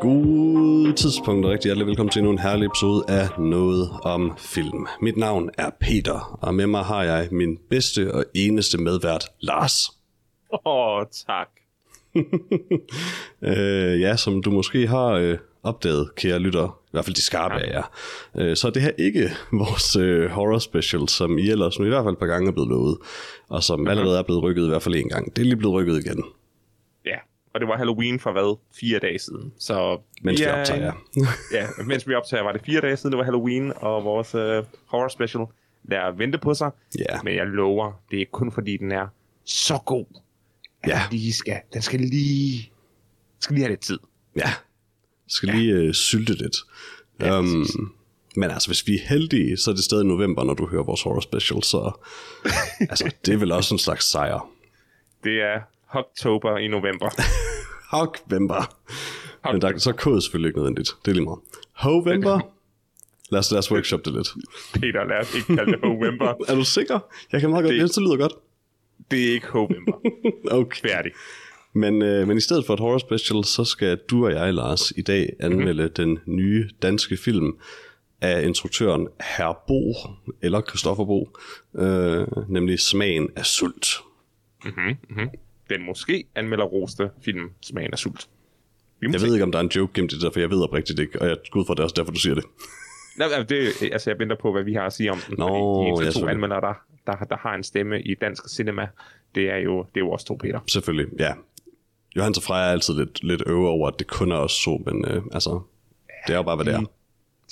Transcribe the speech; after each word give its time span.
God 0.00 0.94
tidspunkt 0.96 1.46
og 1.46 1.52
rigtig 1.52 1.68
hjertelig 1.68 1.86
velkommen 1.86 2.10
til 2.10 2.20
endnu 2.20 2.32
en 2.32 2.38
herlig 2.38 2.66
episode 2.66 3.04
af 3.08 3.28
Noget 3.38 3.90
om 4.04 4.36
Film. 4.38 4.86
Mit 5.00 5.16
navn 5.16 5.50
er 5.58 5.70
Peter, 5.80 6.38
og 6.42 6.54
med 6.54 6.66
mig 6.66 6.84
har 6.84 7.02
jeg 7.02 7.28
min 7.30 7.58
bedste 7.70 8.14
og 8.14 8.24
eneste 8.34 8.78
medvært, 8.78 9.24
Lars. 9.40 9.90
Åh, 10.52 10.60
oh, 10.64 11.06
tak. 11.26 11.48
øh, 13.50 14.00
ja, 14.00 14.16
som 14.16 14.42
du 14.42 14.50
måske 14.50 14.86
har 14.86 15.08
øh, 15.08 15.38
opdaget, 15.62 16.14
kære 16.14 16.38
lytter, 16.38 16.80
i 16.86 16.90
hvert 16.90 17.04
fald 17.04 17.14
de 17.16 17.22
skarpe 17.22 17.54
af 17.54 17.70
jer, 17.72 17.82
øh, 18.38 18.56
så 18.56 18.70
det 18.70 18.82
her 18.82 18.90
ikke 18.98 19.30
vores 19.52 19.96
øh, 19.96 20.30
horror 20.30 20.58
special, 20.58 21.08
som 21.08 21.38
I 21.38 21.50
ellers 21.50 21.78
nu 21.78 21.84
i 21.84 21.88
hvert 21.88 22.04
fald 22.04 22.12
et 22.12 22.18
par 22.18 22.26
gange 22.26 22.48
er 22.48 22.52
blevet 22.52 22.68
lovet, 22.68 22.98
og 23.48 23.62
som 23.62 23.88
allerede 23.88 24.18
er 24.18 24.22
blevet 24.22 24.42
rykket 24.42 24.64
i 24.64 24.68
hvert 24.68 24.82
fald 24.82 24.94
en 24.94 25.08
gang. 25.08 25.36
Det 25.36 25.42
er 25.42 25.46
lige 25.46 25.56
blevet 25.56 25.74
rykket 25.74 26.04
igen. 26.06 26.24
Ja, 27.06 27.16
og 27.54 27.60
det 27.60 27.68
var 27.68 27.76
Halloween 27.76 28.20
for 28.20 28.32
hvad? 28.32 28.58
Fire 28.80 28.98
dage 28.98 29.18
siden. 29.18 29.52
Så 29.58 29.98
Mens 30.22 30.40
vi 30.40 30.44
er- 30.44 30.60
optager. 30.60 30.92
ja, 31.52 31.66
mens 31.86 32.08
vi 32.08 32.14
optager, 32.14 32.42
var 32.42 32.52
det 32.52 32.60
fire 32.66 32.80
dage 32.80 32.96
siden, 32.96 33.12
det 33.12 33.18
var 33.18 33.24
Halloween, 33.24 33.72
og 33.76 34.04
vores 34.04 34.34
øh, 34.34 34.64
horror 34.86 35.08
special 35.08 35.44
der 35.90 36.10
vente 36.16 36.38
på 36.38 36.54
sig. 36.54 36.70
Ja. 36.98 37.22
Men 37.24 37.34
jeg 37.36 37.46
lover, 37.46 37.92
det 38.10 38.20
er 38.20 38.24
kun 38.32 38.52
fordi, 38.52 38.76
den 38.76 38.92
er 38.92 39.06
så 39.44 39.78
god, 39.86 40.04
at 40.82 40.88
Ja. 40.90 41.00
den, 41.10 41.18
lige 41.18 41.32
skal, 41.32 41.56
den 41.72 41.82
skal 41.82 42.00
lige, 42.00 42.70
skal 43.40 43.54
lige 43.54 43.64
have 43.64 43.70
lidt 43.72 43.80
tid. 43.80 43.98
Ja, 44.36 44.52
skal 45.30 45.48
lige 45.48 45.72
øh, 45.72 45.94
sylte 45.94 46.32
lidt. 46.32 46.56
Ja, 47.20 47.38
um, 47.38 47.44
præcis. 47.62 47.76
men 48.36 48.50
altså, 48.50 48.68
hvis 48.68 48.86
vi 48.86 48.94
er 48.94 49.08
heldige, 49.08 49.56
så 49.56 49.70
er 49.70 49.74
det 49.74 49.84
stadig 49.84 50.04
november, 50.06 50.44
når 50.44 50.54
du 50.54 50.66
hører 50.66 50.82
vores 50.82 51.02
horror 51.02 51.20
special, 51.20 51.62
så 51.62 51.92
altså, 52.90 53.10
det 53.26 53.34
er 53.34 53.38
vel 53.38 53.52
også 53.52 53.74
en 53.74 53.78
slags 53.78 54.04
sejr. 54.10 54.48
Det 55.24 55.32
er 55.42 55.60
Oktober 55.94 56.58
i 56.58 56.68
november. 56.68 57.10
Hogvember. 57.96 58.76
Men 59.52 59.60
der, 59.62 59.78
så 59.78 59.90
er 59.90 59.94
kode 59.94 60.22
selvfølgelig 60.22 60.48
ikke 60.48 60.58
nødvendigt. 60.58 60.90
Det 61.04 61.10
er 61.10 61.14
lige 61.14 61.24
meget. 61.24 61.38
Hovember? 61.72 62.40
Lad 63.32 63.38
os, 63.38 63.50
lad 63.50 63.58
os 63.58 63.72
workshop 63.72 64.04
det 64.04 64.12
lidt. 64.14 64.28
Peter, 64.74 65.04
lad 65.04 65.16
os 65.20 65.34
ikke 65.34 65.46
kalde 65.56 65.72
det 65.72 65.82
November. 65.82 66.34
Er 66.48 66.54
du 66.54 66.64
sikker? 66.64 66.98
Jeg 67.32 67.40
kan 67.40 67.50
meget 67.50 67.64
godt. 67.64 67.74
Det- 67.74 67.94
Det, 67.94 68.02
lyder 68.02 68.16
godt. 68.16 68.32
Det 69.10 69.28
er 69.28 69.32
ikke 69.32 69.46
November. 69.54 69.92
Okay. 70.50 70.88
Færdig. 70.88 71.12
Men, 71.72 72.02
øh, 72.02 72.28
men 72.28 72.36
i 72.36 72.40
stedet 72.40 72.66
for 72.66 72.74
et 72.74 72.80
horror 72.80 72.98
special, 72.98 73.44
så 73.44 73.64
skal 73.64 73.98
du 74.10 74.26
og 74.26 74.32
jeg, 74.32 74.54
Lars, 74.54 74.92
i 74.96 75.02
dag 75.02 75.32
anmelde 75.40 75.82
mm-hmm. 75.82 76.06
den 76.06 76.18
nye 76.26 76.68
danske 76.82 77.16
film 77.16 77.58
af 78.20 78.42
instruktøren 78.42 79.08
Herr 79.20 79.64
Bo, 79.66 79.94
eller 80.42 80.60
Christoffer 80.60 81.04
Bo, 81.04 81.28
øh, 81.74 82.26
nemlig 82.48 82.80
Smagen 82.80 83.28
af 83.36 83.46
sult. 83.46 83.86
Den 85.70 85.82
måske 85.86 86.24
anmelder 86.34 86.64
roste 86.64 87.10
film 87.24 87.50
Smagen 87.62 87.92
af 87.92 87.98
sult. 87.98 88.28
Vi 89.00 89.06
Jeg 89.12 89.20
se. 89.20 89.26
ved 89.26 89.34
ikke, 89.34 89.44
om 89.44 89.52
der 89.52 89.58
er 89.58 89.62
en 89.62 89.70
joke 89.76 89.92
gemt 89.94 90.12
i 90.12 90.14
det, 90.14 90.22
der, 90.22 90.30
for 90.30 90.40
jeg 90.40 90.50
ved 90.50 90.62
oprigtigt 90.62 90.98
ikke, 90.98 91.22
og 91.22 91.28
jeg 91.28 91.36
går 91.50 91.60
ud 91.60 91.66
fra 91.66 91.74
det 91.74 91.80
er 91.80 91.84
også 91.84 91.94
derfor, 91.96 92.12
du 92.12 92.20
siger 92.20 92.34
det. 92.34 92.44
Nej, 93.18 93.28
nej, 93.28 93.42
det, 93.42 93.68
altså, 93.92 94.10
jeg 94.10 94.18
venter 94.18 94.36
på, 94.36 94.52
hvad 94.52 94.62
vi 94.62 94.74
har 94.74 94.86
at 94.86 94.92
sige 94.92 95.12
om 95.12 95.18
den. 95.28 95.34
Nå, 95.38 95.46
fordi 95.46 95.90
de 95.90 95.96
ja, 95.96 96.02
eneste 96.02 96.20
to 96.20 96.28
anmeldere, 96.28 96.60
der, 96.60 96.74
der, 97.06 97.24
der 97.24 97.36
har 97.36 97.54
en 97.54 97.62
stemme 97.62 98.02
i 98.02 98.14
dansk 98.14 98.48
cinema, 98.48 98.88
det 99.34 99.50
er 99.50 99.56
jo, 99.56 99.78
det 99.78 100.00
er 100.00 100.00
jo 100.00 100.10
også 100.10 100.26
to 100.26 100.34
Peter. 100.34 100.60
Selvfølgelig, 100.68 101.06
ja. 101.18 101.32
Johannes 102.16 102.38
og 102.38 102.42
Freja 102.44 102.66
er 102.66 102.72
altid 102.72 102.94
lidt, 102.94 103.24
lidt 103.24 103.42
øve 103.46 103.68
over, 103.68 103.88
at 103.88 103.94
det 103.98 104.06
kun 104.06 104.32
er 104.32 104.36
os 104.36 104.62
to, 104.64 104.82
men 104.86 105.04
øh, 105.04 105.22
altså, 105.32 105.60
det 106.26 106.32
er 106.32 106.36
jo 106.36 106.42
bare, 106.42 106.56
hvad 106.56 106.66
det 106.66 106.74
er. 106.74 106.84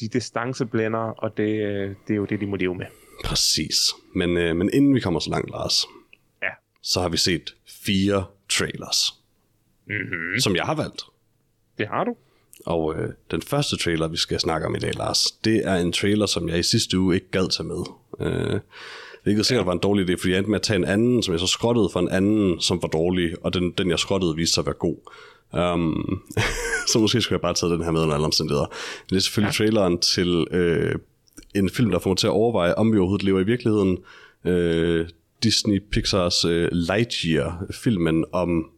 De 0.00 0.08
distanceblænder, 0.08 0.98
og 0.98 1.36
det, 1.36 1.62
øh, 1.66 1.94
det 2.06 2.14
er 2.14 2.16
jo 2.16 2.24
det, 2.24 2.40
de 2.40 2.46
må 2.46 2.56
leve 2.56 2.74
med. 2.74 2.86
Præcis. 3.24 3.92
Men, 4.14 4.36
øh, 4.36 4.56
men 4.56 4.70
inden 4.72 4.94
vi 4.94 5.00
kommer 5.00 5.20
så 5.20 5.30
langt, 5.30 5.50
Lars, 5.50 5.86
Ja, 6.42 6.48
så 6.82 7.00
har 7.00 7.08
vi 7.08 7.16
set 7.16 7.54
fire 7.66 8.24
trailers, 8.48 9.14
mm-hmm. 9.86 10.40
som 10.40 10.56
jeg 10.56 10.64
har 10.64 10.74
valgt. 10.74 11.02
det 11.78 11.88
har 11.88 12.04
du. 12.04 12.16
Og 12.66 12.94
øh, 12.96 13.08
den 13.30 13.42
første 13.42 13.76
trailer, 13.76 14.08
vi 14.08 14.16
skal 14.16 14.40
snakke 14.40 14.66
om 14.66 14.74
i 14.74 14.78
dag, 14.78 14.94
Lars, 14.94 15.24
det 15.44 15.66
er 15.66 15.74
en 15.74 15.92
trailer, 15.92 16.26
som 16.26 16.48
jeg 16.48 16.58
i 16.58 16.62
sidste 16.62 16.98
uge 16.98 17.14
ikke 17.14 17.30
gad 17.30 17.48
tage 17.48 17.66
med. 17.66 17.84
Øh, 18.20 18.60
hvilket 19.28 19.46
sikkert 19.46 19.66
var 19.66 19.72
en 19.72 19.78
dårlig 19.78 20.10
idé, 20.10 20.14
fordi 20.20 20.30
jeg 20.30 20.38
endte 20.38 20.50
med 20.50 20.58
at 20.58 20.62
tage 20.62 20.76
en 20.76 20.84
anden, 20.84 21.22
som 21.22 21.32
jeg 21.32 21.40
så 21.40 21.46
skrottede 21.46 21.88
for 21.92 22.00
en 22.00 22.08
anden, 22.08 22.60
som 22.60 22.82
var 22.82 22.88
dårlig, 22.88 23.44
og 23.44 23.54
den, 23.54 23.70
den 23.70 23.90
jeg 23.90 23.98
skrottede 23.98 24.36
viste 24.36 24.54
sig 24.54 24.62
at 24.62 24.66
være 24.66 24.74
god. 24.74 24.96
Um, 25.52 26.22
så 26.92 26.98
måske 26.98 27.20
skulle 27.20 27.36
jeg 27.36 27.40
bare 27.40 27.54
tage 27.54 27.72
den 27.72 27.84
her 27.84 27.90
med 27.90 28.02
under 28.02 28.14
alle 28.14 28.24
omstændigheder. 28.24 28.66
Men 28.66 29.10
det 29.10 29.16
er 29.16 29.20
selvfølgelig 29.20 29.52
ja. 29.52 29.64
traileren 29.64 29.98
til 29.98 30.46
øh, 30.50 30.94
en 31.54 31.70
film, 31.70 31.90
der 31.90 31.98
får 31.98 32.10
mig 32.10 32.16
til 32.16 32.26
at 32.26 32.30
overveje, 32.30 32.74
om 32.74 32.92
vi 32.92 32.98
overhovedet 32.98 33.24
lever 33.24 33.40
i 33.40 33.44
virkeligheden. 33.44 33.98
Øh, 34.44 35.08
Disney 35.42 35.82
Pixars 35.90 36.44
øh, 36.44 36.68
Lightyear-filmen 36.72 38.24
om 38.32 38.70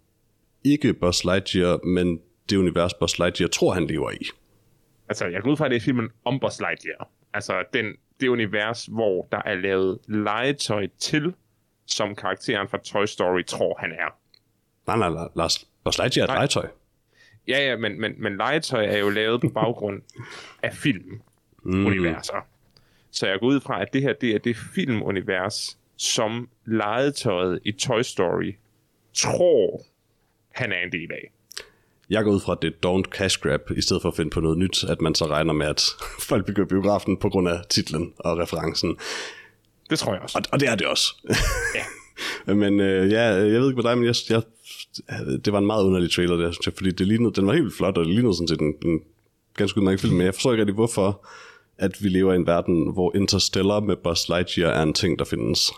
ikke 0.64 0.94
Buzz 0.94 1.24
Lightyear, 1.24 1.86
men 1.86 2.20
det 2.50 2.56
univers, 2.56 2.94
Buzz 2.94 3.18
Lightyear 3.18 3.48
tror, 3.48 3.72
han 3.72 3.86
lever 3.86 4.10
i. 4.10 4.26
Altså, 5.08 5.26
jeg 5.26 5.42
går 5.42 5.50
ud 5.50 5.56
fra, 5.56 5.64
at 5.64 5.70
det 5.70 5.76
er 5.76 5.80
filmen 5.80 6.08
om 6.24 6.40
Buzz 6.40 6.60
Lightyear. 6.60 7.08
Altså, 7.34 7.52
den, 7.74 7.86
det 8.20 8.28
univers, 8.28 8.86
hvor 8.86 9.28
der 9.32 9.42
er 9.44 9.54
lavet 9.54 9.98
legetøj 10.08 10.86
til, 10.98 11.34
som 11.86 12.14
karakteren 12.14 12.68
fra 12.68 12.78
Toy 12.78 13.04
Story 13.04 13.44
tror, 13.46 13.78
han 13.80 13.92
er. 13.92 14.16
Nej, 14.86 15.10
nej, 15.10 15.28
Lars. 15.36 15.68
Buzz 15.84 15.98
Lightyear 15.98 16.26
er 16.26 16.32
et 16.32 16.36
legetøj. 16.36 16.68
Ja, 17.48 17.68
ja, 17.68 17.76
men, 17.76 18.00
men, 18.00 18.14
men 18.22 18.36
legetøj 18.36 18.84
er 18.84 18.98
jo 18.98 19.10
lavet 19.10 19.40
på 19.40 19.48
baggrund 19.48 20.02
af 20.62 20.74
filmuniverser. 20.74 22.36
Mm. 22.36 22.80
Så 23.10 23.26
jeg 23.26 23.40
går 23.40 23.46
ud 23.46 23.60
fra, 23.60 23.82
at 23.82 23.92
det 23.92 24.02
her 24.02 24.12
det 24.12 24.34
er 24.34 24.38
det 24.38 24.56
filmunivers, 24.56 25.78
som 25.96 26.48
legetøjet 26.64 27.60
i 27.64 27.72
Toy 27.72 28.02
Story 28.02 28.54
tror, 29.14 29.82
han 30.54 30.72
er 30.72 30.78
en 30.78 30.92
del 30.92 31.12
af. 31.12 31.32
Jeg 32.10 32.24
går 32.24 32.30
ud 32.32 32.40
fra, 32.40 32.52
at 32.52 32.62
det 32.62 32.74
er 32.74 32.88
don't 32.88 33.10
cash 33.10 33.40
grab, 33.40 33.70
i 33.76 33.80
stedet 33.80 34.02
for 34.02 34.08
at 34.08 34.16
finde 34.16 34.30
på 34.30 34.40
noget 34.40 34.58
nyt, 34.58 34.84
at 34.84 35.00
man 35.00 35.14
så 35.14 35.26
regner 35.26 35.52
med, 35.52 35.66
at 35.66 35.82
folk 36.30 36.46
begynder 36.46 36.68
biografen 36.68 37.16
på 37.16 37.28
grund 37.28 37.48
af 37.48 37.60
titlen 37.68 38.12
og 38.18 38.38
referencen. 38.38 38.96
Det 39.90 39.98
tror 39.98 40.12
jeg 40.12 40.22
også. 40.22 40.38
Og, 40.38 40.44
og 40.52 40.60
det 40.60 40.68
er 40.68 40.74
det 40.74 40.86
også. 40.86 41.14
Ja. 41.74 42.54
men 42.62 42.80
øh, 42.80 43.12
ja, 43.12 43.22
jeg 43.22 43.60
ved 43.60 43.68
ikke 43.68 43.82
med 43.82 43.90
dig, 43.90 43.98
men 43.98 44.06
jeg, 44.06 44.14
jeg, 44.30 44.42
det 45.44 45.52
var 45.52 45.58
en 45.58 45.66
meget 45.66 45.84
underlig 45.84 46.12
trailer 46.12 46.36
der, 46.36 46.52
synes 46.52 46.66
jeg, 46.66 46.74
fordi 46.76 46.90
det 46.90 47.06
lignede, 47.06 47.32
den 47.34 47.46
var 47.46 47.52
helt 47.52 47.74
flot, 47.74 47.98
og 47.98 48.04
det 48.04 48.14
lignede 48.14 48.34
sådan 48.34 48.48
set 48.48 48.60
en, 48.60 48.74
en 48.84 49.00
ganske 49.56 49.78
udmærket 49.78 50.00
film, 50.00 50.14
men 50.14 50.26
jeg 50.26 50.34
forstår 50.34 50.52
ikke 50.52 50.60
rigtig, 50.60 50.74
hvorfor 50.74 51.26
at 51.80 52.02
vi 52.02 52.08
lever 52.08 52.32
i 52.32 52.36
en 52.36 52.46
verden, 52.46 52.92
hvor 52.92 53.16
Interstellar 53.16 53.80
med 53.80 53.96
Buzz 53.96 54.28
Lightyear 54.28 54.70
er 54.70 54.82
en 54.82 54.92
ting, 54.92 55.18
der 55.18 55.24
findes. 55.24 55.72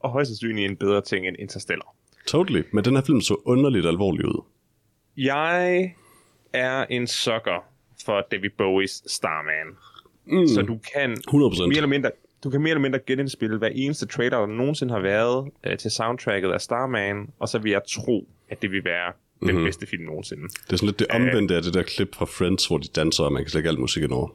Og 0.00 0.10
højst 0.10 0.28
sandsynligt 0.28 0.70
en 0.70 0.76
bedre 0.76 1.00
ting 1.00 1.28
end 1.28 1.36
Interstellar. 1.38 1.94
Totally, 2.26 2.62
men 2.72 2.84
den 2.84 2.94
her 2.94 3.02
film 3.02 3.20
så 3.20 3.36
underligt 3.44 3.86
alvorlig 3.86 4.26
ud. 4.26 4.42
Jeg 5.18 5.94
er 6.52 6.86
en 6.90 7.06
sucker 7.06 7.64
for 8.04 8.26
David 8.30 8.50
Bowies 8.58 9.02
Starman. 9.06 9.76
Mm. 10.24 10.46
Så 10.46 10.62
du 10.62 10.78
kan 10.94 11.12
100%. 11.12 11.66
mere 11.66 11.76
eller 11.76 11.86
mindre 11.86 12.10
du 12.44 12.50
kan 12.50 12.60
mere 12.60 12.70
eller 12.70 12.82
mindre 12.82 12.98
genindspille 13.06 13.58
hver 13.58 13.68
eneste 13.68 14.06
trailer, 14.06 14.38
der 14.38 14.46
nogensinde 14.46 14.94
har 14.94 15.00
været 15.00 15.50
øh, 15.64 15.78
til 15.78 15.90
soundtracket 15.90 16.52
af 16.52 16.60
Starman, 16.60 17.30
og 17.38 17.48
så 17.48 17.58
vil 17.58 17.72
jeg 17.72 17.80
tro, 17.88 18.28
at 18.48 18.62
det 18.62 18.70
vil 18.70 18.84
være 18.84 19.12
den 19.40 19.48
mm-hmm. 19.48 19.64
bedste 19.64 19.86
film 19.86 20.04
nogensinde. 20.04 20.42
Det 20.42 20.72
er 20.72 20.76
sådan 20.76 20.86
lidt 20.86 20.98
det 20.98 21.06
omvendte 21.10 21.56
af 21.56 21.62
det 21.62 21.74
der 21.74 21.82
klip 21.82 22.14
fra 22.14 22.24
Friends, 22.24 22.66
hvor 22.66 22.78
de 22.78 22.88
danser, 22.88 23.24
og 23.24 23.32
man 23.32 23.42
kan 23.42 23.50
slække 23.50 23.68
alt 23.68 23.78
musikken 23.78 24.12
over. 24.12 24.28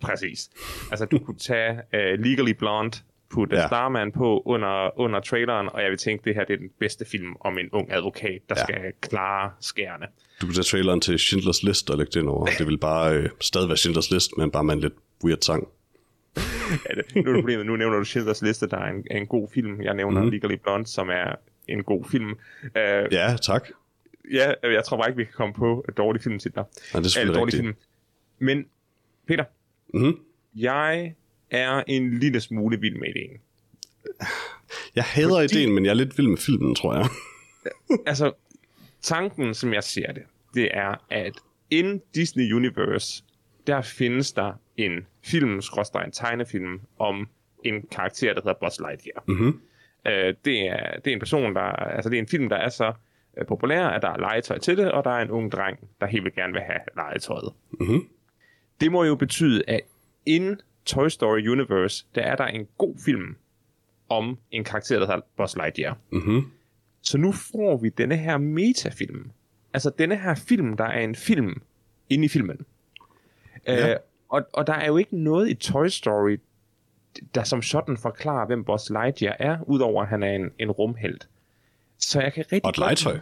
Præcis. 0.00 0.50
Altså, 0.90 1.04
du 1.04 1.18
kunne 1.18 1.38
tage 1.38 1.72
uh, 1.72 2.24
Legally 2.24 2.52
Blonde, 2.52 2.98
putte 3.34 3.56
Ja. 3.56 3.66
Starman 3.66 4.12
på 4.12 4.42
under, 4.44 4.98
under 5.00 5.20
traileren, 5.20 5.68
og 5.72 5.82
jeg 5.82 5.90
vil 5.90 5.98
tænke, 5.98 6.24
det 6.24 6.34
her 6.34 6.44
det 6.44 6.54
er 6.54 6.58
den 6.58 6.70
bedste 6.78 7.04
film 7.04 7.36
om 7.40 7.58
en 7.58 7.68
ung 7.72 7.92
advokat, 7.92 8.40
der 8.48 8.54
Ja. 8.58 8.64
skal 8.64 8.92
klare 9.00 9.50
skærene. 9.60 10.06
Du 10.40 10.46
kan 10.46 10.54
tage 10.54 10.64
traileren 10.64 11.00
til 11.00 11.18
Schindlers 11.18 11.62
List 11.62 11.90
og 11.90 11.98
lægge 11.98 12.10
det 12.10 12.20
ind 12.20 12.28
over. 12.28 12.46
Det 12.58 12.66
vil 12.66 12.78
bare 12.78 13.14
øh, 13.16 13.28
stadig 13.40 13.68
være 13.68 13.76
Schindlers 13.76 14.10
List, 14.10 14.30
men 14.38 14.50
bare 14.50 14.64
med 14.64 14.74
en 14.74 14.80
lidt 14.80 14.94
weird 15.24 15.40
sang. 15.42 15.68
Ja, 16.36 16.94
det, 16.94 17.14
nu 17.14 17.20
er 17.20 17.24
det 17.24 17.34
problemet, 17.42 17.66
nu 17.66 17.76
nævner 17.76 17.98
du 17.98 18.04
Schindlers 18.04 18.42
Liste, 18.42 18.68
der 18.68 18.76
er 18.78 18.90
en, 18.90 19.06
en 19.10 19.26
god 19.26 19.48
film. 19.54 19.82
Jeg 19.82 19.94
nævner 19.94 20.22
mm. 20.22 20.28
Legally 20.30 20.54
Blonde, 20.62 20.86
som 20.86 21.08
er 21.08 21.34
en 21.68 21.82
god 21.84 22.04
film. 22.10 22.30
Uh, 22.30 23.12
ja. 23.12 23.36
Tak. 23.42 23.68
ja, 24.32 24.52
jeg 24.62 24.84
tror 24.84 24.96
bare 24.96 25.08
ikke, 25.08 25.16
vi 25.16 25.24
kan 25.24 25.32
komme 25.36 25.54
på 25.54 25.84
dårlige 25.96 26.22
filmtitler. 26.22 26.62
Nej, 26.62 26.70
det 26.82 26.94
er 26.94 26.98
Eller 26.98 27.08
selvfølgelig 27.08 27.40
dårlige 27.40 27.56
rigtigt. 27.56 27.76
film. 28.38 28.56
Men, 28.58 28.66
Peter, 29.28 29.44
Mhm. 29.94 30.18
jeg 30.56 31.14
er 31.50 31.82
en 31.86 32.18
lille 32.18 32.40
smule 32.40 32.80
vild 32.80 32.96
med 32.96 33.08
ideen. 33.08 33.38
Jeg 34.94 35.04
hader 35.04 35.28
Fordi- 35.40 35.54
ideen, 35.56 35.74
men 35.74 35.84
jeg 35.84 35.90
er 35.90 35.94
lidt 35.94 36.18
vild 36.18 36.28
med 36.28 36.38
filmen, 36.38 36.74
tror 36.74 36.94
jeg. 36.94 37.06
altså, 38.06 38.32
tanken, 39.02 39.54
som 39.54 39.72
jeg 39.74 39.84
ser 39.84 40.12
det, 40.12 40.22
det 40.54 40.68
er, 40.72 40.94
at 41.10 41.32
in 41.70 42.00
Disney 42.14 42.52
Universe, 42.52 43.24
der 43.66 43.82
findes 43.82 44.32
der 44.32 44.52
en 44.76 45.06
film, 45.24 45.60
skråstreg 45.62 46.04
en 46.04 46.12
tegnefilm, 46.12 46.80
om 46.98 47.28
en 47.64 47.82
karakter, 47.90 48.34
der 48.34 48.40
hedder 48.40 48.54
Buzz 48.60 48.78
Lightyear. 48.78 49.24
Mhm. 49.28 49.60
Øh, 50.06 50.34
det, 50.44 50.60
er, 50.68 50.96
det 51.00 51.10
er 51.10 51.12
en 51.14 51.18
person, 51.18 51.54
der... 51.54 51.60
Altså, 51.60 52.10
det 52.10 52.16
er 52.16 52.20
en 52.22 52.28
film, 52.28 52.48
der 52.48 52.56
er 52.56 52.68
så 52.68 52.92
øh, 53.38 53.46
populær, 53.46 53.86
at 53.86 54.02
der 54.02 54.08
er 54.10 54.16
legetøj 54.18 54.58
til 54.58 54.76
det, 54.76 54.92
og 54.92 55.04
der 55.04 55.10
er 55.10 55.22
en 55.22 55.30
ung 55.30 55.52
dreng, 55.52 55.78
der 56.00 56.06
helt 56.06 56.24
vil 56.24 56.34
gerne 56.34 56.52
vil 56.52 56.62
have 56.62 56.80
legetøjet. 56.96 57.52
Mhm. 57.80 58.08
Det 58.80 58.92
må 58.92 59.04
jo 59.04 59.14
betyde, 59.14 59.62
at 59.68 59.80
in 60.26 60.56
Toy 60.86 61.08
Story 61.08 61.48
Universe, 61.48 62.06
der 62.14 62.22
er 62.22 62.36
der 62.36 62.44
en 62.46 62.66
god 62.78 62.94
film 63.04 63.36
om 64.08 64.38
en 64.50 64.64
karakter, 64.64 64.98
der 64.98 65.06
hedder 65.06 65.20
Buzz 65.36 65.56
Lightyear. 65.56 65.98
Mhm. 66.12 66.50
Så 67.02 67.18
nu 67.18 67.32
får 67.32 67.76
vi 67.76 67.88
denne 67.88 68.16
her 68.16 68.38
metafilm. 68.38 69.30
Altså 69.72 69.90
denne 69.98 70.16
her 70.16 70.34
film, 70.34 70.76
der 70.76 70.84
er 70.84 71.00
en 71.00 71.14
film 71.14 71.62
inde 72.10 72.24
i 72.24 72.28
filmen. 72.28 72.60
Ja. 73.66 73.90
Øh, 73.92 73.96
og, 74.28 74.42
og 74.52 74.66
der 74.66 74.72
er 74.72 74.86
jo 74.86 74.96
ikke 74.96 75.16
noget 75.16 75.50
i 75.50 75.54
Toy 75.54 75.86
Story, 75.86 76.36
der 77.34 77.44
som 77.44 77.62
sådan 77.62 77.96
forklarer, 77.96 78.46
hvem 78.46 78.64
Buzz 78.64 78.90
Lightyear 78.90 79.36
er, 79.38 79.58
udover 79.66 80.02
at 80.02 80.08
han 80.08 80.22
er 80.22 80.32
en, 80.32 80.50
en 80.58 80.70
rumhelt. 80.70 81.28
Så 81.98 82.20
jeg 82.20 82.32
kan 82.32 82.44
rigtig 82.52 82.64
Og 82.64 82.70
et 82.70 82.76
godt 82.76 83.04
legetøj. 83.04 83.18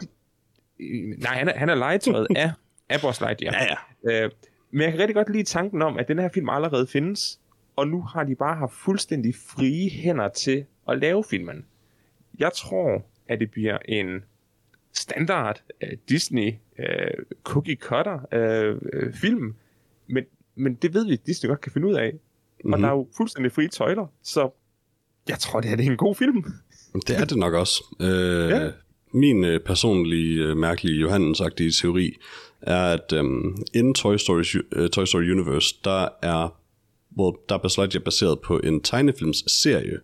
lide- 0.79 1.19
Nej, 1.21 1.33
han 1.37 1.47
er, 1.49 1.57
han 1.57 1.69
er 1.69 1.75
legetøjet 1.75 2.27
af, 2.35 2.51
af 2.89 3.01
Buzz 3.01 3.21
Lightyear. 3.21 3.53
Ja, 3.63 3.75
ja. 4.11 4.23
Øh, 4.25 4.31
men 4.71 4.81
jeg 4.81 4.91
kan 4.91 4.99
rigtig 4.99 5.15
godt 5.15 5.29
lide 5.29 5.43
tanken 5.43 5.81
om, 5.81 5.97
at 5.97 6.07
den 6.07 6.19
her 6.19 6.29
film 6.33 6.49
allerede 6.49 6.87
findes, 6.87 7.39
og 7.75 7.87
nu 7.87 8.01
har 8.01 8.23
de 8.23 8.35
bare 8.35 8.55
haft 8.55 8.73
fuldstændig 8.73 9.35
frie 9.35 9.89
hænder 9.89 10.29
til 10.29 10.65
at 10.89 10.99
lave 10.99 11.23
filmen. 11.29 11.65
Jeg 12.39 12.51
tror, 12.55 13.05
at 13.27 13.39
det 13.39 13.51
bliver 13.51 13.77
en 13.85 14.23
standard 14.93 15.61
uh, 15.83 15.89
Disney 16.09 16.53
uh, 16.79 16.85
cookie 17.43 17.75
cutter 17.75 18.13
uh, 18.15 18.77
uh, 19.07 19.13
film, 19.13 19.55
men, 20.07 20.23
men 20.55 20.73
det 20.73 20.93
ved 20.93 21.05
vi, 21.05 21.13
at 21.13 21.25
Disney 21.25 21.47
godt 21.47 21.61
kan 21.61 21.71
finde 21.71 21.87
ud 21.87 21.93
af. 21.93 22.11
Mm-hmm. 22.13 22.67
Mhm. 22.69 22.73
Og 22.73 22.79
der 22.79 22.87
er 22.87 22.91
jo 22.91 23.07
fuldstændig 23.17 23.51
frie 23.51 23.67
tøjler, 23.67 24.07
så 24.23 24.49
jeg 25.27 25.39
tror, 25.39 25.61
det 25.61 25.69
her 25.69 25.77
det 25.77 25.85
er 25.87 25.91
en 25.91 25.97
god 25.97 26.15
film. 26.15 26.43
Det 27.07 27.17
er 27.17 27.25
det 27.25 27.37
nok 27.37 27.53
også. 27.53 27.95
Øh, 28.01 28.49
Ja. 28.49 28.71
Min 29.15 29.43
øh, 29.43 29.59
personlige, 29.59 30.43
øh, 30.43 30.57
mærkelige 30.57 30.99
Johannes-agtige 31.01 31.81
teori 31.81 32.17
er, 32.61 32.83
at 32.85 33.13
øhm, 33.13 33.57
inden 33.73 33.93
Toy 33.93 34.17
Story, 34.17 34.43
øh, 34.71 34.89
Toy 34.89 35.05
Story 35.05 35.31
Universe, 35.31 35.75
der 35.83 36.07
er, 36.21 36.57
hvor 37.15 37.39
der 37.49 37.57
Buzz 37.57 37.77
Lightyear 37.77 38.03
baseret 38.03 38.39
på 38.39 38.59
en 38.59 38.81
tegnefilmsserie, 38.81 39.99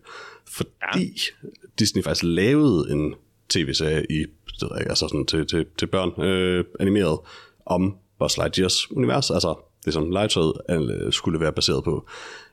fordi 0.48 1.30
ja. 1.42 1.48
Disney 1.78 2.02
faktisk 2.02 2.24
lavede 2.24 2.92
en 2.92 3.14
tv-serie 3.48 4.06
i, 4.10 4.18
det 4.18 4.62
ved 4.62 4.68
jeg 4.70 4.80
ikke, 4.80 4.90
altså 4.90 5.08
sådan 5.08 5.26
til, 5.26 5.46
til, 5.46 5.66
til 5.78 5.86
børn, 5.86 6.22
øh, 6.22 6.64
animeret, 6.80 7.18
om 7.66 7.96
Buzz 8.18 8.36
Lightyears 8.36 8.90
univers, 8.90 9.30
altså 9.30 9.54
det 9.84 9.92
som 9.92 10.10
legetøjet 10.10 10.52
øh, 10.70 11.12
skulle 11.12 11.40
være 11.40 11.52
baseret 11.52 11.84
på. 11.84 12.08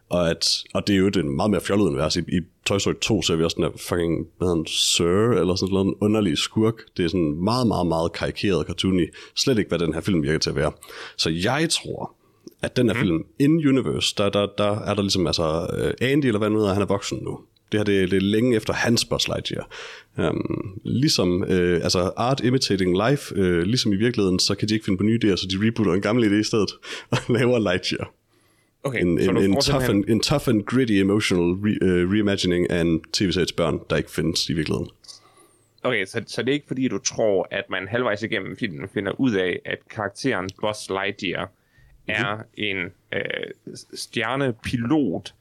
Og, 0.09 0.30
at, 0.30 0.63
og 0.74 0.88
det 0.88 0.94
er 0.94 0.98
jo 0.98 1.07
et 1.07 1.25
meget 1.25 1.51
mere 1.51 1.62
fjollet 1.62 1.86
univers. 1.86 2.15
I, 2.15 2.19
I 2.19 2.42
Toy 2.65 2.77
Story 2.77 2.94
2 3.01 3.21
ser 3.21 3.36
vi 3.36 3.44
også 3.44 3.56
den 3.56 3.63
der 3.63 3.69
fucking, 3.77 4.27
hvad 4.38 4.48
hedder 4.48 4.56
han, 4.56 4.65
Sir, 4.68 5.39
eller 5.39 5.56
sådan 5.56 5.74
noget, 5.74 5.88
en 5.88 5.95
underlig 6.01 6.38
skurk. 6.38 6.74
Det 6.98 7.06
er 7.06 7.10
sådan 7.10 7.44
meget, 7.44 7.68
meget, 7.68 7.88
meget 7.88 8.12
karikeret 8.12 8.68
cartoony. 8.68 9.13
Slet 9.36 9.57
ikke, 9.57 9.69
hvad 9.69 9.80
den 9.80 9.94
her 9.94 10.01
film 10.01 10.24
virker 10.24 10.39
til 10.39 10.50
at 10.50 10.56
være. 10.56 10.71
Så 11.18 11.30
jeg 11.30 11.68
tror, 11.69 12.15
at 12.62 12.77
den 12.77 12.88
her 12.88 12.94
mm. 12.94 13.00
film, 13.00 13.25
In 13.39 13.68
Universe, 13.68 14.15
der, 14.18 14.30
der, 14.30 14.48
der 14.57 14.80
er 14.80 14.94
der 14.94 15.01
ligesom, 15.01 15.27
altså, 15.27 15.68
øh, 15.77 16.12
Andy, 16.12 16.25
eller 16.25 16.39
hvad 16.39 16.50
nu 16.50 16.57
hedder, 16.57 16.74
han 16.74 16.81
er 16.81 16.88
voksen 16.88 17.19
nu. 17.21 17.39
Det 17.71 17.80
her, 17.80 17.83
det, 17.83 18.12
det 18.12 18.18
er 18.18 18.21
længe 18.21 18.56
efter 18.56 18.74
hans 18.74 19.06
Buzz 19.06 19.27
Lightyear. 19.27 19.69
Um, 20.18 20.80
ligesom, 20.86 21.44
øh, 21.44 21.83
altså 21.83 22.12
art 22.18 22.42
imitating 22.44 23.09
life, 23.09 23.36
øh, 23.36 23.63
ligesom 23.63 23.94
i 23.94 23.95
virkeligheden, 23.95 24.39
så 24.39 24.56
kan 24.56 24.69
de 24.69 24.74
ikke 24.74 24.86
finde 24.86 24.98
på 24.98 25.04
nye 25.04 25.19
idéer, 25.24 25.36
så 25.36 25.48
de 25.51 25.68
rebooter 25.68 25.94
en 25.94 26.01
gammel 26.01 26.25
idé 26.25 26.36
i 26.36 26.44
stedet, 26.44 26.71
og 27.12 27.18
laver 27.30 27.59
Lightyear. 27.59 28.13
Okay, 28.83 29.01
En, 29.01 29.19
en, 29.19 29.38
en, 29.38 29.62
tough 29.62 29.89
and, 29.89 30.06
en 30.10 30.19
tough 30.19 30.50
and 30.50 30.63
gritty 30.63 30.94
emotional 30.94 31.44
re, 31.44 32.03
uh, 32.03 32.12
reimagining 32.12 32.69
af 32.69 32.81
en 32.81 33.01
tv-serie 33.13 33.45
til 33.45 33.56
børn, 33.56 33.80
der 33.89 33.95
ikke 33.98 34.12
findes 34.12 34.50
i 34.50 34.53
virkeligheden. 34.53 34.89
Okay, 35.83 36.06
så, 36.06 36.24
så 36.27 36.42
det 36.42 36.50
er 36.50 36.53
ikke 36.53 36.68
fordi, 36.68 36.88
du 36.88 36.98
tror, 36.98 37.48
at 37.51 37.63
man 37.69 37.88
halvvejs 37.88 38.24
igennem 38.24 38.57
filmen 38.57 38.89
finder 38.94 39.19
ud 39.19 39.33
af, 39.33 39.60
at 39.65 39.77
karakteren 39.89 40.50
Buzz 40.62 40.89
Lightyear 40.89 41.51
er 42.07 42.38
en 42.54 42.77
øh, 43.13 43.21
stjernepilot, 43.94 45.33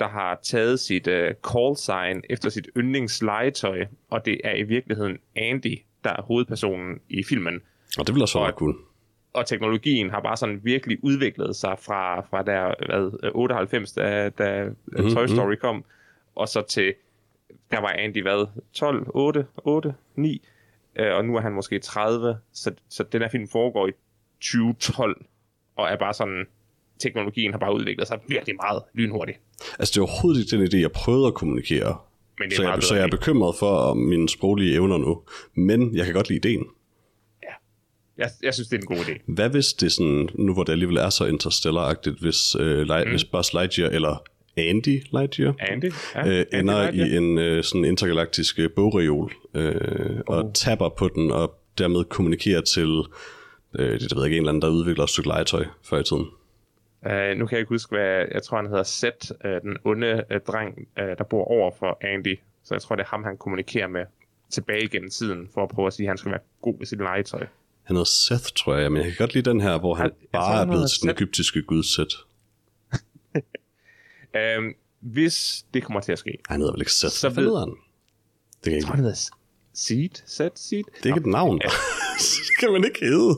der 0.00 0.08
har 0.08 0.40
taget 0.42 0.80
sit 0.80 1.06
øh, 1.06 1.34
call 1.52 1.76
sign 1.76 2.22
efter 2.30 2.50
sit 2.50 2.68
yndlingslegetøj, 2.76 3.86
og 4.10 4.24
det 4.26 4.40
er 4.44 4.54
i 4.54 4.62
virkeligheden 4.62 5.18
Andy, 5.36 5.78
der 6.04 6.10
er 6.10 6.22
hovedpersonen 6.22 7.00
i 7.08 7.24
filmen. 7.24 7.60
Og 7.98 8.06
det 8.06 8.14
være 8.14 8.40
Og- 8.40 8.40
meget 8.42 8.54
cool. 8.54 8.76
Og 9.32 9.46
teknologien 9.46 10.10
har 10.10 10.20
bare 10.20 10.36
sådan 10.36 10.60
virkelig 10.62 10.98
udviklet 11.02 11.56
sig 11.56 11.76
fra, 11.78 12.20
fra 12.20 12.42
der, 12.42 12.74
hvad, 12.86 13.30
98, 13.34 13.92
da, 13.92 14.28
da 14.28 14.64
mm-hmm. 14.64 15.10
Toy 15.10 15.26
Story 15.26 15.54
kom, 15.54 15.84
og 16.34 16.48
så 16.48 16.62
til, 16.62 16.94
der 17.70 17.80
var 17.80 17.88
Andy 17.88 18.22
hvad, 18.22 18.46
12, 18.72 19.06
8, 19.14 19.46
8, 19.56 19.94
9, 20.16 20.42
øh, 20.96 21.14
og 21.14 21.24
nu 21.24 21.36
er 21.36 21.40
han 21.40 21.52
måske 21.52 21.78
30, 21.78 22.38
så, 22.52 22.74
så 22.88 23.02
den 23.02 23.22
her 23.22 23.28
film 23.28 23.48
foregår 23.48 23.88
i 23.88 23.92
2012, 24.40 25.24
og 25.76 25.88
er 25.88 25.96
bare 25.96 26.14
sådan, 26.14 26.44
teknologien 27.00 27.52
har 27.52 27.58
bare 27.58 27.74
udviklet 27.74 28.08
sig 28.08 28.18
virkelig 28.28 28.56
meget 28.56 28.82
lynhurtigt. 28.94 29.38
Altså, 29.78 29.92
det 29.92 29.98
er 29.98 30.02
overhovedet 30.02 30.40
ikke 30.40 30.56
den 30.56 30.66
idé, 30.66 30.82
jeg 30.82 30.92
prøvede 30.92 31.26
at 31.26 31.34
kommunikere. 31.34 31.96
Men 32.38 32.50
det 32.50 32.58
er 32.58 32.62
Så 32.62 32.68
jeg, 32.68 32.82
så 32.82 32.94
jeg 32.94 33.04
er 33.04 33.10
bekymret 33.10 33.56
for 33.58 33.94
mine 33.94 34.28
sproglige 34.28 34.74
evner 34.74 34.98
nu. 34.98 35.22
Men 35.54 35.96
jeg 35.96 36.04
kan 36.04 36.14
godt 36.14 36.28
lide 36.28 36.48
ideen. 36.48 36.66
Jeg, 38.18 38.30
jeg 38.42 38.54
synes, 38.54 38.68
det 38.68 38.76
er 38.76 38.80
en 38.80 38.96
god 38.96 39.04
idé. 39.04 39.22
Hvad 39.26 39.50
hvis 39.50 39.72
det 39.72 39.92
sådan, 39.92 40.28
nu 40.34 40.54
hvor 40.54 40.64
det 40.64 40.72
alligevel 40.72 40.96
er 40.96 41.10
så 41.10 41.24
interstellar-agtigt, 41.26 42.20
hvis, 42.20 42.56
øh, 42.60 42.82
Light, 42.82 43.06
mm. 43.06 43.10
hvis 43.10 43.24
Buzz 43.24 43.52
Lightyear 43.52 43.90
eller 43.90 44.22
Andy 44.56 45.02
Lightyear 45.12 45.54
Andy? 45.58 45.92
Ja, 46.14 46.28
øh, 46.28 46.38
Andy 46.38 46.60
ender 46.60 46.82
Lightyear. 46.82 47.06
i 47.06 47.16
en 47.16 47.38
øh, 47.38 47.64
sådan 47.64 47.84
intergalaktisk 47.84 48.60
bogreol 48.76 49.32
øh, 49.54 50.20
og 50.26 50.50
tapper 50.54 50.88
på 50.88 51.08
den 51.08 51.30
og 51.30 51.54
dermed 51.78 52.04
kommunikerer 52.04 52.60
til 52.60 53.02
øh, 53.78 54.00
det, 54.00 54.16
ved 54.16 54.22
jeg 54.22 54.24
ikke, 54.24 54.36
en 54.36 54.40
eller 54.42 54.48
anden, 54.52 54.62
der 54.62 54.68
udvikler 54.68 55.04
et 55.04 55.10
stykke 55.10 55.28
legetøj 55.28 55.64
før 55.82 55.98
i 55.98 56.04
tiden. 56.04 56.26
Uh, 57.06 57.38
nu 57.38 57.46
kan 57.46 57.56
jeg 57.56 57.58
ikke 57.60 57.68
huske, 57.68 57.94
hvad 57.96 58.24
jeg 58.34 58.42
tror, 58.42 58.56
han 58.56 58.66
hedder 58.66 58.82
Seth, 58.82 59.30
uh, 59.44 59.50
den 59.50 59.76
onde 59.84 60.24
uh, 60.30 60.36
dreng, 60.46 60.78
uh, 61.00 61.04
der 61.18 61.24
bor 61.24 61.44
over 61.44 61.70
for 61.78 61.98
Andy. 62.00 62.38
Så 62.64 62.74
jeg 62.74 62.82
tror, 62.82 62.96
det 62.96 63.02
er 63.02 63.06
ham, 63.08 63.24
han 63.24 63.36
kommunikerer 63.36 63.88
med 63.88 64.04
tilbage 64.50 64.88
gennem 64.88 65.10
tiden, 65.10 65.48
for 65.54 65.62
at 65.62 65.68
prøve 65.68 65.86
at 65.86 65.92
sige, 65.92 66.06
at 66.06 66.10
han 66.10 66.18
skal 66.18 66.30
være 66.30 66.40
god 66.62 66.78
ved 66.78 66.86
sit 66.86 66.98
legetøj. 66.98 67.46
Han 67.82 67.96
hedder 67.96 68.04
Seth, 68.04 68.44
tror 68.56 68.74
jeg, 68.76 68.92
men 68.92 68.96
jeg 69.02 69.06
kan 69.10 69.14
godt 69.18 69.34
lide 69.34 69.50
den 69.50 69.60
her, 69.60 69.78
hvor 69.78 69.94
han 69.94 70.04
Jeg- 70.06 70.12
jeg 70.32 70.40
tror, 70.40 70.46
bare 70.46 70.54
er 70.54 70.58
han 70.58 70.68
blevet 70.68 70.90
til 70.90 71.00
den 71.02 71.08
Seth. 71.08 71.18
egyptiske 71.22 71.62
gudsæt. 71.62 72.12
Uh, 74.34 74.64
hvis 75.14 75.64
det 75.74 75.82
kommer 75.84 76.00
til 76.00 76.12
at 76.12 76.18
ske, 76.18 76.38
Han 76.48 76.60
hedder 76.60 76.72
vel 76.72 76.80
ikke 76.80 76.92
Seth? 76.92 77.12
Så 77.14 77.28
Hvad 77.28 77.44
ved- 77.44 77.58
han? 77.58 77.68
Det 77.68 77.76
kan 78.64 78.72
jeg 78.72 78.72
jeg 78.72 78.76
ikke. 78.76 78.86
tror, 78.86 78.94
han 78.94 79.04
hedder 79.04 79.30
Seed? 79.74 80.08
Seth? 80.26 80.54
Seed? 80.56 80.84
Det 80.96 81.02
er 81.02 81.06
ikke 81.16 81.20
et 81.20 81.26
navn. 81.26 81.60
Ja. 81.64 81.68
det 82.48 82.58
kan 82.60 82.72
man 82.72 82.84
ikke 82.84 83.00
hedde. 83.00 83.34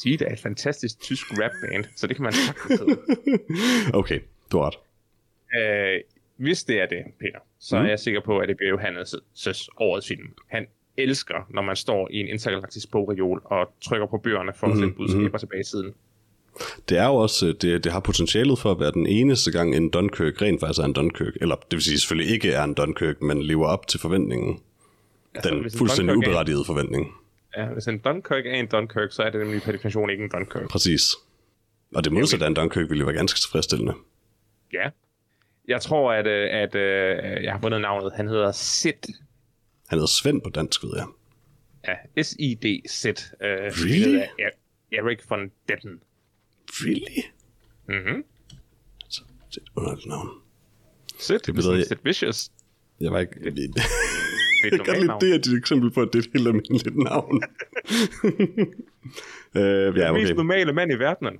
Seed 0.00 0.20
er 0.22 0.32
et 0.32 0.38
fantastisk 0.40 1.00
tysk 1.00 1.26
rapband, 1.30 1.84
så 1.96 2.06
det 2.06 2.16
kan 2.16 2.22
man 2.22 2.32
sagtens. 2.32 2.80
Okay, 4.00 4.20
du 4.52 4.58
har 4.58 4.66
ret. 4.66 4.78
Øh, 5.62 6.00
hvis 6.36 6.64
det 6.64 6.80
er 6.80 6.86
det, 6.86 6.98
Peter, 7.20 7.38
så 7.60 7.78
Mm. 7.78 7.84
er 7.84 7.88
jeg 7.88 7.98
sikker 7.98 8.20
på, 8.24 8.38
at 8.38 8.48
det 8.48 8.56
bliver 8.56 8.76
Johannes' 8.76 9.68
årets 9.76 10.08
film. 10.08 10.28
Han 10.48 10.66
elsker, 10.96 11.34
når 11.50 11.62
man 11.62 11.76
står 11.76 12.08
i 12.10 12.16
en 12.16 12.28
intergalaktisk 12.28 12.90
bogreol 12.90 13.42
og 13.44 13.72
trykker 13.84 14.06
på 14.06 14.18
bøgerne 14.18 14.52
for 14.56 14.66
at 14.66 14.76
sende 14.78 14.92
budskaber 14.92 15.38
tilbage 15.38 15.60
i 15.60 15.64
tiden. 15.64 15.92
Det 16.88 16.98
er 16.98 17.06
jo 17.06 17.14
også, 17.14 17.46
øh, 17.46 17.54
det, 17.62 17.84
det 17.84 17.92
har 17.92 18.00
potentialet 18.00 18.58
for 18.58 18.70
at 18.70 18.80
være 18.80 18.92
den 18.92 19.06
eneste 19.06 19.52
gang, 19.52 19.76
en 19.76 19.90
Dunkirk 19.90 20.42
rent 20.42 20.60
faktisk 20.60 20.80
er 20.80 20.84
en 20.84 20.92
Dunkirk. 20.92 21.32
Eller 21.40 21.54
det 21.56 21.72
vil 21.72 21.82
sige 21.82 21.98
selvfølgelig 21.98 22.32
ikke 22.34 22.52
er 22.52 22.64
en 22.64 22.74
Dunkirk, 22.74 23.22
men 23.22 23.42
lever 23.42 23.66
op 23.66 23.86
til 23.86 24.00
forventningen. 24.00 24.60
Den 25.44 25.60
hvis 25.60 25.72
en 25.72 25.78
fuldstændig 25.78 26.12
er- 26.12 26.16
uberettigede 26.16 26.64
forventning. 26.66 27.14
Ja, 27.56 27.66
hvis 27.66 27.86
en 27.86 27.98
Dunkirk 27.98 28.46
er 28.46 28.50
en 28.52 28.66
Dunkirk, 28.66 29.12
så 29.12 29.22
er 29.22 29.30
det 29.30 29.40
nemlig 29.40 29.62
per 29.62 29.72
definition 29.72 30.10
ikke 30.10 30.24
en 30.24 30.30
Dunkirk. 30.30 30.68
Præcis. 30.68 31.02
Og 31.94 32.04
det 32.04 32.12
modsatte 32.12 32.44
af 32.46 32.48
en 32.48 32.54
Dunkirk 32.54 32.88
ville 32.90 33.00
jo 33.00 33.06
være 33.06 33.16
ganske 33.16 33.40
tilfredsstillende. 33.40 33.94
Ja. 34.72 34.90
Jeg 35.68 35.80
tror, 35.82 36.12
at, 36.12 36.26
øh, 36.26 36.48
at 36.52 36.74
øh, 36.74 37.44
jeg 37.44 37.52
har 37.52 37.60
fundet 37.60 37.80
navnet. 37.80 38.12
Han 38.16 38.28
hedder 38.28 38.52
Sid. 38.52 38.92
Han 39.88 39.98
hedder 39.98 40.06
Svend 40.06 40.42
på 40.42 40.50
dansk, 40.50 40.82
ved 40.82 40.90
jeg. 40.96 41.06
Ja, 42.16 42.22
S-I-D 42.22 42.82
Sid. 42.90 43.14
Øh, 43.42 43.48
Really? 43.48 44.14
Er- 44.38 44.50
Erik 44.92 45.30
von 45.30 45.50
Detten. 45.68 46.00
Really? 46.68 47.22
Mhm. 47.88 48.24
Så, 49.08 49.22
det 49.50 49.56
er 49.56 49.60
et 49.62 49.68
underligt 49.76 50.06
navn. 50.08 50.28
Sid, 51.18 51.34
Det 51.38 51.46
det 51.46 51.54
betyder- 51.54 51.72
er 51.80 51.84
Sid 51.84 51.96
Vicious. 52.04 52.50
Jeg 53.00 53.12
var 53.12 53.18
ikke... 53.18 53.34
Jeg, 54.70 54.80
kan 54.80 55.00
lide, 55.00 55.12
det 55.20 55.30
er 55.30 55.34
et 55.34 55.58
eksempel 55.58 55.90
på, 55.90 56.00
at 56.00 56.08
det 56.12 56.18
er 56.18 56.22
et 56.22 56.30
helt 56.34 56.48
almindeligt 56.48 56.96
navn. 56.96 57.42
øh, 59.56 59.62
ja, 59.98 60.06
Den 60.06 60.14
mest 60.14 60.30
okay. 60.30 60.34
normale 60.36 60.72
mand 60.72 60.92
i 60.92 60.94
verdenen. 60.94 61.38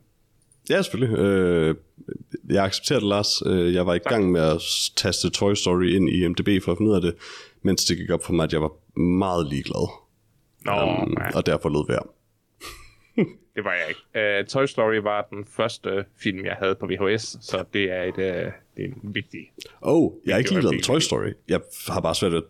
Ja, 0.70 0.82
selvfølgelig. 0.82 1.18
Øh, 1.18 1.74
jeg 2.50 2.64
accepterer 2.64 2.98
det, 2.98 3.08
Lars. 3.08 3.42
Øh, 3.46 3.74
jeg 3.74 3.86
var 3.86 3.94
i 3.94 3.98
gang 3.98 4.32
med 4.32 4.40
at 4.40 4.62
taste 4.96 5.30
Toy 5.30 5.54
Story 5.54 5.86
ind 5.86 6.08
i 6.08 6.28
MDB 6.28 6.64
for 6.64 6.72
at 6.72 6.78
finde 6.78 6.90
ud 6.90 6.96
af 6.96 7.02
det, 7.02 7.14
mens 7.62 7.84
det 7.84 7.96
gik 7.96 8.10
op 8.10 8.24
for 8.24 8.32
mig, 8.32 8.44
at 8.44 8.52
jeg 8.52 8.62
var 8.62 8.98
meget 9.00 9.46
ligeglad. 9.46 9.88
Nå, 10.64 10.72
Um, 10.72 11.16
og 11.34 11.46
derfor 11.46 11.68
lød 11.68 11.86
værd. 11.88 12.14
det 13.56 13.64
var 13.64 13.72
jeg 13.72 13.88
ikke. 13.88 14.40
Uh, 14.40 14.46
Toy 14.46 14.66
Story 14.66 14.94
var 14.94 15.26
den 15.30 15.44
første 15.56 16.04
film, 16.22 16.44
jeg 16.44 16.56
havde 16.58 16.74
på 16.74 16.86
VHS, 16.86 17.36
så 17.40 17.64
det 17.72 17.92
er, 17.92 18.02
et, 18.02 18.18
uh, 18.18 18.52
det 18.76 18.84
er 18.84 18.84
en 18.84 19.14
vigtig... 19.14 19.52
Oh, 19.80 20.12
jeg 20.26 20.32
er 20.32 20.38
ikke 20.38 20.50
ligeglad 20.50 20.72
med. 20.72 20.82
Toy 20.82 20.98
Story. 20.98 21.32
Jeg 21.48 21.60
har 21.88 22.00
bare 22.00 22.14
svært 22.14 22.34
at 22.34 22.42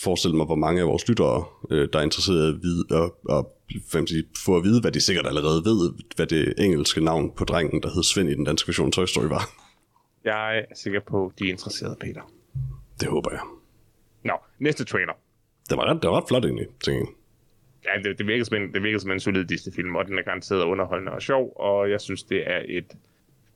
forestille 0.00 0.36
mig, 0.36 0.46
hvor 0.46 0.54
mange 0.54 0.80
af 0.80 0.86
vores 0.86 1.08
lyttere, 1.08 1.44
øh, 1.70 1.88
der 1.92 1.98
er 1.98 2.02
interesseret 2.02 2.52
i 2.52 2.56
at, 2.56 2.62
vide, 2.62 2.84
og, 2.90 3.18
og 3.24 3.56
sige, 4.06 4.24
få 4.44 4.56
at 4.56 4.64
vide, 4.64 4.80
hvad 4.80 4.92
de 4.92 5.00
sikkert 5.00 5.26
allerede 5.26 5.64
ved, 5.64 5.92
hvad 6.16 6.26
det 6.26 6.54
engelske 6.58 7.04
navn 7.04 7.32
på 7.36 7.44
drengen, 7.44 7.82
der 7.82 7.90
hed 7.94 8.02
Svend 8.02 8.30
i 8.30 8.34
den 8.34 8.44
danske 8.44 8.68
version 8.68 8.92
Toy 8.92 9.04
Story 9.04 9.24
var. 9.24 9.50
Jeg 10.24 10.58
er 10.58 10.74
sikker 10.74 11.00
på, 11.00 11.32
de 11.38 11.44
er 11.44 11.50
interesserede, 11.50 11.96
Peter. 12.00 12.22
Det 13.00 13.08
håber 13.08 13.30
jeg. 13.30 13.40
Nå, 14.24 14.32
næste 14.58 14.84
trailer. 14.84 15.12
Det 15.70 15.76
var 15.76 15.84
ret, 15.84 16.02
det 16.02 16.10
var 16.10 16.16
ret 16.16 16.28
flot 16.28 16.44
egentlig, 16.44 16.66
tænker 16.84 17.00
jeg. 17.00 17.14
Ja, 17.84 18.08
det, 18.08 18.18
det, 18.18 18.26
virker 18.26 18.44
som 18.44 18.56
en, 18.56 18.72
det 18.74 18.82
virker 18.82 18.98
som 18.98 19.10
en 19.10 19.20
solid 19.20 19.44
Disney-film, 19.44 19.96
og 19.96 20.06
den 20.06 20.18
er 20.18 20.22
garanteret 20.22 20.62
underholdende 20.62 21.12
og 21.12 21.22
sjov, 21.22 21.52
og 21.56 21.90
jeg 21.90 22.00
synes, 22.00 22.22
det 22.22 22.50
er 22.50 22.62
et 22.68 22.96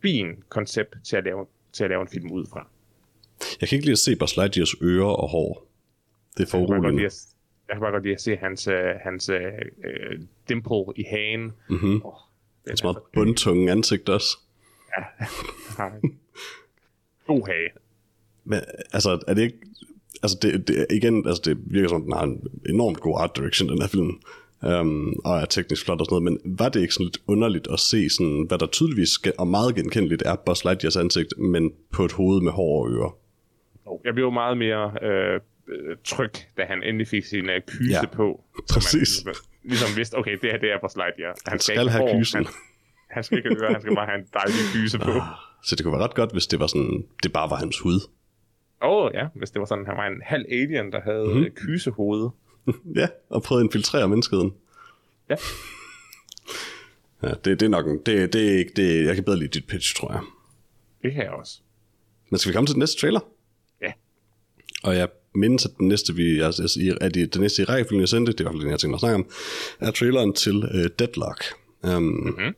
fint 0.02 0.48
koncept 0.48 0.96
til 1.04 1.16
at 1.16 1.24
lave, 1.24 1.46
til 1.72 1.84
at 1.84 1.90
lave 1.90 2.02
en 2.02 2.08
film 2.08 2.32
ud 2.32 2.46
fra. 2.52 2.66
Jeg 3.60 3.68
kan 3.68 3.76
ikke 3.76 3.86
lide 3.86 3.92
at 3.92 3.98
se 3.98 4.16
Buzz 4.16 4.36
Lightyears 4.36 4.74
ører 4.82 5.12
og 5.22 5.28
hår. 5.28 5.66
Det 6.36 6.42
er 6.42 6.50
for 6.50 6.58
Jeg 6.58 6.82
kan 6.82 7.04
at, 7.06 7.26
jeg 7.68 7.74
kan 7.76 7.80
bare 7.80 7.92
godt 7.92 8.02
lide 8.02 8.14
at 8.14 8.20
se 8.20 8.36
hans, 8.36 8.68
uh, 8.68 8.74
hans 9.00 9.30
uh, 9.30 9.36
uh, 9.36 10.20
dimple 10.48 10.84
i 10.96 11.02
hagen. 11.10 11.52
Mhm. 11.70 12.00
Oh, 12.04 12.14
Hans 12.68 12.82
meget 12.82 12.98
bundtunge 13.14 13.70
ansigt 13.70 14.08
også. 14.08 14.38
en 16.02 16.18
god 17.26 17.46
hage. 17.46 17.70
Men, 18.44 18.60
altså, 18.92 19.24
er 19.28 19.34
det 19.34 19.42
ikke... 19.42 19.58
Altså, 20.22 20.38
det, 20.42 20.68
det, 20.68 20.86
igen, 20.90 21.26
altså, 21.26 21.42
det 21.44 21.58
virker 21.66 21.88
som, 21.88 22.02
den 22.02 22.12
har 22.12 22.22
en 22.22 22.46
enormt 22.68 23.00
god 23.00 23.16
art 23.20 23.36
direction, 23.36 23.68
den 23.68 23.80
her 23.80 23.88
film. 23.88 24.20
Um, 24.62 25.20
og 25.24 25.36
er 25.36 25.44
teknisk 25.44 25.84
flot 25.84 26.00
og 26.00 26.06
sådan 26.06 26.22
noget, 26.22 26.40
men 26.44 26.58
var 26.58 26.68
det 26.68 26.80
ikke 26.80 26.94
sådan 26.94 27.04
lidt 27.04 27.18
underligt 27.26 27.68
at 27.72 27.80
se, 27.80 28.10
sådan, 28.10 28.44
hvad 28.48 28.58
der 28.58 28.66
tydeligvis 28.66 29.10
og 29.38 29.48
meget 29.48 29.74
genkendeligt 29.74 30.22
er 30.26 30.36
Buzz 30.46 30.64
Lightyears 30.64 30.96
ansigt, 30.96 31.38
men 31.38 31.72
på 31.92 32.04
et 32.04 32.12
hoved 32.12 32.40
med 32.40 32.52
hår 32.52 32.84
og 32.84 32.90
ører? 32.90 33.16
Jeg 34.04 34.14
blev 34.14 34.32
meget 34.32 34.58
mere 34.58 34.92
øh, 35.02 35.40
øh, 35.68 35.96
tryg, 36.04 36.30
da 36.56 36.64
han 36.64 36.82
endelig 36.82 37.08
fik 37.08 37.24
sin 37.24 37.48
øh, 37.50 37.60
kyse 37.66 37.90
Ja, 37.90 38.06
på. 38.06 38.44
Præcis. 38.70 39.24
Man 39.24 39.34
ligesom, 39.34 39.44
ligesom 39.64 39.96
vidste, 39.96 40.14
okay, 40.18 40.38
det 40.42 40.50
her 40.50 40.58
det 40.58 40.72
er 40.72 40.78
Buzz 40.80 40.96
Lightyear. 40.96 41.34
Han 41.46 41.58
skal 41.58 41.80
ikke 41.80 41.90
have 41.90 42.18
kysen. 42.18 42.44
Han, 42.44 42.54
han 43.10 43.24
skal 43.24 43.38
ikke 43.38 43.48
have 43.48 43.62
øre, 43.62 43.72
han 43.72 43.80
skal 43.80 43.94
bare 43.94 44.06
have 44.06 44.18
en 44.18 44.26
dejlig 44.34 44.54
kyse 44.72 44.98
på. 44.98 45.10
Åh, 45.10 45.22
Så 45.64 45.76
det 45.76 45.84
kunne 45.84 45.92
være 45.98 46.04
ret 46.04 46.14
godt, 46.14 46.32
hvis 46.32 46.46
det 46.46 46.60
var 46.60 46.66
sådan, 46.66 47.04
det 47.22 47.32
bare 47.32 47.50
var 47.50 47.56
hans 47.56 47.78
hud. 47.80 48.00
oh, 48.80 49.10
ja, 49.14 49.26
hvis 49.34 49.50
det 49.50 49.60
var 49.60 49.66
sådan, 49.66 49.86
han 49.86 49.96
var 49.96 50.06
en 50.06 50.22
halv 50.24 50.44
alien, 50.50 50.92
der 50.92 51.00
havde 51.00 51.24
Mhm. 51.26 51.36
mm-hmm. 51.36 51.54
kysehoved. 51.56 52.30
ja, 53.00 53.08
og 53.30 53.42
prøvede 53.42 53.62
at 53.62 53.66
infiltrere 53.66 54.08
menneskeheden. 54.08 54.54
Ja. 55.30 55.36
Ja, 57.22 57.28
det, 57.28 57.60
det 57.60 57.62
er 57.62 57.68
nok 57.68 57.86
en, 57.86 57.98
det, 58.06 58.32
det 58.32 58.52
er 58.54 58.58
ikke, 58.58 58.72
det, 58.76 59.04
jeg 59.06 59.14
kan 59.14 59.24
bedre 59.24 59.38
lide 59.38 59.48
dit 59.48 59.66
pitch, 59.66 59.96
tror 59.96 60.12
jeg. 60.12 60.20
Det 61.02 61.12
her 61.12 61.30
også. 61.30 61.60
Men 62.30 62.38
skal 62.38 62.50
vi 62.52 62.54
komme 62.54 62.66
til 62.66 62.74
den 62.74 62.80
næste 62.80 63.00
trailer? 63.00 63.20
Ja. 63.82 63.92
Og 64.84 64.96
jeg 64.96 65.08
mindes, 65.34 65.64
at 65.64 65.70
den 65.78 65.88
næste, 65.88 66.14
vi, 66.14 66.40
altså, 66.40 66.96
at 67.00 67.14
det, 67.14 67.34
den 67.34 67.42
næste 67.42 67.62
i 67.62 67.64
rækkefølgen, 67.64 68.00
jeg 68.00 68.08
sendte, 68.08 68.32
det 68.32 68.40
er 68.40 68.44
i 68.44 68.44
hvert 68.44 68.52
fald 68.52 68.62
den, 68.62 68.70
jeg 68.70 68.80
tænker 68.80 68.94
at 68.94 69.00
snakke 69.00 69.14
om, 69.14 69.26
er 69.80 69.90
traileren 69.90 70.32
til 70.32 70.56
uh, 70.56 70.86
Deadlock. 70.98 71.44
Um, 71.82 72.02
mm-hmm. 72.02 72.54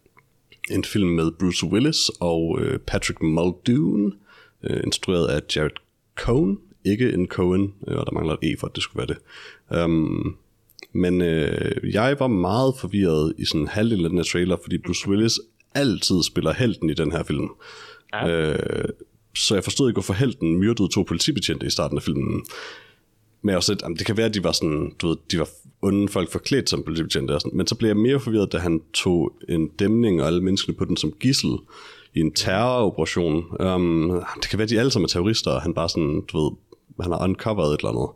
En 0.70 0.84
film 0.84 1.08
med 1.08 1.30
Bruce 1.38 1.66
Willis 1.66 2.08
og 2.20 2.48
uh, 2.48 2.76
Patrick 2.86 3.22
Muldoon, 3.22 4.12
uh, 4.70 4.76
instrueret 4.84 5.26
af 5.26 5.40
Jared 5.56 5.76
Cohen, 6.16 6.58
ikke 6.86 7.12
en 7.12 7.26
Cohen, 7.26 7.74
øh, 7.88 7.96
og 7.96 8.06
der 8.06 8.12
mangler 8.12 8.36
et 8.42 8.52
E 8.52 8.56
for, 8.60 8.66
at 8.66 8.74
det 8.74 8.82
skulle 8.82 9.06
være 9.08 9.16
det. 9.16 9.84
Um, 9.84 10.36
men 10.92 11.22
øh, 11.22 11.94
jeg 11.94 12.16
var 12.18 12.26
meget 12.26 12.74
forvirret 12.80 13.34
i 13.38 13.44
sådan 13.44 13.66
halvdelen 13.66 14.04
af 14.04 14.10
den 14.10 14.18
her 14.18 14.24
trailer, 14.24 14.56
fordi 14.62 14.78
Bruce 14.78 15.08
Willis 15.08 15.40
altid 15.74 16.22
spiller 16.22 16.52
helten 16.52 16.90
i 16.90 16.94
den 16.94 17.12
her 17.12 17.22
film. 17.22 17.48
Ja. 18.12 18.28
Øh, 18.28 18.88
så 19.36 19.54
jeg 19.54 19.64
forstod 19.64 19.88
ikke, 19.88 19.96
hvorfor 19.96 20.14
helten 20.14 20.58
myrdede 20.58 20.88
to 20.88 21.02
politibetjente 21.02 21.66
i 21.66 21.70
starten 21.70 21.98
af 21.98 22.02
filmen. 22.02 22.44
Men 23.42 23.52
jeg 23.52 23.62
sådan, 23.62 23.74
lidt, 23.74 23.82
jamen, 23.82 23.96
det 23.98 24.06
kan 24.06 24.16
være, 24.16 24.26
at 24.26 24.34
de 24.34 24.44
var 24.44 24.52
sådan, 24.52 24.92
du 25.02 25.08
ved, 25.08 25.16
de 25.30 25.38
var 25.38 25.48
onde 25.82 26.08
folk 26.08 26.30
forklædt 26.30 26.70
som 26.70 26.82
politibetjente. 26.82 27.32
Og 27.32 27.40
sådan. 27.40 27.56
Men 27.56 27.66
så 27.66 27.74
blev 27.74 27.88
jeg 27.88 27.96
mere 27.96 28.20
forvirret, 28.20 28.52
da 28.52 28.58
han 28.58 28.80
tog 28.94 29.32
en 29.48 29.68
dæmning 29.68 30.20
og 30.20 30.26
alle 30.26 30.42
menneskene 30.44 30.76
på 30.76 30.84
den 30.84 30.96
som 30.96 31.12
gissel 31.20 31.50
i 32.14 32.20
en 32.20 32.32
terroroperation. 32.32 33.44
Um, 33.60 34.22
det 34.42 34.50
kan 34.50 34.58
være, 34.58 34.64
at 34.64 34.70
de 34.70 34.78
alle 34.78 34.90
sammen 34.90 35.04
er 35.04 35.08
terrorister, 35.08 35.50
og 35.50 35.62
han 35.62 35.74
bare 35.74 35.88
sådan, 35.88 36.22
du 36.32 36.42
ved, 36.42 36.50
han 37.00 37.12
har 37.12 37.24
uncovered 37.24 37.72
et 37.72 37.78
eller 37.78 37.90
andet. 37.90 38.08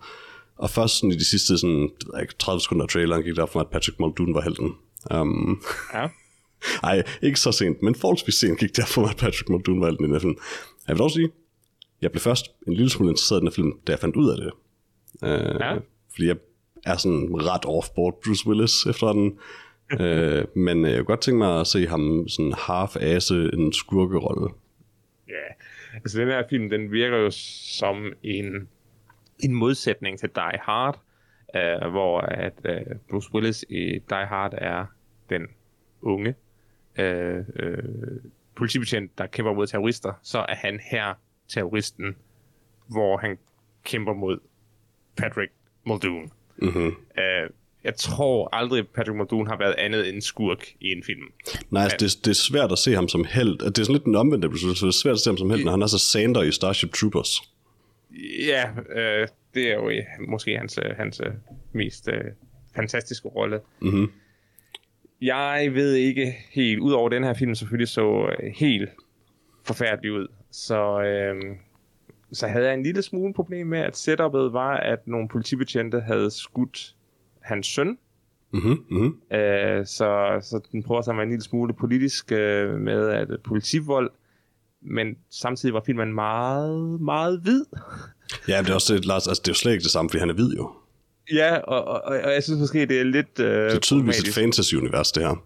Og 0.57 0.71
først 0.71 0.97
sådan 0.97 1.11
i 1.11 1.15
de 1.17 1.25
sidste 1.25 1.59
sådan, 1.59 1.83
det 1.83 2.07
ved 2.07 2.15
jeg 2.15 2.23
ikke, 2.23 2.35
30 2.39 2.61
sekunder 2.61 2.85
af 2.85 2.89
traileren 2.89 3.23
gik 3.23 3.37
der 3.37 3.47
for 3.47 3.59
mig, 3.59 3.67
at 3.67 3.73
Patrick 3.73 4.01
Muldoon 4.01 4.35
var 4.35 4.41
helten. 4.41 4.75
Um, 5.15 5.63
Ja. 5.95 6.07
ej, 6.91 7.03
ikke 7.23 7.41
så 7.41 7.53
sent, 7.53 7.83
men 7.83 7.95
forholdsvis 7.95 8.35
sent 8.35 8.59
gik 8.59 8.77
der 8.77 8.87
for 8.87 9.01
mig, 9.01 9.11
at 9.11 9.17
Patrick 9.17 9.49
Muldoon 9.49 9.81
var 9.81 9.87
helten 9.87 10.05
i 10.05 10.13
den 10.13 10.21
film. 10.21 10.37
Jeg 10.89 10.95
vil 10.95 10.99
dog 10.99 11.11
sige, 11.11 11.31
jeg 12.03 12.13
blev 12.13 12.21
først 12.21 12.47
en 12.67 12.73
lille 12.73 12.91
smule 12.91 13.11
interesseret 13.11 13.39
i 13.39 13.41
den 13.41 13.49
her 13.49 13.55
film, 13.55 13.73
da 13.87 13.93
jeg 13.93 13.99
fandt 13.99 14.17
ud 14.17 14.31
af 14.31 14.37
det. 14.37 14.53
Uh, 15.23 15.61
Ja. 15.61 15.75
Fordi 16.11 16.27
jeg 16.27 16.37
er 16.87 16.97
sådan 16.97 17.29
ret 17.33 17.65
off-board 17.67 18.21
Bruce 18.25 18.47
Willis 18.49 18.87
efter 18.87 19.13
den. 19.13 19.39
uh, 19.93 20.59
men 20.67 20.85
øh, 20.85 20.91
jeg 20.91 20.99
kunne 20.99 21.05
godt 21.05 21.21
tænke 21.21 21.39
mig 21.39 21.61
at 21.61 21.67
se 21.67 21.87
ham 21.87 22.29
sådan 22.29 22.53
half-ase 22.53 23.51
en 23.55 23.73
skurkerolle. 23.73 24.49
Ja, 25.29 25.65
altså 25.95 26.21
den 26.21 26.29
her 26.29 26.43
film, 26.51 26.71
den 26.71 26.93
virker 26.93 27.17
jo 27.17 27.31
som 27.31 28.13
en, 28.23 28.69
en 29.39 29.55
modsætning 29.55 30.19
til 30.19 30.29
Die 30.35 30.59
Hard, 30.63 31.01
uh, 31.55 31.91
hvor 31.91 32.21
at 32.21 32.55
uh, 32.65 32.97
Bruce 33.11 33.35
Willis 33.35 33.65
i 33.69 33.99
Die 34.11 34.27
Hard 34.27 34.55
er 34.59 34.87
den 35.31 35.47
unge 36.03 36.35
uh, 36.99 37.39
uh, 37.39 38.23
politibetjent, 38.61 39.19
der 39.19 39.27
kæmper 39.27 39.53
mod 39.53 39.67
terrorister, 39.67 40.13
så 40.23 40.39
er 40.39 40.55
han 40.55 40.81
her 40.91 41.15
terroristen, 41.49 42.17
hvor 42.87 43.17
han 43.17 43.39
kæmper 43.85 44.15
mod 44.15 44.39
Patrick 45.17 45.53
Muldoon. 45.87 46.33
Mm-hmm. 46.57 46.87
Uh, 46.87 47.51
jeg 47.85 47.95
tror 47.97 48.49
aldrig, 48.53 48.89
Patrick 48.89 49.17
Muldoon 49.17 49.47
har 49.47 49.59
været 49.59 49.75
andet 49.79 50.09
end 50.09 50.23
skurk 50.23 50.67
i 50.81 50.93
en 50.93 51.03
film. 51.07 51.27
Nej, 51.71 51.83
altså, 51.83 51.97
det, 52.01 52.25
det 52.25 52.31
er 52.31 52.35
svært 52.35 52.73
at 52.73 52.79
se 52.79 52.95
ham 52.95 53.09
som 53.09 53.25
held. 53.25 53.59
Det 53.59 53.79
er 53.79 53.83
sådan 53.83 53.93
lidt 53.93 54.05
den 54.05 54.15
omvendte 54.15 54.59
så 54.59 54.67
det 54.67 54.83
er 54.83 54.91
svært 54.91 55.13
at 55.13 55.21
se 55.21 55.31
ham 55.31 55.37
som 55.37 55.51
held, 55.51 55.65
når 55.65 55.71
han 55.71 55.83
er 55.83 55.87
så 55.87 55.99
Sander 55.99 56.43
i 56.43 56.53
Starship 56.53 56.93
Troopers. 56.93 57.43
Ja, 58.47 58.71
øh, 58.97 59.29
det 59.55 59.71
er 59.71 59.75
jo 59.75 59.91
øh, 59.91 60.03
måske 60.29 60.57
hans, 60.59 60.79
øh, 60.85 60.97
hans 60.97 61.21
øh, 61.27 61.33
mest 61.73 62.09
øh, 62.09 62.25
fantastiske 62.77 63.29
rolle. 63.29 63.61
Mhm. 63.81 64.13
Jeg 65.23 65.71
ved 65.75 65.95
ikke 65.95 66.37
helt, 66.51 66.81
udover 66.81 67.09
den 67.09 67.25
her 67.25 67.35
film 67.35 67.55
selvfølgelig 67.55 67.89
så 67.89 68.29
øh, 68.29 68.53
helt 68.57 68.91
forfærdelig 69.65 70.13
ud, 70.13 70.27
så, 70.51 71.03
øh, 71.03 71.57
så 72.33 72.47
havde 72.47 72.67
jeg 72.67 72.75
en 72.75 72.83
lille 72.83 73.03
smule 73.03 73.35
problem 73.35 73.67
med, 73.67 73.79
at 73.79 73.97
setupet 73.97 74.53
var, 74.53 74.77
at 74.77 75.09
nogle 75.09 75.29
politibetjente 75.29 76.01
havde 76.01 76.31
skudt 76.31 76.95
hans 77.41 77.67
søn, 77.67 77.99
Mm-hmm. 78.53 78.85
Mm-hmm. 78.91 79.37
Øh, 79.39 79.87
så, 79.87 80.39
så 80.43 80.61
den 80.73 80.83
prøver 80.83 81.03
sig 81.03 81.15
med 81.15 81.23
en 81.23 81.29
lille 81.29 81.43
smule 81.43 81.75
politisk 81.75 82.33
øh, 82.33 82.81
med 82.81 83.09
at 83.09 83.31
øh, 83.31 83.39
politivold, 83.45 84.11
men 84.83 85.17
samtidig 85.31 85.75
var 85.75 85.83
filmen 85.87 86.15
meget, 86.15 87.01
meget 87.01 87.41
hvid. 87.41 87.65
Ja, 88.49 88.57
men 88.57 88.65
det 88.65 88.71
er 88.71 88.75
også 88.75 88.95
det, 88.95 89.05
Lars, 89.05 89.29
altså, 89.29 89.43
det 89.45 89.49
er 89.49 89.53
jo 89.53 89.57
slet 89.57 89.73
ikke 89.73 89.83
det 89.83 89.91
samme, 89.91 90.11
fordi 90.11 90.21
han 90.21 90.31
er 90.31 90.35
hvid 90.35 90.57
jo. 90.57 90.73
Ja, 91.33 91.57
og, 91.59 91.85
og, 91.85 92.03
og 92.05 92.21
og 92.25 92.33
jeg 92.33 92.43
synes 92.43 92.61
måske, 92.61 92.87
det 92.87 93.01
er 93.01 93.05
lidt... 93.05 93.41
Øh, 93.41 93.47
Det 93.47 93.75
er 93.75 93.81
tydeligvis 93.81 94.21
et 94.21 94.35
fantasy-univers, 94.35 95.13
det 95.13 95.23
her. 95.23 95.45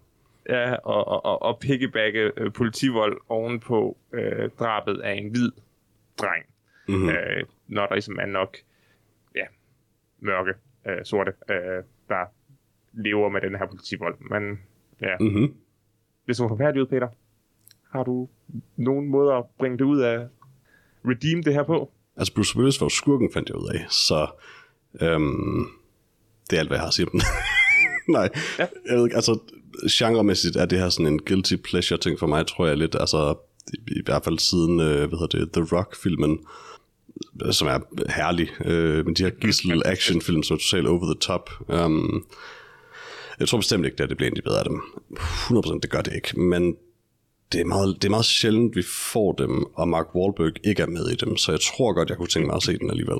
Ja, 0.49 0.73
og, 0.75 1.07
og, 1.07 1.25
og, 1.25 1.41
og 1.41 1.59
piggybacke 1.59 2.31
øh, 2.37 2.53
politivold 2.53 3.17
ovenpå 3.29 3.97
øh, 4.13 4.49
drabet 4.59 5.01
af 5.01 5.13
en 5.13 5.29
hvid 5.29 5.51
dreng. 6.17 6.45
Mm-hmm. 6.87 7.03
Mm. 7.03 7.09
Øh, 7.09 7.43
når 7.67 7.85
der 7.85 7.93
ligesom 7.93 8.19
er 8.21 8.25
nok 8.25 8.57
ja, 9.35 9.45
mørke, 10.19 10.53
øh, 10.87 11.05
sorte, 11.05 11.33
øh, 11.49 11.83
der 12.09 12.25
lever 12.93 13.29
med 13.29 13.41
den 13.41 13.55
her 13.55 13.67
politivold. 13.67 14.15
Men 14.29 14.59
ja, 15.01 15.17
mm. 15.19 15.25
Mm-hmm. 15.25 15.55
det 16.27 16.35
så 16.35 16.47
forfærdeligt 16.47 16.81
ud, 16.81 16.87
Peter. 16.87 17.07
Har 17.91 18.03
du 18.03 18.29
nogen 18.75 19.07
måde 19.07 19.33
at 19.33 19.43
bringe 19.59 19.77
det 19.77 19.83
ud 19.83 19.99
af 19.99 20.27
redeem 21.05 21.43
det 21.43 21.53
her 21.53 21.63
på? 21.63 21.91
Altså, 22.17 22.33
Bruce 22.33 22.57
Willis 22.57 22.81
var 22.81 22.85
jo 22.85 22.89
skurken, 22.89 23.29
fandt 23.33 23.49
jeg 23.49 23.57
ud 23.57 23.69
af, 23.73 23.85
så 23.89 24.27
øhm, 25.01 25.67
det 26.49 26.55
er 26.55 26.59
alt, 26.59 26.69
hvad 26.69 26.77
jeg 26.77 26.81
har 26.81 26.87
at 26.87 26.93
sige 26.93 27.05
om 27.05 27.11
den. 27.11 27.21
Nej, 28.15 28.29
ja. 28.59 28.67
Jeg 28.89 28.97
ved 28.97 29.09
altså, 29.13 29.39
genremæssigt 29.91 30.55
er 30.55 30.65
det 30.65 30.79
her 30.79 30.89
sådan 30.89 31.13
en 31.13 31.19
guilty 31.19 31.55
pleasure 31.55 31.99
ting 31.99 32.19
for 32.19 32.27
mig, 32.27 32.47
tror 32.47 32.67
jeg 32.67 32.77
lidt, 32.77 32.95
altså, 32.99 33.35
i, 33.73 33.77
i 33.87 34.01
hvert 34.05 34.23
fald 34.23 34.39
siden, 34.39 34.79
øh, 34.79 35.09
hvad 35.09 35.19
hedder 35.19 35.39
det, 35.39 35.51
The 35.51 35.77
Rock-filmen, 35.77 36.39
øh, 37.45 37.53
som 37.53 37.67
er 37.67 37.79
herlig, 38.09 38.49
øh, 38.65 39.05
men 39.05 39.13
de 39.13 39.23
her 39.23 39.29
gissel 39.29 39.81
actionfilm, 39.85 40.43
som 40.43 40.55
er 40.55 40.59
totalt 40.59 40.87
over 40.87 41.05
the 41.05 41.19
top. 41.21 41.49
Um, 41.67 42.25
jeg 43.39 43.47
tror 43.47 43.57
bestemt 43.57 43.85
ikke, 43.85 44.03
at 44.03 44.09
det 44.09 44.17
bliver 44.17 44.31
de 44.31 44.41
bedre 44.41 44.59
af 44.59 44.65
dem. 44.65 44.81
100% 45.17 45.79
det 45.79 45.89
gør 45.89 46.01
det 46.01 46.13
ikke, 46.13 46.39
men 46.39 46.75
det 47.51 47.61
er, 47.61 47.65
meget, 47.65 47.95
det 47.95 48.05
er 48.05 48.09
meget 48.09 48.25
sjældent, 48.25 48.75
vi 48.75 48.83
får 48.83 49.33
dem, 49.33 49.63
og 49.73 49.87
Mark 49.87 50.15
Wahlberg 50.15 50.53
ikke 50.63 50.81
er 50.81 50.87
med 50.87 51.09
i 51.09 51.15
dem, 51.15 51.37
så 51.37 51.51
jeg 51.51 51.59
tror 51.61 51.93
godt, 51.93 52.09
jeg 52.09 52.17
kunne 52.17 52.27
tænke 52.27 52.47
mig 52.47 52.55
at 52.55 52.63
se 52.63 52.77
den 52.77 52.89
alligevel. 52.89 53.17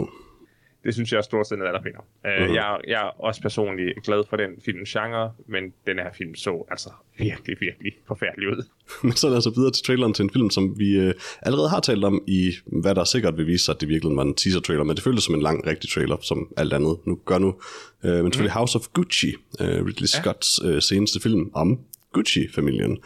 Det 0.86 0.94
synes 0.94 1.12
jeg 1.12 1.18
er 1.18 1.22
stort 1.22 1.48
set 1.48 1.58
der 1.58 1.82
finder. 1.84 2.00
Uh, 2.00 2.50
mm. 2.50 2.56
jeg, 2.56 2.80
jeg 2.88 3.02
er 3.02 3.24
også 3.24 3.42
personligt 3.42 4.04
glad 4.04 4.24
for 4.30 4.38
den 4.38 4.50
filmgenre, 4.66 5.32
men 5.48 5.64
den 5.88 5.98
her 5.98 6.10
film 6.18 6.36
så 6.36 6.66
altså 6.72 6.90
virkelig, 7.18 7.58
virkelig 7.60 7.94
forfærdelig 8.08 8.48
ud. 8.50 8.64
Men 9.04 9.12
så 9.12 9.30
lad 9.30 9.38
os 9.38 9.48
videre 9.56 9.72
til 9.72 9.84
traileren 9.84 10.14
til 10.14 10.24
en 10.24 10.30
film, 10.30 10.50
som 10.50 10.80
vi 10.80 11.00
øh, 11.00 11.14
allerede 11.42 11.70
har 11.70 11.80
talt 11.80 12.04
om 12.04 12.24
i, 12.28 12.54
hvad 12.66 12.96
der 12.96 13.04
sikkert 13.04 13.38
vil 13.38 13.48
vise 13.48 13.66
sig, 13.66 13.76
at 13.76 13.82
det 13.82 13.90
virkelig 13.90 14.16
var 14.16 14.24
en 14.24 14.36
teaser-trailer, 14.36 14.84
men 14.84 14.96
det 14.96 15.04
føltes 15.04 15.24
som 15.24 15.36
en 15.36 15.42
lang, 15.42 15.68
rigtig 15.68 15.90
trailer, 15.90 16.18
som 16.22 16.54
alt 16.58 16.74
andet 16.74 16.98
nu 17.06 17.20
gør 17.26 17.38
nu. 17.38 17.48
Uh, 17.48 18.10
men 18.10 18.24
selvfølgelig 18.24 18.54
mm. 18.56 18.60
House 18.60 18.78
of 18.78 18.88
Gucci, 18.94 19.34
uh, 19.60 19.68
Ridley 19.68 20.08
Scotts 20.08 20.64
uh, 20.64 20.80
seneste 20.80 21.20
film 21.22 21.52
om 21.54 21.80
Gucci-familien, 22.14 22.98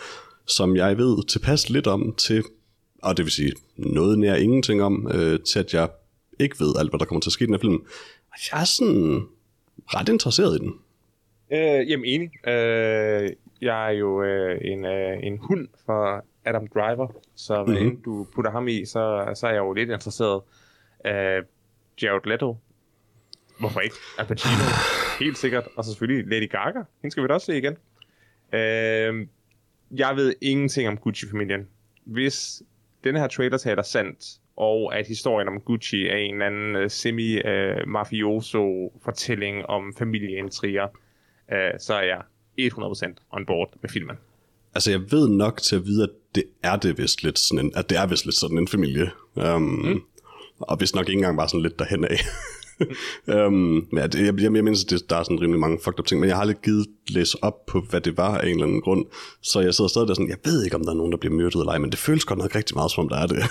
som 0.47 0.75
jeg 0.75 0.97
ved 0.97 1.27
tilpas 1.27 1.69
lidt 1.69 1.87
om 1.87 2.13
til, 2.17 2.43
og 3.03 3.17
det 3.17 3.25
vil 3.25 3.31
sige 3.31 3.53
noget 3.77 4.19
nær 4.19 4.35
ingenting 4.35 4.83
om, 4.83 5.05
uh, 5.05 5.39
til 5.45 5.59
at 5.59 5.73
jeg 5.73 5.89
ikke 6.39 6.55
ved 6.59 6.73
alt, 6.79 6.91
hvad 6.91 6.99
der 6.99 7.05
kommer 7.05 7.21
til 7.21 7.29
at 7.29 7.33
ske 7.33 7.43
i 7.43 7.45
den 7.45 7.53
her 7.53 7.59
film. 7.59 7.85
Jeg 8.51 8.61
er 8.61 8.65
sådan 8.65 9.27
ret 9.87 10.09
interesseret 10.09 10.55
i 10.55 10.59
den. 10.59 10.73
Øh, 11.51 11.89
jamen 11.89 12.05
enig. 12.05 12.47
Øh, 12.47 13.29
jeg 13.61 13.87
er 13.87 13.91
jo 13.91 14.23
øh, 14.23 14.61
en, 14.61 14.85
øh, 14.85 15.17
en 15.23 15.37
hund 15.37 15.67
for 15.85 16.25
Adam 16.45 16.67
Driver, 16.67 17.07
så 17.35 17.63
hvad 17.63 17.75
mm-hmm. 17.75 18.01
du 18.01 18.27
putter 18.35 18.51
ham 18.51 18.67
i, 18.67 18.85
så, 18.85 19.31
så 19.35 19.47
er 19.47 19.51
jeg 19.51 19.59
jo 19.59 19.73
lidt 19.73 19.89
interesseret. 19.89 20.41
Øh, 21.05 21.43
Jared 22.01 22.25
Leto. 22.25 22.57
Hvorfor 23.59 23.79
ikke? 23.79 23.95
Al 24.17 24.25
Pacino. 24.25 24.63
Helt 25.25 25.37
sikkert. 25.37 25.67
Og 25.75 25.85
så 25.85 25.91
selvfølgelig 25.91 26.27
Lady 26.27 26.49
Gaga. 26.49 26.79
Hende 27.01 27.11
skal 27.11 27.23
vi 27.23 27.27
da 27.27 27.33
også 27.33 27.45
se 27.45 27.57
igen. 27.57 27.77
Øh, 28.53 29.27
jeg 29.91 30.15
ved 30.15 30.33
ingenting 30.41 30.87
om 30.87 30.97
Gucci-familien. 30.97 31.67
Hvis 32.05 32.61
den 33.03 33.15
her 33.15 33.27
trailer 33.27 33.57
taler 33.57 33.81
sandt, 33.81 34.39
og 34.59 34.97
at 34.97 35.07
historien 35.07 35.47
om 35.47 35.59
Gucci 35.59 36.07
er 36.07 36.15
en 36.15 36.33
eller 36.33 36.45
anden 36.45 36.75
uh, 36.75 36.87
semi-mafioso-fortælling 36.87 39.65
om 39.65 39.93
familieintriger, 39.97 40.87
uh, 41.51 41.57
så 41.79 41.93
er 41.93 42.03
jeg 42.03 42.21
100% 42.59 43.13
on 43.31 43.45
board 43.45 43.73
med 43.81 43.89
filmen. 43.89 44.15
Altså, 44.75 44.91
jeg 44.91 45.11
ved 45.11 45.29
nok 45.29 45.61
til 45.61 45.75
at 45.75 45.85
vide, 45.85 46.03
at 46.03 46.09
det 46.35 46.43
er 46.63 46.75
det 46.75 46.97
vist 46.97 47.23
lidt 47.23 47.39
sådan 47.39 47.65
en, 47.65 47.71
at 47.75 47.89
det 47.89 47.97
er 47.97 48.07
vist 48.07 48.25
lidt 48.25 48.35
sådan 48.35 48.57
en 48.57 48.67
familie. 48.67 49.11
Um, 49.35 49.61
mm. 49.61 50.01
Og 50.59 50.77
hvis 50.77 50.95
nok 50.95 51.09
ikke 51.09 51.17
engang 51.17 51.37
bare 51.37 51.49
sådan 51.49 51.61
lidt 51.61 51.79
derhen 51.79 52.05
af. 52.05 52.19
um, 53.47 53.53
men 53.53 53.97
jeg, 53.97 54.15
jeg, 54.15 54.25
jeg, 54.25 54.41
jeg 54.41 54.51
mindes, 54.51 54.83
at 54.83 54.89
det, 54.89 55.09
der 55.09 55.15
er 55.15 55.23
sådan 55.23 55.41
rimelig 55.41 55.59
mange 55.59 55.79
fucked 55.83 55.99
up 55.99 56.05
ting, 56.05 56.19
men 56.19 56.29
jeg 56.29 56.37
har 56.37 56.45
lidt 56.45 56.61
givet 56.61 56.87
læse 57.07 57.43
op 57.43 57.65
på, 57.65 57.81
hvad 57.89 58.01
det 58.01 58.17
var 58.17 58.37
af 58.37 58.45
en 58.45 58.49
eller 58.49 58.65
anden 58.65 58.81
grund. 58.81 59.05
Så 59.41 59.59
jeg 59.59 59.73
sidder 59.73 59.87
stadig 59.87 60.07
der 60.07 60.13
sådan, 60.13 60.29
jeg 60.29 60.37
ved 60.43 60.63
ikke, 60.63 60.75
om 60.75 60.83
der 60.83 60.91
er 60.91 60.95
nogen, 60.95 61.11
der 61.11 61.17
bliver 61.17 61.35
myrdet 61.35 61.59
eller 61.59 61.71
ej, 61.71 61.77
men 61.77 61.91
det 61.91 61.99
føles 61.99 62.25
godt 62.25 62.39
nok 62.39 62.55
rigtig 62.55 62.75
meget, 62.75 62.91
som 62.91 63.03
om 63.03 63.09
der 63.09 63.17
er 63.17 63.27
det. 63.27 63.37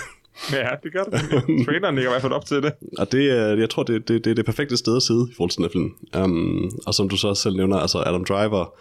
Ja, 0.51 0.69
det 0.83 0.93
gør 0.93 1.03
det. 1.03 1.19
Traileren 1.65 1.95
ligger 1.95 2.09
i 2.09 2.13
hvert 2.13 2.21
fald 2.21 2.33
op 2.33 2.45
til 2.45 2.63
det. 2.63 2.73
Og 2.97 3.11
det, 3.11 3.25
jeg 3.59 3.69
tror, 3.69 3.83
det, 3.83 4.07
det, 4.07 4.25
det 4.25 4.31
er 4.31 4.35
det 4.35 4.45
perfekte 4.45 4.77
sted 4.77 4.95
at 4.95 5.03
sidde 5.03 5.27
i 5.31 5.33
forhold 5.35 5.51
til 5.51 5.69
film. 5.73 5.95
Um, 6.23 6.71
og 6.87 6.93
som 6.93 7.09
du 7.09 7.17
så 7.17 7.35
selv 7.35 7.55
nævner, 7.55 7.77
altså 7.77 8.03
Adam 8.05 8.25
Driver, 8.25 8.79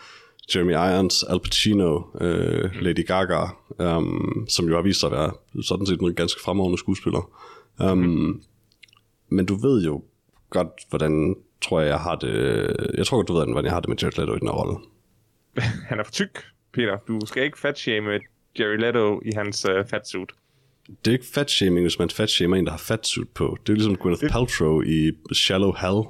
Jeremy 0.54 0.72
Irons, 0.72 1.22
Al 1.22 1.40
Pacino, 1.40 1.96
uh, 2.14 2.82
Lady 2.82 3.06
Gaga, 3.06 3.42
um, 3.78 4.46
som 4.48 4.68
jo 4.68 4.74
har 4.74 4.82
vist 4.82 5.00
sig 5.00 5.06
at 5.06 5.12
være 5.12 5.62
sådan 5.62 5.86
set 5.86 6.00
en 6.00 6.14
ganske 6.14 6.40
fremragende 6.44 6.78
skuespiller. 6.78 7.30
Um, 7.80 7.98
mm. 7.98 8.42
Men 9.28 9.46
du 9.46 9.54
ved 9.54 9.84
jo 9.84 10.02
godt, 10.50 10.68
hvordan 10.88 11.36
tror 11.62 11.80
jeg, 11.80 11.88
jeg 11.88 11.98
har 11.98 12.16
det... 12.16 12.34
Jeg 12.94 13.06
tror 13.06 13.16
godt, 13.16 13.28
du 13.28 13.32
ved, 13.32 13.44
hvordan 13.44 13.64
jeg 13.64 13.72
har 13.72 13.80
det 13.80 13.88
med 13.88 13.96
Jared 14.02 14.18
Leto 14.18 14.34
i 14.34 14.38
den 14.38 14.48
her 14.48 14.54
rolle. 14.54 14.78
Han 15.88 15.98
er 15.98 16.04
for 16.04 16.12
tyk, 16.12 16.38
Peter. 16.72 16.96
Du 17.08 17.20
skal 17.26 17.42
ikke 17.42 17.58
fatshame 17.58 18.20
Jerry 18.58 18.76
Leto 18.76 19.20
i 19.24 19.30
hans 19.34 19.66
uh, 19.68 19.86
fatsuit 19.90 20.30
det 21.04 21.10
er 21.10 21.12
ikke 21.12 21.26
fatshaming, 21.34 21.84
hvis 21.84 21.98
man 21.98 22.10
fatshamer 22.10 22.56
en, 22.56 22.64
der 22.64 22.70
har 22.70 22.78
fatsuit 22.78 23.28
på. 23.28 23.58
Det 23.66 23.72
er 23.72 23.76
ligesom 23.76 23.96
Gwyneth 23.96 24.22
det... 24.22 24.30
Paltrow 24.30 24.82
i 24.82 25.12
Shallow 25.32 25.72
Hell. 25.80 26.02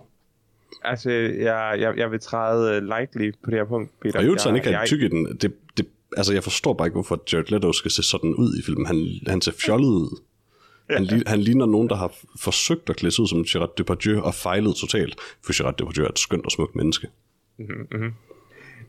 Altså, 0.85 1.11
jeg, 1.11 1.77
jeg, 1.79 1.95
jeg 1.97 2.11
vil 2.11 2.21
træde 2.21 2.77
uh, 2.77 2.89
lightly 2.89 3.33
på 3.45 3.51
det 3.51 3.59
her 3.59 3.65
punkt, 3.65 4.01
Peter. 4.01 4.19
Og 4.19 4.27
jo, 4.27 4.39
så 4.39 4.49
han 4.49 4.57
ikke 4.57 4.71
er 4.71 4.87
tyk 4.87 5.03
i 5.03 5.09
den. 5.09 5.39
Det, 5.41 5.55
det, 5.77 5.87
altså, 6.17 6.33
jeg 6.33 6.43
forstår 6.43 6.75
bare 6.75 6.87
ikke, 6.87 6.95
hvorfor 6.95 7.23
Jared 7.33 7.51
Leto 7.51 7.73
skal 7.73 7.91
se 7.91 8.03
sådan 8.03 8.35
ud 8.35 8.59
i 8.59 8.63
filmen. 8.63 8.87
Han, 8.87 9.09
han 9.27 9.41
ser 9.41 9.53
fjollet 9.53 9.89
ud. 9.89 10.21
Han, 10.91 11.05
ja. 11.05 11.21
han 11.27 11.41
ligner 11.41 11.67
nogen, 11.67 11.89
der 11.89 11.97
har 11.97 12.15
forsøgt 12.41 12.91
at 12.91 12.97
klæde 12.97 13.15
sig 13.15 13.23
ud 13.23 13.29
som 13.29 13.45
Gerard 13.45 13.77
Depardieu 13.79 14.21
og 14.21 14.35
fejlet 14.35 14.77
totalt. 14.77 15.15
For 15.45 15.63
Gerard 15.63 15.77
Depardieu 15.77 16.05
er 16.05 16.09
et 16.09 16.19
skønt 16.19 16.45
og 16.45 16.51
smukt 16.51 16.77
menneske. 16.77 17.09
Mm-hmm. 17.59 18.13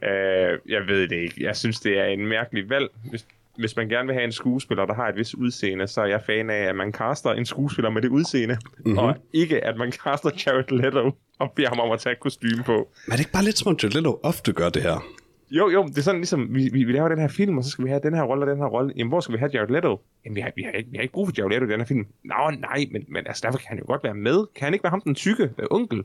Uh, 0.01 0.71
jeg 0.71 0.87
ved 0.87 1.07
det 1.07 1.15
ikke. 1.15 1.43
Jeg 1.43 1.57
synes, 1.57 1.79
det 1.79 1.99
er 1.99 2.05
en 2.05 2.27
mærkelig 2.27 2.69
valg, 2.69 2.89
hvis, 3.09 3.25
hvis 3.59 3.75
man 3.75 3.89
gerne 3.89 4.07
vil 4.07 4.15
have 4.15 4.23
en 4.23 4.31
skuespiller, 4.31 4.85
der 4.85 4.93
har 4.93 5.07
et 5.07 5.15
vis 5.15 5.35
udseende, 5.35 5.87
så 5.87 6.01
er 6.01 6.05
jeg 6.05 6.21
fan 6.25 6.49
af, 6.49 6.63
at 6.69 6.75
man 6.75 6.91
caster 6.91 7.31
en 7.31 7.45
skuespiller 7.45 7.89
med 7.89 8.01
det 8.01 8.09
udseende, 8.09 8.57
mm-hmm. 8.77 8.97
og 8.97 9.15
ikke 9.33 9.65
at 9.65 9.77
man 9.77 9.91
caster 9.91 10.29
Jared 10.45 10.71
Leto 10.71 11.11
og 11.39 11.51
beder 11.55 11.69
ham 11.69 11.79
om 11.79 11.91
at 11.91 11.99
tage 11.99 12.15
kostume 12.21 12.63
på. 12.63 12.91
Men 13.05 13.11
er 13.11 13.15
det 13.15 13.19
ikke 13.19 13.31
bare 13.31 13.43
lidt 13.43 13.57
som, 13.57 13.77
Jared 13.83 13.93
Leto 13.93 14.19
ofte 14.23 14.53
gør 14.53 14.69
det 14.69 14.81
her? 14.81 15.05
Jo, 15.51 15.69
jo, 15.69 15.83
det 15.83 15.97
er 15.97 16.01
sådan 16.01 16.19
ligesom, 16.19 16.55
vi, 16.55 16.69
vi, 16.73 16.83
vi 16.83 16.91
laver 16.91 17.09
den 17.09 17.19
her 17.19 17.27
film, 17.27 17.57
og 17.57 17.63
så 17.63 17.69
skal 17.69 17.85
vi 17.85 17.89
have 17.89 18.01
den 18.03 18.13
her 18.13 18.23
rolle 18.23 18.43
og 18.43 18.47
den 18.47 18.57
her 18.57 18.65
rolle. 18.65 18.93
Jamen, 18.97 19.09
hvor 19.09 19.19
skal 19.19 19.33
vi 19.33 19.39
have 19.39 19.51
Jared 19.53 19.69
Leto? 19.69 20.01
Jamen, 20.25 20.35
vi 20.35 20.41
har, 20.41 20.51
vi 20.55 20.63
har, 20.63 20.71
ikke, 20.71 20.89
vi 20.91 20.97
har 20.97 21.01
ikke 21.01 21.13
brug 21.13 21.27
for 21.27 21.33
Jared 21.37 21.51
Leto 21.51 21.65
i 21.65 21.71
den 21.71 21.79
her 21.79 21.85
film. 21.85 22.07
Nå, 22.23 22.51
nej, 22.59 22.85
men, 22.91 23.05
men 23.07 23.27
altså, 23.27 23.41
derfor 23.45 23.59
kan 23.59 23.67
han 23.67 23.77
jo 23.77 23.85
godt 23.87 24.03
være 24.03 24.13
med. 24.13 24.45
Kan 24.55 24.65
han 24.65 24.73
ikke 24.73 24.83
være 24.83 24.89
ham 24.89 25.01
den 25.01 25.15
tykke 25.15 25.43
øh, 25.43 25.67
onkel? 25.71 26.03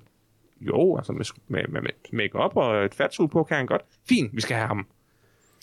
Jo, 0.61 0.97
altså 0.97 1.13
med, 1.13 1.25
med, 1.49 1.63
med, 1.69 1.81
med 1.83 1.91
make-up 2.13 2.57
og 2.57 2.85
et 2.85 2.95
fatsuit 2.95 3.31
på 3.31 3.43
kan 3.43 3.57
han 3.57 3.67
godt. 3.67 3.83
Fint, 4.09 4.37
vi 4.37 4.41
skal 4.41 4.57
have 4.57 4.67
ham. 4.67 4.87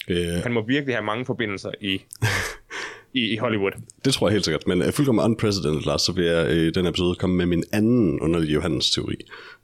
Øh, 0.07 0.43
Han 0.43 0.53
må 0.53 0.65
virkelig 0.67 0.95
have 0.95 1.05
mange 1.05 1.25
forbindelser 1.25 1.71
i, 1.81 2.01
i, 3.19 3.33
i 3.33 3.37
Hollywood. 3.37 3.71
Det 4.05 4.13
tror 4.13 4.27
jeg 4.27 4.31
helt 4.31 4.45
sikkert, 4.45 4.67
men 4.67 4.81
uh, 4.81 4.91
fuldkommen 4.91 5.25
unprecedented, 5.25 5.81
Lars, 5.81 6.01
så 6.01 6.11
vil 6.11 6.25
jeg 6.25 6.51
i 6.51 6.71
den 6.71 6.85
episode 6.85 7.15
komme 7.15 7.35
med 7.35 7.45
min 7.45 7.63
anden 7.71 8.19
underlige 8.19 8.53
Johannes 8.53 8.91
teori. 8.91 9.15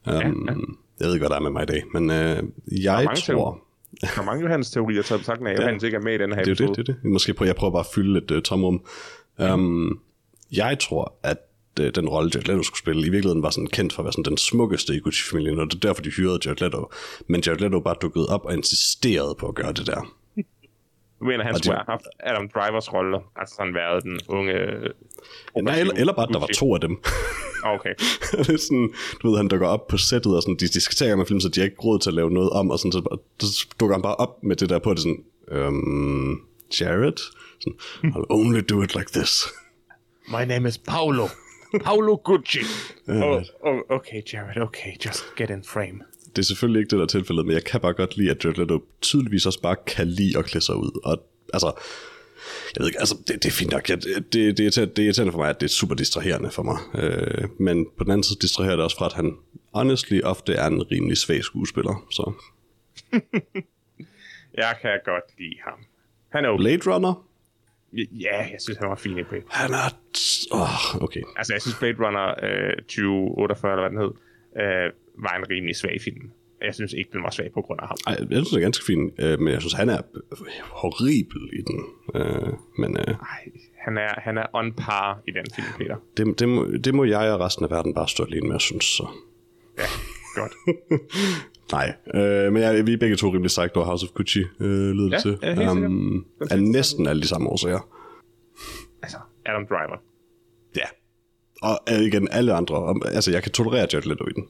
Um, 0.08 0.13
ja, 0.13 0.19
ja. 0.19 0.56
Jeg 1.00 1.08
ved 1.08 1.13
ikke, 1.13 1.28
hvad 1.28 1.30
der 1.30 1.36
er 1.36 1.39
med 1.39 1.52
mig 1.52 1.63
i 1.63 1.65
dag, 1.65 1.84
men 1.93 2.04
uh, 2.10 2.84
jeg 2.84 3.10
tror... 3.26 3.63
Der 4.02 4.08
er 4.17 4.23
mange 4.23 4.41
Johannes 4.43 4.71
teorier, 4.71 5.02
så 5.02 5.23
sagt, 5.23 5.41
at 5.47 5.60
Johannes 5.60 5.84
ikke 5.84 5.97
er 5.97 6.02
med 6.02 6.13
i 6.13 6.17
den 6.17 6.34
her 6.34 6.43
det 6.43 6.47
er 6.47 6.52
episode. 6.52 6.69
Det, 6.69 6.88
det 6.88 6.93
er 6.93 7.00
det. 7.02 7.12
Måske 7.12 7.34
prøver 7.34 7.47
jeg 7.47 7.56
prøver 7.56 7.71
bare 7.71 7.80
at 7.80 7.93
fylde 7.95 8.17
et 8.17 8.32
uh, 8.32 8.41
tomrum. 8.41 8.86
Um, 9.54 10.00
jeg 10.52 10.78
tror, 10.80 11.13
at 11.23 11.38
uh, 11.80 11.86
den 11.95 12.10
rolle, 12.10 12.32
Jared 12.34 12.47
Leto 12.47 12.63
skulle 12.63 12.80
spille, 12.80 13.02
i 13.08 13.10
virkeligheden 13.10 13.43
var 13.43 13.50
sådan 13.50 13.67
kendt 13.67 13.93
for 13.93 14.02
at 14.02 14.06
være 14.06 14.13
sådan 14.13 14.23
den 14.23 14.38
smukkeste 14.38 14.95
i 14.95 15.00
Gucci-familien, 15.00 15.60
og 15.60 15.65
det 15.65 15.76
er 15.76 15.80
derfor, 15.80 16.02
de 16.02 16.10
hyrede 16.10 16.39
Jared 16.45 16.62
Leto. 16.62 16.91
Men 17.28 17.43
Jared 17.45 17.60
Leto 17.60 17.80
bare 17.80 17.95
dukkede 18.02 18.28
op 18.30 18.45
og 18.45 18.54
insisterede 18.54 19.36
på 19.39 19.47
at 19.47 19.56
gøre 19.56 19.73
det 19.73 19.88
der. 19.88 20.16
Du 21.19 21.25
mener, 21.25 21.43
han 21.43 21.56
skulle 21.58 21.75
have 21.75 21.86
haft 21.88 22.08
Adam 22.19 22.49
Drivers 22.49 22.93
rolle, 22.93 23.19
altså 23.36 23.56
sådan 23.56 23.73
været 23.73 24.03
den 24.03 24.19
unge... 24.27 24.53
Ja, 25.56 25.62
nej, 25.62 25.80
eller, 25.80 25.93
eller 25.93 26.13
bare, 26.13 26.27
at 26.27 26.34
der 26.34 26.39
var 26.39 26.47
to 26.56 26.73
af 26.73 26.82
dem. 26.82 27.03
Okay. 27.63 27.93
det 28.45 28.49
er 28.49 28.58
sådan, 28.58 28.93
du 29.21 29.30
ved, 29.30 29.38
han 29.38 29.47
dukker 29.47 29.67
op 29.67 29.88
på 29.88 29.97
sættet, 29.97 30.36
og 30.36 30.41
sådan, 30.41 30.56
de, 30.56 30.67
de 30.67 30.82
skal 30.82 30.95
tage 30.95 31.15
med 31.15 31.25
film, 31.25 31.39
så 31.39 31.49
de 31.49 31.60
har 31.60 31.65
ikke 31.65 31.82
råd 31.84 31.99
til 31.99 32.10
at 32.10 32.13
lave 32.13 32.32
noget 32.32 32.49
om, 32.49 32.71
og 32.71 32.80
sådan, 32.80 32.91
så, 32.91 33.17
så 33.39 33.67
dukker 33.80 33.95
han 33.95 34.01
bare 34.01 34.15
op 34.15 34.43
med 34.43 34.56
det 34.56 34.69
der 34.69 34.80
på, 34.80 34.93
det 34.93 34.99
sådan, 34.99 35.23
um, 35.67 36.41
Jared? 36.82 37.17
Sådan, 37.60 37.77
I'll 38.03 38.25
only 38.30 38.62
do 38.69 38.82
it 38.82 38.95
like 38.95 39.12
this. 39.13 39.43
My 40.27 40.45
name 40.45 40.67
is 40.67 40.77
Paolo. 40.77 41.27
Paolo 41.84 42.15
Gucci. 42.15 42.60
oh, 43.10 43.41
oh, 43.63 43.80
okay, 43.89 44.21
Jared, 44.34 44.58
okay, 44.58 44.91
just 45.06 45.36
get 45.36 45.49
in 45.49 45.63
frame 45.63 46.01
det 46.38 46.43
er 46.43 46.45
selvfølgelig 46.45 46.80
ikke 46.80 46.89
det, 46.89 46.97
der 46.97 47.04
er 47.04 47.08
tilfældet, 47.08 47.45
men 47.45 47.54
jeg 47.54 47.63
kan 47.63 47.82
bare 47.82 47.93
godt 47.93 48.17
lide, 48.17 48.32
at 48.32 48.43
Jared 48.43 48.58
Leto 48.58 48.84
tydeligvis 49.02 49.45
også 49.45 49.62
bare 49.62 49.76
kan 49.88 50.08
lide 50.08 50.38
at 50.38 50.45
klæde 50.45 50.65
sig 50.65 50.76
ud. 50.76 51.00
Og 51.04 51.23
altså, 51.54 51.71
jeg 52.76 52.82
ved 52.82 52.88
ikke, 52.88 53.00
altså, 53.00 53.15
det, 53.28 53.43
det 53.43 53.50
er 53.50 53.52
fint 53.52 53.71
nok. 53.71 53.89
Jeg, 53.89 54.04
det, 54.04 54.34
det, 54.34 54.58
det, 54.58 54.78
er, 54.78 54.86
det 54.86 55.00
er 55.00 55.04
irriterende 55.04 55.32
for 55.32 55.39
mig, 55.39 55.50
at 55.50 55.62
det 55.62 55.65
er 55.65 55.69
super 55.69 55.95
distraherende 55.95 56.52
for 56.52 56.63
mig. 56.63 56.78
Øh, 56.95 57.50
men 57.60 57.88
på 57.97 58.04
den 58.04 58.12
anden 58.12 58.23
side 58.23 58.39
distraherer 58.41 58.76
det 58.76 58.84
også 58.84 58.97
fra, 58.97 59.06
at 59.06 59.13
han 59.13 59.38
honestly 59.73 60.21
ofte 60.23 60.54
er 60.54 60.67
en 60.67 60.91
rimelig 60.91 61.17
svag 61.17 61.43
skuespiller. 61.43 62.06
Så. 62.12 62.34
jeg 64.63 64.76
kan 64.82 65.00
godt 65.06 65.23
lide 65.39 65.58
ham. 65.63 65.80
Han 66.30 66.45
er 66.45 66.50
okay. 66.50 66.63
Blade 66.63 66.93
Runner? 66.93 67.28
Ja, 67.93 68.38
jeg 68.38 68.58
synes, 68.60 68.78
han 68.78 68.89
var 68.89 68.95
fin 68.95 69.17
i 69.17 69.23
Blade. 69.23 69.43
Han 69.50 69.71
er... 69.73 69.89
Oh, 70.52 71.04
okay. 71.04 71.21
Altså, 71.38 71.54
jeg 71.54 71.62
synes, 71.62 71.78
Blade 71.80 71.97
Runner 72.00 72.28
øh, 72.43 72.76
2048, 72.78 73.71
eller 73.71 73.89
hvad 73.89 73.89
den 73.89 74.00
hed, 74.00 74.12
øh, 74.63 74.91
var 75.17 75.38
en 75.38 75.49
rimelig 75.49 75.75
svag 75.75 76.01
film. 76.01 76.32
Jeg 76.62 76.73
synes 76.73 76.93
ikke, 76.93 77.10
den 77.13 77.23
var 77.23 77.30
svag 77.30 77.51
på 77.53 77.62
grund 77.62 77.80
af 77.82 77.88
ham. 77.88 77.97
Ej, 78.08 78.13
jeg 78.19 78.38
synes, 78.38 78.49
den 78.49 78.58
er 78.58 78.62
ganske 78.62 78.86
fin, 78.86 79.12
øh, 79.19 79.39
men 79.39 79.53
jeg 79.53 79.62
synes, 79.62 79.73
han 79.73 79.89
er 79.89 80.01
horribel 80.62 81.41
i 81.53 81.62
den. 81.62 81.80
Øh, 82.15 82.53
men, 82.77 82.97
øh, 82.97 83.08
Ej, 83.08 83.43
han 83.86 83.97
er, 83.97 84.13
han 84.17 84.38
er 84.38 84.45
on 84.53 84.73
par 84.73 85.21
i 85.27 85.32
den 85.32 85.45
film, 85.56 85.67
Peter. 85.77 85.95
Det, 86.17 86.39
det, 86.39 86.49
må, 86.49 86.65
det 86.84 86.95
må 86.95 87.03
jeg 87.03 87.32
og 87.32 87.39
resten 87.39 87.65
af 87.65 87.71
verden 87.71 87.93
bare 87.93 88.08
stå 88.08 88.23
alene 88.23 88.47
med, 88.47 88.53
jeg 88.53 88.62
synes 88.62 88.86
så. 88.86 89.08
Ja, 89.77 89.84
godt. 90.36 90.53
Nej, 91.75 91.93
øh, 92.13 92.53
men 92.53 92.62
jeg, 92.62 92.88
vi 92.88 92.93
er 92.93 92.97
begge 92.97 93.15
to 93.15 93.27
rimelig 93.34 93.51
sagt 93.51 93.77
over 93.77 93.86
House 93.86 94.06
of 94.06 94.13
Gucci, 94.13 94.43
øh, 94.60 94.91
lyder 94.91 95.10
ja, 95.12 95.15
det 95.15 95.21
til. 95.21 95.38
Ja, 95.41 95.71
um, 95.71 96.25
er 96.51 96.56
næsten 96.56 97.08
alle 97.08 97.21
de 97.21 97.27
samme 97.27 97.49
årsager. 97.49 97.89
Altså, 99.01 99.17
Adam 99.45 99.67
Driver. 99.67 99.97
Og 101.62 101.80
øh, 101.91 102.02
igen, 102.02 102.28
alle 102.32 102.54
andre. 102.54 102.96
Altså, 103.06 103.32
jeg 103.32 103.43
kan 103.43 103.52
tolerere 103.52 103.88
Jared 103.93 104.06
Leto 104.06 104.26
i 104.28 104.34
den. 104.36 104.43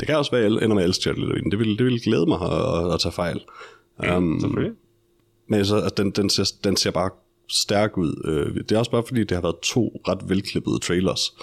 Det 0.00 0.08
kan 0.08 0.16
også 0.16 0.30
være, 0.30 0.44
at 0.44 0.52
jeg 0.52 0.64
ender 0.64 0.74
med 0.74 0.82
at 0.82 0.88
elske 0.88 1.08
Jared 1.08 1.20
Leto 1.20 1.34
i 1.34 1.40
den. 1.40 1.50
Det 1.50 1.58
vil, 1.58 1.78
det 1.78 1.86
vil 1.86 2.02
glæde 2.02 2.26
mig 2.26 2.40
at, 2.40 2.86
at, 2.86 2.94
at 2.94 3.00
tage 3.00 3.12
fejl. 3.12 3.40
Ja, 4.02 4.16
um, 4.16 4.40
selvfølgelig. 4.40 4.72
Men 5.46 5.64
så, 5.64 5.76
altså, 5.76 5.94
den, 5.96 6.10
den, 6.10 6.30
ser, 6.30 6.52
den 6.64 6.76
ser 6.76 6.90
bare 6.90 7.10
stærk 7.48 7.98
ud. 7.98 8.12
Uh, 8.28 8.54
det 8.54 8.72
er 8.72 8.78
også 8.78 8.90
bare 8.90 9.04
fordi, 9.06 9.20
det 9.20 9.30
har 9.30 9.42
været 9.42 9.60
to 9.62 10.02
ret 10.08 10.28
velklippede 10.28 10.78
trailers. 10.78 11.34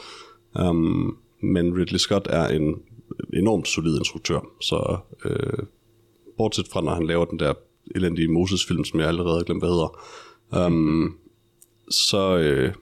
Um, 0.60 1.18
men 1.42 1.78
Ridley 1.78 2.00
Scott 2.00 2.28
er 2.30 2.48
en 2.48 2.76
enormt 3.34 3.68
solid 3.68 3.98
instruktør, 3.98 4.40
så 4.62 4.98
øh, 5.26 5.66
bortset 6.38 6.68
fra, 6.68 6.82
når 6.82 6.94
han 6.94 7.08
laver 7.08 7.26
den 7.26 7.40
der 7.40 7.54
elendige 7.96 8.28
Moses-film, 8.28 8.84
som 8.84 9.00
jeg 9.00 9.08
allerede 9.08 9.38
har 9.38 9.44
glemt, 9.44 9.62
hvad 9.62 9.70
hedder, 9.70 10.02
um, 10.66 11.18
så, 11.90 12.38
øh, 12.38 12.74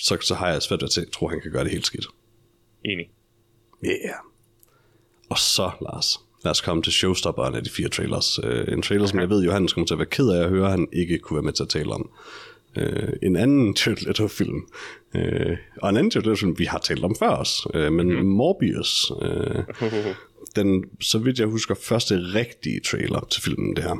så, 0.00 0.18
så 0.20 0.34
har 0.34 0.48
jeg 0.48 0.62
svært 0.62 0.82
ved 0.82 0.98
at 0.98 1.12
tro, 1.12 1.26
at 1.26 1.32
han 1.32 1.40
kan 1.40 1.52
gøre 1.52 1.64
det 1.64 1.72
helt 1.72 1.86
skidt. 1.86 2.06
Enig. 2.84 3.10
Yeah. 3.84 4.14
Og 5.30 5.38
så, 5.38 5.70
Lars, 5.80 6.20
lad 6.44 6.50
os 6.50 6.60
komme 6.60 6.82
til 6.82 6.92
showstopperen 6.92 7.54
af 7.54 7.64
de 7.64 7.70
fire 7.70 7.88
trailers. 7.88 8.38
Uh, 8.38 8.72
en 8.72 8.82
trailer, 8.82 9.06
som 9.06 9.20
jeg 9.20 9.30
ved, 9.30 9.44
Johannes 9.44 9.72
kommer 9.72 9.86
til 9.86 9.94
at 9.94 9.98
være 9.98 10.06
ked 10.06 10.28
af 10.28 10.42
at 10.42 10.48
høre, 10.48 10.64
at 10.64 10.70
han 10.70 10.88
ikke 10.92 11.18
kunne 11.18 11.36
være 11.36 11.44
med 11.44 11.52
til 11.52 11.62
at 11.62 11.68
tale 11.68 11.90
om. 11.90 12.10
Uh, 12.76 13.08
en 13.22 13.36
anden 13.36 13.74
Jared 13.86 14.06
Leto-film, 14.06 14.68
uh, 15.14 15.22
og 15.82 15.90
en 15.90 15.96
anden 15.96 16.12
Jared 16.14 16.26
Leto-film, 16.26 16.58
vi 16.58 16.64
har 16.64 16.78
talt 16.78 17.04
om 17.04 17.16
før 17.18 17.30
os, 17.30 17.66
uh, 17.74 17.92
men 17.92 18.12
mm. 18.12 18.26
Morbius. 18.26 19.10
Uh, 19.10 19.64
den, 20.56 20.84
så 21.00 21.18
vidt 21.18 21.38
jeg 21.38 21.46
husker, 21.46 21.74
første 21.74 22.14
rigtige 22.14 22.80
trailer 22.80 23.26
til 23.30 23.42
filmen, 23.42 23.76
det 23.76 23.84
her. 23.84 23.96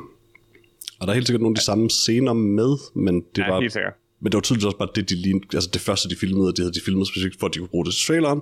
Og 1.01 1.07
der 1.07 1.09
er 1.09 1.15
helt 1.15 1.27
sikkert 1.27 1.43
nogle 1.43 1.55
af 1.55 1.59
de 1.59 1.65
samme 1.65 1.91
scener 1.91 2.33
med, 2.33 2.77
men 2.95 3.21
det 3.37 3.43
Ja, 3.43 3.51
var... 3.51 3.95
Men 4.21 4.33
det 4.33 4.37
var 4.37 4.41
tydeligvis 4.41 4.65
også 4.65 4.79
bare 4.79 4.89
det, 4.95 5.11
de 5.11 5.15
lignede, 5.15 5.47
altså 5.55 5.71
det 5.73 5.81
første, 5.81 6.09
de 6.09 6.17
filmede, 6.17 6.47
det 6.47 6.59
havde 6.59 6.73
de 6.73 6.81
filmet 6.85 7.09
specifikt, 7.09 7.41
for 7.41 7.47
at 7.47 7.55
de 7.55 7.59
kunne 7.59 7.69
bruge 7.69 7.85
det 7.85 7.95
til 7.95 8.07
traileren. 8.07 8.41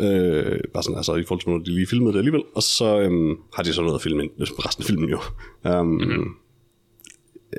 Øh, 0.00 0.60
bare 0.74 0.82
sådan, 0.82 0.96
altså 0.96 1.14
i 1.14 1.24
forhold 1.24 1.40
til, 1.40 1.50
når 1.50 1.58
de 1.58 1.74
lige 1.74 1.86
filmede 1.86 2.12
det 2.12 2.18
alligevel. 2.18 2.42
Og 2.54 2.62
så 2.62 3.00
øhm, 3.00 3.36
har 3.54 3.62
de 3.62 3.72
så 3.72 3.82
noget 3.82 3.94
at 3.94 4.02
filme 4.02 4.22
resten 4.66 4.82
af 4.82 4.86
filmen 4.86 5.10
jo. 5.10 5.20
Um, 5.64 5.86
mm-hmm. 5.86 6.28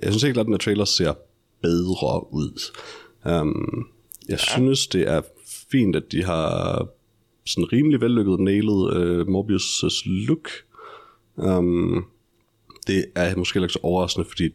Jeg 0.03 0.11
synes 0.11 0.23
helt 0.23 0.33
klart, 0.33 0.43
at 0.43 0.45
den 0.45 0.53
her 0.53 0.57
trailer 0.57 0.85
ser 0.85 1.13
bedre 1.61 2.33
ud. 2.33 2.71
Um, 3.25 3.87
jeg 4.29 4.39
ja. 4.39 4.53
synes, 4.55 4.87
det 4.87 5.07
er 5.07 5.21
fint, 5.71 5.95
at 5.95 6.11
de 6.11 6.23
har 6.23 6.87
sådan 7.45 7.73
rimelig 7.73 8.01
vellykket 8.01 8.39
nailet 8.39 8.93
øh, 8.95 9.27
Morbius' 9.27 10.01
look. 10.05 10.49
Um, 11.35 12.05
det 12.87 13.05
er 13.15 13.35
måske 13.35 13.59
ikke 13.59 13.73
så 13.73 13.79
overraskende, 13.83 14.27
fordi 14.29 14.49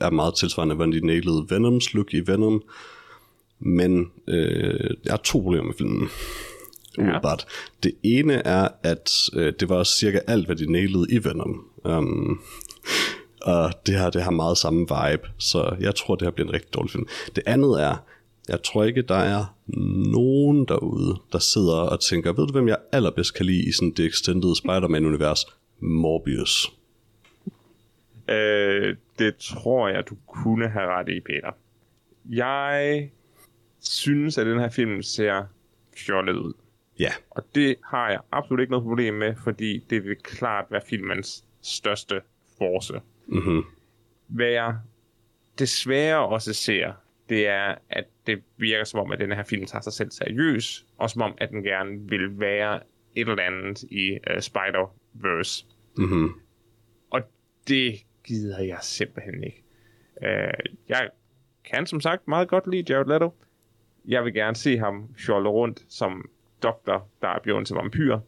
er 0.00 0.10
meget 0.10 0.34
tilsvarende, 0.34 0.74
hvordan 0.74 0.92
de 0.92 1.06
nailede 1.06 1.46
Venoms 1.48 1.94
look 1.94 2.14
i 2.14 2.20
Venom. 2.26 2.62
Men 3.58 4.10
øh, 4.28 4.90
jeg 5.04 5.12
har 5.12 5.20
to 5.24 5.38
problemer 5.40 5.66
med 5.66 5.74
filmen. 5.78 6.08
Umiddelbart. 6.98 7.46
Det 7.82 7.92
ene 8.02 8.34
er, 8.34 8.68
at 8.82 9.10
øh, 9.34 9.52
det 9.60 9.68
var 9.68 9.84
cirka 9.84 10.18
alt, 10.26 10.46
hvad 10.46 10.56
de 10.56 10.72
nailede 10.72 11.06
i 11.10 11.24
Venom. 11.24 11.64
Um, 11.84 12.40
og 13.42 13.72
det 13.86 13.94
her, 13.94 14.10
det 14.10 14.22
har 14.22 14.30
meget 14.30 14.58
samme 14.58 14.80
vibe, 14.80 15.28
så 15.38 15.76
jeg 15.80 15.94
tror, 15.94 16.14
det 16.14 16.26
her 16.26 16.30
bliver 16.30 16.48
en 16.48 16.54
rigtig 16.54 16.74
dårlig 16.74 16.90
film. 16.90 17.06
Det 17.36 17.42
andet 17.46 17.82
er, 17.82 17.96
jeg 18.48 18.62
tror 18.62 18.84
ikke, 18.84 19.02
der 19.02 19.14
er 19.14 19.44
nogen 20.12 20.64
derude, 20.64 21.16
der 21.32 21.38
sidder 21.38 21.76
og 21.76 22.00
tænker, 22.00 22.32
ved 22.32 22.46
du, 22.46 22.52
hvem 22.52 22.68
jeg 22.68 22.78
allerbedst 22.92 23.34
kan 23.34 23.46
lide 23.46 23.68
i 23.68 23.72
sådan 23.72 23.90
det 23.90 24.06
extended 24.06 24.54
Spider-Man-univers? 24.56 25.46
Morbius. 25.80 26.72
Øh, 28.30 28.96
det 29.20 29.36
tror 29.36 29.88
jeg, 29.88 30.08
du 30.08 30.16
kunne 30.26 30.68
have 30.68 30.86
ret 30.86 31.08
i, 31.08 31.20
Peter. 31.20 31.52
Jeg 32.30 33.10
synes, 33.80 34.38
at 34.38 34.46
den 34.46 34.58
her 34.58 34.68
film 34.68 35.02
ser 35.02 35.44
fjollet 35.96 36.36
ud. 36.36 36.52
Ja, 36.98 37.10
Og 37.30 37.42
det 37.54 37.76
har 37.84 38.10
jeg 38.10 38.20
absolut 38.32 38.60
ikke 38.60 38.70
noget 38.70 38.84
problem 38.84 39.14
med, 39.14 39.34
fordi 39.44 39.86
det 39.90 40.04
vil 40.04 40.16
klart 40.16 40.64
være 40.70 40.82
filmens 40.86 41.44
største 41.62 42.20
force. 42.58 43.00
Mhm. 43.26 43.64
Hvad 44.26 44.46
jeg 44.50 44.76
desværre 45.58 46.26
også 46.26 46.52
ser, 46.52 46.92
det 47.28 47.46
er, 47.48 47.74
at 47.90 48.04
det 48.26 48.42
virker 48.56 48.84
som 48.84 49.00
om, 49.00 49.12
at 49.12 49.18
den 49.18 49.32
her 49.32 49.42
film 49.44 49.66
tager 49.66 49.82
sig 49.82 49.92
selv 49.92 50.10
seriøs, 50.10 50.86
og 50.98 51.10
som 51.10 51.22
om, 51.22 51.34
at 51.38 51.50
den 51.50 51.62
gerne 51.62 52.08
vil 52.08 52.40
være 52.40 52.80
et 53.14 53.28
eller 53.28 53.42
andet 53.42 53.82
i 53.82 54.12
uh, 54.12 54.36
Spider-Verse. 54.36 55.66
Mhm. 55.96 56.30
Og 57.10 57.20
det 57.68 58.00
gider 58.30 58.62
jeg 58.62 58.78
simpelthen 58.82 59.44
ikke. 59.44 59.62
Øh, 60.22 60.72
jeg 60.88 61.08
kan 61.64 61.86
som 61.86 62.00
sagt 62.00 62.28
meget 62.28 62.48
godt 62.48 62.66
lide 62.66 62.92
Jared 62.92 63.06
Leto. 63.06 63.34
Jeg 64.08 64.24
vil 64.24 64.34
gerne 64.34 64.56
se 64.56 64.78
ham 64.78 65.14
sjolle 65.18 65.48
rundt 65.48 65.84
som 65.88 66.30
doktor, 66.62 67.08
der 67.22 67.28
er 67.28 67.38
blevet 67.42 67.66
til 67.66 67.76
vampyr. 67.76 68.18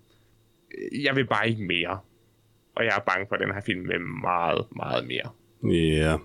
Jeg 1.05 1.17
vil 1.17 1.27
bare 1.27 1.49
ikke 1.49 1.65
mere. 1.65 1.99
Og 2.75 2.85
jeg 2.85 2.93
er 2.97 3.01
bange 3.01 3.27
for, 3.29 3.35
at 3.35 3.41
den 3.41 3.55
her 3.55 3.61
film 3.61 3.89
vil 3.89 4.01
meget, 4.01 4.67
meget 4.77 5.07
mere. 5.07 5.31
Ja. 5.75 6.17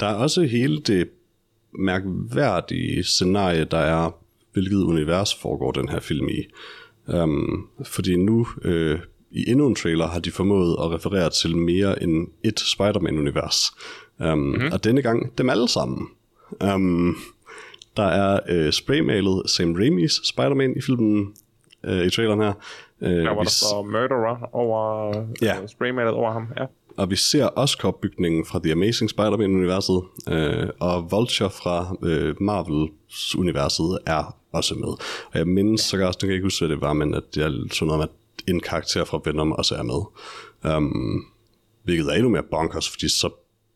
Der 0.00 0.06
er 0.06 0.14
også 0.14 0.42
hele 0.42 0.80
det 0.80 1.10
mærkværdige 1.72 3.04
scenarie, 3.04 3.64
der 3.64 3.78
er, 3.78 4.20
hvilket 4.52 4.76
univers 4.76 5.34
foregår 5.34 5.72
den 5.72 5.88
her 5.88 6.00
film 6.00 6.28
i. 6.28 6.46
Um, 7.06 7.68
fordi 7.84 8.16
nu, 8.16 8.46
øh, 8.62 8.98
i 9.34 9.50
endnu 9.50 9.66
en 9.66 9.74
trailer, 9.74 10.06
har 10.06 10.20
de 10.20 10.30
formået 10.30 10.76
at 10.80 10.90
referere 10.90 11.30
til 11.30 11.56
mere 11.56 12.02
end 12.02 12.28
et 12.44 12.60
Spider-Man-univers. 12.60 13.72
Um, 14.20 14.38
mm-hmm. 14.38 14.72
Og 14.72 14.84
denne 14.84 15.02
gang 15.02 15.38
dem 15.38 15.50
alle 15.50 15.68
sammen. 15.68 16.08
Um, 16.74 17.16
der 17.96 18.02
er 18.06 18.40
øh, 18.48 18.72
spraymalet 18.72 19.50
Sam 19.50 19.74
Raimis 19.74 20.12
Spider-Man 20.24 20.74
i 20.76 20.80
filmen, 20.80 21.34
øh, 21.84 22.06
i 22.06 22.10
traileren 22.10 22.40
her. 22.40 22.52
Øh, 23.00 23.10
Der 23.10 23.28
var 23.30 23.34
vi 23.34 23.44
der 23.44 23.50
så 23.50 23.82
Murderer 23.82 24.48
over 24.54 25.12
Ja. 25.42 25.46
ja. 25.60 25.66
spraymalet 25.66 26.12
over 26.12 26.32
ham. 26.32 26.46
Ja. 26.58 26.64
Og 26.96 27.10
vi 27.10 27.16
ser 27.16 27.48
Oscorp-bygningen 27.56 28.44
fra 28.46 28.60
The 28.62 28.72
Amazing 28.72 29.10
Spider-Man-universet, 29.10 30.02
øh, 30.28 30.68
og 30.80 31.10
Vulture 31.10 31.50
fra 31.50 31.96
øh, 32.02 32.34
Marvel-universet 32.40 33.98
er 34.06 34.36
også 34.52 34.74
med. 34.74 34.88
Og 35.32 35.34
jeg 35.34 35.46
mindes 35.48 35.80
sågar 35.80 36.06
også, 36.06 36.18
nu 36.22 36.26
kan 36.26 36.28
jeg 36.28 36.34
ikke 36.34 36.46
huske, 36.46 36.66
hvad 36.66 36.76
det 36.76 36.80
var, 36.82 36.92
men 36.92 37.14
at 37.14 37.36
jeg 37.36 37.52
så 37.72 37.84
noget 37.84 38.02
om, 38.02 38.08
at 38.08 38.10
en 38.46 38.60
karakter 38.60 39.04
fra 39.04 39.20
Venom 39.24 39.52
også 39.52 39.74
er 39.74 39.82
med. 39.82 40.00
Um, 40.76 41.26
hvilket 41.84 42.06
er 42.06 42.12
endnu 42.12 42.28
mere 42.28 42.42
bonkers, 42.42 42.90
fordi 42.90 43.08
så 43.08 43.30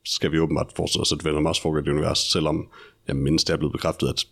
skal 0.05 0.33
vi 0.33 0.39
åbenbart 0.39 0.73
forestille 0.77 1.03
os, 1.03 1.13
at 1.13 1.25
Venom 1.25 1.47
også 1.47 1.63
foregår 1.63 1.79
i 1.79 1.83
det 1.83 1.91
univers, 1.91 2.19
selvom 2.19 2.69
jeg 3.09 3.17
mindes, 3.17 3.45
det 3.45 3.53
er 3.53 3.57
blevet 3.57 3.73
bekræftet, 3.73 4.09
at 4.09 4.25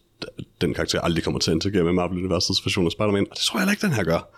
den 0.61 0.75
karakter 0.75 1.01
aldrig 1.01 1.25
kommer 1.25 1.41
til 1.41 1.51
at 1.51 1.55
interagere 1.55 1.85
med 1.85 1.93
Marvel-universets 1.93 2.67
version 2.67 2.87
af 2.87 2.93
Spider-Man, 2.93 3.27
og 3.31 3.37
det 3.37 3.43
tror 3.45 3.59
jeg 3.59 3.63
heller 3.63 3.73
ikke, 3.73 3.87
den 3.87 3.93
her 3.93 4.05
gør. 4.05 4.29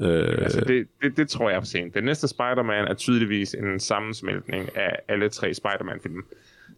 Øh, 0.00 0.42
Altså, 0.42 0.60
det, 0.60 0.86
det, 1.02 1.16
det 1.16 1.28
tror 1.28 1.48
jeg 1.48 1.56
er 1.56 1.60
for 1.60 1.66
sent. 1.66 1.94
Den 1.94 2.04
næste 2.04 2.28
Spider-Man 2.28 2.84
er 2.84 2.94
tydeligvis 2.94 3.54
en 3.54 3.80
sammensmeltning 3.80 4.76
af 4.76 4.96
alle 5.08 5.28
tre 5.28 5.54
Spider-Man-film. 5.54 6.24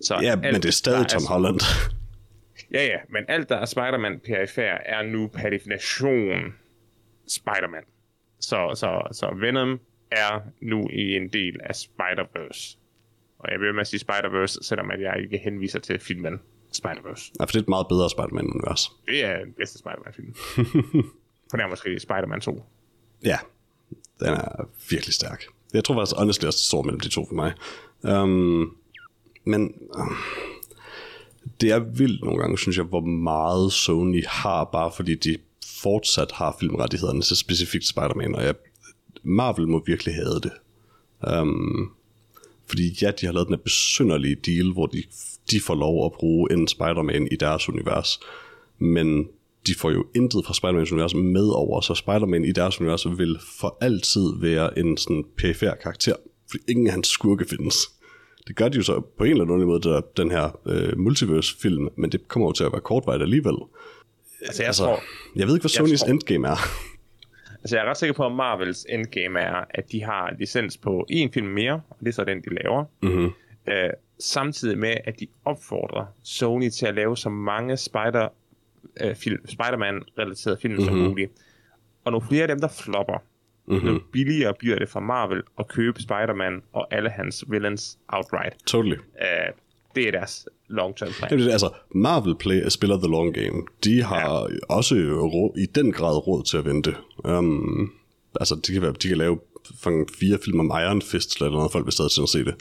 Så 0.00 0.18
ja, 0.22 0.36
men 0.36 0.54
det 0.54 0.64
er 0.64 0.70
stadig 0.70 1.08
Tom 1.08 1.22
Holland. 1.28 1.60
Ja, 2.72 2.84
ja, 2.84 2.98
men 3.12 3.24
alt, 3.28 3.48
der 3.48 3.56
er 3.56 3.64
Spider-Man 3.66 4.20
perifær, 4.26 4.76
er 4.86 5.02
nu 5.02 5.26
per 5.26 5.50
definition 5.50 6.54
Spider-Man. 7.28 7.82
Så, 8.40 8.72
så, 8.74 9.02
så 9.12 9.34
Venom 9.40 9.80
er 10.10 10.40
nu 10.60 10.88
i 10.88 11.16
en 11.16 11.28
del 11.28 11.56
af 11.64 11.74
Spider-Verse. 11.74 12.78
Og 13.38 13.52
jeg 13.52 13.60
vil 13.60 13.74
med 13.74 13.80
at 13.80 13.86
sige 13.86 14.00
Spider-Verse, 14.00 14.58
selvom 14.62 14.90
at 14.90 15.00
jeg 15.00 15.22
ikke 15.22 15.38
henviser 15.38 15.78
til 15.78 15.98
filmen 15.98 16.40
Spider-Verse. 16.76 17.32
Ja, 17.40 17.44
for 17.44 17.46
det 17.46 17.56
er 17.56 17.60
et 17.62 17.68
meget 17.68 17.86
bedre 17.88 18.10
Spider-Man-univers. 18.10 18.92
Det 19.06 19.24
er 19.24 19.44
den 19.44 19.52
bedste 19.52 19.78
Spider-Man-film. 19.78 20.34
For 21.50 21.56
der 21.56 21.64
er 21.64 21.68
måske 21.68 22.00
Spider-Man 22.00 22.40
2. 22.40 22.64
Ja, 23.24 23.38
den 24.20 24.28
er 24.28 24.68
virkelig 24.90 25.14
stærk. 25.14 25.44
Jeg 25.74 25.84
tror 25.84 25.94
faktisk, 25.94 26.16
honestly, 26.16 26.46
også 26.46 26.56
det 26.56 26.64
står 26.64 26.82
mellem 26.82 27.00
de 27.00 27.08
to 27.08 27.26
for 27.26 27.34
mig. 27.34 27.52
Um, 28.02 28.76
men 29.44 29.74
um, 29.98 30.16
det 31.60 31.70
er 31.70 31.78
vildt 31.78 32.24
nogle 32.24 32.40
gange, 32.40 32.58
synes 32.58 32.76
jeg, 32.76 32.84
hvor 32.84 33.00
meget 33.00 33.72
Sony 33.72 34.24
har, 34.26 34.64
bare 34.64 34.92
fordi 34.96 35.14
de 35.14 35.36
fortsat 35.82 36.32
har 36.32 36.56
filmrettighederne 36.60 37.22
til 37.22 37.36
specifikt 37.36 37.86
Spider-Man, 37.86 38.34
og 38.34 38.44
jeg, 38.44 38.54
Marvel 39.22 39.68
må 39.68 39.82
virkelig 39.86 40.14
have 40.14 40.40
det. 40.40 40.52
Um, 41.40 41.92
fordi 42.66 42.98
ja, 43.02 43.10
de 43.10 43.26
har 43.26 43.32
lavet 43.32 43.46
den 43.48 43.54
her 43.54 43.62
besynderlige 43.62 44.34
deal, 44.34 44.72
hvor 44.72 44.86
de, 44.86 45.02
de 45.50 45.60
får 45.60 45.74
lov 45.74 46.06
at 46.06 46.12
bruge 46.12 46.52
en 46.52 46.68
Spider-Man 46.68 47.28
i 47.32 47.36
deres 47.36 47.68
univers, 47.68 48.20
men 48.78 49.28
de 49.66 49.74
får 49.74 49.90
jo 49.90 50.06
intet 50.14 50.46
fra 50.46 50.54
Spider-Mans 50.54 50.92
univers 50.92 51.14
med 51.14 51.48
over, 51.48 51.80
så 51.80 51.94
Spider-Man 51.94 52.44
i 52.44 52.52
deres 52.52 52.80
univers 52.80 53.18
vil 53.18 53.38
for 53.60 53.78
altid 53.80 54.40
være 54.40 54.78
en 54.78 54.96
sådan 54.96 55.24
perifær 55.38 55.74
karakter, 55.74 56.14
fordi 56.50 56.62
ingen 56.68 56.86
af 56.86 56.92
hans 56.92 57.08
skurke 57.08 57.44
findes. 57.44 57.76
Det 58.46 58.56
gør 58.56 58.68
de 58.68 58.76
jo 58.76 58.82
så 58.82 59.02
på 59.18 59.24
en 59.24 59.30
eller 59.30 59.44
anden 59.44 59.66
måde, 59.66 59.80
der, 59.80 60.00
den 60.16 60.30
her 60.30 60.60
øh, 60.66 60.98
multiverse-film, 60.98 61.88
men 61.96 62.12
det 62.12 62.28
kommer 62.28 62.48
jo 62.48 62.52
til 62.52 62.64
at 62.64 62.72
være 62.72 62.80
kortvejt 62.80 63.22
alligevel. 63.22 63.54
Altså, 64.42 64.62
jeg, 64.62 64.66
Altså, 64.66 64.84
tror, 64.84 65.02
jeg 65.36 65.46
ved 65.46 65.54
ikke, 65.54 65.62
hvad 65.62 65.68
Sonys 65.68 66.00
tror- 66.00 66.08
endgame 66.08 66.48
er. 66.48 66.56
altså, 67.62 67.76
jeg 67.76 67.84
er 67.86 67.90
ret 67.90 67.96
sikker 67.96 68.14
på, 68.14 68.26
at 68.26 68.32
Marvels 68.32 68.86
endgame 68.88 69.40
er, 69.40 69.64
at 69.70 69.92
de 69.92 70.04
har 70.04 70.34
licens 70.38 70.76
på 70.76 71.06
en 71.08 71.32
film 71.32 71.46
mere, 71.46 71.80
og 71.90 71.96
det 72.00 72.08
er 72.08 72.12
så 72.12 72.24
den, 72.24 72.42
de 72.42 72.54
laver. 72.62 72.84
Mm-hmm. 73.02 73.30
Øh, 73.68 73.90
samtidig 74.20 74.78
med, 74.78 74.94
at 75.04 75.20
de 75.20 75.26
opfordrer 75.44 76.06
Sony 76.24 76.68
til 76.70 76.86
at 76.86 76.94
lave 76.94 77.16
så 77.16 77.28
mange 77.28 77.76
Spider, 77.76 78.28
øh, 79.00 79.14
film, 79.16 79.46
Spider-Man-relaterede 79.48 80.58
film 80.62 80.74
mm-hmm. 80.74 80.86
som 80.88 80.96
muligt. 80.98 81.32
Og 82.04 82.12
nu 82.12 82.20
flere 82.20 82.42
af 82.42 82.48
dem, 82.48 82.60
der 82.60 82.68
flopper, 82.68 83.18
mm-hmm. 83.66 83.84
Mhm. 83.86 83.94
nu 83.94 84.00
billigere 84.12 84.54
bliver 84.58 84.78
det 84.78 84.88
for 84.88 85.00
Marvel 85.00 85.42
at 85.58 85.68
købe 85.68 86.02
Spider-Man 86.02 86.62
og 86.72 86.86
alle 86.94 87.10
hans 87.10 87.44
villains 87.48 87.98
outright. 88.08 88.66
Totally. 88.66 88.96
Øh, 88.96 89.52
det 89.98 90.08
er 90.08 90.10
deres 90.10 90.48
long-term 90.68 91.12
plan. 91.12 91.30
Jamen, 91.30 91.44
det 91.44 91.48
er, 91.48 91.52
altså, 91.52 91.70
Marvel 91.94 92.34
play, 92.34 92.68
spiller 92.68 92.96
the 92.96 93.08
long 93.08 93.34
game. 93.34 93.62
De 93.84 94.02
har 94.02 94.48
ja. 94.50 94.56
også 94.68 94.94
råd, 94.94 95.58
i 95.58 95.66
den 95.66 95.92
grad 95.92 96.26
råd 96.26 96.44
til 96.44 96.56
at 96.56 96.64
vente. 96.64 96.94
Um, 97.24 97.92
altså, 98.40 98.54
de 98.54 98.72
kan, 98.72 98.94
de 99.02 99.08
kan 99.08 99.18
lave 99.18 99.38
fire 100.18 100.38
film 100.44 100.60
om 100.60 100.66
Iron 100.66 101.02
Fist, 101.02 101.36
eller 101.36 101.50
noget, 101.50 101.72
folk 101.72 101.86
vil 101.86 101.92
stadig 101.92 102.10
til 102.10 102.22
at 102.22 102.28
se 102.28 102.44
det, 102.44 102.54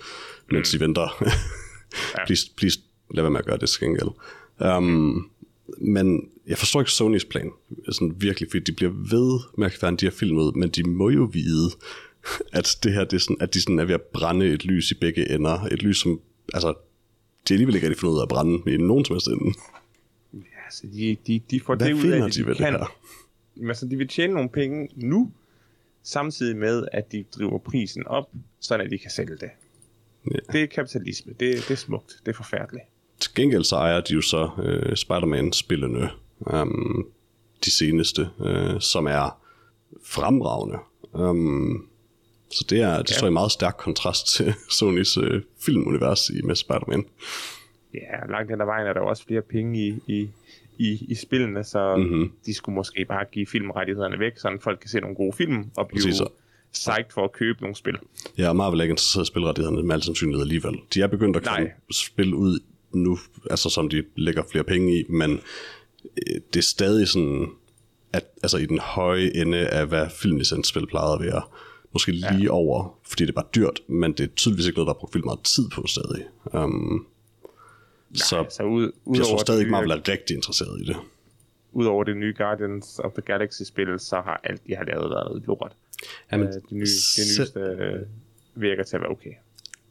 mens 0.52 0.74
mm. 0.74 0.80
de 0.80 0.86
venter. 0.86 1.24
please, 2.26 2.52
please, 2.58 2.80
lad 3.14 3.24
være 3.24 3.32
med 3.32 3.40
at 3.40 3.46
gøre 3.46 3.58
det, 3.58 3.70
skal 3.70 3.98
um, 4.60 5.30
Men 5.78 6.30
jeg 6.48 6.58
forstår 6.58 6.80
ikke 6.80 6.92
Sonys 6.92 7.26
plan, 7.26 7.52
sådan 7.92 8.16
virkelig, 8.18 8.50
fordi 8.52 8.64
de 8.64 8.72
bliver 8.72 8.92
ved 8.92 9.40
med 9.58 9.66
at 9.66 9.74
fjerne 9.74 9.98
de 9.98 10.06
her 10.06 10.12
film 10.12 10.38
ud, 10.38 10.52
men 10.52 10.70
de 10.70 10.84
må 10.84 11.10
jo 11.10 11.30
vide, 11.34 11.70
at 12.54 12.78
det 12.84 12.94
her, 12.94 13.04
det 13.04 13.14
er 13.14 13.20
sådan, 13.20 13.38
at 13.40 13.54
de 13.54 13.62
sådan 13.62 13.80
er 13.80 13.86
ved 13.86 13.94
at 13.94 14.02
brænde 14.02 14.48
et 14.48 14.66
lys 14.66 14.92
i 14.92 14.94
begge 14.94 15.36
ender. 15.36 15.64
Et 15.64 15.84
lys, 15.84 15.98
som, 15.98 16.20
altså, 16.54 16.74
de 17.48 17.54
alligevel 17.54 17.76
ikke 17.76 17.88
rigtig 17.88 18.00
fundet 18.00 18.14
ud 18.14 18.20
af 18.20 18.24
at 18.24 18.30
brænde 18.30 18.74
i 18.74 18.78
nogen 18.78 19.06
som 19.06 19.14
helst 19.14 19.28
ende. 19.28 19.54
Ja, 20.34 20.72
så 20.72 20.88
de, 20.94 21.18
de, 21.28 21.42
de 21.52 21.60
får 21.60 21.76
Hvad 21.76 21.88
det 21.88 21.94
ud 21.94 22.12
af, 22.12 22.32
de, 22.32 22.40
de 22.40 22.44
kan. 22.44 22.56
Det 22.56 22.58
her? 22.58 23.68
Altså, 23.70 23.86
de 23.86 23.96
vil 23.98 24.08
tjene 24.08 24.34
nogle 24.34 24.50
penge 24.50 24.90
nu, 24.96 25.32
samtidig 26.04 26.58
med, 26.58 26.88
at 26.92 27.12
de 27.12 27.26
driver 27.32 27.58
prisen 27.58 28.08
op, 28.08 28.30
så 28.60 28.76
at 28.76 28.92
de 28.92 28.98
kan 28.98 29.12
sælge 29.12 29.36
det. 29.36 29.50
Ja. 30.32 30.38
Det 30.52 30.64
er 30.64 30.68
kapitalisme. 30.68 31.34
Det, 31.40 31.56
det 31.56 31.72
er 31.72 31.76
smukt. 31.76 32.20
Det 32.26 32.32
er 32.32 32.36
forfærdeligt. 32.36 32.86
Til 33.20 33.34
gengæld 33.36 33.64
så 33.64 33.76
ejer 33.76 34.02
de 34.02 34.14
jo 34.14 34.22
så 34.22 34.50
øh, 34.64 34.96
Spider-Man-spillene, 34.96 36.10
um, 36.40 37.08
de 37.66 37.72
seneste, 37.72 38.30
øh, 38.40 38.82
som 38.82 39.06
er 39.08 39.42
fremragende. 40.04 40.78
Um, 41.14 41.88
så 42.52 42.66
det, 42.70 42.82
er, 42.82 42.98
det 42.98 43.12
ja. 43.12 43.18
står 43.18 43.28
i 43.28 43.32
meget 43.32 43.52
stærk 43.52 43.76
kontrast 43.78 44.28
til 44.36 44.54
Sonys 44.78 45.18
øh, 45.18 45.42
filmunivers 45.66 46.30
i 46.30 46.42
med 46.42 46.56
Spider-Man. 46.56 47.06
Ja, 47.94 48.32
langt 48.32 48.52
hen 48.52 48.62
ad 48.62 48.66
vejen 48.66 48.88
er 48.88 48.94
der 48.94 49.02
også 49.02 49.26
flere 49.26 49.42
penge 49.42 49.88
i, 49.88 50.00
i, 50.08 50.30
i, 50.78 51.06
i 51.10 51.16
spillene, 51.16 51.64
så 51.64 51.96
mm-hmm. 51.96 52.32
de 52.46 52.54
skulle 52.54 52.76
måske 52.76 53.06
bare 53.06 53.26
give 53.32 53.48
filmrettighederne 53.48 54.20
væk, 54.20 54.38
så 54.38 54.58
folk 54.62 54.80
kan 54.80 54.90
se 54.90 55.00
nogle 55.00 55.16
gode 55.16 55.34
film 55.34 55.66
og 55.78 55.88
blive 55.88 56.04
Præcis. 56.04 56.22
psyched 56.74 57.06
for 57.10 57.24
at 57.24 57.32
købe 57.32 57.62
nogle 57.62 57.76
spil. 57.76 57.98
Ja, 58.38 58.50
og 58.50 58.56
Marvel 58.56 58.80
er 58.80 58.84
ikke 58.84 58.92
interesseret 58.92 59.24
i 59.24 59.28
spilrettighederne 59.28 59.84
med 59.84 59.96
al 59.96 60.02
sandsynlighed 60.02 60.42
alligevel. 60.42 60.76
De 60.94 61.02
er 61.02 61.08
begyndt 61.08 61.38
at 61.38 61.44
kunne 61.44 61.72
spille 61.92 62.36
ud 62.36 62.60
nu, 62.92 63.18
altså 63.50 63.70
som 63.70 63.90
de 63.90 64.04
lægger 64.16 64.44
flere 64.52 64.64
penge 64.64 65.00
i, 65.00 65.04
men 65.10 65.32
øh, 66.04 66.42
det 66.54 66.60
er 66.60 66.64
stadig 66.64 67.08
sådan, 67.08 67.48
at, 68.14 68.24
altså 68.44 68.58
i 68.58 68.66
den 68.66 68.80
høje 68.80 69.32
ende 69.36 69.68
af, 69.68 69.88
hvad 69.88 70.08
filmlicensspil 70.22 70.88
plejede 70.88 71.14
at 71.14 71.22
være. 71.22 71.42
Måske 71.98 72.12
lige 72.12 72.44
ja. 72.44 72.50
over, 72.50 73.00
fordi 73.04 73.24
det 73.24 73.30
er 73.30 73.34
bare 73.34 73.52
dyrt, 73.56 73.80
men 73.88 74.12
det 74.12 74.20
er 74.20 74.28
tydeligvis 74.36 74.66
ikke 74.66 74.78
noget, 74.78 74.88
der 74.88 74.94
er 74.94 75.00
brugt 75.00 75.14
vildt 75.16 75.26
meget 75.26 75.40
tid 75.44 75.70
på 75.70 75.88
stadig. 75.88 76.26
Um, 76.54 77.08
Nej, 78.10 78.16
så, 78.16 78.46
så 78.50 78.64
ud, 78.64 78.92
ud 79.06 79.18
jeg 79.18 79.26
tror 79.26 79.38
stadig 79.38 79.60
ikke, 79.60 79.72
Marvel 79.72 79.92
er 79.92 80.08
rigtig 80.08 80.36
interesseret 80.36 80.82
i 80.82 80.84
det. 80.84 80.98
Udover 81.72 82.04
det 82.04 82.18
nye 82.18 82.34
Guardians 82.38 83.00
of 83.00 83.12
the 83.12 83.22
Galaxy-spil, 83.22 84.00
så 84.00 84.16
har 84.16 84.42
alt, 84.44 84.68
de 84.68 84.76
har 84.76 84.84
lavet, 84.84 85.10
været 85.10 85.44
lort. 85.48 85.76
Ja, 86.32 86.38
men, 86.38 86.48
uh, 86.48 86.54
det, 86.54 86.72
nye, 86.72 86.80
det 87.18 87.26
nyeste 87.40 87.60
uh, 87.60 88.62
virker 88.62 88.84
til 88.84 88.96
at 88.96 89.02
være 89.02 89.12
okay. 89.12 89.34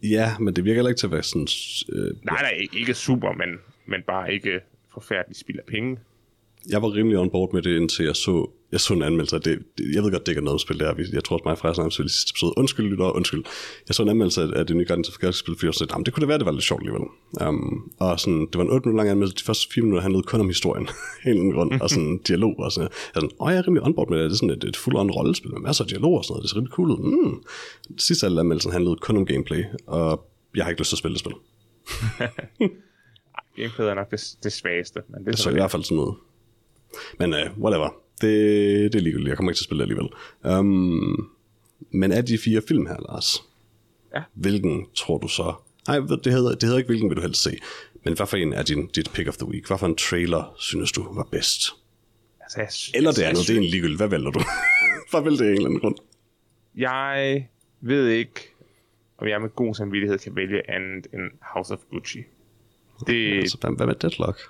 Ja, 0.02 0.38
men 0.38 0.56
det 0.56 0.64
virker 0.64 0.76
heller 0.76 0.88
ikke 0.88 0.98
til 0.98 1.06
at 1.06 1.12
være 1.12 1.22
sådan... 1.22 1.48
Uh, 1.92 2.24
nej, 2.24 2.42
nej, 2.42 2.66
ikke 2.72 2.94
super, 2.94 3.32
men, 3.32 3.48
men 3.86 4.02
bare 4.06 4.32
ikke 4.32 4.60
forfærdeligt 4.94 5.40
spild 5.40 5.58
af 5.58 5.64
penge 5.66 5.98
jeg 6.68 6.82
var 6.82 6.94
rimelig 6.94 7.18
on 7.18 7.30
board 7.30 7.52
med 7.52 7.62
det, 7.62 7.76
indtil 7.76 8.04
jeg 8.04 8.16
så, 8.16 8.50
jeg 8.72 8.80
så 8.80 8.94
en 8.94 9.02
anmeldelse 9.02 9.36
af 9.36 9.42
det. 9.42 9.58
Jeg 9.94 10.02
ved 10.02 10.10
godt, 10.10 10.26
det 10.26 10.32
ikke 10.32 10.40
er 10.40 10.44
noget 10.44 10.60
spil 10.60 10.80
der. 10.80 10.94
Jeg 11.12 11.24
tror 11.24 11.36
også 11.36 11.42
mig 11.46 11.58
fra 11.58 11.74
snakkede 11.74 12.04
i 12.04 12.08
sidste 12.08 12.32
episode. 12.32 12.52
Undskyld, 12.56 12.86
lytter, 12.90 13.10
undskyld. 13.10 13.44
Jeg 13.88 13.94
så 13.94 14.02
en 14.02 14.08
anmeldelse 14.08 14.42
af 14.42 14.66
det 14.66 14.76
nye 14.76 14.84
Guardians 14.88 15.08
of 15.08 15.14
Galaxy 15.14 15.40
spil, 15.40 15.54
fordi 15.54 15.66
jeg 15.66 15.74
sagde, 15.74 16.04
det 16.04 16.14
kunne 16.14 16.20
det 16.20 16.28
være, 16.28 16.38
det 16.38 16.46
var 16.46 16.52
lidt 16.52 16.64
sjovt 16.64 16.80
alligevel. 16.82 17.02
Um, 17.46 17.92
og 17.98 18.20
sådan, 18.20 18.40
det 18.40 18.56
var 18.58 18.64
en 18.64 18.70
8 18.70 18.88
minutter 18.88 19.04
lang 19.04 19.10
anmeldelse. 19.10 19.36
De 19.36 19.44
første 19.44 19.74
4 19.74 19.82
minutter 19.82 20.02
handlede 20.02 20.22
kun 20.22 20.40
om 20.40 20.48
historien. 20.48 20.88
Helt 21.26 21.38
en 21.38 21.52
grund. 21.52 21.80
og 21.80 21.90
sådan 21.90 22.18
dialog 22.18 22.54
og 22.58 22.72
sådan. 22.72 22.88
Jeg, 23.14 23.20
sådan, 23.22 23.30
Åh, 23.40 23.50
jeg 23.52 23.58
er 23.58 23.66
rimelig 23.66 23.82
on 23.82 23.94
board 23.94 24.10
med 24.10 24.18
det. 24.18 24.24
Det 24.30 24.36
er 24.36 24.38
sådan 24.38 24.56
et, 24.56 24.64
et 24.64 24.76
full-on 24.76 25.10
rollespil 25.16 25.52
med 25.52 25.60
masser 25.60 25.84
af 25.84 25.88
dialog 25.88 26.12
og 26.18 26.24
sådan 26.24 26.32
noget. 26.32 26.42
Det 26.42 26.50
ser 26.50 26.56
rigtig 26.56 26.72
cool 26.72 26.90
ud. 26.90 26.98
Mm. 26.98 27.42
Sidste 27.98 28.26
af 28.26 28.30
anmeldelsen 28.30 28.72
handlede 28.72 28.96
kun 28.96 29.16
om 29.16 29.26
gameplay, 29.26 29.64
og 29.86 30.26
jeg 30.56 30.64
har 30.64 30.70
ikke 30.70 30.80
lyst 30.80 30.88
til 30.88 30.96
at 30.96 30.98
spille 30.98 31.14
det 31.14 31.20
spil. 31.20 31.34
Gameplay 33.56 33.86
er 33.86 33.94
nok 33.94 34.10
det, 34.10 34.36
det 34.42 34.52
svageste. 34.52 35.00
Men 35.08 35.24
det 35.24 35.32
er 35.32 35.36
så 35.36 35.50
i 35.50 35.52
hvert 35.52 35.70
fald 35.70 35.82
sådan 35.82 35.96
noget. 35.96 36.14
Men 37.18 37.32
uh, 37.32 37.62
whatever. 37.62 38.05
Det, 38.20 38.92
det 38.92 38.98
er 38.98 39.02
ligegyldigt. 39.02 39.28
Jeg 39.28 39.36
kommer 39.36 39.52
ikke 39.52 39.58
til 39.58 39.64
at 39.64 39.66
spille 39.66 39.84
det 39.84 39.90
alligevel. 39.90 40.10
Um, 40.58 41.30
men 41.90 42.12
af 42.12 42.24
de 42.24 42.38
fire 42.38 42.62
film 42.68 42.86
her, 42.86 42.96
Lars, 43.08 43.44
ja. 44.14 44.22
hvilken 44.34 44.86
tror 44.94 45.18
du 45.18 45.28
så... 45.28 45.54
Nej, 45.88 45.98
det 45.98 46.32
hedder, 46.32 46.50
det 46.50 46.62
hedder 46.62 46.78
ikke, 46.78 46.88
hvilken 46.88 47.08
vil 47.08 47.16
du 47.16 47.22
helst 47.22 47.42
se. 47.42 47.58
Men 48.04 48.16
hvad 48.16 48.26
for 48.26 48.36
en 48.36 48.52
er 48.52 48.62
din, 48.62 48.86
dit 48.86 49.10
pick 49.14 49.28
of 49.28 49.36
the 49.36 49.48
week? 49.48 49.66
Hvad 49.66 49.78
for 49.78 49.86
en 49.86 49.96
trailer 49.96 50.54
synes 50.58 50.92
du 50.92 51.14
var 51.14 51.28
bedst? 51.30 51.60
Altså, 52.40 52.60
jeg, 52.60 52.98
Eller 52.98 53.12
det 53.12 53.22
andet, 53.22 53.48
det 53.48 53.56
er 53.56 53.60
en 53.60 53.64
ligegyldigt. 53.64 53.98
Hvad 53.98 54.08
vælger 54.08 54.30
du? 54.30 54.40
hvad 55.10 55.22
vil 55.22 55.38
det 55.38 55.46
en 55.46 55.52
eller 55.52 55.64
anden 55.64 55.80
grund? 55.80 55.96
Jeg 56.76 57.48
ved 57.80 58.08
ikke, 58.08 58.40
om 59.18 59.28
jeg 59.28 59.40
med 59.40 59.48
god 59.48 59.74
samvittighed 59.74 60.18
kan 60.18 60.36
vælge 60.36 60.70
andet 60.70 61.06
end 61.12 61.30
House 61.54 61.74
of 61.74 61.78
Gucci. 61.90 62.18
Det... 63.06 63.38
Altså, 63.38 63.72
hvad 63.76 63.86
med 63.86 63.94
Deadlock? 63.94 64.40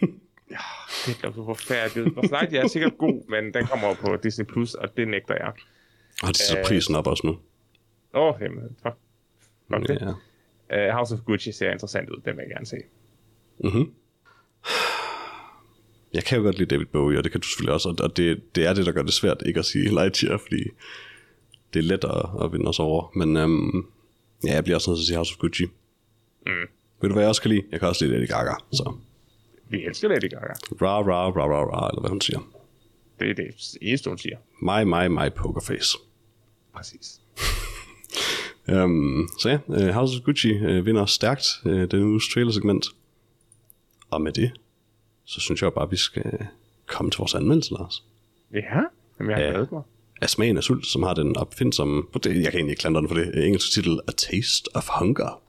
Ja, 0.50 0.56
det 1.06 1.24
er 1.24 1.32
så 1.32 1.44
forfærdeligt. 1.44 2.18
Og 2.18 2.24
Slide 2.24 2.58
er 2.58 2.68
sikkert 2.68 2.98
god, 2.98 3.30
men 3.30 3.54
den 3.54 3.66
kommer 3.66 3.94
på 3.94 4.16
Disney+, 4.22 4.46
Plus, 4.46 4.74
og 4.74 4.96
det 4.96 5.08
nægter 5.08 5.34
jeg. 5.34 5.52
Har 6.22 6.32
de 6.32 6.38
så 6.38 6.58
uh, 6.58 6.64
prisen 6.64 6.94
op 6.94 7.06
også 7.06 7.26
nu? 7.26 7.38
Åh, 8.14 8.34
oh, 8.34 8.34
jamen, 8.40 8.76
fuck. 8.82 8.96
fuck 9.74 9.88
det. 9.88 10.14
Ja. 10.70 10.88
Uh, 10.88 10.96
House 10.96 11.14
of 11.14 11.20
Gucci 11.20 11.52
ser 11.52 11.70
interessant 11.70 12.10
ud, 12.10 12.20
den 12.24 12.36
vil 12.36 12.42
jeg 12.42 12.50
gerne 12.50 12.66
se. 12.66 12.76
Mhm. 13.58 13.92
Jeg 16.12 16.24
kan 16.24 16.38
jo 16.38 16.44
godt 16.44 16.58
lide 16.58 16.74
David 16.74 16.86
Bowie, 16.86 17.18
og 17.18 17.24
det 17.24 17.32
kan 17.32 17.40
du 17.40 17.46
selvfølgelig 17.46 17.74
også, 17.74 17.96
og 18.02 18.16
det, 18.16 18.42
det 18.54 18.66
er 18.66 18.74
det, 18.74 18.86
der 18.86 18.92
gør 18.92 19.02
det 19.02 19.12
svært 19.12 19.42
ikke 19.46 19.58
at 19.58 19.64
sige 19.64 19.88
Lightyear, 19.98 20.38
fordi 20.38 20.64
det 21.74 21.78
er 21.78 21.82
let 21.82 22.04
at, 22.04 22.44
at 22.44 22.52
vinde 22.52 22.68
os 22.68 22.78
over. 22.78 23.12
Men 23.14 23.36
um, 23.36 23.90
ja, 24.44 24.54
jeg 24.54 24.64
bliver 24.64 24.76
også 24.76 24.90
nødt 24.90 24.98
til 24.98 25.02
at 25.02 25.06
sige 25.06 25.16
House 25.16 25.34
of 25.34 25.38
Gucci. 25.38 25.64
Mm. 26.46 26.52
Ved 27.00 27.08
du, 27.08 27.12
hvad 27.12 27.22
jeg 27.22 27.28
også 27.28 27.42
kan 27.42 27.50
lide? 27.50 27.62
Jeg 27.72 27.80
kan 27.80 27.88
også 27.88 28.04
lide 28.04 28.16
Lady 28.16 28.28
Gaga, 28.28 28.54
så... 28.72 28.94
Vi 29.70 29.84
elsker 29.84 30.08
Lady 30.08 30.30
Gaga. 30.30 30.54
Ra, 30.82 31.02
ra, 31.02 31.30
ra, 31.30 31.46
ra, 31.46 31.64
ra, 31.64 31.88
eller 31.88 32.00
hvad 32.00 32.10
hun 32.10 32.20
siger. 32.20 32.38
Det 33.20 33.30
er 33.30 33.34
det 33.34 33.76
eneste, 33.82 34.10
hun 34.10 34.18
siger. 34.18 34.36
My, 34.62 34.84
my, 34.84 35.06
my 35.20 35.28
pokerface. 35.36 35.98
Præcis. 36.74 37.20
um, 38.68 39.28
så 39.40 39.48
ja, 39.48 39.58
uh, 39.66 39.94
House 39.94 40.18
of 40.18 40.24
Gucci 40.24 40.52
uh, 40.54 40.86
vinder 40.86 41.06
stærkt 41.06 41.46
uh, 41.64 41.72
den 41.72 42.02
uges 42.02 42.28
trailer-segment. 42.34 42.86
Og 44.10 44.22
med 44.22 44.32
det, 44.32 44.52
så 45.24 45.40
synes 45.40 45.62
jeg 45.62 45.72
bare, 45.72 45.84
at 45.84 45.90
vi 45.90 45.96
skal 45.96 46.46
komme 46.86 47.10
til 47.10 47.18
vores 47.18 47.34
anmeldelse, 47.34 47.72
Lars. 47.72 48.04
Ja, 48.52 48.60
jamen 49.18 49.30
jeg 49.30 49.36
har 49.36 49.50
glædet 49.50 49.72
mig. 49.72 49.82
Af 50.22 50.30
smagen 50.30 50.56
af 50.56 50.62
sult, 50.62 50.86
som 50.86 51.02
har 51.02 51.14
den 51.14 51.36
opfindsomme, 51.36 52.02
jeg 52.14 52.22
kan 52.24 52.34
egentlig 52.34 52.70
ikke 52.70 52.80
klandre 52.80 53.00
den 53.00 53.08
for 53.08 53.14
det, 53.14 53.46
engelske 53.46 53.74
titel, 53.74 54.00
A 54.08 54.12
Taste 54.12 54.76
of 54.76 54.88
Hunger. 54.88 55.42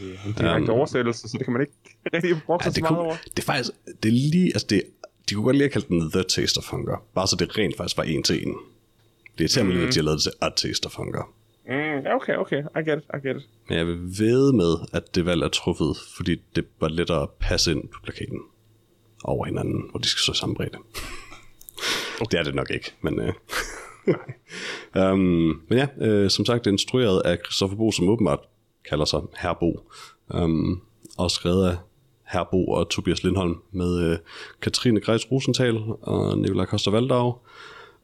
Ja, 0.00 0.06
det 0.38 0.40
er 0.40 0.54
en 0.54 0.62
um, 0.62 0.70
oversættelse, 0.70 1.28
så 1.28 1.38
det 1.38 1.44
kan 1.44 1.52
man 1.52 1.62
ikke 1.62 1.72
rigtig 2.12 2.42
bruge 2.46 2.58
ja, 2.64 2.70
det, 2.70 2.84
kunne, 2.84 2.98
over. 2.98 3.16
det 3.36 3.38
er 3.38 3.46
faktisk, 3.46 3.70
det 4.02 4.08
er 4.08 4.12
lige, 4.12 4.46
altså 4.46 4.66
det, 4.70 4.82
de 5.28 5.34
kunne 5.34 5.44
godt 5.44 5.56
lige 5.56 5.64
have 5.64 5.70
kaldt 5.70 5.88
den 5.88 6.10
The 6.10 6.22
Taste 6.22 6.58
of 6.58 6.70
Hunger, 6.70 7.04
bare 7.14 7.26
så 7.26 7.36
det 7.36 7.58
rent 7.58 7.76
faktisk 7.76 7.96
var 7.96 8.04
en 8.04 8.22
til 8.22 8.46
en. 8.46 8.56
Det 9.38 9.44
er 9.44 9.48
simpelthen, 9.48 9.82
mm. 9.82 9.88
at 9.88 9.94
de 9.94 9.98
har 9.98 10.04
lavet 10.04 10.16
det 10.16 10.22
til 10.22 10.32
A 10.40 10.48
Taste 10.56 10.86
of 10.86 10.94
Hunger. 10.94 11.34
Mm, 11.68 12.06
okay, 12.16 12.36
okay, 12.36 12.62
I 12.76 12.90
get 12.90 12.98
it, 12.98 13.04
I 13.14 13.28
get 13.28 13.36
it. 13.36 13.48
Men 13.68 13.78
jeg 13.78 13.86
vil 13.86 13.98
ved 14.18 14.52
med, 14.52 14.74
at 14.92 15.14
det 15.14 15.26
valg 15.26 15.42
er 15.42 15.48
truffet, 15.48 15.96
fordi 16.16 16.42
det 16.56 16.64
var 16.80 16.88
lettere 16.88 17.22
at 17.22 17.28
passe 17.40 17.72
ind 17.72 17.88
på 17.88 18.00
plakaten 18.02 18.40
over 19.24 19.44
hinanden, 19.44 19.82
hvor 19.90 20.00
de 20.00 20.08
skal 20.08 20.20
så 20.20 20.32
sammenbrede. 20.32 20.70
Okay. 22.20 22.26
Det 22.30 22.38
er 22.38 22.42
det 22.42 22.54
nok 22.54 22.70
ikke, 22.70 22.94
men... 23.00 23.20
Øh. 23.20 23.32
um, 25.12 25.18
men 25.68 25.78
ja, 25.78 25.86
øh, 26.00 26.30
som 26.30 26.44
sagt, 26.44 26.64
det 26.64 26.70
er 26.70 26.74
instrueret 26.74 27.22
af 27.24 27.38
Christoffer 27.44 27.76
Bo, 27.76 27.92
som 27.92 28.08
åbenbart 28.08 28.40
kalder 28.88 29.04
sig 29.04 29.20
Herbo. 29.38 29.90
Um, 30.34 30.82
og 31.18 31.30
skrevet 31.30 31.68
af 31.70 31.76
Herbo 32.28 32.64
og 32.64 32.90
Tobias 32.90 33.22
Lindholm 33.22 33.56
med 33.72 34.12
uh, 34.12 34.16
Katrine 34.62 35.00
Greis 35.00 35.30
Rosenthal 35.32 35.76
og 36.02 36.38
Nikolaj 36.38 36.66
Koster 36.66 36.90
Valdau 36.90 37.38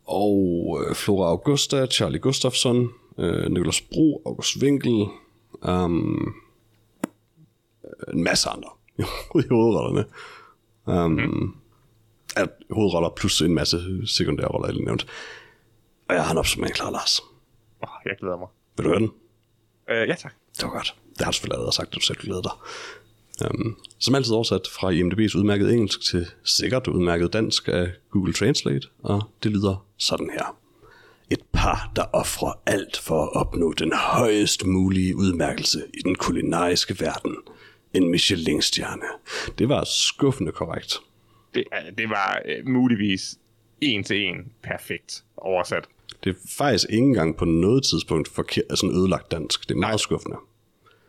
og 0.07 0.37
uh, 0.69 0.95
Flora 0.95 1.29
Augusta, 1.29 1.87
Charlie 1.87 2.21
Gustafsson, 2.21 2.89
uh, 3.17 3.47
Nicolas 3.51 3.81
Bro, 3.81 4.23
August 4.27 4.57
Winkel, 4.63 5.07
um, 5.63 6.35
en 8.13 8.25
masse 8.25 8.49
andre 8.49 8.69
i 9.45 9.49
hovedrollerne. 9.51 10.05
Um, 10.87 11.11
mm. 11.11 11.55
at 12.37 12.49
hovedroller 12.71 13.09
plus 13.17 13.43
en 13.43 13.55
masse 13.55 13.77
sekundære 14.07 14.49
roller, 14.49 14.69
jeg 14.69 14.75
lige 14.75 14.85
nævnt. 14.85 15.07
Og 16.09 16.15
jeg 16.15 16.25
har 16.25 16.33
en 16.33 16.39
opsummering 16.39 16.75
klar, 16.77 16.91
Lars. 16.91 17.21
Oh, 17.83 17.89
jeg 18.05 18.17
glæder 18.21 18.37
mig. 18.37 18.49
Vil 18.77 18.85
du 18.85 18.91
høre 18.91 19.01
den? 19.01 19.11
Uh, 19.91 20.09
ja, 20.09 20.15
tak. 20.15 20.35
Det 20.57 20.65
var 20.65 20.71
godt. 20.71 20.95
Det 21.19 21.25
har 21.25 21.31
du 21.31 21.35
selvfølgelig 21.35 21.55
allerede 21.55 21.75
sagt, 21.75 21.89
at 21.89 21.95
du 21.95 22.01
selv 22.01 22.19
glæder 22.19 22.43
dig. 22.43 22.53
Um, 23.51 23.77
som 23.99 24.15
altid 24.15 24.33
oversat 24.33 24.69
fra 24.73 24.93
IMDb's 24.93 25.39
udmærket 25.39 25.73
engelsk 25.73 26.01
til 26.01 26.27
sikkert 26.45 26.89
udmærket 26.89 27.33
dansk 27.33 27.69
af 27.69 27.91
Google 28.11 28.33
Translate, 28.33 28.89
og 29.03 29.23
det 29.43 29.53
lyder 29.53 29.87
sådan 29.99 30.31
her. 30.33 30.57
Et 31.31 31.41
par, 31.53 31.93
der 31.97 32.05
offrer 32.13 32.53
alt 32.67 32.97
for 32.97 33.23
at 33.23 33.33
opnå 33.33 33.73
den 33.73 33.93
højest 33.93 34.67
mulige 34.67 35.17
udmærkelse 35.17 35.83
i 35.95 36.03
den 36.05 36.15
kulinariske 36.15 37.01
verden. 37.01 37.37
en 37.95 38.09
Michelin-stjerne. 38.09 39.07
Det 39.59 39.69
var 39.69 39.85
skuffende 39.85 40.53
korrekt. 40.53 40.99
Det, 41.55 41.65
det 41.99 42.09
var 42.09 42.43
uh, 42.45 42.69
muligvis 42.73 43.39
en 43.81 44.05
til 44.05 44.25
en 44.25 44.53
perfekt 44.63 45.25
oversat. 45.37 45.85
Det 46.25 46.31
er 46.31 46.35
faktisk 46.59 46.87
ikke 46.91 47.03
engang 47.03 47.37
på 47.37 47.45
noget 47.45 47.85
tidspunkt 47.85 48.29
forkert, 48.29 48.65
altså 48.71 48.87
ødelagt 48.87 49.31
dansk. 49.31 49.69
Det 49.69 49.75
er 49.75 49.79
meget 49.79 49.93
Nej. 49.93 49.99
skuffende. 49.99 50.37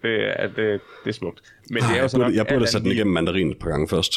Det 0.05 0.41
er, 0.43 0.47
det, 0.47 0.81
det 1.03 1.09
er 1.09 1.11
smukt. 1.11 1.41
Men 1.69 1.83
det 1.83 1.97
er 1.97 2.01
jo 2.01 2.07
sådan, 2.07 2.35
jeg 2.35 2.45
burde 2.45 2.59
have 2.59 2.67
sat 2.67 2.81
den 2.81 2.91
igennem 2.91 3.13
mandarin 3.13 3.51
et 3.51 3.59
par 3.59 3.69
gange 3.69 3.87
først. 3.87 4.13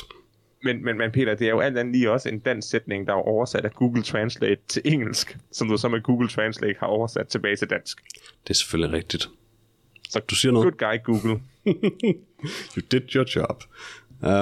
Men, 0.62 0.85
men, 0.85 0.98
men 0.98 1.11
Peter, 1.11 1.35
det 1.35 1.46
er 1.46 1.51
jo 1.51 1.61
alt 1.61 1.79
andet 1.79 1.94
lige 1.94 2.11
også 2.11 2.29
en 2.29 2.38
dansk 2.38 2.70
sætning, 2.70 3.07
der 3.07 3.12
er 3.12 3.29
oversat 3.29 3.64
af 3.64 3.72
Google 3.72 4.03
Translate 4.03 4.61
til 4.68 4.83
engelsk, 4.85 5.37
som 5.53 5.68
du 5.68 5.77
så 5.77 5.88
med 5.88 6.03
Google 6.03 6.29
Translate 6.29 6.77
har 6.81 6.87
oversat 6.87 7.29
tilbage 7.29 7.57
til 7.57 7.70
dansk. 7.70 8.03
Det 8.42 8.51
er 8.51 8.55
selvfølgelig 8.55 8.96
rigtigt. 8.96 9.29
Så 10.09 10.20
du 10.31 10.35
siger 10.35 10.53
noget. 10.53 10.79
Good 10.79 10.90
guy, 10.90 11.05
Google. 11.05 11.40
you 12.77 12.83
did 12.92 13.14
your 13.14 13.27
job. 13.37 13.64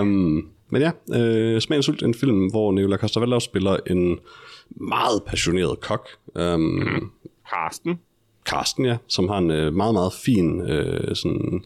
Um, 0.01 0.51
men 0.71 0.83
ja, 0.83 0.91
øh, 1.21 1.61
Smagen 1.61 1.83
Sult 1.83 2.03
en 2.03 2.15
film, 2.15 2.51
hvor 2.51 2.73
Nicola 2.73 2.97
Costa 2.97 3.39
spiller 3.39 3.77
en 3.87 4.19
meget 4.71 5.23
passioneret 5.27 5.81
kok. 5.81 6.09
Um, 6.35 6.61
mm. 6.61 7.11
Carsten. 8.47 8.85
Ja, 8.85 8.97
som 9.09 9.29
har 9.29 9.39
en 9.39 9.51
øh, 9.51 9.75
meget, 9.75 9.95
meget 9.95 10.13
fin 10.13 10.61
øh, 10.61 11.17
sådan, 11.17 11.65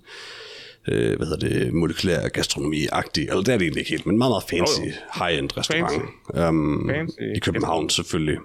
øh, 0.89 1.17
hvad 1.17 1.27
hedder 1.27 1.49
det, 1.49 1.75
molekylær 1.75 2.29
gastronomi-agtig, 2.29 3.21
eller 3.21 3.43
det 3.43 3.49
er 3.49 3.59
det 3.59 3.63
egentlig 3.63 3.81
ikke 3.81 3.91
helt, 3.91 4.07
men 4.07 4.19
meget, 4.19 4.31
meget 4.31 4.45
fancy, 4.51 4.81
oh, 4.81 5.27
high-end 5.27 5.57
restaurant. 5.57 6.03
Fancy. 6.35 6.49
Um, 6.49 6.91
fancy. 6.91 7.37
I 7.37 7.39
København 7.39 7.91
selvfølgelig. 7.91 8.39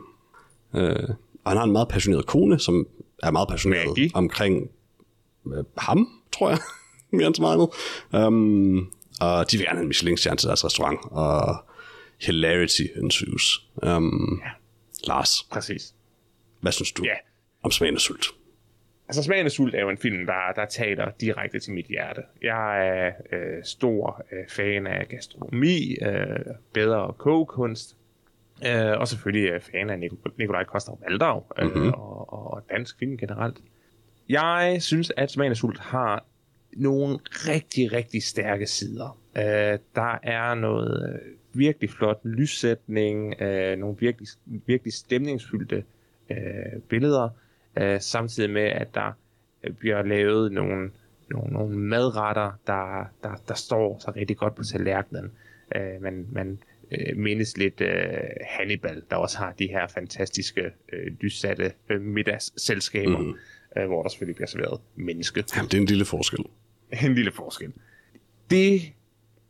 Øh, 0.76 1.10
og 1.44 1.52
han 1.52 1.58
har 1.58 1.64
en 1.64 1.72
meget 1.72 1.88
passioneret 1.88 2.26
kone, 2.26 2.60
som 2.60 2.88
er 3.24 3.32
meget 3.32 3.48
passioneret 3.50 3.88
Maggie. 3.88 4.12
omkring 4.14 4.70
øh, 5.56 5.64
ham, 5.78 6.08
tror 6.34 6.50
jeg, 6.50 6.60
mere 7.14 7.28
end 7.28 7.36
så 7.36 7.42
meget 7.42 7.70
Um, 8.28 8.92
og 9.22 9.52
de 9.52 9.58
vil 9.58 9.66
gerne 9.66 9.78
have 9.78 9.82
en 9.82 9.88
Michelin-stjerne 9.88 10.38
til 10.38 10.48
deres 10.48 10.66
restaurant, 10.66 11.00
og 11.12 11.58
hilarity 12.22 12.82
ensues. 13.04 13.68
Um, 13.88 14.42
ja. 14.44 14.50
Lars. 15.08 15.44
Præcis. 15.52 15.94
Hvad 16.62 16.72
synes 16.72 16.92
du? 16.92 17.04
Ja 17.04 17.25
om 17.66 17.72
Smagen 17.72 17.96
af 17.96 18.02
Sult? 18.02 18.26
Altså, 19.08 19.24
Smagen 19.24 19.46
af 19.46 19.52
Sult 19.52 19.76
er 19.76 19.82
jo 19.82 19.90
en 19.90 19.98
film, 19.98 20.26
der, 20.26 20.54
der 20.56 20.66
taler 20.66 21.12
direkte 21.22 21.60
til 21.60 21.74
mit 21.74 21.86
hjerte. 21.86 22.22
Jeg 22.42 22.88
er 22.88 23.12
øh, 23.32 23.64
stor 23.64 24.26
øh, 24.32 24.48
fan 24.50 24.88
af 24.88 25.08
gastronomi, 25.08 25.98
øh, 26.02 26.40
bedre 26.74 27.14
kogekunst, 27.18 27.98
øh, 28.68 29.00
og 29.00 29.08
selvfølgelig 29.08 29.50
øh, 29.50 29.62
fan 29.62 29.90
af 29.90 30.00
Nikolaj 30.38 30.64
Koster 30.64 30.94
Valdau 31.02 31.44
øh, 31.60 31.66
mm-hmm. 31.66 31.90
og, 31.90 32.34
og 32.34 32.64
dansk 32.70 33.00
film 33.00 33.18
generelt. 33.18 33.58
Jeg 34.30 34.78
synes, 34.80 35.12
at 35.18 35.32
Smagen 35.32 35.52
af 35.52 35.58
Sult 35.58 35.80
har 35.80 36.26
nogle 36.74 37.20
rigtig, 37.26 37.94
rigtig 37.94 38.24
stærke 38.24 38.68
sider. 38.68 39.20
Øh, 39.38 39.80
der 39.96 40.20
er 40.24 40.54
noget 40.54 41.14
øh, 41.14 41.32
virkelig 41.54 41.90
flot 41.90 42.20
lyssætning, 42.24 43.42
øh, 43.42 43.78
nogle 43.78 43.98
virkelig, 44.00 44.28
virkelig 44.46 44.94
stemningsfyldte 44.94 45.84
øh, 46.30 46.82
billeder, 46.90 47.30
øh, 47.78 48.02
samtidig 48.02 48.50
med, 48.50 48.62
at 48.62 48.96
der 48.96 49.12
øh, 49.64 49.74
bliver 49.74 50.04
lavet 50.04 50.52
nogle, 50.52 50.92
nogle, 51.30 51.54
nogle 51.54 51.78
madretter, 51.78 52.52
der, 52.68 53.06
der, 53.24 53.36
der 53.48 53.54
står 53.54 54.00
så 54.00 54.12
rigtig 54.16 54.38
godt 54.38 54.56
på 54.56 54.64
tallerkenen. 54.64 55.32
Øh, 55.76 56.02
man, 56.02 56.28
man 56.32 56.60
øh, 56.92 57.18
mindes 57.18 57.58
lidt 57.58 57.82
øh, 57.82 57.90
Hannibal, 58.50 59.02
der 59.10 59.16
også 59.16 59.38
har 59.38 59.52
de 59.60 59.68
her 59.68 59.88
fantastiske 59.88 60.62
øh, 60.94 61.14
lyssatte 61.22 61.72
øh, 61.90 62.02
middagsselskaber, 62.02 63.20
mm. 63.20 63.36
øh, 63.78 63.88
hvor 63.88 64.02
der 64.02 64.10
selvfølgelig 64.10 64.36
bliver 64.36 64.48
serveret 64.48 64.82
menneske. 64.96 65.44
Jamen, 65.56 65.70
det 65.70 65.78
er 65.78 65.82
en 65.82 65.88
lille 65.88 66.06
forskel. 66.06 66.46
En 67.06 67.16
lille 67.16 67.32
forskel. 67.32 67.74
Det, 68.50 68.82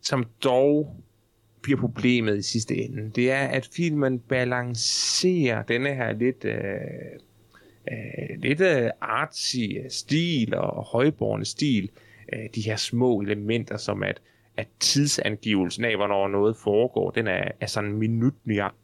som 0.02 0.26
dog 0.44 1.04
bliver 1.62 1.80
problemet 1.80 2.38
i 2.38 2.42
sidste 2.42 2.76
ende, 2.76 3.12
det 3.16 3.32
er, 3.32 3.48
at 3.48 3.70
filmen 3.76 4.20
balancerer 4.20 5.64
denne 5.64 5.96
her 5.96 6.12
lidt 6.12 6.46
øh, 6.46 6.56
øh, 7.92 8.40
lidt 8.40 8.62
øh, 8.62 8.90
artsy 9.02 9.66
stil 9.90 10.56
og 10.56 10.84
højborne 10.84 11.46
stil, 11.46 11.90
øh, 12.34 12.50
de 12.56 12.62
her 12.62 12.76
små 12.76 13.22
elementer, 13.22 13.78
som 13.78 14.04
at, 14.04 14.22
at 14.58 14.68
tidsangivelsen 14.80 15.86
af, 15.86 15.96
hvornår 15.96 16.28
noget 16.28 16.56
foregår, 16.58 17.12
den 17.12 17.28
er, 17.28 17.52
er 17.60 17.66
sådan 17.66 17.94
minut, 17.94 18.34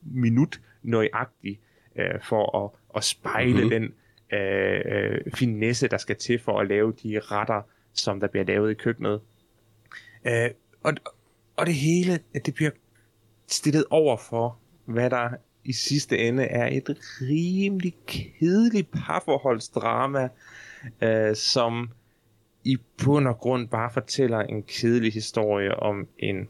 minut 0.01 0.61
nøjagtig 0.83 1.59
øh, 1.95 2.21
for 2.23 2.65
at, 2.65 2.71
at 2.95 3.03
spejle 3.03 3.53
mm-hmm. 3.53 3.69
den 3.69 3.93
øh, 4.39 4.81
øh, 4.85 5.21
finesse, 5.33 5.87
der 5.87 5.97
skal 5.97 6.15
til 6.15 6.39
for 6.39 6.59
at 6.59 6.67
lave 6.67 6.93
de 7.03 7.19
retter, 7.19 7.61
som 7.93 8.19
der 8.19 8.27
bliver 8.27 8.45
lavet 8.45 8.71
i 8.71 8.73
køkkenet. 8.73 9.21
Øh, 10.27 10.49
og, 10.83 10.93
og 11.57 11.65
det 11.65 11.75
hele, 11.75 12.19
det 12.45 12.53
bliver 12.53 12.71
stillet 13.47 13.85
over 13.89 14.17
for, 14.17 14.57
hvad 14.85 15.09
der 15.09 15.29
i 15.63 15.73
sidste 15.73 16.17
ende 16.17 16.43
er 16.43 16.67
et 16.67 16.97
rimelig 17.21 17.93
kedeligt 18.07 18.91
parforholdsdrama, 18.91 20.29
øh, 21.01 21.35
som 21.35 21.89
i 22.63 22.77
bund 23.05 23.27
og 23.27 23.37
grund 23.37 23.67
bare 23.67 23.91
fortæller 23.91 24.39
en 24.39 24.63
kedelig 24.63 25.13
historie 25.13 25.75
om 25.75 26.07
en 26.19 26.47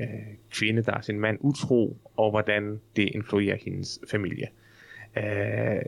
øh, 0.00 0.06
kvinde, 0.50 0.82
der 0.82 0.92
er 0.92 1.00
sin 1.00 1.20
mand 1.20 1.38
utro, 1.40 1.96
og 2.16 2.30
hvordan 2.30 2.80
det 2.96 3.08
influerer 3.14 3.56
hendes 3.64 4.00
familie. 4.10 4.48
Øh, 5.16 5.82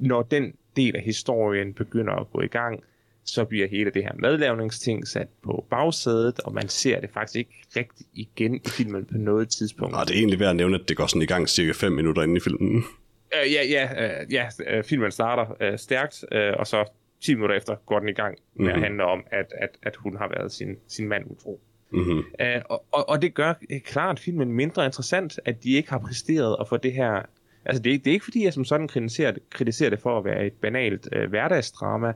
når 0.00 0.22
den 0.22 0.54
del 0.76 0.96
af 0.96 1.02
historien 1.02 1.74
begynder 1.74 2.12
at 2.12 2.30
gå 2.30 2.40
i 2.40 2.46
gang, 2.46 2.84
så 3.26 3.44
bliver 3.44 3.68
hele 3.68 3.90
det 3.90 4.02
her 4.02 4.12
madlavningsting 4.14 5.08
sat 5.08 5.28
på 5.42 5.66
bagsædet, 5.70 6.40
og 6.40 6.54
man 6.54 6.68
ser 6.68 7.00
det 7.00 7.10
faktisk 7.14 7.36
ikke 7.36 7.64
rigtig 7.76 8.06
igen 8.14 8.54
i 8.54 8.68
filmen 8.68 9.04
på 9.04 9.18
noget 9.18 9.48
tidspunkt. 9.48 9.92
Nej, 9.92 10.04
det 10.04 10.14
er 10.14 10.18
egentlig 10.18 10.40
værd 10.40 10.50
at 10.50 10.56
nævne, 10.56 10.78
at 10.80 10.88
det 10.88 10.96
går 10.96 11.06
sådan 11.06 11.22
i 11.22 11.26
gang 11.26 11.48
cirka 11.48 11.72
5 11.72 11.92
minutter 11.92 12.22
inde 12.22 12.36
i 12.36 12.40
filmen. 12.40 12.76
Uh, 12.76 13.52
ja, 13.52 13.62
ja, 13.64 13.84
uh, 13.92 14.32
ja 14.32 14.48
uh, 14.78 14.84
filmen 14.84 15.10
starter 15.10 15.72
uh, 15.72 15.78
stærkt, 15.78 16.24
uh, 16.34 16.38
og 16.58 16.66
så 16.66 16.84
10 17.20 17.34
minutter 17.34 17.56
efter 17.56 17.74
går 17.86 17.98
den 17.98 18.08
i 18.08 18.12
gang 18.12 18.38
med 18.54 18.64
mm-hmm. 18.64 18.68
at 18.68 18.76
mhm. 18.76 18.82
handle 18.82 19.04
om, 19.04 19.24
at, 19.30 19.52
at, 19.60 19.70
at 19.82 19.96
hun 19.96 20.16
har 20.16 20.28
været 20.28 20.52
sin, 20.52 20.76
sin 20.88 21.08
mand 21.08 21.24
utro. 21.30 21.60
Mm-hmm. 21.90 22.18
Uh, 22.18 22.62
og, 22.68 22.84
og, 22.92 23.08
og 23.08 23.22
det 23.22 23.34
gør 23.34 23.54
klart 23.84 24.20
filmen 24.20 24.52
mindre 24.52 24.84
interessant, 24.84 25.40
at 25.44 25.64
de 25.64 25.72
ikke 25.72 25.90
har 25.90 25.98
præsteret 25.98 26.56
at 26.60 26.68
få 26.68 26.76
det 26.76 26.92
her... 26.92 27.22
Altså, 27.64 27.82
det 27.82 27.94
er, 27.94 27.98
det 27.98 28.06
er 28.06 28.12
ikke 28.12 28.24
fordi, 28.24 28.44
jeg 28.44 28.52
som 28.52 28.64
sådan 28.64 28.88
kritiserer 28.88 29.30
det, 29.30 29.50
kritiserer 29.50 29.90
det 29.90 29.98
for 29.98 30.18
at 30.18 30.24
være 30.24 30.46
et 30.46 30.52
banalt 30.52 31.08
uh, 31.16 31.30
hverdagsdrama, 31.30 32.12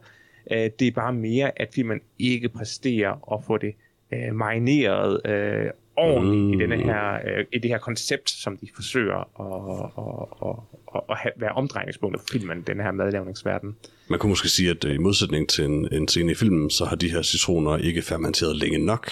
Øh, 0.50 0.70
det 0.78 0.86
er 0.88 0.92
bare 0.92 1.12
mere, 1.12 1.62
at 1.62 1.68
filmen 1.74 2.00
ikke 2.18 2.48
præsterer 2.48 3.34
at 3.34 3.44
få 3.46 3.58
det 3.58 3.74
øh, 4.12 4.34
marineret 4.34 5.26
øh, 5.26 5.70
ordentligt 5.96 6.46
mm. 6.46 6.52
i, 6.52 6.62
denne 6.62 6.84
her, 6.84 7.14
øh, 7.14 7.44
i 7.52 7.58
det 7.58 7.70
her 7.70 7.78
koncept, 7.78 8.30
som 8.30 8.56
de 8.56 8.68
forsøger 8.74 9.16
at, 9.16 9.90
at, 9.98 10.58
at, 10.96 11.00
at, 11.10 11.16
have, 11.18 11.32
være 11.36 11.52
omdrejningspunktet 11.52 12.20
for 12.20 12.28
filmen, 12.32 12.62
den 12.62 12.80
her 12.80 12.92
madlavningsverden. 12.92 13.76
Man 14.10 14.18
kunne 14.18 14.30
måske 14.30 14.48
sige, 14.48 14.70
at 14.70 14.84
øh, 14.84 14.94
i 14.94 14.98
modsætning 14.98 15.48
til 15.48 15.64
en, 15.64 15.88
en 15.92 16.08
scene 16.08 16.32
i 16.32 16.34
filmen, 16.34 16.70
så 16.70 16.84
har 16.84 16.96
de 16.96 17.10
her 17.10 17.22
citroner 17.22 17.76
ikke 17.76 18.02
fermenteret 18.02 18.56
længe 18.56 18.78
nok. 18.78 19.10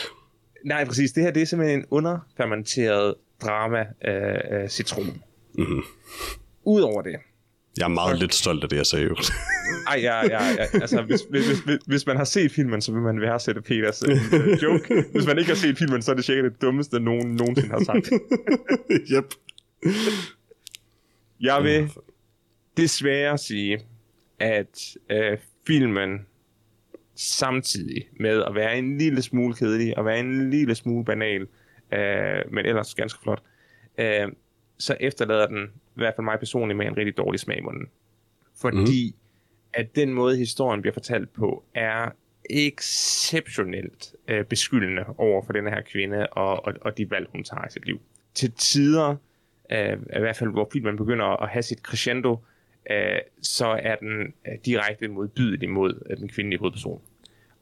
Nej, 0.65 0.85
præcis. 0.85 1.13
Det 1.13 1.23
her 1.23 1.31
det 1.31 1.43
er 1.43 1.47
simpelthen 1.47 1.79
en 1.79 1.87
underfermenteret 1.91 3.15
drama 3.43 3.87
øh, 4.05 4.63
øh, 4.63 4.69
citron. 4.69 5.23
Mm-hmm. 5.59 5.83
Udover 6.65 7.03
det, 7.03 7.17
jeg 7.79 7.85
er 7.85 7.89
meget 7.89 8.11
okay. 8.11 8.21
lidt 8.21 8.35
stolt 8.35 8.63
af 8.65 8.69
det, 8.69 8.77
jeg 8.77 8.87
sagde. 8.87 9.09
Ej, 9.89 10.01
ja, 10.03 10.27
ja, 10.27 10.45
ja. 10.45 10.67
Altså, 10.73 11.03
hvis, 11.03 11.21
hvis, 11.31 11.61
hvis, 11.61 11.79
hvis 11.87 12.07
man 12.07 12.17
har 12.17 12.25
set 12.25 12.53
filmen, 12.53 12.83
så 12.83 12.93
vil 12.93 13.03
man 13.03 13.21
værdsætte 13.21 13.63
Peters 13.63 14.03
uh, 14.03 14.11
joke. 14.63 15.05
Hvis 15.13 15.27
man 15.27 15.39
ikke 15.39 15.51
har 15.51 15.57
set 15.57 15.79
filmen, 15.79 16.03
så 16.03 16.11
er 16.11 16.15
det 16.15 16.25
sikkert 16.25 16.53
det 16.53 16.63
dummeste, 16.63 17.01
nogen 17.01 17.35
nogensinde 17.35 17.71
har 17.71 17.85
sagt. 17.85 18.11
yep. 19.15 19.25
Jeg 21.41 21.63
vil 21.63 21.91
desværre 22.77 23.39
sige, 23.39 23.79
at 24.39 24.97
uh, 25.13 25.39
filmen 25.67 26.27
samtidig 27.15 28.09
med 28.21 28.43
at 28.47 28.55
være 28.55 28.79
en 28.79 28.99
lille 28.99 29.23
smule 29.23 29.55
kedelig 29.55 29.99
og 29.99 30.05
være 30.05 30.21
en 30.21 30.51
lille 30.51 30.75
smule 30.75 31.05
banal, 31.05 31.43
uh, 31.43 32.53
men 32.53 32.67
ellers 32.67 32.95
ganske 32.95 33.23
flot, 33.23 33.43
uh, 33.99 34.33
så 34.79 34.97
efterlader 35.01 35.47
den 35.47 35.65
i 35.65 35.99
hvert 35.99 36.15
fald 36.17 36.25
mig 36.25 36.39
personligt 36.39 36.77
med 36.77 36.87
en 36.87 36.97
rigtig 36.97 37.17
dårlig 37.17 37.41
smag 37.41 37.59
i 37.59 37.61
munden. 37.61 37.89
Fordi 38.61 39.15
mm. 39.15 39.19
at 39.73 39.97
den 39.97 40.13
måde, 40.13 40.37
historien 40.37 40.81
bliver 40.81 40.93
fortalt 40.93 41.33
på, 41.33 41.65
er 41.75 42.11
exceptionelt 42.51 44.15
øh, 44.29 44.45
beskyldende 44.45 45.05
over 45.19 45.43
for 45.47 45.53
den 45.53 45.67
her 45.67 45.81
kvinde 45.81 46.27
og, 46.27 46.67
og, 46.67 46.75
og 46.81 46.99
de 46.99 47.11
valg, 47.11 47.29
hun 47.33 47.45
tager 47.45 47.67
i 47.67 47.71
sit 47.71 47.87
liv. 47.87 48.01
Til 48.35 48.53
tider, 48.53 49.17
øh, 49.73 49.93
i 49.93 50.21
hvert 50.21 50.37
fald 50.37 50.51
hvor 50.51 50.69
filmen 50.73 50.97
begynder 50.97 51.43
at 51.43 51.49
have 51.49 51.63
sit 51.63 51.79
crescendo, 51.79 52.39
øh, 52.91 53.19
så 53.43 53.67
er 53.67 53.97
den 53.97 54.35
øh, 54.49 54.55
direkte 54.65 55.09
modbydelig 55.09 55.71
mod 55.71 56.03
øh, 56.11 56.17
den 56.17 56.29
kvindelige 56.29 56.59
hovedperson. 56.59 57.01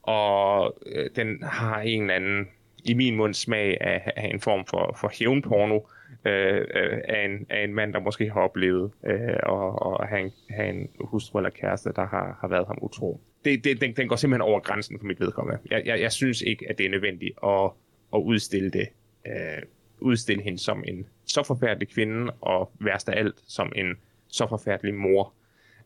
Og 0.02 0.78
øh, 0.86 1.10
den 1.16 1.42
har 1.42 1.80
en 1.80 2.00
eller 2.00 2.14
anden 2.14 2.48
i 2.84 2.94
min 2.94 3.16
mund 3.16 3.34
smag 3.34 3.80
af, 3.80 4.12
af 4.16 4.30
en 4.34 4.40
form 4.40 4.66
for, 4.66 4.96
for 5.00 5.12
hævnporno 5.18 5.80
øh, 6.24 6.56
øh, 6.56 6.98
af, 7.04 7.24
en, 7.24 7.46
af 7.50 7.64
en 7.64 7.74
mand, 7.74 7.92
der 7.92 8.00
måske 8.00 8.30
har 8.30 8.40
oplevet 8.40 8.90
øh, 9.06 9.36
og, 9.42 9.82
og 9.82 10.08
have, 10.08 10.20
en, 10.20 10.32
have 10.50 10.68
en 10.68 10.88
hustru 11.00 11.38
eller 11.38 11.50
kæreste, 11.50 11.92
der 11.96 12.06
har, 12.06 12.38
har 12.40 12.48
været 12.48 12.66
ham 12.66 12.78
utro. 12.82 13.20
Det, 13.44 13.64
det, 13.64 13.80
den, 13.80 13.96
den 13.96 14.08
går 14.08 14.16
simpelthen 14.16 14.42
over 14.42 14.60
grænsen 14.60 14.98
for 14.98 15.06
mit 15.06 15.20
vedkommende. 15.20 15.60
Jeg, 15.70 15.82
jeg, 15.86 16.00
jeg 16.00 16.12
synes 16.12 16.42
ikke, 16.42 16.70
at 16.70 16.78
det 16.78 16.86
er 16.86 16.90
nødvendigt 16.90 17.38
at, 17.44 17.70
at 18.14 18.18
udstille 18.18 18.70
det. 18.70 18.88
Øh, 19.26 19.62
udstille 20.00 20.42
hende 20.42 20.58
som 20.58 20.84
en 20.86 21.06
så 21.24 21.42
forfærdelig 21.42 21.88
kvinde, 21.88 22.32
og 22.40 22.72
værst 22.80 23.08
af 23.08 23.18
alt 23.18 23.34
som 23.46 23.72
en 23.76 23.94
så 24.28 24.46
forfærdelig 24.48 24.94
mor. 24.94 25.32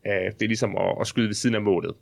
Øh, 0.06 0.12
det 0.12 0.42
er 0.42 0.46
ligesom 0.46 0.76
at, 0.76 0.96
at 1.00 1.06
skyde 1.06 1.26
ved 1.26 1.34
siden 1.34 1.54
af 1.54 1.62
målet. 1.62 1.94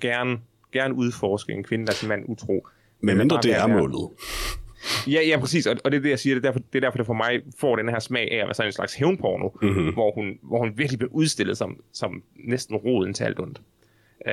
Gerne, 0.00 0.40
gerne 0.72 0.94
udforske 0.94 1.52
en 1.52 1.64
kvinde, 1.64 1.86
der 1.86 1.92
er 2.02 2.08
mand 2.08 2.24
utro. 2.28 2.66
Men 3.00 3.18
mindre 3.18 3.38
det 3.42 3.56
er 3.56 3.66
målet. 3.66 4.10
Ja, 5.06 5.20
ja, 5.22 5.38
præcis, 5.40 5.66
og, 5.66 5.76
og 5.84 5.90
det 5.90 5.98
er 5.98 6.02
det, 6.02 6.10
jeg 6.10 6.18
siger. 6.18 6.34
Det 6.34 6.44
er, 6.44 6.48
derfor, 6.48 6.60
det 6.72 6.78
er 6.78 6.80
derfor, 6.80 6.96
det 6.96 7.06
for 7.06 7.14
mig 7.14 7.42
får 7.58 7.76
den 7.76 7.88
her 7.88 7.98
smag 7.98 8.32
af 8.32 8.36
at 8.36 8.46
være 8.46 8.54
sådan 8.54 8.68
en 8.68 8.72
slags 8.72 8.94
hævnporno, 8.94 9.48
mm-hmm. 9.62 9.92
hvor, 9.92 10.12
hun, 10.12 10.38
hvor 10.42 10.58
hun 10.58 10.78
virkelig 10.78 10.98
bliver 10.98 11.12
udstillet 11.12 11.58
som, 11.58 11.84
som 11.92 12.22
næsten 12.34 12.76
roden 12.76 13.14
til 13.14 13.24
alt 13.24 13.40
ondt. 13.40 13.60
Uh, 14.28 14.32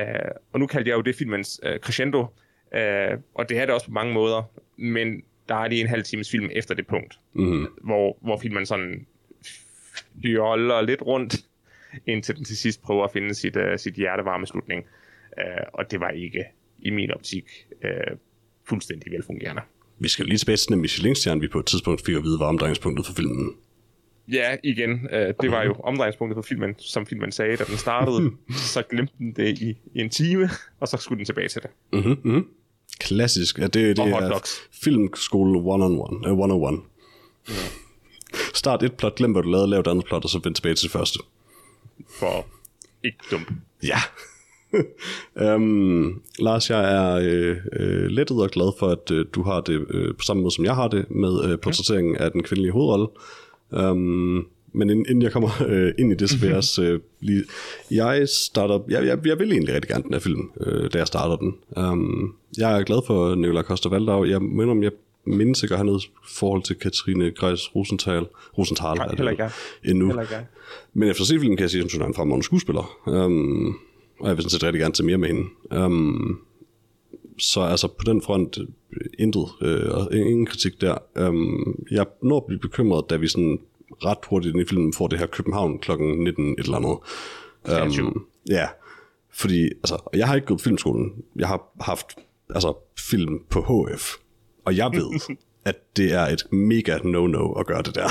og 0.52 0.60
nu 0.60 0.66
kaldte 0.66 0.90
jeg 0.90 0.96
jo 0.96 1.00
det 1.00 1.14
filmens 1.14 1.60
uh, 1.66 1.76
crescendo, 1.76 2.20
uh, 2.20 3.18
og 3.34 3.48
det 3.48 3.58
er 3.58 3.66
det 3.66 3.74
også 3.74 3.86
på 3.86 3.92
mange 3.92 4.12
måder, 4.12 4.42
men 4.76 5.22
der 5.48 5.54
er 5.54 5.68
lige 5.68 5.80
en 5.80 5.86
halv 5.86 6.02
times 6.02 6.30
film 6.30 6.48
efter 6.52 6.74
det 6.74 6.86
punkt, 6.86 7.18
mm-hmm. 7.32 7.66
hvor, 7.82 8.18
hvor 8.20 8.38
filmen 8.38 8.66
sådan 8.66 9.06
joller 10.14 10.80
lidt 10.80 11.02
rundt, 11.02 11.36
indtil 12.06 12.36
den 12.36 12.44
til 12.44 12.56
sidst 12.56 12.82
prøver 12.82 13.04
at 13.04 13.12
finde 13.12 13.34
sit, 13.34 13.56
uh, 13.56 13.62
sit 13.76 13.94
hjertevarme 13.94 14.46
slutning. 14.46 14.84
Uh, 15.36 15.66
og 15.72 15.90
det 15.90 16.00
var 16.00 16.10
ikke, 16.10 16.44
i 16.78 16.90
min 16.90 17.10
optik, 17.10 17.66
uh, 17.84 18.18
fuldstændig 18.68 19.12
velfungerende. 19.12 19.62
Vi 19.98 20.08
skal 20.08 20.26
lige 20.26 20.38
tilbage 20.38 20.56
til 20.56 20.68
den 20.68 20.80
Michelin-stjerne, 20.80 21.40
vi 21.40 21.48
på 21.48 21.58
et 21.58 21.66
tidspunkt 21.66 22.06
fik 22.06 22.14
at 22.14 22.22
vide, 22.22 22.40
var 22.40 22.46
omdrejningspunktet 22.46 23.06
for 23.06 23.12
filmen. 23.12 23.54
Ja, 24.32 24.56
igen. 24.64 25.08
Øh, 25.12 25.34
det 25.40 25.50
var 25.50 25.62
jo 25.62 25.72
omdrejningspunktet 25.72 26.36
for 26.36 26.42
filmen, 26.42 26.74
som 26.78 27.06
filmen 27.06 27.32
sagde, 27.32 27.56
da 27.56 27.64
den 27.64 27.78
startede. 27.78 28.30
så 28.74 28.82
glemte 28.90 29.14
den 29.18 29.32
det 29.32 29.58
i, 29.58 29.76
i 29.94 30.00
en 30.00 30.10
time, 30.10 30.50
og 30.80 30.88
så 30.88 30.96
skulle 30.96 31.18
den 31.18 31.26
tilbage 31.26 31.48
til 31.48 31.62
det. 31.62 31.70
Mm-hmm, 31.92 32.20
mm-hmm. 32.24 32.46
Klassisk. 33.00 33.58
Ja, 33.58 33.62
det, 33.62 33.96
det 33.96 33.98
er 33.98 34.58
filmskole 34.82 35.58
one-on-one. 35.58 36.30
Uh, 36.30 36.38
one-on-one. 36.38 36.80
Ja. 37.48 37.54
Start 38.54 38.82
et 38.82 38.92
plot, 38.92 39.14
glem 39.14 39.32
hvad 39.32 39.42
du 39.42 39.48
lavede, 39.48 39.70
lav 39.70 39.80
et 39.80 39.86
andet 39.86 40.04
plot, 40.04 40.24
og 40.24 40.30
så 40.30 40.40
vend 40.44 40.54
tilbage 40.54 40.74
til 40.74 40.82
det 40.82 40.92
første. 40.92 41.18
For 42.18 42.46
ikke 43.04 43.18
dumt. 43.30 43.48
Ja 43.82 43.98
um, 45.54 46.22
Lars, 46.38 46.70
jeg 46.70 46.94
er 46.94 47.20
øh, 47.22 47.56
øh, 47.72 48.06
lettet 48.06 48.42
og 48.42 48.50
glad 48.50 48.72
for, 48.78 48.86
at 48.86 49.10
øh, 49.10 49.26
du 49.34 49.42
har 49.42 49.60
det 49.60 49.86
øh, 49.90 50.14
på 50.14 50.22
samme 50.22 50.42
måde, 50.42 50.54
som 50.54 50.64
jeg 50.64 50.74
har 50.74 50.88
det, 50.88 51.10
med 51.10 51.44
øh, 51.44 51.58
portrætteringen 51.58 52.16
af 52.16 52.32
den 52.32 52.42
kvindelige 52.42 52.72
hovedrolle. 52.72 53.06
Um, 53.70 54.46
men 54.72 54.90
inden 54.90 55.22
jeg 55.22 55.32
kommer 55.32 55.48
øh, 55.68 55.92
ind 55.98 56.12
i 56.12 56.14
det, 56.14 56.30
så 56.30 56.38
vil 56.38 56.48
jeg 56.48 56.56
også 56.64 56.82
øh, 56.82 57.00
lige... 57.20 57.44
Jeg 57.90 58.28
starter... 58.28 58.80
Jeg, 58.88 59.06
jeg, 59.06 59.18
jeg 59.26 59.38
vil 59.38 59.52
egentlig 59.52 59.74
rigtig 59.74 59.90
gerne 59.90 60.04
den 60.04 60.12
her 60.12 60.20
film, 60.20 60.50
øh, 60.60 60.90
da 60.92 60.98
jeg 60.98 61.06
starter 61.06 61.36
den. 61.36 61.54
Um, 61.76 62.34
jeg 62.58 62.78
er 62.78 62.82
glad 62.82 62.98
for 63.06 63.34
Nicolai 63.34 63.62
Costa 63.62 63.88
Valdau. 63.88 64.24
Jeg 64.24 64.42
mener, 64.42 64.70
om 64.70 64.82
jeg 64.82 64.92
mindes 65.24 65.62
ikke 65.62 65.72
at 65.72 65.78
have 65.78 65.86
noget 65.86 66.10
forhold 66.28 66.62
til 66.62 66.76
Katrine 66.76 67.30
Greis 67.30 67.74
Rosenthal. 67.74 68.26
Rosenthal 68.58 68.96
Nej, 68.96 69.08
heller 69.08 69.30
ikke 69.30 69.44
endnu. 69.84 70.06
Heller 70.06 70.22
ikke 70.22 70.46
Men 70.94 71.08
efter 71.08 71.22
at 71.22 71.26
se 71.26 71.38
filmen 71.38 71.56
kan 71.56 71.62
jeg 71.62 71.70
sige, 71.70 71.84
at 71.84 71.92
hun 71.92 72.02
er 72.02 72.06
en 72.06 72.14
fremragende 72.14 72.44
skuespiller. 72.44 72.98
Um, 73.06 73.78
og 74.20 74.28
jeg 74.28 74.36
vil 74.36 74.42
sådan 74.42 74.50
set 74.50 74.62
rigtig 74.62 74.80
gerne 74.80 74.94
tage 74.94 75.06
mere 75.06 75.18
med 75.18 75.28
hende. 75.28 75.48
Um, 75.84 76.40
så 77.38 77.60
altså 77.60 77.88
på 77.88 78.04
den 78.06 78.22
front, 78.22 78.58
intet, 79.18 79.46
øh, 79.62 79.90
og 79.90 80.14
ingen 80.14 80.46
kritik 80.46 80.80
der. 80.80 80.98
Um, 81.28 81.84
jeg 81.90 82.06
når 82.22 82.36
at 82.36 82.44
blive 82.46 82.60
bekymret, 82.60 83.10
da 83.10 83.16
vi 83.16 83.28
sådan 83.28 83.60
ret 83.90 84.18
hurtigt 84.28 84.56
i 84.56 84.64
filmen 84.64 84.92
får 84.92 85.06
det 85.06 85.18
her 85.18 85.26
København 85.26 85.78
klokken 85.78 86.24
19 86.24 86.52
et 86.52 86.58
eller 86.58 86.76
andet. 86.76 86.98
Um, 88.02 88.26
ja, 88.50 88.68
fordi 89.32 89.64
altså, 89.64 90.10
jeg 90.14 90.26
har 90.26 90.34
ikke 90.34 90.46
gået 90.46 90.58
på 90.58 90.64
filmskolen. 90.64 91.12
Jeg 91.36 91.48
har 91.48 91.72
haft 91.80 92.06
altså, 92.50 92.74
film 92.98 93.40
på 93.50 93.60
HF, 93.60 94.14
og 94.64 94.76
jeg 94.76 94.90
ved, 94.92 95.36
at 95.64 95.96
det 95.96 96.12
er 96.12 96.26
et 96.26 96.52
mega 96.52 96.98
no-no 96.98 97.60
at 97.60 97.66
gøre 97.66 97.82
det 97.82 97.94
der. 97.94 98.08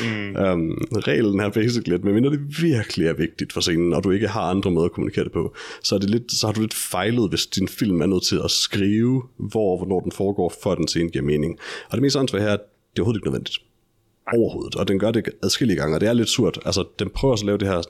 Mm. 0.00 0.36
Um, 0.36 0.88
reglen 1.06 1.40
er 1.40 1.48
basically, 1.48 1.94
at 1.94 2.04
medmindre 2.04 2.30
det 2.30 2.62
virkelig 2.62 3.06
er 3.06 3.12
vigtigt 3.12 3.52
for 3.52 3.60
scenen, 3.60 3.92
og 3.92 4.04
du 4.04 4.10
ikke 4.10 4.28
har 4.28 4.40
andre 4.40 4.70
måder 4.70 4.86
at 4.86 4.92
kommunikere 4.92 5.24
det 5.24 5.32
på, 5.32 5.54
så, 5.82 5.94
er 5.94 5.98
det 5.98 6.10
lidt, 6.10 6.32
så 6.32 6.46
har 6.46 6.54
du 6.54 6.60
lidt 6.60 6.74
fejlet, 6.74 7.28
hvis 7.28 7.46
din 7.46 7.68
film 7.68 8.00
er 8.00 8.06
nødt 8.06 8.24
til 8.24 8.40
at 8.44 8.50
skrive, 8.50 9.22
hvor 9.36 9.72
og 9.72 9.78
hvornår 9.78 10.00
den 10.00 10.12
foregår, 10.12 10.52
for 10.62 10.72
at 10.72 10.78
den 10.78 10.88
scene 10.88 11.10
giver 11.10 11.24
mening. 11.24 11.58
Og 11.90 11.92
det 11.92 12.02
mest 12.02 12.16
ansvar 12.16 12.38
her 12.38 12.46
er, 12.46 12.52
at 12.52 12.60
det 12.92 12.98
er 12.98 13.02
overhovedet 13.02 13.18
ikke 13.18 13.28
nødvendigt. 13.28 13.58
Overhovedet. 14.34 14.74
Og 14.74 14.88
den 14.88 14.98
gør 14.98 15.10
det 15.10 15.28
adskillige 15.42 15.76
gange, 15.76 15.96
og 15.96 16.00
det 16.00 16.08
er 16.08 16.12
lidt 16.12 16.28
surt. 16.28 16.58
Altså, 16.64 16.84
den 16.98 17.10
prøver 17.10 17.34
at 17.34 17.42
lave 17.42 17.58
det 17.58 17.68
her 17.68 17.82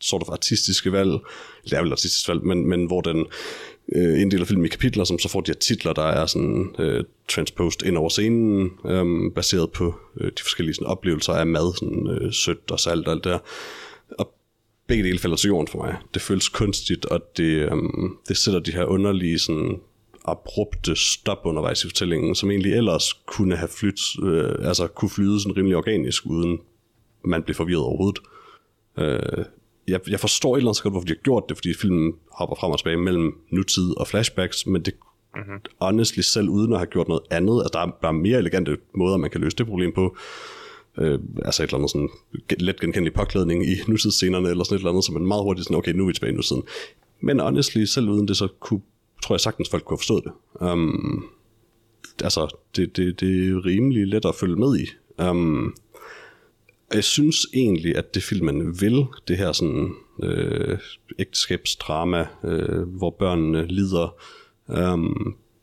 sort 0.00 0.22
of 0.22 0.28
artistiske 0.28 0.92
valg, 0.92 1.12
det 1.64 1.72
er 1.72 1.82
vel 1.82 1.92
artistisk 1.92 2.28
valg, 2.28 2.44
men, 2.44 2.68
men 2.68 2.86
hvor 2.86 3.00
den 3.00 3.26
øh, 3.94 4.20
inddeler 4.20 4.44
film 4.44 4.64
i 4.64 4.68
kapitler, 4.68 5.04
som 5.04 5.18
så 5.18 5.28
får 5.28 5.40
de 5.40 5.50
her 5.50 5.58
titler, 5.58 5.92
der 5.92 6.02
er 6.02 6.26
sådan 6.26 6.74
øh, 6.78 7.04
transposed 7.28 7.86
ind 7.86 7.96
over 7.96 8.08
scenen, 8.08 8.70
øh, 8.84 9.32
baseret 9.34 9.72
på 9.72 9.94
øh, 10.20 10.26
de 10.26 10.42
forskellige 10.42 10.74
sådan, 10.74 10.86
oplevelser 10.86 11.32
af 11.32 11.46
mad, 11.46 11.74
sådan 11.78 12.08
øh, 12.08 12.32
sødt 12.32 12.70
og 12.70 12.80
salt 12.80 13.06
og 13.06 13.12
alt 13.12 13.24
det 13.24 13.32
der. 13.32 13.38
Og 14.18 14.34
begge 14.86 15.04
dele 15.04 15.18
falder 15.18 15.36
til 15.36 15.48
jorden 15.48 15.68
for 15.68 15.78
mig. 15.78 15.96
Det 16.14 16.22
føles 16.22 16.48
kunstigt, 16.48 17.04
og 17.04 17.20
det, 17.36 17.44
øh, 17.44 17.70
det 18.28 18.36
sætter 18.36 18.60
de 18.60 18.72
her 18.72 18.84
underlige 18.84 19.38
sådan, 19.38 19.80
abrupte 20.24 20.96
stop 20.96 21.38
undervejs 21.44 21.84
i 21.84 21.88
fortællingen, 21.88 22.34
som 22.34 22.50
egentlig 22.50 22.72
ellers 22.72 23.12
kunne 23.12 23.56
have 23.56 23.68
flyt, 23.68 24.00
øh, 24.22 24.68
altså 24.68 24.86
kunne 24.86 25.10
flyde 25.10 25.40
sådan 25.40 25.56
rimelig 25.56 25.76
organisk, 25.76 26.26
uden 26.26 26.58
man 27.24 27.42
blev 27.42 27.54
forvirret 27.54 27.82
overhovedet. 27.82 28.18
Øh, 28.98 29.44
jeg, 29.92 30.00
jeg 30.08 30.20
forstår 30.20 30.54
et 30.54 30.58
eller 30.58 30.70
andet 30.70 30.82
godt, 30.82 30.92
hvorfor 30.92 31.06
de 31.06 31.12
har 31.12 31.22
gjort 31.22 31.44
det, 31.48 31.56
fordi 31.56 31.74
filmen 31.74 32.12
hopper 32.32 32.56
frem 32.56 32.70
og 32.70 32.78
tilbage 32.78 32.96
mellem 32.96 33.34
nutid 33.50 33.96
og 33.96 34.06
flashbacks, 34.06 34.66
men 34.66 34.82
det 34.82 34.94
mm-hmm. 35.34 35.58
honestly 35.80 36.20
selv 36.20 36.48
uden 36.48 36.72
at 36.72 36.78
have 36.78 36.86
gjort 36.86 37.08
noget 37.08 37.22
andet, 37.30 37.62
altså 37.62 37.70
der 37.72 37.80
er, 37.80 37.90
der 38.02 38.08
er 38.08 38.12
mere 38.12 38.38
elegante 38.38 38.76
måder, 38.94 39.16
man 39.16 39.30
kan 39.30 39.40
løse 39.40 39.56
det 39.56 39.66
problem 39.66 39.92
på. 39.92 40.16
Øh, 40.98 41.18
altså 41.44 41.62
et 41.62 41.66
eller 41.66 41.78
andet 41.78 41.90
sådan 41.90 42.08
let 42.58 42.80
genkendelig 42.80 43.14
påklædning 43.14 43.66
i 43.66 43.74
nutidsscenerne, 43.88 44.48
eller 44.48 44.64
sådan 44.64 44.76
et 44.76 44.80
eller 44.80 44.90
andet, 44.90 45.04
så 45.04 45.12
man 45.12 45.26
meget 45.26 45.42
hurtigt 45.42 45.64
sådan, 45.64 45.76
okay, 45.76 45.92
nu 45.92 46.02
er 46.02 46.06
vi 46.06 46.12
tilbage 46.12 46.32
i 46.32 46.36
nutiden. 46.36 46.62
Men 47.20 47.40
honestly, 47.40 47.84
selv 47.84 48.08
uden 48.08 48.28
det, 48.28 48.36
så 48.36 48.48
kunne, 48.60 48.80
tror 49.22 49.34
jeg 49.34 49.40
sagtens, 49.40 49.70
folk 49.70 49.84
kunne 49.84 49.94
have 49.94 49.98
forstået 49.98 50.24
det. 50.24 50.32
Um, 50.68 51.24
altså, 52.24 52.56
det, 52.76 52.96
det, 52.96 53.20
det 53.20 53.48
er 53.48 53.66
rimelig 53.66 54.06
let 54.06 54.24
at 54.24 54.34
følge 54.34 54.56
med 54.56 54.78
i. 54.78 54.86
Um, 55.22 55.74
jeg 56.94 57.04
synes 57.04 57.36
egentlig, 57.54 57.96
at 57.96 58.14
det 58.14 58.22
filmen 58.22 58.80
vil, 58.80 59.04
det 59.28 59.38
her 59.38 59.52
sådan 59.52 59.94
øh, 60.22 60.78
ægteskabsdrama, 61.18 62.26
øh, 62.44 62.82
hvor 62.82 63.10
børnene 63.10 63.66
lider, 63.66 64.14
øh, 64.70 64.98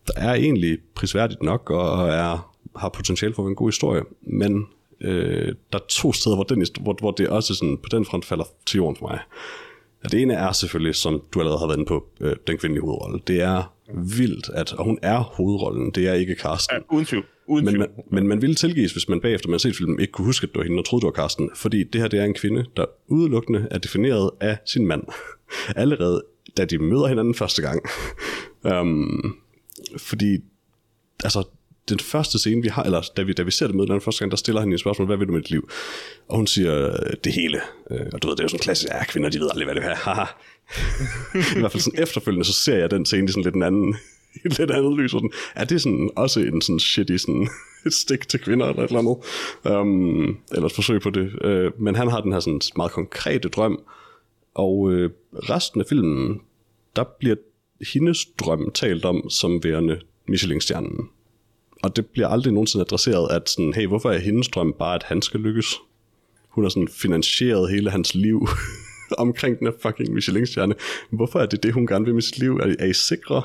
der 0.07 0.13
er 0.15 0.33
egentlig 0.33 0.77
prisværdigt 0.95 1.43
nok, 1.43 1.69
og 1.69 2.07
er, 2.07 2.55
har 2.75 2.89
potentiale 2.89 3.33
for 3.33 3.47
en 3.47 3.55
god 3.55 3.67
historie, 3.67 4.03
men 4.21 4.67
øh, 5.01 5.55
der 5.71 5.79
er 5.79 5.85
to 5.89 6.13
steder, 6.13 6.35
hvor, 6.35 6.43
den, 6.43 6.65
hvor, 6.81 6.95
hvor 6.99 7.11
det 7.11 7.29
også 7.29 7.55
sådan, 7.55 7.77
på 7.77 7.89
den 7.91 8.05
front 8.05 8.25
falder 8.25 8.45
til 8.65 8.77
jorden 8.77 8.95
for 8.95 9.07
mig. 9.07 9.19
Det 10.11 10.21
ene 10.21 10.33
er 10.33 10.51
selvfølgelig, 10.51 10.95
som 10.95 11.21
du 11.33 11.39
allerede 11.39 11.59
har 11.59 11.67
været 11.67 11.77
inde 11.77 11.87
på, 11.87 12.07
øh, 12.19 12.35
den 12.47 12.57
kvindelige 12.57 12.81
hovedrolle. 12.81 13.19
Det 13.27 13.41
er 13.41 13.73
vildt, 13.93 14.49
at, 14.53 14.73
og 14.73 14.85
hun 14.85 14.99
er 15.01 15.17
hovedrollen, 15.17 15.91
det 15.91 16.07
er 16.07 16.13
ikke 16.13 16.35
Karsten. 16.35 16.75
Ja, 16.75 16.95
uden 16.95 17.05
tvivl. 17.05 17.25
Uden 17.47 17.65
men, 17.65 17.79
man, 17.79 17.87
men 18.11 18.27
man 18.27 18.41
ville 18.41 18.55
tilgives, 18.55 18.91
hvis 18.91 19.09
man 19.09 19.21
bagefter 19.21 19.49
man 19.49 19.53
har 19.53 19.59
set 19.59 19.75
filmen 19.75 19.99
ikke 19.99 20.11
kunne 20.11 20.25
huske, 20.25 20.43
at 20.43 20.49
det 20.49 20.57
var 20.57 20.63
hende, 20.63 20.79
og 20.79 20.85
troede, 20.85 21.01
det 21.01 21.05
var 21.05 21.21
Karsten. 21.21 21.49
Fordi 21.55 21.83
det 21.83 22.01
her 22.01 22.07
det 22.07 22.19
er 22.19 22.23
en 22.23 22.33
kvinde, 22.33 22.65
der 22.77 22.85
udelukkende 23.07 23.67
er 23.71 23.77
defineret 23.77 24.31
af 24.41 24.57
sin 24.65 24.87
mand. 24.87 25.03
Allerede 25.75 26.23
da 26.57 26.65
de 26.65 26.77
møder 26.77 27.07
hinanden 27.07 27.35
første 27.35 27.61
gang. 27.61 27.81
um, 28.63 29.35
fordi, 30.09 30.37
altså, 31.23 31.43
den 31.89 31.99
første 31.99 32.39
scene, 32.39 32.61
vi 32.61 32.67
har, 32.67 32.83
eller 32.83 33.01
da 33.17 33.21
vi, 33.21 33.33
da 33.33 33.43
vi 33.43 33.51
ser 33.51 33.67
det 33.67 33.75
med 33.75 33.87
den 33.87 34.01
første 34.01 34.19
gang, 34.19 34.31
der 34.31 34.37
stiller 34.37 34.61
han 34.61 34.71
en 34.71 34.77
spørgsmål, 34.77 35.05
hvad 35.05 35.17
vil 35.17 35.27
du 35.27 35.33
med 35.33 35.41
dit 35.41 35.51
liv? 35.51 35.69
Og 36.27 36.37
hun 36.37 36.47
siger, 36.47 36.97
det 37.23 37.33
hele. 37.33 37.59
Øh, 37.91 38.05
og 38.13 38.21
du 38.21 38.27
ved, 38.27 38.35
det 38.35 38.39
er 38.39 38.43
jo 38.43 38.47
sådan 38.47 38.59
klassisk, 38.59 38.93
ja, 38.93 39.03
kvinder, 39.03 39.29
de 39.29 39.39
ved 39.39 39.49
aldrig, 39.51 39.65
hvad 39.65 39.75
det 39.75 39.83
er. 39.83 39.95
Haha. 40.05 40.25
I 41.55 41.59
hvert 41.59 41.71
fald 41.71 41.81
sådan 41.81 42.03
efterfølgende, 42.03 42.45
så 42.45 42.53
ser 42.53 42.77
jeg 42.77 42.91
den 42.91 43.05
scene 43.05 43.25
i 43.25 43.27
sådan 43.27 43.43
lidt 43.43 43.55
en 43.55 43.63
anden, 43.63 43.95
et 44.45 44.59
lidt 44.59 44.71
andet 44.71 44.97
lys. 44.99 45.11
Sådan, 45.11 45.31
er 45.55 45.65
det 45.65 45.81
sådan 45.81 46.09
også 46.15 46.39
en 46.39 46.61
sådan 46.61 46.79
shitty 46.79 47.17
sådan, 47.17 47.49
et 47.85 47.93
stik 48.03 48.29
til 48.29 48.39
kvinder 48.39 48.65
eller 48.67 48.83
et 48.83 48.87
eller 48.87 48.99
andet? 48.99 49.17
Um, 49.79 50.37
eller 50.51 50.65
et 50.65 50.71
forsøg 50.71 51.01
på 51.01 51.09
det. 51.09 51.31
Uh, 51.45 51.81
men 51.81 51.95
han 51.95 52.09
har 52.09 52.21
den 52.21 52.31
her 52.31 52.39
sådan 52.39 52.61
meget 52.75 52.91
konkrete 52.91 53.49
drøm, 53.49 53.79
og 54.55 54.79
uh, 54.79 55.09
resten 55.33 55.81
af 55.81 55.87
filmen, 55.89 56.41
der 56.95 57.03
bliver 57.19 57.35
hendes 57.93 58.25
drøm 58.39 58.71
talt 58.73 59.05
om 59.05 59.29
som 59.29 59.63
værende 59.63 59.99
Michelin-stjernen. 60.27 61.09
Og 61.83 61.95
det 61.95 62.05
bliver 62.05 62.27
aldrig 62.27 62.53
nogensinde 62.53 62.85
adresseret, 62.85 63.31
at 63.31 63.49
sådan, 63.49 63.73
hey, 63.73 63.87
hvorfor 63.87 64.11
er 64.11 64.19
hendes 64.19 64.47
drøm 64.47 64.75
bare, 64.79 64.95
at 64.95 65.03
han 65.03 65.21
skal 65.21 65.39
lykkes? 65.39 65.75
Hun 66.49 66.63
har 66.63 66.69
sådan 66.69 66.87
finansieret 66.87 67.71
hele 67.71 67.91
hans 67.91 68.15
liv 68.15 68.47
omkring 69.17 69.59
den 69.59 69.67
her 69.67 69.73
fucking 69.81 70.13
Michelin-stjerne. 70.13 70.75
Hvorfor 71.09 71.39
er 71.39 71.45
det 71.45 71.63
det, 71.63 71.73
hun 71.73 71.87
gerne 71.87 72.05
vil 72.05 72.13
med 72.13 72.21
sit 72.21 72.39
liv? 72.39 72.55
Er, 72.55 72.75
er 72.79 72.85
I 72.85 72.93
sikre? 72.93 73.41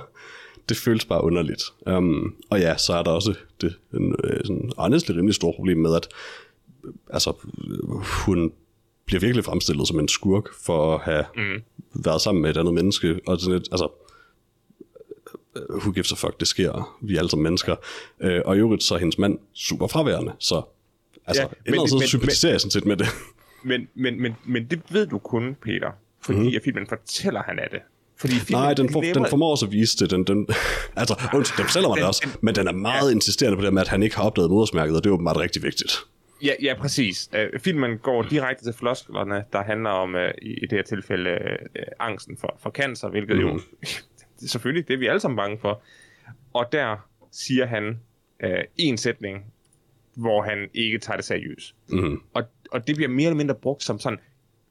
det 0.69 0.77
føles 0.77 1.05
bare 1.05 1.25
underligt. 1.25 1.62
Um, 1.87 2.35
og 2.51 2.61
ja, 2.61 2.77
så 2.77 2.93
er 2.93 3.03
der 3.03 3.11
også 3.11 3.35
det 3.61 3.75
en, 3.95 4.17
øh, 4.25 4.41
sådan, 4.45 4.71
honestly 4.79 5.12
rimelig 5.12 5.35
stort 5.35 5.55
problem 5.55 5.79
med, 5.79 5.97
at 5.97 6.09
altså, 7.11 7.33
hun 8.27 8.53
bliver 9.05 9.21
virkelig 9.21 9.45
fremstillet 9.45 9.89
som 9.89 10.01
en 10.01 10.09
skurk 10.09 10.49
for 10.65 10.95
at 10.95 11.01
have 11.01 11.25
mm. 11.37 11.62
været 11.95 12.21
sammen 12.21 12.43
med 12.43 12.51
et 12.51 12.57
andet 12.57 12.75
menneske, 12.75 13.21
og 13.27 13.41
sådan 13.41 13.57
et, 13.57 13.69
altså, 13.73 13.89
who 15.71 15.93
gives 15.93 16.12
a 16.12 16.15
fuck, 16.15 16.41
det 16.41 16.49
sker, 16.49 16.97
vi 17.03 17.15
er 17.15 17.19
alle 17.19 17.31
sammen 17.31 17.43
mennesker. 17.43 17.77
Øh, 18.21 18.41
og 18.45 18.57
i 18.57 18.59
øvrigt 18.59 18.83
så 18.83 18.95
er 18.95 18.99
hendes 18.99 19.19
mand 19.19 19.39
super 19.53 19.87
fraværende, 19.87 20.33
så 20.39 20.62
altså, 21.27 21.43
ja, 21.43 21.71
men, 21.71 21.81
et 21.81 21.91
så 21.91 22.03
sympatiserer 22.07 22.53
jeg 22.53 22.61
sådan 22.61 22.71
set 22.71 22.87
med 22.87 22.97
det. 22.97 23.07
Men, 23.65 23.89
men, 23.95 24.23
men, 24.23 24.35
men 24.45 24.67
det 24.71 24.83
ved 24.91 25.07
du 25.07 25.19
kun, 25.19 25.57
Peter, 25.62 25.91
fordi 26.21 26.39
mm. 26.39 26.57
at 26.57 26.62
filmen 26.65 26.87
fortæller 26.87 27.43
han 27.43 27.59
af 27.59 27.69
det. 27.71 27.81
Fordi 28.17 28.35
Nej, 28.51 28.75
den, 28.75 28.93
for, 28.93 29.01
lever... 29.01 29.15
den 29.15 29.27
formår 29.31 29.51
også 29.51 29.67
at 29.67 29.73
vise 29.73 29.97
det. 29.99 30.11
Den, 30.11 30.25
den, 30.25 30.49
altså, 30.97 31.15
undskyld, 31.35 31.57
den 31.57 31.67
fortæller 31.67 31.89
mig 31.89 31.97
det 31.97 32.07
også, 32.07 32.29
men 32.41 32.55
den 32.55 32.69
er 32.69 32.73
meget 32.73 33.11
ja. 33.11 33.15
insisterende 33.15 33.57
på 33.59 33.65
det 33.65 33.73
med, 33.75 33.83
at 33.83 33.89
han 33.89 34.03
ikke 34.03 34.17
har 34.17 34.23
opdaget 34.23 34.51
modersmærket, 34.51 34.97
og 34.97 35.05
det 35.05 35.11
er 35.11 35.15
åbenbart 35.15 35.37
rigtig 35.37 35.62
vigtigt. 35.62 35.93
Ja, 36.43 36.53
ja 36.62 36.75
præcis. 36.79 37.31
Uh, 37.33 37.61
filmen 37.61 37.99
går 37.99 38.23
direkte 38.23 38.65
til 38.65 38.73
flosklerne, 38.73 39.45
der 39.53 39.62
handler 39.62 39.91
om, 39.91 40.15
uh, 40.15 40.21
i, 40.43 40.61
det 40.61 40.73
her 40.73 40.83
tilfælde, 40.83 41.31
uh, 41.31 41.83
angsten 42.01 42.37
for, 42.37 42.59
for 42.62 42.71
cancer, 42.71 43.09
hvilket 43.09 43.37
mm. 43.37 43.43
jo 43.43 43.61
selvfølgelig, 44.53 44.89
det 44.89 44.95
er 44.95 44.99
vi 44.99 45.07
alle 45.07 45.21
sammen 45.21 45.37
bange 45.37 45.59
for. 45.61 45.83
Og 46.53 46.67
der 46.73 46.97
siger 47.33 47.67
han 47.67 48.01
uh, 48.45 48.51
en 48.77 48.99
sætning, 48.99 49.45
hvor 50.17 50.43
han 50.43 50.69
ikke 50.75 50.99
tager 50.99 51.17
det 51.17 51.25
seriøst. 51.25 51.75
Mm. 51.89 52.21
Og, 52.35 52.43
og 52.75 52.87
det 52.87 52.97
bliver 52.97 53.09
mere 53.09 53.27
eller 53.27 53.37
mindre 53.37 53.55
brugt 53.55 53.83
som 53.83 53.99
sådan, 53.99 54.18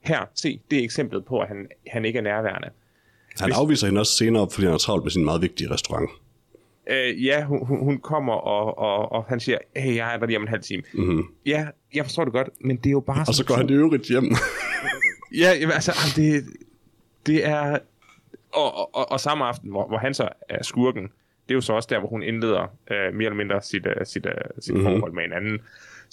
her, 0.02 0.20
se, 0.36 0.60
det 0.72 0.80
er 0.80 0.84
eksemplet 0.84 1.26
på, 1.26 1.40
at 1.40 1.48
han, 1.48 1.68
han 1.88 2.06
ikke 2.06 2.20
er 2.20 2.24
nærværende. 2.24 2.70
Han 3.40 3.48
Hvis, 3.50 3.58
afviser 3.58 3.88
hende 3.88 4.02
også 4.02 4.18
senere, 4.18 4.50
fordi 4.52 4.66
han 4.66 4.72
har 4.72 4.78
travlt 4.78 5.04
med 5.04 5.12
sin 5.12 5.26
meget 5.26 5.42
vigtige 5.42 5.72
restaurant. 5.72 6.10
Øh, 6.90 7.26
ja, 7.26 7.44
hun, 7.44 7.66
hun 7.66 8.00
kommer, 8.00 8.34
og, 8.34 8.78
og, 8.78 9.12
og 9.12 9.26
han 9.26 9.40
siger, 9.40 9.58
hey, 9.76 9.96
jeg 9.96 10.14
er 10.14 10.20
der 10.20 10.26
lige 10.26 10.38
om 10.38 10.44
en 10.44 10.48
halv 10.48 10.62
time. 10.62 10.84
Mm-hmm. 10.94 11.24
Ja, 11.46 11.68
jeg 11.94 12.06
forstår 12.06 12.24
det 12.24 12.34
godt, 12.34 12.50
men 12.62 12.78
det 12.78 12.86
er 12.86 12.92
jo 12.92 13.00
bare... 13.00 13.26
Og 13.28 13.34
så 13.34 13.46
går 13.46 13.56
han 13.56 13.68
det 13.68 13.74
øvrigt 13.74 14.08
hjem. 14.08 14.24
ja, 15.42 15.52
jamen, 15.60 15.74
altså, 15.74 15.92
det, 16.16 16.44
det 17.26 17.46
er... 17.46 17.80
Og, 18.54 18.78
og, 18.78 18.96
og, 18.96 19.12
og 19.12 19.20
samme 19.20 19.46
aften, 19.46 19.70
hvor, 19.70 19.88
hvor 19.88 19.98
han 19.98 20.14
så 20.14 20.30
er 20.50 20.64
skurken, 20.64 21.04
det 21.48 21.54
er 21.54 21.56
jo 21.56 21.62
så 21.62 21.74
også 21.74 21.88
der, 21.92 22.00
hvor 22.00 22.10
hun 22.10 22.24
indleder 22.24 22.62
øh, 22.92 23.14
mere 23.14 23.26
eller 23.26 23.36
mindre 23.36 23.62
sit, 23.62 23.86
uh, 23.86 23.92
sit, 24.04 24.26
uh, 24.26 24.32
sit 24.60 24.74
mm-hmm. 24.74 24.90
forhold 24.90 25.14
med 25.14 25.24
en 25.24 25.34
anden. 25.34 25.60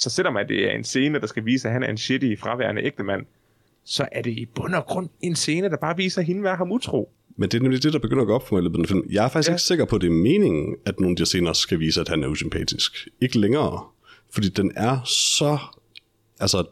Så 0.00 0.10
selvom 0.10 0.36
at 0.36 0.48
det 0.48 0.64
er 0.64 0.70
en 0.70 0.84
scene, 0.84 1.20
der 1.20 1.26
skal 1.26 1.44
vise, 1.44 1.68
at 1.68 1.72
han 1.72 1.82
er 1.82 1.88
en 1.88 1.98
shitty, 1.98 2.34
fraværende 2.38 2.82
ægtemand, 2.82 3.26
så 3.84 4.08
er 4.12 4.22
det 4.22 4.30
i 4.30 4.46
bund 4.54 4.74
og 4.74 4.86
grund 4.86 5.08
en 5.20 5.36
scene, 5.36 5.68
der 5.68 5.76
bare 5.76 5.96
viser 5.96 6.22
hende 6.22 6.42
være 6.42 6.56
ham 6.56 6.72
utro. 6.72 7.12
Men 7.36 7.48
det 7.48 7.58
er 7.58 7.62
nemlig 7.62 7.82
det, 7.82 7.92
der 7.92 7.98
begynder 7.98 8.22
at 8.22 8.26
gå 8.26 8.34
op 8.34 8.48
for 8.48 8.54
mig 8.54 8.62
i 8.62 8.64
løbet 8.64 8.80
af 8.80 8.88
film. 8.88 9.02
Jeg 9.10 9.24
er 9.24 9.28
faktisk 9.28 9.48
ja. 9.48 9.54
ikke 9.54 9.62
sikker 9.62 9.84
på, 9.84 9.96
at 9.96 10.02
det 10.02 10.08
er 10.08 10.12
meningen, 10.12 10.76
at 10.86 11.00
nogle 11.00 11.12
af 11.12 11.16
de 11.16 11.26
scener 11.26 11.52
skal 11.52 11.80
vise, 11.80 12.00
at 12.00 12.08
han 12.08 12.24
er 12.24 12.28
usympatisk. 12.28 13.08
Ikke 13.20 13.38
længere. 13.38 13.84
Fordi 14.30 14.48
den 14.48 14.72
er 14.76 15.02
så 15.04 15.58
altså, 16.40 16.64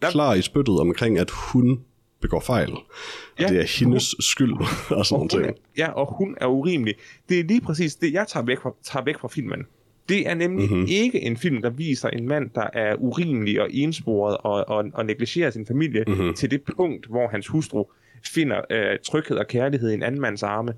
klar 0.00 0.34
i 0.34 0.42
spyttet 0.42 0.80
omkring, 0.80 1.18
at 1.18 1.30
hun 1.30 1.80
begår 2.20 2.40
fejl. 2.40 2.70
Ja, 2.70 3.44
og 3.44 3.50
det 3.50 3.60
er 3.60 3.78
hendes 3.78 4.12
hun, 4.12 4.22
skyld 4.22 4.52
og 4.90 5.06
sådan 5.06 5.28
noget. 5.32 5.54
Ja, 5.78 5.88
og 5.88 6.14
hun 6.18 6.36
er 6.40 6.46
urimelig. 6.46 6.94
Det 7.28 7.40
er 7.40 7.44
lige 7.44 7.60
præcis 7.60 7.94
det, 7.94 8.12
jeg 8.12 8.26
tager 8.28 8.46
væk 8.46 8.58
fra, 8.60 8.74
tager 8.82 9.04
væk 9.04 9.18
fra 9.18 9.28
filmen. 9.28 9.66
Det 10.10 10.28
er 10.28 10.34
nemlig 10.34 10.70
mm-hmm. 10.70 10.86
ikke 10.88 11.20
en 11.20 11.36
film, 11.36 11.62
der 11.62 11.70
viser 11.70 12.08
en 12.08 12.28
mand, 12.28 12.50
der 12.54 12.66
er 12.72 12.94
urimelig 12.94 13.60
og 13.60 13.68
ensporet 13.72 14.36
og, 14.36 14.68
og, 14.68 14.84
og 14.94 15.06
negligerer 15.06 15.50
sin 15.50 15.66
familie 15.66 16.04
mm-hmm. 16.06 16.34
til 16.34 16.50
det 16.50 16.62
punkt, 16.76 17.06
hvor 17.06 17.28
hans 17.28 17.46
hustru 17.46 17.84
finder 18.26 18.60
øh, 18.70 18.98
tryghed 19.04 19.36
og 19.36 19.46
kærlighed 19.46 19.90
i 19.90 19.94
en 19.94 20.02
anden 20.02 20.20
mands 20.20 20.42
arme. 20.42 20.74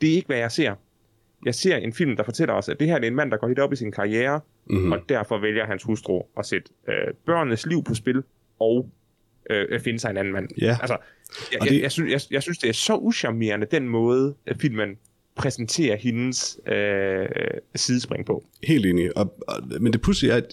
Det 0.00 0.10
er 0.10 0.14
ikke, 0.14 0.26
hvad 0.26 0.38
jeg 0.38 0.52
ser. 0.52 0.74
Jeg 1.44 1.54
ser 1.54 1.76
en 1.76 1.92
film, 1.92 2.16
der 2.16 2.22
fortæller 2.22 2.54
os, 2.54 2.68
at 2.68 2.80
det 2.80 2.88
her 2.88 2.94
er 2.94 3.00
en 3.00 3.14
mand, 3.14 3.30
der 3.30 3.36
går 3.36 3.46
helt 3.46 3.58
op 3.58 3.72
i 3.72 3.76
sin 3.76 3.92
karriere, 3.92 4.40
mm-hmm. 4.66 4.92
og 4.92 4.98
derfor 5.08 5.38
vælger 5.38 5.66
hans 5.66 5.82
hustru 5.82 6.22
at 6.38 6.46
sætte 6.46 6.72
øh, 6.88 7.14
børnenes 7.26 7.66
liv 7.66 7.84
på 7.84 7.94
spil 7.94 8.22
og 8.60 8.90
øh, 9.50 9.80
finde 9.80 9.98
sig 9.98 10.10
en 10.10 10.16
anden 10.16 10.32
mand. 10.32 10.48
Ja. 10.60 10.76
Altså, 10.80 10.96
jeg, 11.52 11.60
det... 11.62 11.72
jeg, 11.72 11.82
jeg, 11.82 11.92
synes, 11.92 12.12
jeg, 12.12 12.20
jeg 12.30 12.42
synes, 12.42 12.58
det 12.58 12.68
er 12.68 12.72
så 12.72 12.96
uschammerende, 12.96 13.66
den 13.70 13.88
måde, 13.88 14.34
filmen 14.60 14.96
præsentere 15.40 15.96
hendes 15.96 16.58
øh, 16.66 17.26
sidespring 17.74 18.26
på. 18.26 18.44
Helt 18.62 18.86
enig. 18.86 19.16
Og, 19.16 19.34
og, 19.48 19.62
men 19.80 19.92
det 19.92 20.00
pudsige 20.00 20.32
er, 20.32 20.36
at 20.36 20.52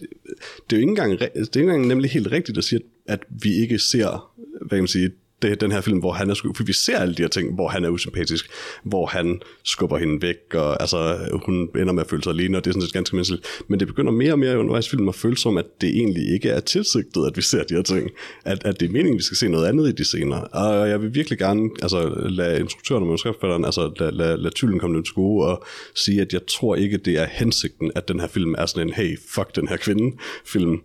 det 0.70 0.76
er 0.76 0.78
jo 0.78 0.78
ikke 0.78 0.90
engang, 0.90 1.20
det 1.20 1.32
er 1.36 1.40
ikke 1.40 1.60
engang 1.60 1.88
nemlig 1.88 2.12
helt 2.12 2.32
rigtigt 2.32 2.58
at 2.58 2.64
sige, 2.64 2.82
at 3.06 3.20
vi 3.30 3.54
ikke 3.54 3.80
ser 3.80 4.34
hvad 4.62 4.70
kan 4.70 4.84
man 4.84 4.88
sige, 4.88 5.12
det, 5.42 5.62
den 5.62 5.72
her 5.72 5.82
film, 5.82 6.00
hvor 6.00 6.12
han 6.12 6.30
er 6.30 6.36
for 6.56 6.64
vi 6.64 6.74
ser 6.74 7.00
alle 7.00 7.16
de 7.16 7.22
her 7.22 7.30
ting, 7.30 7.56
hvor 7.56 7.68
han 7.68 7.86
er 7.86 7.90
usympatisk, 7.90 8.50
hvor 8.84 9.06
han 9.06 9.42
skubber 9.64 9.98
hende 9.98 10.22
væk, 10.22 10.54
og 10.54 10.82
altså, 10.82 11.18
hun 11.46 11.70
ender 11.76 11.94
med 11.94 12.04
at 12.04 12.10
føle 12.10 12.24
sig 12.24 12.32
alene, 12.32 12.58
og 12.58 12.66
det 12.66 12.70
er 12.70 12.74
sådan 12.74 12.82
set 12.82 12.94
ganske 12.94 13.16
menneskeligt. 13.16 13.48
Men 13.68 13.80
det 13.80 13.88
begynder 13.88 14.12
mere 14.12 14.32
og 14.32 14.40
mere 14.40 14.60
undervejs 14.60 14.90
filmen 14.90 15.10
at 15.10 15.16
føle 15.16 15.38
som, 15.38 15.58
at 15.58 15.66
det 15.82 15.90
egentlig 15.90 16.34
ikke 16.34 16.50
er 16.50 16.60
tilsigtet, 16.60 17.28
at 17.28 17.38
vi 17.38 17.42
ser 17.42 17.64
de 17.64 17.76
her 17.76 17.82
ting. 17.82 18.10
At, 18.46 18.66
at 18.66 18.80
det 18.80 18.86
er 18.86 18.92
meningen, 18.92 19.14
at 19.14 19.18
vi 19.18 19.24
skal 19.24 19.38
se 19.38 19.48
noget 19.48 19.68
andet 19.68 19.90
i 19.90 19.92
de 19.92 20.04
scener. 20.04 20.38
Og 20.38 20.90
jeg 20.90 21.02
vil 21.02 21.16
virkelig 21.16 21.40
gerne 21.40 21.70
altså, 21.82 22.10
lade 22.30 22.60
instruktøren 22.60 23.02
og 23.04 23.08
manuskriptforfatteren, 23.08 23.66
altså 23.66 23.92
lade, 24.00 24.12
lade, 24.12 24.38
lade 24.38 24.54
tyllen 24.54 24.80
komme 24.80 25.04
til 25.04 25.14
gode 25.14 25.48
og 25.48 25.66
sige, 25.96 26.22
at 26.22 26.34
jeg 26.34 26.42
tror 26.48 26.76
ikke, 26.76 26.98
det 26.98 27.20
er 27.20 27.26
hensigten, 27.32 27.92
at 27.96 28.08
den 28.08 28.20
her 28.20 28.28
film 28.28 28.56
er 28.58 28.66
sådan 28.66 28.88
en, 28.88 28.94
hey, 28.94 29.18
fuck 29.30 29.56
den 29.56 29.68
her 29.68 29.78
kvinde 29.78 30.18
film. 30.46 30.82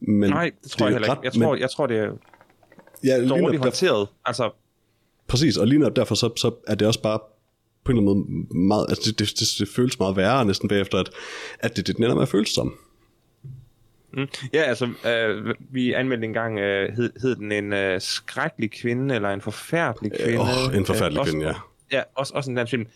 Men 0.00 0.30
Nej, 0.30 0.50
det 0.62 0.70
tror 0.70 0.86
det 0.86 0.92
jeg 0.92 0.98
heller 0.98 1.14
ikke. 1.14 1.24
Jeg 1.24 1.32
tror, 1.32 1.52
men, 1.52 1.60
jeg 1.60 1.70
tror, 1.70 1.86
det 1.86 1.96
er 1.96 2.10
ja, 3.04 3.28
dårligt 3.28 3.62
håndteret. 3.62 4.08
Altså. 4.24 4.50
Præcis, 5.26 5.56
og 5.56 5.66
lige 5.66 5.90
derfor 5.90 6.14
så, 6.14 6.30
så 6.36 6.54
er 6.66 6.74
det 6.74 6.86
også 6.86 7.02
bare 7.02 7.18
på 7.84 7.92
en 7.92 7.98
eller 7.98 8.10
anden 8.10 8.46
måde 8.48 8.58
meget, 8.58 8.86
altså 8.88 9.10
det, 9.10 9.18
det, 9.18 9.28
det, 9.28 9.48
det 9.58 9.68
føles 9.76 9.98
meget 9.98 10.16
værre 10.16 10.44
næsten 10.44 10.68
bagefter, 10.68 10.98
at, 10.98 11.10
at 11.60 11.76
det, 11.76 11.86
det 11.86 11.98
med 11.98 12.22
at 12.22 12.28
føles 12.28 12.48
som. 12.48 12.74
Mm. 14.12 14.28
Ja, 14.52 14.62
altså, 14.62 14.88
øh, 15.06 15.54
vi 15.70 15.92
anmeldte 15.92 16.24
engang, 16.24 16.58
øh, 16.58 16.96
hed, 16.96 17.12
hed 17.22 17.36
den 17.36 17.52
en 17.52 17.72
øh, 17.72 18.00
skrækkelig 18.00 18.70
kvinde, 18.70 19.14
eller 19.14 19.30
en 19.30 19.40
forfærdelig 19.40 20.12
kvinde? 20.12 20.32
Øh, 20.32 20.68
oh, 20.68 20.76
en 20.76 20.86
forfærdelig 20.86 21.20
øh, 21.20 21.26
kvinde, 21.26 21.46
ja. 21.46 21.54
Ja, 21.92 22.02
også, 22.14 22.32
også 22.34 22.50
en 22.50 22.56
dansk 22.56 22.70
film. 22.70 22.86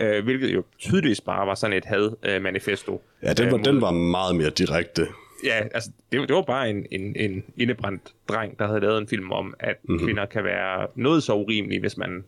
Øh, 0.00 0.24
hvilket 0.24 0.54
jo 0.54 0.64
tydeligvis 0.78 1.20
bare 1.20 1.46
var 1.46 1.54
sådan 1.54 1.76
et 1.76 1.84
had-manifesto. 1.84 2.92
Øh, 2.92 3.28
ja, 3.28 3.32
den 3.32 3.52
var, 3.52 3.58
øh, 3.58 3.64
den 3.64 3.80
var 3.80 3.90
meget 3.90 4.36
mere 4.36 4.50
direkte 4.50 5.06
ja, 5.44 5.62
altså, 5.74 5.90
det, 6.12 6.28
det 6.28 6.36
var 6.36 6.42
bare 6.42 6.70
en, 6.70 6.86
en, 6.90 7.16
en 7.16 7.44
indebrændt 7.56 8.14
dreng, 8.28 8.58
der 8.58 8.66
havde 8.66 8.80
lavet 8.80 8.98
en 8.98 9.08
film 9.08 9.32
om, 9.32 9.54
at 9.60 9.76
mm-hmm. 9.82 10.06
kvinder 10.06 10.26
kan 10.26 10.44
være 10.44 10.86
noget 10.94 11.22
så 11.22 11.34
urimelige, 11.34 11.80
hvis 11.80 11.96
man 11.96 12.24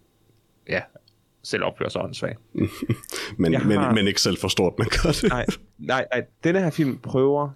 ja, 0.69 0.81
selv 1.43 1.65
opfører 1.65 1.89
sig 1.89 2.03
åndssvagt. 2.03 2.39
men, 3.39 3.55
har... 3.55 3.69
men, 3.69 3.95
men 3.95 4.07
ikke 4.07 4.21
selv 4.21 4.37
for 4.39 4.49
stort, 4.49 4.79
man 4.79 4.87
gør 5.03 5.11
det. 5.11 5.29
nej, 5.29 5.47
nej, 5.79 6.07
nej, 6.13 6.25
denne 6.45 6.61
her 6.61 6.71
film 6.71 6.99
prøver, 6.99 7.51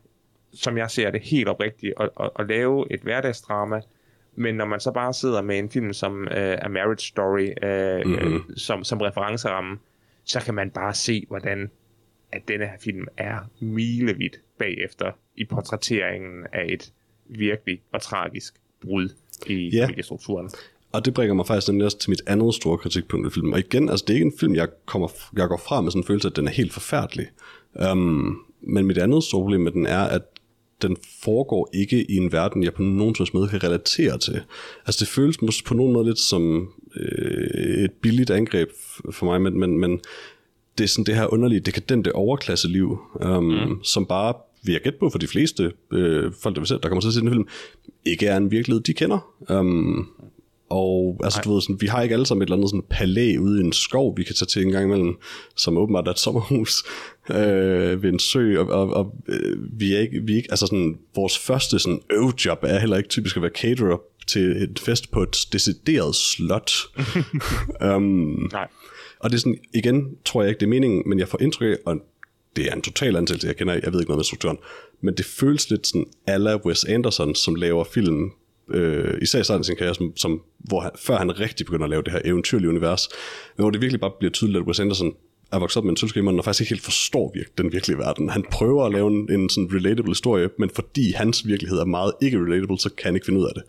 som 0.53 0.79
jeg 0.79 0.91
ser 0.91 1.11
det 1.11 1.21
helt 1.21 1.49
oprigtigt, 1.49 1.95
at, 2.01 2.11
at, 2.21 2.31
at 2.39 2.49
lave 2.49 2.93
et 2.93 3.01
hverdagsdrama, 3.01 3.81
men 4.37 4.55
når 4.55 4.65
man 4.65 4.81
så 4.81 4.93
bare 4.93 5.15
sidder 5.15 5.43
med 5.43 5.59
en 5.59 5.71
film 5.71 5.93
som 5.93 6.21
uh, 6.21 6.37
A 6.37 6.69
Marriage 6.69 7.07
Story 7.09 7.49
uh, 7.63 8.11
mm-hmm. 8.11 8.35
uh, 8.35 8.41
som, 8.57 8.85
som 8.85 9.01
referenceramme, 9.01 9.79
så 10.25 10.41
kan 10.41 10.55
man 10.55 10.71
bare 10.71 10.95
se, 10.95 11.25
hvordan 11.29 11.71
at 12.33 12.49
denne 12.49 12.67
her 12.67 12.79
film 12.81 13.07
er 13.17 13.39
milevidt 13.61 14.41
bagefter 14.59 15.13
i 15.37 15.45
portrætteringen 15.45 16.47
af 16.53 16.67
et 16.69 16.93
virkelig 17.27 17.81
og 17.93 18.03
tragisk 18.03 18.55
brud 18.81 19.09
i 19.47 19.71
ja. 19.73 19.85
familiestrukturen. 19.85 20.51
Og 20.93 21.05
det 21.05 21.15
bringer 21.15 21.35
mig 21.35 21.47
faktisk 21.47 21.73
også 21.73 21.99
til 21.99 22.11
mit 22.11 22.23
andet 22.27 22.55
store 22.55 22.79
kritikpunkt 22.79 23.27
i 23.27 23.31
filmen. 23.31 23.53
Og 23.53 23.59
igen, 23.59 23.89
altså 23.89 24.05
det 24.09 24.13
er 24.13 24.15
ikke 24.15 24.27
en 24.27 24.39
film, 24.41 24.55
jeg, 24.55 24.69
kommer, 24.87 25.09
jeg 25.37 25.49
går 25.49 25.61
fra 25.67 25.81
med 25.81 25.91
sådan 25.91 26.03
en 26.03 26.07
følelse, 26.07 26.29
at 26.29 26.37
den 26.37 26.47
er 26.47 26.53
helt 26.53 26.73
forfærdelig. 26.73 27.27
Um, 27.93 28.43
men 28.61 28.87
mit 28.87 28.99
andet 28.99 29.25
store 29.25 29.43
problem 29.43 29.61
med 29.61 29.73
den 29.73 29.87
er, 29.87 30.03
at 30.03 30.23
den 30.83 30.97
foregår 31.23 31.71
ikke 31.75 32.11
i 32.11 32.17
en 32.17 32.33
verden, 32.33 32.63
jeg 32.63 32.75
på 32.75 32.83
nogen 32.83 33.15
måde 33.35 33.49
kan 33.49 33.65
relatere 33.65 34.19
til. 34.19 34.43
Altså 34.87 35.05
det 35.05 35.09
føles 35.09 35.43
måske 35.43 35.65
på 35.65 35.75
nogen 35.75 35.93
måde 35.93 36.05
lidt 36.05 36.19
som 36.19 36.73
øh, 36.97 37.85
et 37.85 37.93
billigt 37.93 38.31
angreb 38.31 38.69
for 39.11 39.27
mig, 39.27 39.41
men, 39.41 39.59
men, 39.59 39.79
men 39.79 40.01
det 40.79 40.85
er 40.85 40.89
sådan 40.89 41.05
det 41.05 41.15
her 41.15 41.33
underlige, 41.33 41.61
dekadente 41.61 42.15
overklasseliv, 42.15 42.99
um, 43.15 43.45
mm. 43.45 43.85
som 43.85 44.07
bare 44.07 44.35
vil 44.67 44.73
jeg 44.73 44.83
gætte 44.83 44.99
på 44.99 45.11
for 45.11 45.19
de 45.19 45.27
fleste 45.27 45.73
øh, 45.93 46.33
folk, 46.43 46.55
der, 46.55 46.61
vil 46.61 46.69
se, 46.69 46.79
der 46.83 46.89
kommer 46.89 47.01
til 47.01 47.09
at 47.09 47.15
se 47.15 47.21
den 47.21 47.31
film, 47.31 47.49
ikke 48.07 48.27
er 48.27 48.37
en 48.37 48.51
virkelighed, 48.51 48.83
de 48.83 48.95
kender. 48.95 49.35
Um, 49.51 50.09
og 50.71 51.21
altså, 51.25 51.41
du 51.45 51.53
ved, 51.53 51.63
sådan, 51.63 51.81
vi 51.81 51.87
har 51.87 52.03
ikke 52.03 52.13
alle 52.13 52.27
sammen 52.27 52.43
et 52.43 52.47
eller 52.47 52.57
andet 52.57 52.71
sådan 52.71 52.85
palæ 52.91 53.37
ude 53.41 53.61
i 53.61 53.65
en 53.65 53.73
skov, 53.73 54.17
vi 54.17 54.23
kan 54.23 54.35
tage 54.35 54.47
til 54.47 54.63
en 54.63 54.73
gang 54.73 54.85
imellem, 54.85 55.17
som 55.57 55.77
åbenbart 55.77 56.07
er 56.07 56.11
et 56.11 56.19
sommerhus 56.19 56.85
øh, 57.31 58.03
ved 58.03 58.13
en 58.13 58.19
sø, 58.19 58.59
og, 58.59 58.69
og, 58.69 58.91
og 58.91 59.15
øh, 59.29 59.81
vi 59.81 59.95
er 59.95 60.01
ikke, 60.01 60.21
vi 60.23 60.33
er 60.33 60.37
ikke, 60.37 60.51
altså 60.51 60.67
sådan, 60.67 60.99
vores 61.15 61.39
første 61.39 61.79
sådan 61.79 62.01
øvejob 62.13 62.59
er 62.63 62.79
heller 62.79 62.97
ikke 62.97 63.09
typisk 63.09 63.37
at 63.37 63.43
være 63.43 63.51
caterer 63.55 63.97
til 64.27 64.43
et 64.43 64.79
fest 64.79 65.11
på 65.11 65.23
et 65.23 65.47
decideret 65.53 66.15
slot. 66.15 66.73
um, 67.85 68.03
Nej. 68.53 68.69
Og 69.21 69.31
det 69.31 69.37
er 69.37 69.41
sådan, 69.41 69.59
igen, 69.75 70.17
tror 70.25 70.43
jeg 70.43 70.49
ikke, 70.49 70.59
det 70.59 70.67
er 70.67 70.71
meningen, 70.71 71.03
men 71.07 71.19
jeg 71.19 71.29
får 71.29 71.43
indtryk 71.43 71.73
af, 71.73 71.77
og 71.87 71.97
det 72.57 72.67
er 72.67 72.75
en 72.75 72.83
total 72.83 73.17
antagelse, 73.17 73.47
jeg 73.47 73.57
kender, 73.57 73.75
jeg 73.75 73.93
ved 73.93 74.01
ikke 74.01 74.11
noget 74.11 74.19
med 74.19 74.25
strukturen, 74.25 74.59
men 75.01 75.15
det 75.15 75.25
føles 75.25 75.71
lidt 75.71 75.87
sådan 75.87 76.07
ala 76.27 76.57
Wes 76.57 76.85
Anderson, 76.85 77.35
som 77.35 77.55
laver 77.55 77.85
film, 77.85 78.31
øh, 78.71 79.15
især 79.23 79.41
i 79.41 79.45
starten 79.45 79.61
af 79.61 79.65
sin 79.65 79.77
karriere, 79.77 79.95
som, 79.95 80.17
som, 80.17 80.43
hvor 80.59 80.81
han, 80.81 80.91
før 80.99 81.17
han 81.17 81.41
rigtig 81.41 81.67
begynder 81.67 81.85
at 81.85 81.91
lave 81.91 82.03
det 82.03 82.13
her 82.13 82.21
eventyrlige 82.25 82.69
univers, 82.69 83.09
men 83.57 83.63
hvor 83.63 83.71
det 83.71 83.81
virkelig 83.81 84.01
bare 84.01 84.13
bliver 84.19 84.33
tydeligt, 84.33 84.61
at 84.61 84.67
Wes 84.67 84.81
Anderson 84.81 85.13
er 85.53 85.59
vokset 85.59 85.77
op 85.77 85.85
med 85.85 85.91
en 85.91 85.97
sølvskriver, 85.97 86.39
og 86.39 86.45
faktisk 86.45 86.61
ikke 86.61 86.75
helt 86.75 86.85
forstår 86.85 87.33
virke, 87.35 87.51
den 87.59 87.73
virkelige 87.73 87.99
verden. 87.99 88.29
Han 88.29 88.45
prøver 88.51 88.85
at 88.85 88.93
lave 88.93 89.11
en, 89.11 89.33
en 89.33 89.49
sådan 89.49 89.71
relatable 89.73 90.11
historie, 90.11 90.49
men 90.59 90.71
fordi 90.75 91.13
hans 91.13 91.47
virkelighed 91.47 91.79
er 91.79 91.85
meget 91.85 92.13
ikke 92.23 92.39
relatable, 92.39 92.79
så 92.79 92.89
kan 92.89 93.05
han 93.05 93.15
ikke 93.15 93.25
finde 93.25 93.41
ud 93.41 93.45
af 93.45 93.53
det. 93.55 93.63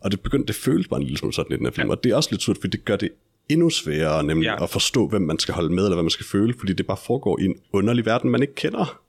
Og 0.00 0.10
det 0.10 0.20
begyndte, 0.20 0.46
det 0.46 0.56
føles 0.56 0.88
bare 0.88 1.00
en 1.00 1.06
lille 1.06 1.18
smule 1.18 1.34
sådan 1.34 1.52
i 1.52 1.56
den 1.56 1.66
her 1.66 1.72
film, 1.72 1.88
ja. 1.88 1.94
og 1.94 2.04
det 2.04 2.12
er 2.12 2.16
også 2.16 2.28
lidt 2.32 2.42
surt, 2.42 2.58
fordi 2.60 2.76
det 2.76 2.84
gør 2.84 2.96
det 2.96 3.10
endnu 3.52 3.70
sværere 3.70 4.24
nemlig 4.24 4.46
ja. 4.46 4.62
at 4.62 4.70
forstå, 4.70 5.06
hvem 5.08 5.22
man 5.22 5.38
skal 5.38 5.54
holde 5.54 5.74
med, 5.74 5.84
eller 5.84 5.96
hvad 5.96 6.02
man 6.02 6.10
skal 6.10 6.26
føle, 6.26 6.54
fordi 6.58 6.72
det 6.72 6.86
bare 6.86 6.96
foregår 6.96 7.40
i 7.40 7.44
en 7.44 7.56
underlig 7.72 8.06
verden, 8.06 8.30
man 8.30 8.42
ikke 8.42 8.54
kender. 8.54 9.02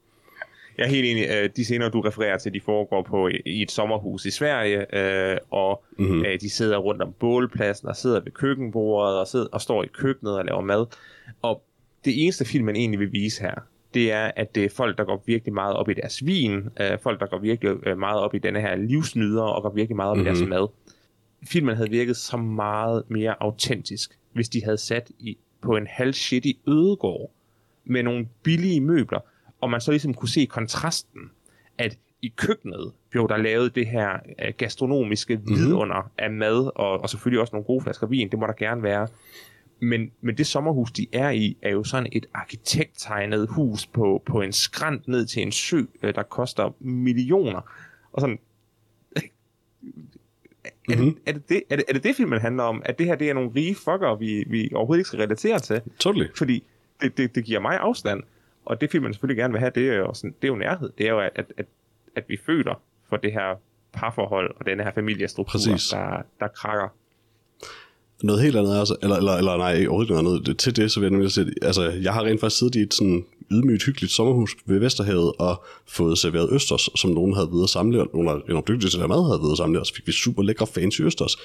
Jeg 0.77 0.83
er 0.83 0.89
helt 0.89 1.05
enig. 1.05 1.27
Øh, 1.29 1.49
de 1.55 1.65
scener, 1.65 1.89
du 1.89 2.01
refererer 2.01 2.37
til, 2.37 2.53
de 2.53 2.61
foregår 2.61 3.01
på 3.01 3.27
i 3.45 3.61
et 3.61 3.71
sommerhus 3.71 4.25
i 4.25 4.31
Sverige, 4.31 4.97
øh, 4.97 5.37
og 5.51 5.83
mm-hmm. 5.97 6.23
de 6.41 6.49
sidder 6.49 6.77
rundt 6.77 7.01
om 7.01 7.13
bålpladsen, 7.19 7.87
og 7.87 7.95
sidder 7.95 8.19
ved 8.19 8.31
køkkenbordet, 8.31 9.19
og, 9.19 9.27
sidder, 9.27 9.47
og 9.51 9.61
står 9.61 9.83
i 9.83 9.87
køkkenet 9.87 10.37
og 10.37 10.45
laver 10.45 10.61
mad. 10.61 10.85
Og 11.41 11.63
det 12.05 12.23
eneste 12.23 12.45
filmen 12.45 12.75
egentlig 12.75 12.99
vil 12.99 13.11
vise 13.11 13.41
her, 13.41 13.55
det 13.93 14.11
er, 14.11 14.31
at 14.35 14.55
det 14.55 14.65
er 14.65 14.69
folk, 14.69 14.97
der 14.97 15.03
går 15.03 15.23
virkelig 15.25 15.53
meget 15.53 15.75
op 15.75 15.89
i 15.89 15.93
deres 15.93 16.25
vin, 16.25 16.69
folk, 17.03 17.19
der 17.19 17.25
går 17.25 17.39
virkelig 17.39 17.97
meget 17.97 18.19
op 18.19 18.35
i 18.35 18.37
denne 18.37 18.61
her 18.61 18.75
livsnyder, 18.75 19.43
og 19.43 19.61
går 19.61 19.69
virkelig 19.69 19.95
meget 19.95 20.11
op 20.11 20.17
mm-hmm. 20.17 20.27
i 20.27 20.29
deres 20.29 20.41
mhm. 20.41 20.49
mad. 20.49 20.67
Filmen 21.47 21.75
havde 21.75 21.89
virket 21.89 22.17
så 22.17 22.37
meget 22.37 23.03
mere 23.07 23.35
autentisk, 23.39 24.17
hvis 24.33 24.49
de 24.49 24.63
havde 24.63 24.77
sat 24.77 25.11
i, 25.19 25.37
på 25.61 25.77
en 25.77 25.87
halv 25.87 26.13
shitty 26.13 26.51
ødegård 26.67 27.31
med 27.85 28.03
nogle 28.03 28.27
billige 28.43 28.81
møbler, 28.81 29.19
og 29.61 29.69
man 29.69 29.81
så 29.81 29.91
ligesom 29.91 30.13
kunne 30.13 30.29
se 30.29 30.45
kontrasten, 30.45 31.21
at 31.77 31.97
i 32.21 32.33
køkkenet 32.35 32.91
blev 33.09 33.29
der 33.29 33.37
lavet 33.37 33.75
det 33.75 33.87
her 33.87 34.09
øh, 34.45 34.53
gastronomiske 34.57 35.35
mm-hmm. 35.35 35.55
vidunder 35.55 36.11
af 36.17 36.31
mad, 36.31 36.71
og, 36.75 37.01
og 37.01 37.09
selvfølgelig 37.09 37.41
også 37.41 37.55
nogle 37.55 37.65
gode 37.65 37.83
flasker 37.83 38.07
vin, 38.07 38.29
det 38.29 38.39
må 38.39 38.47
der 38.47 38.53
gerne 38.53 38.83
være. 38.83 39.07
Men, 39.79 40.11
men 40.21 40.37
det 40.37 40.47
sommerhus, 40.47 40.91
de 40.91 41.07
er 41.13 41.29
i, 41.29 41.57
er 41.61 41.69
jo 41.69 41.83
sådan 41.83 42.07
et 42.11 42.25
arkitekttegnet 42.33 43.47
hus 43.49 43.87
på, 43.87 44.23
på 44.25 44.41
en 44.41 44.53
skrant 44.53 45.07
ned 45.07 45.25
til 45.25 45.41
en 45.41 45.51
sø, 45.51 45.81
øh, 46.03 46.15
der 46.15 46.23
koster 46.23 46.75
millioner. 46.79 47.61
Og 48.11 48.21
sådan, 48.21 48.39
er, 50.89 50.97
mm-hmm. 50.97 51.13
det, 51.13 51.21
er, 51.27 51.31
det, 51.31 51.49
det, 51.49 51.63
er, 51.69 51.75
det, 51.75 51.85
er 51.87 51.93
det 51.93 52.03
det, 52.03 52.15
filmen 52.15 52.39
handler 52.39 52.63
om? 52.63 52.81
At 52.85 52.99
det 52.99 53.05
her 53.05 53.15
det 53.15 53.29
er 53.29 53.33
nogle 53.33 53.51
rige 53.55 53.75
fucker, 53.75 54.15
vi, 54.15 54.43
vi 54.47 54.71
overhovedet 54.73 54.99
ikke 54.99 55.07
skal 55.07 55.19
relatere 55.19 55.59
til? 55.59 55.81
Totally. 55.99 56.27
Fordi 56.35 56.63
det, 57.01 57.17
det, 57.17 57.35
det 57.35 57.45
giver 57.45 57.59
mig 57.59 57.77
afstand. 57.77 58.23
Og 58.65 58.81
det 58.81 58.91
film, 58.91 59.03
man 59.03 59.13
selvfølgelig 59.13 59.37
gerne 59.37 59.51
vil 59.51 59.59
have, 59.59 59.71
det 59.75 59.89
er 59.89 59.93
jo, 59.93 60.13
sådan, 60.13 60.35
det 60.41 60.47
er 60.47 60.47
jo 60.47 60.55
nærhed. 60.55 60.91
Det 60.97 61.05
er 61.05 61.09
jo, 61.09 61.19
at, 61.19 61.51
at, 61.57 61.65
at 62.15 62.23
vi 62.27 62.37
føler 62.45 62.81
for 63.09 63.17
det 63.17 63.33
her 63.33 63.55
parforhold 63.93 64.55
og 64.59 64.65
denne 64.65 64.83
her 64.83 64.91
familiestruktur, 64.91 65.51
Præcis. 65.51 65.89
der, 65.89 66.21
der 66.39 66.47
krakker. 66.47 66.87
Noget 68.23 68.41
helt 68.41 68.55
andet, 68.55 68.79
altså, 68.79 68.95
eller, 69.03 69.15
eller, 69.15 69.33
eller 69.33 69.57
nej, 69.57 69.85
overhovedet 69.87 70.23
noget 70.23 70.41
andet. 70.41 70.57
Til 70.57 70.75
det, 70.75 70.91
så 70.91 70.99
vil 70.99 71.05
jeg 71.05 71.11
nemlig 71.11 71.31
sige, 71.31 71.51
altså, 71.61 71.89
jeg 71.89 72.13
har 72.13 72.23
rent 72.23 72.39
faktisk 72.39 72.59
siddet 72.59 72.75
i 72.75 72.79
et 72.79 72.93
sådan 72.93 73.25
ydmygt, 73.51 73.83
hyggeligt 73.83 74.13
sommerhus 74.13 74.55
ved 74.65 74.79
Vesterhavet 74.79 75.33
og 75.39 75.63
fået 75.87 76.17
serveret 76.17 76.49
østers, 76.51 76.89
som 76.95 77.11
nogen 77.11 77.33
havde 77.33 77.49
videre 77.51 77.67
samle, 77.67 78.01
og 78.01 78.09
nogle 78.13 78.31
af 78.31 78.63
dygtige 78.63 78.89
til 78.89 79.01
at 79.01 79.09
mad 79.09 79.27
havde 79.27 79.41
videre 79.41 79.57
samle, 79.57 79.79
og 79.79 79.85
så 79.85 79.93
fik 79.95 80.07
vi 80.07 80.11
super 80.11 80.43
lækre 80.43 80.67
fancy 80.67 81.01
østers. 81.01 81.35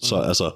Så 0.00 0.16
mm. 0.16 0.28
altså, 0.28 0.50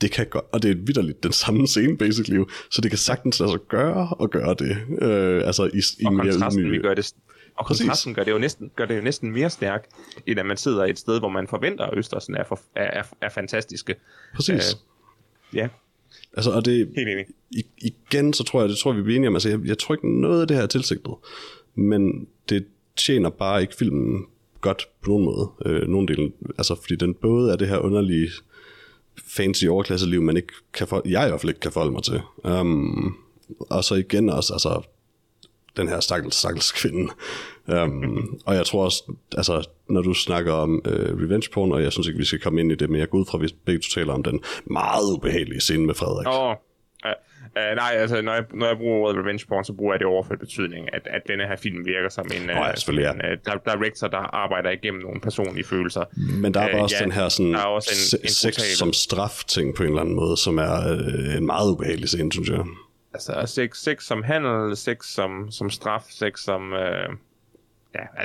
det 0.00 0.10
kan 0.10 0.26
godt, 0.26 0.44
og 0.52 0.62
det 0.62 0.70
er 0.70 0.74
vidderligt 0.74 1.22
den 1.22 1.32
samme 1.32 1.68
scene, 1.68 1.98
basically, 1.98 2.44
så 2.70 2.80
det 2.80 2.90
kan 2.90 2.98
sagtens 2.98 3.36
sig 3.36 3.48
gøre 3.68 4.08
og 4.18 4.30
gøre 4.30 4.54
det, 4.58 4.76
øh, 5.02 5.46
altså 5.46 5.64
i, 5.64 6.02
i 6.02 6.06
og 6.06 6.12
mere 6.12 6.26
ydmyge. 6.26 6.70
Vi 6.70 6.78
gør 6.78 6.94
det, 6.94 7.14
og 7.56 7.66
kontrasten 7.66 8.14
gør 8.14 8.24
det, 8.24 8.30
jo 8.30 8.38
næsten, 8.38 8.70
gør 8.76 8.86
det 8.86 8.96
jo 8.96 9.02
næsten 9.02 9.32
mere 9.32 9.50
stærk, 9.50 9.88
end 10.26 10.40
at 10.40 10.46
man 10.46 10.56
sidder 10.56 10.84
et 10.84 10.98
sted, 10.98 11.18
hvor 11.18 11.28
man 11.28 11.48
forventer, 11.48 11.84
at 11.84 11.98
Østersen 11.98 12.34
er, 12.34 12.44
for, 12.48 12.60
er, 12.76 13.00
er, 13.00 13.02
er 13.20 13.28
fantastiske. 13.28 13.94
Præcis. 14.34 14.54
Øh, 14.54 14.91
ja. 15.54 15.68
Altså, 16.32 16.50
og 16.50 16.64
det, 16.64 16.88
Helt 16.96 17.08
enig. 17.08 17.26
Igen, 17.78 18.32
så 18.32 18.44
tror 18.44 18.60
jeg, 18.60 18.68
det 18.68 18.78
tror 18.78 18.92
vi 18.92 19.02
bliver 19.02 19.16
enige 19.16 19.28
om, 19.28 19.36
altså, 19.36 19.48
jeg, 19.48 19.60
jeg 19.64 19.78
tror 19.78 19.94
ikke 19.94 20.20
noget 20.20 20.40
af 20.40 20.48
det 20.48 20.56
her 20.56 20.62
er 20.62 20.68
tilsigtet, 20.68 21.14
men 21.74 22.28
det 22.48 22.66
tjener 22.96 23.30
bare 23.30 23.60
ikke 23.62 23.76
filmen 23.76 24.26
godt 24.60 24.88
på 25.02 25.10
nogen 25.10 25.24
måde, 25.24 25.50
øh, 25.66 25.88
nogen 25.88 26.08
del, 26.08 26.32
altså, 26.58 26.74
fordi 26.74 26.96
den 26.96 27.14
både 27.14 27.52
er 27.52 27.56
det 27.56 27.68
her 27.68 27.78
underlige 27.78 28.30
fancy 29.26 29.64
overklasseliv, 29.64 30.22
man 30.22 30.36
ikke 30.36 30.52
kan 30.72 30.88
for, 30.88 31.02
jeg 31.04 31.26
i 31.26 31.28
hvert 31.28 31.40
fald 31.40 31.50
ikke 31.50 31.60
kan 31.60 31.72
forholde 31.72 31.92
mig 31.92 32.02
til. 32.02 32.20
Um, 32.44 33.16
og 33.60 33.84
så 33.84 33.94
igen 33.94 34.30
også, 34.30 34.52
altså, 34.52 34.82
den 35.76 35.88
her 35.88 36.00
stakkels, 36.00 36.36
stakkels 36.36 36.72
kvinde. 36.72 37.12
Um, 37.66 38.40
og 38.46 38.54
jeg 38.54 38.66
tror 38.66 38.84
også, 38.84 39.12
altså, 39.36 39.68
når 39.88 40.02
du 40.02 40.14
snakker 40.14 40.52
om 40.52 40.82
uh, 40.88 40.92
revenge 40.92 41.50
porn, 41.52 41.72
og 41.72 41.82
jeg 41.82 41.92
synes 41.92 42.06
ikke, 42.06 42.18
vi 42.18 42.24
skal 42.24 42.40
komme 42.40 42.60
ind 42.60 42.72
i 42.72 42.74
det, 42.74 42.90
men 42.90 43.00
jeg 43.00 43.08
går 43.08 43.18
ud 43.18 43.26
fra, 43.30 43.38
at 43.38 43.42
vi 43.42 43.48
begge 43.64 43.82
taler 43.94 44.12
om 44.12 44.22
den 44.22 44.42
meget 44.64 45.16
ubehagelige 45.16 45.60
scene 45.60 45.86
med 45.86 45.94
Frederik. 45.94 46.26
Åh, 46.26 46.48
oh, 46.48 46.56
Uh, 47.56 47.76
nej, 47.76 47.92
altså 47.94 48.22
når 48.22 48.32
jeg, 48.32 48.44
når 48.54 48.66
jeg 48.66 48.76
bruger 48.76 48.98
ordet 48.98 49.20
revenge 49.22 49.46
porn, 49.48 49.64
så 49.64 49.72
bruger 49.72 49.92
jeg 49.94 49.98
det 49.98 50.06
overført 50.06 50.38
betydning, 50.38 50.94
at, 50.94 51.02
at 51.06 51.22
denne 51.28 51.46
her 51.46 51.56
film 51.56 51.86
virker 51.86 52.08
som 52.08 52.26
en, 52.34 52.50
oh, 52.50 52.56
ja, 52.56 52.72
uh, 52.88 52.94
en 52.94 53.20
uh, 53.54 53.72
director, 53.72 54.08
der 54.08 54.18
arbejder 54.18 54.70
igennem 54.70 55.02
nogle 55.02 55.20
personlige 55.20 55.64
følelser. 55.64 56.04
Men 56.40 56.54
der 56.54 56.60
er 56.60 56.76
uh, 56.76 56.82
også 56.82 56.96
ja, 56.98 57.04
den 57.04 57.12
her 57.12 57.28
sådan, 57.28 57.52
der 57.52 57.58
er 57.58 57.64
også 57.64 58.16
en, 58.16 58.20
en 58.24 58.28
sex 58.28 58.56
brutal... 58.56 58.76
som 58.76 58.92
straf 58.92 59.44
ting 59.48 59.74
på 59.74 59.82
en 59.82 59.88
eller 59.88 60.00
anden 60.00 60.14
måde, 60.14 60.36
som 60.36 60.58
er 60.58 60.92
uh, 60.92 61.36
en 61.36 61.46
meget 61.46 61.70
ubehagelig 61.70 62.08
scene, 62.08 62.32
synes 62.32 62.48
jeg. 62.48 62.64
Altså 63.14 63.42
sex, 63.46 63.76
sex 63.76 64.04
som 64.04 64.22
handel, 64.22 64.76
sex 64.76 65.06
som, 65.06 65.50
som 65.50 65.70
straf, 65.70 66.02
sex 66.10 66.40
som... 66.40 66.72
Uh, 66.72 67.14
ja, 67.94 68.22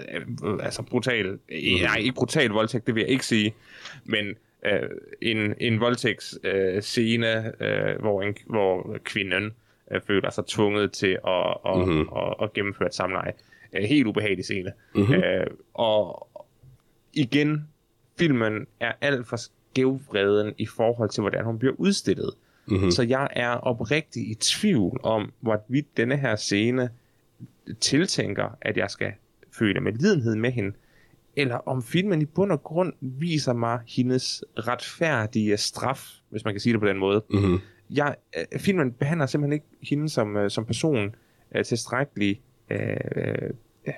altså 0.63 0.82
brutal, 0.82 1.26
mm-hmm. 1.26 1.82
nej, 1.84 1.97
ikke 1.97 2.15
brutal 2.15 2.49
voldtægt, 2.49 2.88
det 2.88 2.95
vil 2.95 3.01
jeg 3.01 3.09
ikke 3.09 3.26
sige, 3.26 3.53
men 4.05 4.36
øh, 4.65 4.89
en, 5.22 5.53
en 5.59 5.80
voldtægtsscene, 5.80 7.53
øh, 7.59 7.89
øh, 7.89 7.99
hvor, 7.99 8.22
en, 8.22 8.36
hvor 8.45 8.97
kvinden 9.03 9.51
øh, 9.91 10.01
føler 10.01 10.30
sig 10.30 10.45
tvunget 10.45 10.91
til 10.91 11.18
at, 11.28 11.57
at, 11.65 11.78
mm-hmm. 11.78 11.99
at, 11.99 12.07
at, 12.24 12.34
at 12.41 12.53
gennemføre 12.53 12.88
et 12.88 12.93
samleje. 12.93 13.34
Øh, 13.74 13.84
helt 13.84 14.07
ubehagelig 14.07 14.45
scene. 14.45 14.72
Mm-hmm. 14.95 15.13
Øh, 15.13 15.47
og 15.74 16.28
igen, 17.13 17.68
filmen 18.20 18.68
er 18.80 18.91
alt 19.01 19.28
for 19.28 19.38
skævvreden 19.38 20.53
i 20.57 20.65
forhold 20.65 21.09
til, 21.09 21.22
hvordan 21.22 21.45
hun 21.45 21.59
bliver 21.59 21.74
udstillet. 21.78 22.34
Mm-hmm. 22.68 22.91
Så 22.91 23.03
jeg 23.03 23.28
er 23.32 23.49
oprigtig 23.49 24.32
i 24.32 24.36
tvivl 24.36 24.99
om, 25.03 25.34
hvorvidt 25.39 25.97
denne 25.97 26.18
her 26.18 26.36
scene 26.36 26.89
tiltænker, 27.80 28.57
at 28.61 28.78
jeg 28.78 28.89
skal 28.89 29.11
føle 29.60 29.80
med 29.80 29.93
lidenhed 29.93 30.36
med 30.36 30.51
hende, 30.51 30.76
eller 31.36 31.55
om 31.55 31.84
filmen 31.84 32.22
i 32.22 32.26
bund 32.26 32.51
og 32.51 32.64
grund 32.64 32.93
viser 33.01 33.53
mig 33.53 33.80
hendes 33.88 34.43
retfærdige 34.58 35.58
straf, 35.58 36.10
hvis 36.30 36.45
man 36.45 36.53
kan 36.53 36.62
sige 36.62 36.74
det 36.74 36.82
på 36.82 36.88
den 36.88 36.97
måde. 36.97 37.24
Mm-hmm. 37.30 37.60
Jeg, 37.89 38.16
øh, 38.38 38.60
filmen 38.60 38.91
behandler 38.91 39.26
simpelthen 39.26 39.53
ikke 39.53 39.66
hende 39.82 40.10
som, 40.10 40.38
øh, 40.38 40.49
som 40.49 40.66
person 40.66 41.16
øh, 41.55 41.66
tilstrækkeligt 41.66 42.41
øh, 42.70 42.80
øh, 43.88 43.93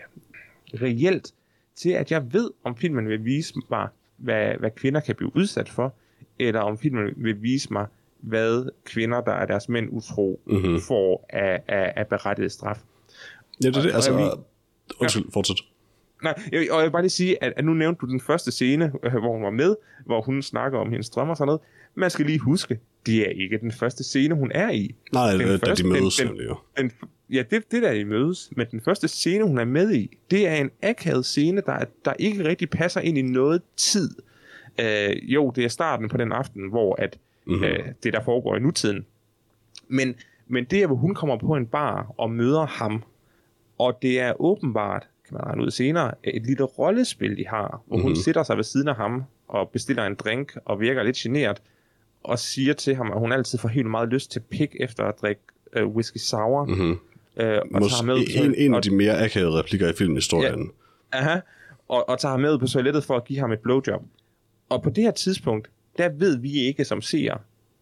reelt 0.74 1.34
til, 1.76 1.90
at 1.90 2.12
jeg 2.12 2.34
ved, 2.34 2.52
om 2.64 2.76
filmen 2.76 3.08
vil 3.08 3.26
vise 3.26 3.54
mig, 3.70 3.88
hvad, 4.18 4.54
hvad 4.60 4.72
kvinder 4.72 5.00
kan 5.00 5.16
blive 5.16 5.36
udsat 5.36 5.70
for, 5.70 5.94
eller 6.40 6.60
om 6.60 6.78
filmen 6.78 7.14
vil 7.18 7.42
vise 7.42 7.74
mig, 7.74 7.86
hvad 8.20 8.72
kvinder, 8.86 9.22
der 9.22 9.32
er 9.32 9.46
deres 9.46 9.70
mænd 9.70 9.90
utro, 9.92 10.42
mm-hmm. 10.46 10.80
får 10.80 11.26
af, 11.30 11.64
af, 11.68 11.94
af 11.96 12.08
berettiget 12.08 12.52
straf. 12.52 12.82
Ja, 13.64 13.68
det 13.68 13.78
er 13.78 13.82
det. 13.82 13.94
Altså, 13.94 14.40
undskyld, 15.00 15.24
ja. 15.26 15.30
fortsæt. 15.34 15.58
Nej, 16.24 16.42
jeg, 16.52 16.72
og 16.72 16.78
jeg 16.78 16.86
vil 16.86 16.92
bare 16.92 17.02
lige 17.02 17.10
sige, 17.10 17.44
at, 17.44 17.54
at 17.56 17.66
nu 17.66 17.74
nævnte 17.74 18.00
du 18.00 18.06
den 18.06 18.20
første 18.20 18.52
scene, 18.52 18.92
øh, 19.04 19.12
hvor 19.12 19.34
hun 19.34 19.44
var 19.44 19.50
med, 19.50 19.76
hvor 20.06 20.22
hun 20.22 20.42
snakker 20.42 20.80
om 20.80 20.90
hendes 20.90 21.10
drømme 21.10 21.34
og 21.34 21.38
sådan 21.38 21.46
noget. 21.48 21.62
Man 21.96 22.10
skal 22.10 22.26
lige 22.26 22.40
huske, 22.40 22.80
det 23.06 23.28
er 23.28 23.30
ikke 23.30 23.58
den 23.58 23.72
første 23.72 24.04
scene, 24.04 24.36
hun 24.36 24.52
er 24.56 24.70
i. 24.70 24.96
Nej, 25.14 25.32
den 25.32 25.40
det, 25.40 25.60
første, 25.66 25.84
de 25.84 25.90
mødes 25.90 26.16
den, 26.16 26.28
den, 26.28 26.58
den, 26.78 26.92
Ja, 27.30 27.44
det, 27.52 27.72
det 27.72 27.84
der 27.84 27.94
de 27.94 28.06
mødes. 28.06 28.50
Men 28.56 28.68
den 28.72 28.82
første 28.82 29.08
scene, 29.08 29.44
hun 29.44 29.58
er 29.58 29.66
med 29.66 29.94
i, 29.94 30.18
det 30.32 30.48
er 30.48 30.56
en 30.56 30.72
akavet 30.84 31.26
scene, 31.26 31.62
der, 31.66 31.86
der 32.06 32.14
ikke 32.20 32.44
rigtig 32.44 32.70
passer 32.70 33.02
ind 33.02 33.18
i 33.18 33.22
noget 33.22 33.62
tid. 33.78 34.10
Øh, 34.80 35.34
jo, 35.34 35.52
det 35.56 35.64
er 35.64 35.68
starten 35.68 36.10
på 36.10 36.18
den 36.18 36.32
aften, 36.32 36.70
hvor 36.70 36.96
at, 37.02 37.18
mm-hmm. 37.46 37.64
øh, 37.64 37.80
det 38.04 38.14
der 38.14 38.24
foregår 38.24 38.56
i 38.56 38.60
nutiden. 38.60 39.06
Men, 39.88 40.16
men 40.48 40.64
det 40.64 40.84
er, 40.84 40.88
hvor 40.88 40.96
hun 40.96 41.16
kommer 41.16 41.38
på 41.38 41.56
en 41.56 41.66
bar 41.66 42.14
og 42.18 42.32
møder 42.32 42.66
ham, 42.66 43.04
og 43.80 43.98
det 44.02 44.20
er 44.20 44.42
åbenbart, 44.42 45.08
kan 45.28 45.34
man 45.34 45.44
regne 45.44 45.64
ud 45.64 45.72
senere, 45.72 46.12
et 46.24 46.46
lille 46.46 46.64
rollespil, 46.64 47.38
de 47.38 47.48
har, 47.48 47.84
hvor 47.86 47.96
mm-hmm. 47.96 48.02
hun 48.02 48.12
mhm. 48.12 48.22
sætter 48.22 48.44
sig 48.44 48.58
ved 48.58 48.64
siden 48.64 48.88
af 48.88 48.96
ham 48.96 49.24
og 49.48 49.70
bestiller 49.70 50.06
en 50.06 50.16
drink 50.16 50.58
og 50.66 50.80
virker 50.80 51.04
lidt 51.04 51.16
generet, 51.16 51.62
og 52.24 52.40
siger 52.40 52.74
til 52.74 52.96
ham, 52.96 53.12
at 53.12 53.20
hun 53.20 53.32
altid 53.32 53.60
får 53.60 53.70
helt 53.70 53.88
meget 53.88 54.10
lyst 54.10 54.32
til 54.32 54.40
pik 54.40 54.76
efter 54.80 55.04
at 55.04 55.16
drikke 55.22 55.42
uh, 55.82 55.96
whisky 55.96 56.18
sour. 56.18 56.66
Mm-hmm. 56.66 56.92
Uh, 56.92 57.46
og 57.46 57.90
tager 57.90 58.04
med 58.04 58.16
en, 58.36 58.56
en 58.58 58.74
af 58.74 58.82
de 58.82 58.92
mere 58.92 59.24
akavede 59.24 59.60
replikker 59.60 59.90
i 59.90 59.94
filmhistorien. 59.94 60.72
Ja, 61.14 61.20
aha, 61.20 61.40
og, 61.88 62.10
og 62.10 62.20
tager 62.20 62.32
ham 62.32 62.40
med 62.40 62.60
på 62.60 62.68
toilettet 62.68 63.04
for 63.04 63.16
at 63.16 63.26
give 63.26 63.40
ham 63.40 63.52
et 63.52 63.60
blowjob. 63.60 64.02
Og 64.70 64.84
på 64.84 64.90
det 64.90 65.04
her 65.04 65.12
tidspunkt, 65.12 65.70
der 65.98 66.10
ved 66.10 66.38
vi 66.38 66.60
ikke 66.60 66.86
som 66.86 67.02
ser, 67.02 67.34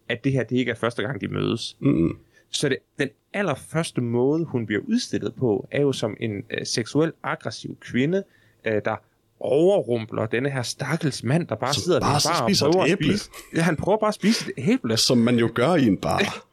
at 0.10 0.24
det 0.24 0.32
her 0.32 0.44
det 0.44 0.58
ikke 0.58 0.72
er 0.72 0.76
første 0.76 1.02
gang, 1.02 1.22
de 1.22 1.28
mødes. 1.28 1.78
Mm-hmm. 1.80 2.18
Så 2.52 2.70
det, 2.70 2.78
den 3.00 3.10
allerførste 3.38 4.02
måde, 4.02 4.46
hun 4.46 4.66
bliver 4.66 4.82
udstillet 4.88 5.36
på, 5.36 5.68
er 5.72 5.82
jo 5.82 5.92
som 5.92 6.18
en 6.20 6.32
øh, 6.32 6.66
seksuel 6.66 7.14
aggressiv 7.24 7.78
kvinde, 7.80 8.24
øh, 8.66 8.82
der 8.86 8.96
overrumpler 9.40 10.26
denne 10.26 10.50
her 10.50 10.62
stakkels 10.62 11.24
mand, 11.24 11.48
der 11.48 11.56
bare 11.56 11.74
Som 11.74 11.82
sidder 11.82 12.00
bare 12.00 12.20
der 12.20 12.30
bare 12.30 12.68
og 12.68 12.74
prøver 12.74 12.86
at 12.86 12.92
spise. 12.92 13.30
Ja, 13.56 13.62
han 13.62 13.76
prøver 13.76 13.98
bare 13.98 14.08
at 14.08 14.14
spise 14.14 14.52
et 14.58 14.70
æble. 14.72 14.98
Som 14.98 15.18
man 15.18 15.36
jo 15.36 15.50
gør 15.56 15.76
i 15.76 15.86
en 15.88 15.98
bar. 15.98 16.48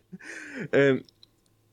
øhm, 0.78 1.02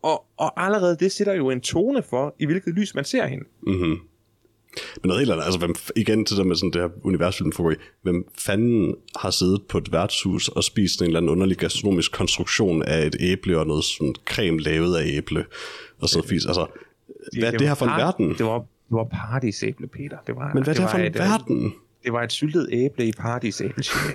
og, 0.01 0.25
og 0.37 0.63
allerede 0.63 0.97
det 0.99 1.11
sætter 1.11 1.33
jo 1.33 1.49
en 1.49 1.61
tone 1.61 2.03
for, 2.03 2.35
i 2.39 2.45
hvilket 2.45 2.73
lys 2.73 2.95
man 2.95 3.05
ser 3.05 3.25
hende. 3.25 3.45
Mm-hmm. 3.67 3.99
Men 5.01 5.07
noget 5.07 5.19
helt 5.19 5.31
andet, 5.31 5.45
altså 5.45 5.59
hvem, 5.59 5.75
igen 5.95 6.25
til 6.25 6.37
det 6.37 6.47
med 6.47 6.55
sådan 6.55 6.71
det 6.71 6.81
her 6.81 6.89
universfilm 7.03 7.51
i, 7.71 7.75
hvem 8.01 8.27
fanden 8.39 8.95
har 9.15 9.29
siddet 9.29 9.61
på 9.69 9.77
et 9.77 9.91
værtshus 9.91 10.47
og 10.47 10.63
spist 10.63 11.01
en 11.01 11.07
eller 11.07 11.19
anden 11.19 11.29
underlig 11.29 11.57
gastronomisk 11.57 12.11
konstruktion 12.11 12.83
af 12.83 13.05
et 13.05 13.15
æble 13.19 13.59
og 13.59 13.67
noget 13.67 13.83
sådan 13.83 14.15
creme 14.25 14.59
lavet 14.59 14.97
af 14.97 15.03
æble 15.05 15.45
og 16.01 16.09
sådan 16.09 16.23
noget 16.29 16.47
Altså, 16.47 16.67
hvad 17.33 17.43
er 17.43 17.51
det, 17.51 17.59
det 17.59 17.67
her 17.67 17.75
for 17.75 17.85
en 17.85 17.91
verden? 17.91 18.29
Det 18.29 18.45
var, 18.45 18.59
det 18.59 18.91
var 18.91 19.03
paradisæble, 19.03 19.87
Peter. 19.87 20.17
Det 20.27 20.35
var, 20.35 20.53
Men 20.53 20.63
hvad 20.63 20.73
er 20.73 20.73
det, 20.73 20.75
det 20.75 20.83
her 20.83 20.89
for 20.89 20.97
en 20.97 21.05
et, 21.05 21.19
verden? 21.19 21.73
Det 22.05 22.13
var 22.13 22.23
et 22.23 22.31
syltet 22.31 22.69
æble 22.71 23.05
i 23.07 23.11
paradisæblegelé. 23.11 24.13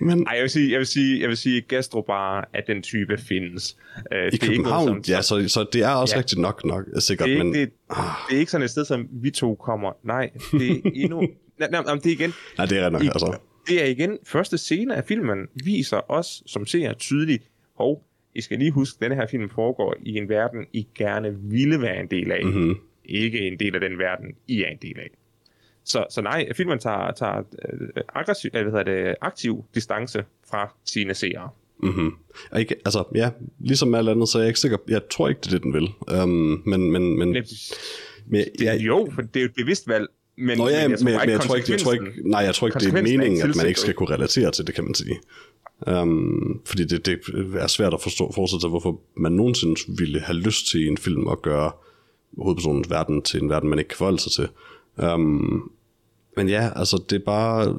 Men 0.00 0.26
Ej, 0.26 0.32
jeg 0.34 0.42
vil 0.42 0.50
sige, 0.50 0.70
jeg 0.72 0.78
vil 0.78 0.86
sige, 0.86 1.20
jeg 1.20 1.28
vil 1.28 1.36
sige 1.36 1.60
gastrobar 1.60 2.48
af 2.54 2.62
den 2.66 2.82
type 2.82 3.16
findes. 3.18 3.76
Uh, 4.12 4.34
i 4.34 4.36
København, 4.36 5.04
ja, 5.08 5.22
så, 5.22 5.48
så 5.48 5.66
det 5.72 5.82
er 5.82 5.90
også 5.90 6.14
ja. 6.14 6.18
rigtigt 6.18 6.40
nok, 6.40 6.64
nok 6.64 6.84
sikkert, 6.98 7.26
det 7.28 7.32
er, 7.32 7.36
ikke, 7.36 7.44
men... 7.44 7.54
det, 7.54 7.70
det 8.28 8.34
er 8.36 8.38
ikke 8.38 8.50
sådan 8.50 8.64
et 8.64 8.70
sted, 8.70 8.84
som 8.84 9.08
vi 9.12 9.30
to 9.30 9.54
kommer. 9.54 9.92
Nej, 10.02 10.30
det 10.52 10.70
er 10.70 10.90
endnu... 10.94 11.20
nej, 11.58 11.68
nej, 11.70 11.82
nej, 11.82 11.94
det 11.94 12.06
er 12.06 12.10
igen... 12.10 12.32
Nej, 12.58 12.66
det 12.66 12.78
er 12.78 12.88
nok, 12.90 13.02
I- 13.04 13.06
altså. 13.06 13.38
Det 13.68 13.82
er 13.82 13.86
igen, 13.86 14.18
første 14.26 14.58
scene 14.58 14.94
af 14.94 15.04
filmen 15.04 15.38
viser 15.64 16.10
os, 16.10 16.42
som 16.46 16.66
ser 16.66 16.92
tydeligt, 16.92 17.44
og 17.76 18.02
I 18.34 18.40
skal 18.40 18.58
lige 18.58 18.70
huske, 18.70 18.96
at 18.96 19.00
denne 19.02 19.14
her 19.14 19.26
film 19.30 19.50
foregår 19.50 19.94
i 20.02 20.14
en 20.16 20.28
verden, 20.28 20.66
I 20.72 20.86
gerne 20.94 21.36
ville 21.42 21.80
være 21.82 22.00
en 22.00 22.06
del 22.06 22.32
af. 22.32 22.44
Mhm. 22.44 22.74
Ikke 23.04 23.38
en 23.40 23.58
del 23.58 23.74
af 23.74 23.80
den 23.80 23.98
verden, 23.98 24.26
I 24.48 24.62
er 24.62 24.68
en 24.68 24.78
del 24.82 24.98
af. 24.98 25.10
Så, 25.86 26.06
så 26.10 26.20
nej, 26.20 26.52
filmen 26.56 26.78
tager, 26.78 27.12
tager 27.12 27.38
øh, 27.38 28.02
aggressiv, 28.14 28.50
øh, 28.54 28.62
hvad 28.62 28.72
hedder 28.72 29.04
det, 29.04 29.14
aktiv 29.20 29.64
distance 29.74 30.24
fra 30.50 30.74
sine 30.84 31.14
seere. 31.14 31.48
Mm-hmm. 31.82 32.12
Og 32.50 32.60
ikke, 32.60 32.74
altså, 32.84 33.04
ja, 33.14 33.30
ligesom 33.60 33.94
alt 33.94 34.08
andet, 34.08 34.28
så 34.28 34.38
er 34.38 34.42
jeg 34.42 34.48
ikke 34.48 34.60
sikker, 34.60 34.78
jeg 34.88 35.02
tror 35.10 35.28
ikke, 35.28 35.40
det 35.40 35.46
er 35.46 35.50
det, 35.50 35.62
den 35.62 35.72
vil. 35.72 35.88
Um, 36.22 36.62
men, 36.66 36.90
men, 36.90 37.18
men, 37.18 37.34
Det, 37.34 37.44
men 38.26 38.44
jeg, 38.60 38.80
jo, 38.80 39.08
for 39.14 39.22
det 39.22 39.36
er 39.36 39.40
jo 39.40 39.46
et 39.46 39.54
bevidst 39.56 39.88
valg, 39.88 40.08
men, 40.38 40.58
Nå 40.58 40.68
ja, 40.68 40.88
men, 40.88 40.98
men, 41.04 41.14
bare 41.14 41.26
men 41.26 41.32
jeg 41.32 41.40
tror 41.40 41.56
ikke, 41.56 41.72
jeg 41.72 41.80
tror 41.80 41.92
ikke, 41.92 42.04
nej, 42.24 42.40
jeg 42.40 42.54
tror 42.54 42.66
ikke, 42.66 42.78
det 42.78 42.88
er 42.88 43.02
meningen, 43.02 43.42
at 43.42 43.56
man 43.56 43.66
ikke 43.66 43.80
skal 43.80 43.94
kunne 43.94 44.14
relatere 44.14 44.50
til 44.50 44.66
det, 44.66 44.74
kan 44.74 44.84
man 44.84 44.94
sige. 44.94 45.18
Um, 45.86 46.60
fordi 46.64 46.84
det, 46.84 47.06
det 47.06 47.20
er 47.58 47.66
svært 47.66 47.94
at 47.94 48.00
forstå, 48.02 48.32
forestille 48.32 48.60
sig, 48.60 48.70
hvorfor 48.70 49.00
man 49.16 49.32
nogensinde 49.32 49.80
ville 49.98 50.20
have 50.20 50.36
lyst 50.36 50.70
til 50.70 50.80
i 50.80 50.86
en 50.86 50.98
film 50.98 51.28
at 51.28 51.42
gøre 51.42 51.70
hovedpersonens 52.38 52.90
verden 52.90 53.22
til 53.22 53.42
en 53.42 53.50
verden, 53.50 53.70
man 53.70 53.78
ikke 53.78 53.88
kan 53.88 53.96
forholde 53.96 54.18
sig 54.18 54.32
til. 54.32 54.48
Um, 55.12 55.70
men 56.36 56.48
ja, 56.48 56.70
altså 56.76 57.02
det 57.10 57.16
er 57.16 57.24
bare... 57.24 57.78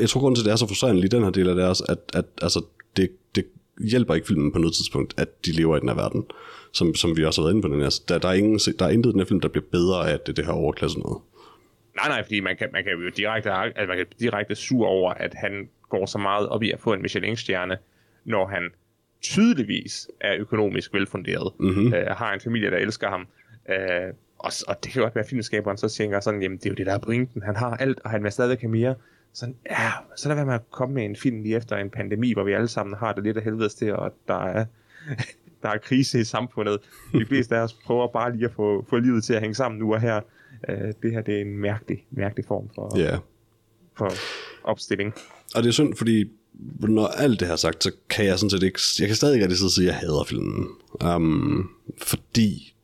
Jeg 0.00 0.08
tror 0.08 0.20
grunden 0.20 0.36
til, 0.36 0.42
at 0.42 0.46
det 0.46 0.52
er 0.52 0.56
så 0.56 0.66
frustrerende 0.66 1.00
lige 1.00 1.10
den 1.10 1.22
her 1.22 1.30
del 1.30 1.48
af 1.48 1.54
det 1.54 1.64
er 1.64 1.90
at, 1.90 1.98
at 2.14 2.24
altså, 2.42 2.64
det, 2.96 3.10
det 3.34 3.46
hjælper 3.80 4.14
ikke 4.14 4.26
filmen 4.26 4.52
på 4.52 4.58
noget 4.58 4.74
tidspunkt, 4.74 5.14
at 5.16 5.46
de 5.46 5.52
lever 5.52 5.76
i 5.76 5.80
den 5.80 5.88
her 5.88 5.96
verden, 5.96 6.24
som, 6.72 6.94
som 6.94 7.16
vi 7.16 7.24
også 7.24 7.40
har 7.40 7.46
været 7.46 7.54
inde 7.54 7.68
på 7.68 7.74
den 7.74 7.80
her. 7.80 8.00
Der, 8.08 8.18
der, 8.18 8.28
er 8.28 8.32
ingen, 8.32 8.58
der 8.78 8.84
er 8.84 8.90
intet 8.90 9.10
i 9.10 9.12
den 9.12 9.20
her 9.20 9.26
film, 9.26 9.40
der 9.40 9.48
bliver 9.48 9.64
bedre 9.72 10.10
af, 10.10 10.14
at 10.14 10.26
det 10.26 10.36
det 10.36 10.46
her 10.46 10.52
overklasse 10.52 10.98
noget. 10.98 11.22
Nej, 11.96 12.08
nej, 12.08 12.22
fordi 12.22 12.40
man 12.40 12.56
kan, 12.56 12.68
man 12.72 12.84
kan 12.84 12.92
jo 12.92 13.08
direkte, 13.16 13.52
altså 13.52 13.86
man 13.86 13.96
kan 13.96 14.06
direkte 14.20 14.54
sur 14.54 14.86
over, 14.86 15.12
at 15.12 15.34
han 15.34 15.68
går 15.88 16.06
så 16.06 16.18
meget 16.18 16.48
op 16.48 16.62
i 16.62 16.70
at 16.70 16.80
få 16.80 16.92
en 16.92 17.02
Michelin-stjerne, 17.02 17.78
når 18.24 18.46
han 18.46 18.70
tydeligvis 19.22 20.08
er 20.20 20.36
økonomisk 20.38 20.94
velfunderet, 20.94 21.52
mm-hmm. 21.58 21.94
øh, 21.94 22.06
har 22.06 22.32
en 22.34 22.40
familie, 22.40 22.70
der 22.70 22.76
elsker 22.76 23.08
ham. 23.08 23.26
Øh, 23.70 24.14
og, 24.44 24.52
og 24.68 24.84
det 24.84 24.92
kan 24.92 25.02
godt 25.02 25.14
være, 25.14 25.24
at 25.24 25.28
filmskaberen 25.30 25.76
så 25.76 25.88
tænker 25.88 26.20
sådan, 26.20 26.42
jamen 26.42 26.58
det 26.58 26.66
er 26.66 26.70
jo 26.70 26.74
det, 26.74 26.86
der 26.86 26.94
er 26.94 26.98
pointen. 26.98 27.42
Han 27.42 27.56
har 27.56 27.76
alt, 27.76 28.00
og 28.04 28.10
han 28.10 28.24
vil 28.24 28.32
stadigvæk 28.32 28.60
have 28.60 28.70
mere. 28.70 28.94
Sådan, 29.32 29.54
ja, 29.70 29.90
så 30.16 30.28
lad 30.28 30.36
være 30.36 30.46
med 30.46 30.54
at 30.54 30.70
komme 30.70 30.94
med 30.94 31.04
en 31.04 31.16
film 31.16 31.42
lige 31.42 31.56
efter 31.56 31.76
en 31.76 31.90
pandemi, 31.90 32.32
hvor 32.32 32.44
vi 32.44 32.52
alle 32.52 32.68
sammen 32.68 32.96
har 32.98 33.12
det 33.12 33.24
lidt 33.24 33.36
af 33.36 33.42
helvedes 33.42 33.74
til, 33.74 33.94
og 33.94 34.14
der 34.28 34.44
er, 34.44 34.64
der 35.62 35.68
er 35.68 35.78
krise 35.78 36.20
i 36.20 36.24
samfundet. 36.24 36.80
De 37.12 37.26
fleste 37.26 37.56
af 37.56 37.60
os 37.60 37.72
prøver 37.72 38.08
bare 38.08 38.32
lige 38.32 38.44
at 38.44 38.52
få, 38.52 38.86
få 38.90 38.98
livet 38.98 39.24
til 39.24 39.34
at 39.34 39.40
hænge 39.40 39.54
sammen 39.54 39.78
nu 39.78 39.94
og 39.94 40.00
her. 40.00 40.20
Øh, 40.68 40.92
det 41.02 41.12
her 41.12 41.20
det 41.20 41.36
er 41.36 41.40
en 41.40 41.56
mærkelig, 41.56 42.06
mærkelig 42.10 42.44
form 42.44 42.70
for. 42.74 42.98
Yeah. 42.98 43.18
for 43.96 44.12
opstilling. 44.64 45.14
Og 45.54 45.62
det 45.62 45.68
er 45.68 45.72
synd, 45.72 45.96
fordi 45.96 46.24
når 46.78 47.06
alt 47.06 47.40
det 47.40 47.48
her 47.48 47.52
er 47.52 47.56
sagt, 47.56 47.84
så 47.84 47.92
kan 48.10 48.24
jeg 48.24 48.38
sådan 48.38 48.50
set 48.50 48.62
ikke... 48.62 48.80
Jeg 48.98 49.06
kan 49.06 49.16
stadig 49.16 49.34
ikke 49.34 49.44
rigtig 49.44 49.58
sidde 49.58 49.68
og 49.68 49.72
sige, 49.72 49.88
at 49.88 49.92
jeg 49.92 50.00
hader 50.00 50.24
filmen. 50.24 50.68
Um, 51.04 51.70
fordi 51.98 52.74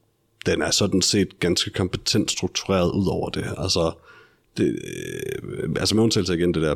den 0.46 0.62
er 0.62 0.70
sådan 0.70 1.02
set 1.02 1.40
ganske 1.40 1.70
kompetent 1.70 2.30
struktureret 2.30 2.90
ud 2.90 3.06
over 3.06 3.30
det. 3.30 3.44
Altså, 3.58 3.92
det, 4.56 4.66
øh, 4.66 5.68
altså 5.76 5.94
med 5.94 6.02
undtagelse 6.02 6.34
igen 6.34 6.54
det 6.54 6.62
der 6.62 6.74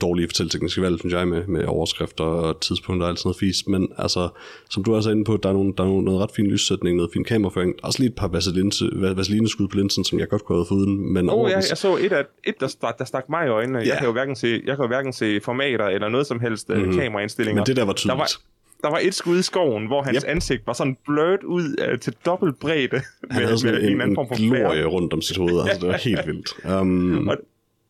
dårlige 0.00 0.28
fortælletekniske 0.28 0.82
valg, 0.82 0.98
synes 0.98 1.14
jeg, 1.14 1.28
med, 1.28 1.46
med 1.46 1.64
overskrifter 1.64 2.24
og 2.24 2.60
tidspunkter 2.60 3.06
og 3.06 3.10
alt 3.10 3.18
sådan 3.18 3.28
noget 3.28 3.36
fis. 3.40 3.66
Men 3.66 3.88
altså, 3.98 4.28
som 4.70 4.84
du 4.84 4.94
også 4.94 5.10
er 5.10 5.14
inde 5.14 5.24
på, 5.24 5.36
der 5.42 5.48
er, 5.48 5.52
nogle, 5.52 5.72
der 5.76 5.82
er 5.82 5.88
nogle, 5.88 6.04
noget 6.04 6.20
ret 6.20 6.30
fin 6.36 6.46
lyssætning, 6.46 6.96
noget 6.96 7.10
fin 7.12 7.24
kameraføring. 7.24 7.74
Også 7.82 7.98
lige 7.98 8.08
et 8.08 8.14
par 8.14 8.28
vaseline- 8.28 9.16
vaselineskud 9.16 9.68
på 9.68 9.76
linsen, 9.76 10.04
som 10.04 10.18
jeg 10.18 10.28
godt 10.28 10.44
kunne 10.44 10.58
have 10.58 10.66
fået 10.68 10.78
uden. 10.78 11.12
Men 11.12 11.30
Oh, 11.30 11.50
ja, 11.50 11.56
jeg 11.56 11.76
så 11.76 11.96
et, 11.96 12.12
af, 12.12 12.24
et 12.44 12.54
der, 12.60 12.66
stak, 12.66 12.98
der 12.98 13.04
stak 13.04 13.28
mig 13.28 13.46
i 13.46 13.48
øjnene. 13.48 13.78
Ja. 13.78 13.88
Jeg 13.88 13.96
kan 13.98 14.06
jo 14.06 14.12
hverken 14.12 14.36
se, 14.36 14.62
jeg 14.66 14.76
kan 14.76 14.82
jo 14.82 14.86
hverken 14.86 15.12
se 15.12 15.40
formater 15.40 15.86
eller 15.86 16.08
noget 16.08 16.26
som 16.26 16.40
helst 16.40 16.68
mm-hmm. 16.68 16.96
kameraindstillinger. 16.98 17.62
Men 17.62 17.66
det 17.66 17.76
der 17.76 17.84
var 17.84 17.92
der 17.92 17.96
tydeligt. 17.96 18.18
var, 18.18 18.53
der 18.84 18.90
var 18.90 18.98
et 19.02 19.14
skud 19.14 19.38
i 19.38 19.42
skoven, 19.42 19.86
hvor 19.86 20.02
hans 20.02 20.16
Yep. 20.24 20.30
ansigt 20.30 20.66
var 20.66 20.72
sådan 20.72 20.96
blurred 21.06 21.44
ud 21.44 21.76
uh, 21.92 21.98
til 21.98 22.14
dobbelt 22.26 22.58
bredde. 22.58 23.02
Han 23.30 23.42
havde 23.44 23.58
sådan 23.58 23.84
en, 23.84 24.00
en, 24.00 24.10
en 24.10 24.26
glorie 24.26 24.84
rundt 24.84 25.12
om 25.12 25.22
sit 25.22 25.36
hoved, 25.36 25.60
altså 25.60 25.80
det 25.80 25.88
var 25.88 25.96
helt 25.96 26.26
vildt. 26.26 26.80
Um, 26.80 27.28
Og, 27.28 27.36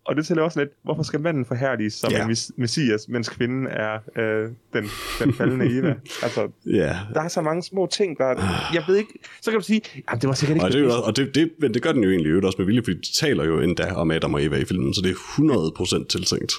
og 0.07 0.17
det 0.17 0.27
tæller 0.27 0.43
også 0.43 0.61
lidt, 0.61 0.71
hvorfor 0.85 1.03
skal 1.03 1.21
manden 1.21 1.45
forhærdiges 1.45 1.93
som 1.95 2.13
yeah. 2.13 2.25
en 2.27 2.31
mes- 2.33 2.51
messias, 2.57 3.09
mens 3.09 3.29
kvinden 3.29 3.67
er 3.67 3.95
øh, 4.19 4.49
den, 4.73 4.85
den 5.23 5.35
faldende 5.35 5.79
Eva? 5.79 5.95
altså, 6.23 6.49
ja, 6.67 6.97
der 7.15 7.21
er 7.21 7.29
så 7.29 7.41
mange 7.41 7.63
små 7.63 7.87
ting, 7.87 8.19
der... 8.19 8.29
Jeg 8.75 8.85
ved 8.89 8.97
ikke... 8.97 9.13
Så 9.43 9.51
kan 9.51 9.61
du 9.61 9.65
sige, 9.67 9.81
jamen 10.11 10.21
det 10.21 10.29
var 10.29 10.35
sikkert 10.35 10.57
ikke... 10.57 10.65
og 10.67 10.73
det, 10.73 10.79
er 10.79 10.81
jo, 10.81 10.85
bevidst." 10.85 10.99
også- 10.99 11.09
og 11.11 11.17
det, 11.17 11.35
det, 11.35 11.51
men 11.59 11.75
det 11.75 11.83
gør 11.83 11.93
den 11.93 12.03
jo 12.05 12.11
egentlig 12.11 12.29
øvrigt 12.31 12.47
også 12.47 12.57
med 12.59 12.67
vilje, 12.67 12.83
fordi 12.85 12.97
de 12.97 13.13
taler 13.21 13.45
jo 13.45 13.61
endda 13.61 13.93
om 13.95 14.11
Adam 14.11 14.35
og 14.35 14.45
Eva 14.45 14.57
i 14.57 14.65
filmen, 14.65 14.95
så 14.95 15.01
det 15.01 15.11
er 15.11 16.01
100% 16.03 16.07
tiltænkt. 16.07 16.53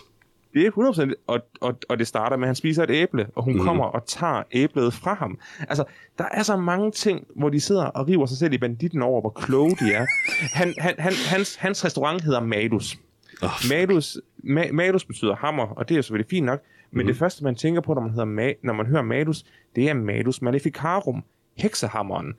Det 0.56 0.66
er 0.66 0.72
100%, 0.72 1.14
og, 1.28 1.40
og, 1.62 1.78
og 1.90 2.00
det 2.00 2.08
starter 2.08 2.38
med, 2.38 2.44
at 2.44 2.48
han 2.48 2.56
spiser 2.56 2.84
et 2.84 2.90
æble, 2.92 3.28
og 3.36 3.44
hun 3.44 3.54
mm. 3.54 3.60
kommer 3.60 3.86
og 3.86 4.06
tager 4.06 4.44
æblet 4.52 4.94
fra 4.94 5.14
ham. 5.14 5.40
Altså, 5.60 5.84
der 6.18 6.26
er 6.32 6.44
så 6.44 6.58
mange 6.58 6.92
ting, 6.92 7.28
hvor 7.36 7.50
de 7.50 7.60
sidder 7.60 7.86
og 7.86 8.08
river 8.08 8.26
sig 8.26 8.38
selv 8.38 8.54
i 8.54 8.58
banditten 8.58 9.02
over, 9.02 9.22
hvor 9.22 9.30
kloge 9.30 9.76
de 9.80 9.94
er. 9.94 10.06
Han, 10.60 10.74
han, 10.78 10.96
han, 11.00 11.14
hans, 11.14 11.56
hans 11.56 11.86
restaurant 11.86 12.22
hedder 12.22 12.40
Madus. 12.40 12.98
Oh, 13.44 13.50
Madus, 13.70 14.18
ma, 14.38 14.66
Madus 14.74 15.06
betyder 15.06 15.36
hammer, 15.36 15.64
og 15.64 15.90
det 15.90 15.98
er 15.98 16.02
selvfølgelig 16.02 16.30
fint 16.30 16.46
nok, 16.46 16.62
men 16.92 17.06
mm. 17.06 17.08
det 17.08 17.18
første, 17.18 17.44
man 17.44 17.56
tænker 17.56 17.82
på, 17.82 17.94
når 17.94 18.02
man, 18.02 18.10
hedder 18.10 18.26
ma, 18.26 18.54
når 18.64 18.74
man 18.74 18.86
hører 18.86 19.02
Madus, 19.02 19.44
det 19.76 19.90
er 19.90 19.94
Madus 19.94 20.42
Maleficarum, 20.42 21.24
heksehammeren. 21.56 22.34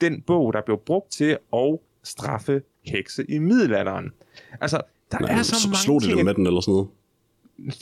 Den 0.00 0.22
bog, 0.22 0.52
der 0.52 0.60
blev 0.66 0.78
brugt 0.86 1.10
til 1.12 1.38
at 1.52 1.78
straffe 2.04 2.62
hekse 2.86 3.30
i 3.30 3.38
middelalderen. 3.38 4.12
Altså, 4.60 4.80
der 5.12 5.18
nej, 5.18 5.38
er 5.38 5.42
så 5.42 5.68
mange 5.68 5.76
slog 5.76 6.00
de 6.00 6.06
ting, 6.06 6.24
med 6.24 6.34
den 6.34 6.46
eller 6.46 6.60
sådan 6.60 6.72
noget? 6.72 6.88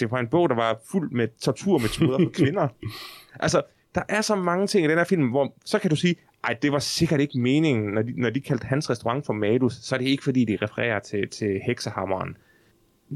Det 0.01 0.11
var 0.11 0.19
en 0.19 0.29
bog, 0.29 0.49
der 0.49 0.55
var 0.55 0.81
fuld 0.91 1.11
med 1.11 1.29
torturmetoder 1.41 2.19
for 2.19 2.31
kvinder. 2.45 2.69
Altså, 3.41 3.63
der 3.95 4.03
er 4.09 4.21
så 4.21 4.35
mange 4.35 4.67
ting 4.67 4.85
i 4.85 4.89
den 4.89 4.99
her 4.99 5.05
film, 5.05 5.29
hvor 5.29 5.55
så 5.65 5.79
kan 5.79 5.91
du 5.91 5.97
sige, 5.97 6.17
ej, 6.45 6.57
det 6.63 6.73
var 6.73 6.79
sikkert 6.79 7.21
ikke 7.21 7.39
meningen, 7.39 7.95
når 7.95 8.03
de, 8.03 8.21
når 8.21 8.31
de 8.31 8.41
kaldte 8.41 8.67
hans 8.67 8.91
restaurant 8.91 9.27
for 9.27 9.33
Madus, 9.33 9.73
så 9.73 9.95
er 9.95 9.99
det 9.99 10.07
ikke, 10.07 10.25
fordi 10.25 10.45
de 10.45 10.59
refererer 10.63 10.99
til, 10.99 11.29
til 11.29 11.61
heksehammeren. 11.67 12.37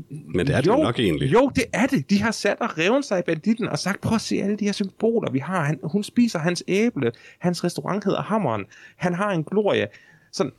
Men 0.08 0.46
det 0.46 0.54
er 0.54 0.60
det 0.60 0.66
jo 0.66 0.76
nok 0.76 0.98
egentlig. 0.98 1.32
Jo, 1.32 1.50
det 1.56 1.64
er 1.72 1.86
det. 1.86 2.10
De 2.10 2.22
har 2.22 2.30
sat 2.30 2.56
og 2.60 2.78
revet 2.78 3.04
sig 3.04 3.18
i 3.18 3.22
banditten 3.22 3.68
og 3.68 3.78
sagt, 3.78 4.00
prøv 4.00 4.14
at 4.14 4.20
se 4.20 4.36
alle 4.36 4.56
de 4.56 4.64
her 4.64 4.72
symboler, 4.72 5.30
vi 5.30 5.38
har. 5.38 5.64
Han, 5.64 5.80
hun 5.82 6.02
spiser 6.02 6.38
hans 6.38 6.64
æble. 6.68 7.12
Hans 7.38 7.64
restaurant 7.64 8.04
hedder 8.04 8.22
Hammeren. 8.22 8.64
Han 8.96 9.14
har 9.14 9.30
en 9.30 9.44
glorie. 9.44 9.88
Sådan, 10.32 10.52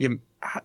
jamen, 0.00 0.20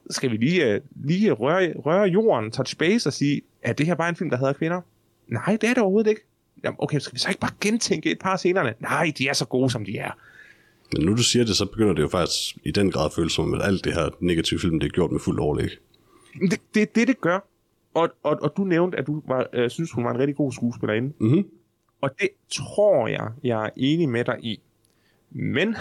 skal 0.09 0.31
vi 0.31 0.37
lige, 0.37 0.73
øh, 0.73 0.81
lige 0.95 1.31
røre, 1.31 1.73
røre 1.73 2.07
jorden, 2.07 2.51
touch 2.51 2.77
base 2.77 3.09
og 3.09 3.13
sige, 3.13 3.41
er 3.61 3.73
det 3.73 3.85
her 3.85 3.95
bare 3.95 4.09
en 4.09 4.15
film, 4.15 4.29
der 4.29 4.37
hedder 4.37 4.53
kvinder? 4.53 4.81
Nej, 5.27 5.57
det 5.61 5.69
er 5.69 5.73
det 5.73 5.83
overhovedet 5.83 6.09
ikke. 6.09 6.21
Jamen, 6.63 6.75
okay, 6.79 6.99
skal 6.99 7.13
vi 7.13 7.19
så 7.19 7.29
ikke 7.29 7.39
bare 7.39 7.51
gentænke 7.61 8.11
et 8.11 8.19
par 8.19 8.29
af 8.29 8.39
scenerne? 8.39 8.73
Nej, 8.79 9.13
de 9.17 9.27
er 9.27 9.33
så 9.33 9.45
gode, 9.45 9.69
som 9.69 9.85
de 9.85 9.97
er. 9.97 10.11
Men 10.93 11.05
nu 11.05 11.11
du 11.15 11.23
siger 11.23 11.45
det, 11.45 11.55
så 11.55 11.65
begynder 11.65 11.93
det 11.93 12.01
jo 12.01 12.07
faktisk 12.07 12.57
i 12.63 12.71
den 12.71 12.91
grad 12.91 13.09
føles 13.15 13.33
som, 13.33 13.53
at 13.53 13.61
alt 13.63 13.85
det 13.85 13.93
her 13.93 14.09
negative 14.19 14.59
film, 14.59 14.79
det 14.79 14.87
er 14.87 14.91
gjort 14.91 15.11
med 15.11 15.19
fuld 15.19 15.39
overlæg. 15.39 15.69
Det 16.49 16.61
det, 16.73 16.95
det, 16.95 17.07
det 17.07 17.21
gør. 17.21 17.39
Og, 17.93 18.09
og, 18.23 18.37
og 18.41 18.53
du 18.57 18.63
nævnte, 18.63 18.97
at 18.97 19.07
du 19.07 19.23
var, 19.27 19.47
øh, 19.53 19.69
synes, 19.69 19.91
hun 19.91 20.03
var 20.03 20.11
en 20.11 20.19
rigtig 20.19 20.35
god 20.35 20.51
skuespillerinde. 20.51 21.13
Mhm. 21.19 21.47
Og 22.01 22.09
det 22.19 22.29
tror 22.51 23.07
jeg, 23.07 23.27
jeg 23.43 23.65
er 23.65 23.69
enig 23.77 24.09
med 24.09 24.23
dig 24.23 24.37
i. 24.41 24.59
Men 25.31 25.75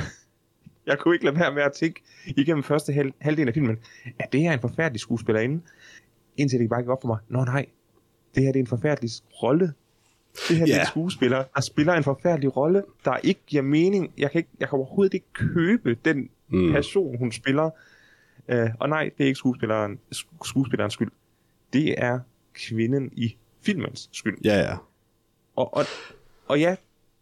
jeg 0.86 0.98
kunne 0.98 1.14
ikke 1.14 1.24
lade 1.24 1.38
være 1.38 1.54
med 1.54 1.62
at 1.62 1.72
tænke 1.72 2.02
igennem 2.26 2.62
første 2.62 2.92
hal- 2.92 3.12
halvdel 3.20 3.48
af 3.48 3.54
filmen, 3.54 3.78
at 4.18 4.32
det 4.32 4.40
her 4.40 4.50
er 4.50 4.54
en 4.54 4.60
forfærdelig 4.60 5.00
skuespillerinde, 5.00 5.60
indtil 6.36 6.58
det 6.60 6.68
bare 6.68 6.80
gik 6.82 6.88
op 6.88 7.00
for 7.02 7.08
mig. 7.08 7.18
Nå 7.28 7.44
nej, 7.44 7.66
det 8.34 8.42
her 8.42 8.52
det 8.52 8.58
er 8.58 8.62
en 8.62 8.66
forfærdelig 8.66 9.10
rolle. 9.42 9.72
Det 10.48 10.56
her 10.56 10.58
yeah. 10.58 10.66
det 10.68 10.76
er 10.76 10.80
en 10.80 10.86
skuespiller, 10.86 11.44
der 11.54 11.60
spiller 11.60 11.92
en 11.92 12.04
forfærdelig 12.04 12.56
rolle, 12.56 12.82
der 13.04 13.16
ikke 13.16 13.40
giver 13.46 13.62
mening. 13.62 14.12
Jeg 14.18 14.30
kan, 14.30 14.38
ikke, 14.38 14.50
jeg 14.60 14.68
kan 14.68 14.76
overhovedet 14.76 15.14
ikke 15.14 15.26
købe 15.32 15.94
den 16.04 16.30
Mm. 16.48 16.72
person, 16.72 17.18
hun 17.18 17.32
spiller. 17.32 17.70
Uh, 18.52 18.70
og 18.80 18.88
nej, 18.88 19.02
det 19.18 19.24
er 19.24 19.26
ikke 19.28 19.38
skuespilleren, 19.38 19.98
sk- 20.14 20.36
skuespillerens 20.44 20.92
skyld. 20.94 21.10
Det 21.72 21.94
er 21.98 22.20
kvinden 22.54 23.10
i 23.12 23.36
filmens 23.62 24.08
skyld. 24.12 24.38
Ja, 24.44 24.56
ja. 24.60 24.76
Og, 25.56 25.74
og, 25.74 25.84
og 26.48 26.60
ja, 26.60 26.76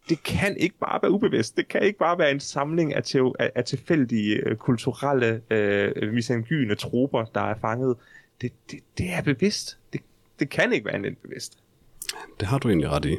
det 0.09 0.23
kan 0.23 0.57
ikke 0.57 0.75
bare 0.79 0.99
være 1.01 1.11
ubevidst. 1.11 1.57
Det 1.57 1.67
kan 1.67 1.81
ikke 1.81 1.99
bare 1.99 2.17
være 2.17 2.31
en 2.31 2.39
samling 2.39 2.95
af, 2.95 3.03
teo- 3.03 3.33
af, 3.39 3.51
af 3.55 3.63
tilfældige 3.63 4.35
øh, 4.35 4.55
kulturelle 4.55 5.41
øh, 5.49 6.13
misangyne 6.13 6.75
troper, 6.75 7.25
der 7.25 7.41
er 7.41 7.55
fanget. 7.61 7.95
Det, 8.41 8.51
det, 8.71 8.79
det 8.97 9.09
er 9.09 9.21
bevidst. 9.21 9.77
Det, 9.93 10.01
det 10.39 10.49
kan 10.49 10.73
ikke 10.73 10.85
være 10.85 10.95
en 10.95 11.15
bevidst. 11.23 11.57
Det 12.39 12.47
har 12.47 12.57
du 12.57 12.67
egentlig 12.67 12.89
ret 12.89 13.05
i. 13.05 13.17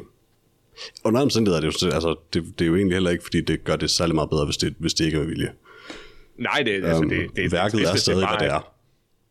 Under 1.03 1.21
omstændigheder 1.21 1.57
er 1.57 1.71
det 1.71 1.81
jo, 1.83 1.89
altså, 1.89 2.15
det, 2.33 2.43
det 2.59 2.65
er 2.65 2.69
jo 2.69 2.75
egentlig 2.75 2.95
heller 2.95 3.09
ikke, 3.09 3.23
fordi 3.23 3.41
det 3.41 3.63
gør 3.63 3.75
det 3.75 3.89
særlig 3.89 4.15
meget 4.15 4.29
bedre, 4.29 4.45
hvis 4.45 4.57
det, 4.57 4.75
hvis 4.79 4.93
det 4.93 5.05
ikke 5.05 5.15
er 5.15 5.19
med 5.19 5.27
vilje. 5.27 5.53
Nej, 6.37 6.61
det, 6.65 6.71
altså, 6.71 7.03
Um, 7.03 7.09
det, 7.09 7.35
det, 7.35 7.51
værket 7.51 7.79
hvis 7.79 7.87
er 7.87 7.91
det 7.91 8.01
stadig, 8.01 8.23
bare 8.27 8.37
hvad 8.37 8.47
det 8.47 8.55
er. 8.55 8.73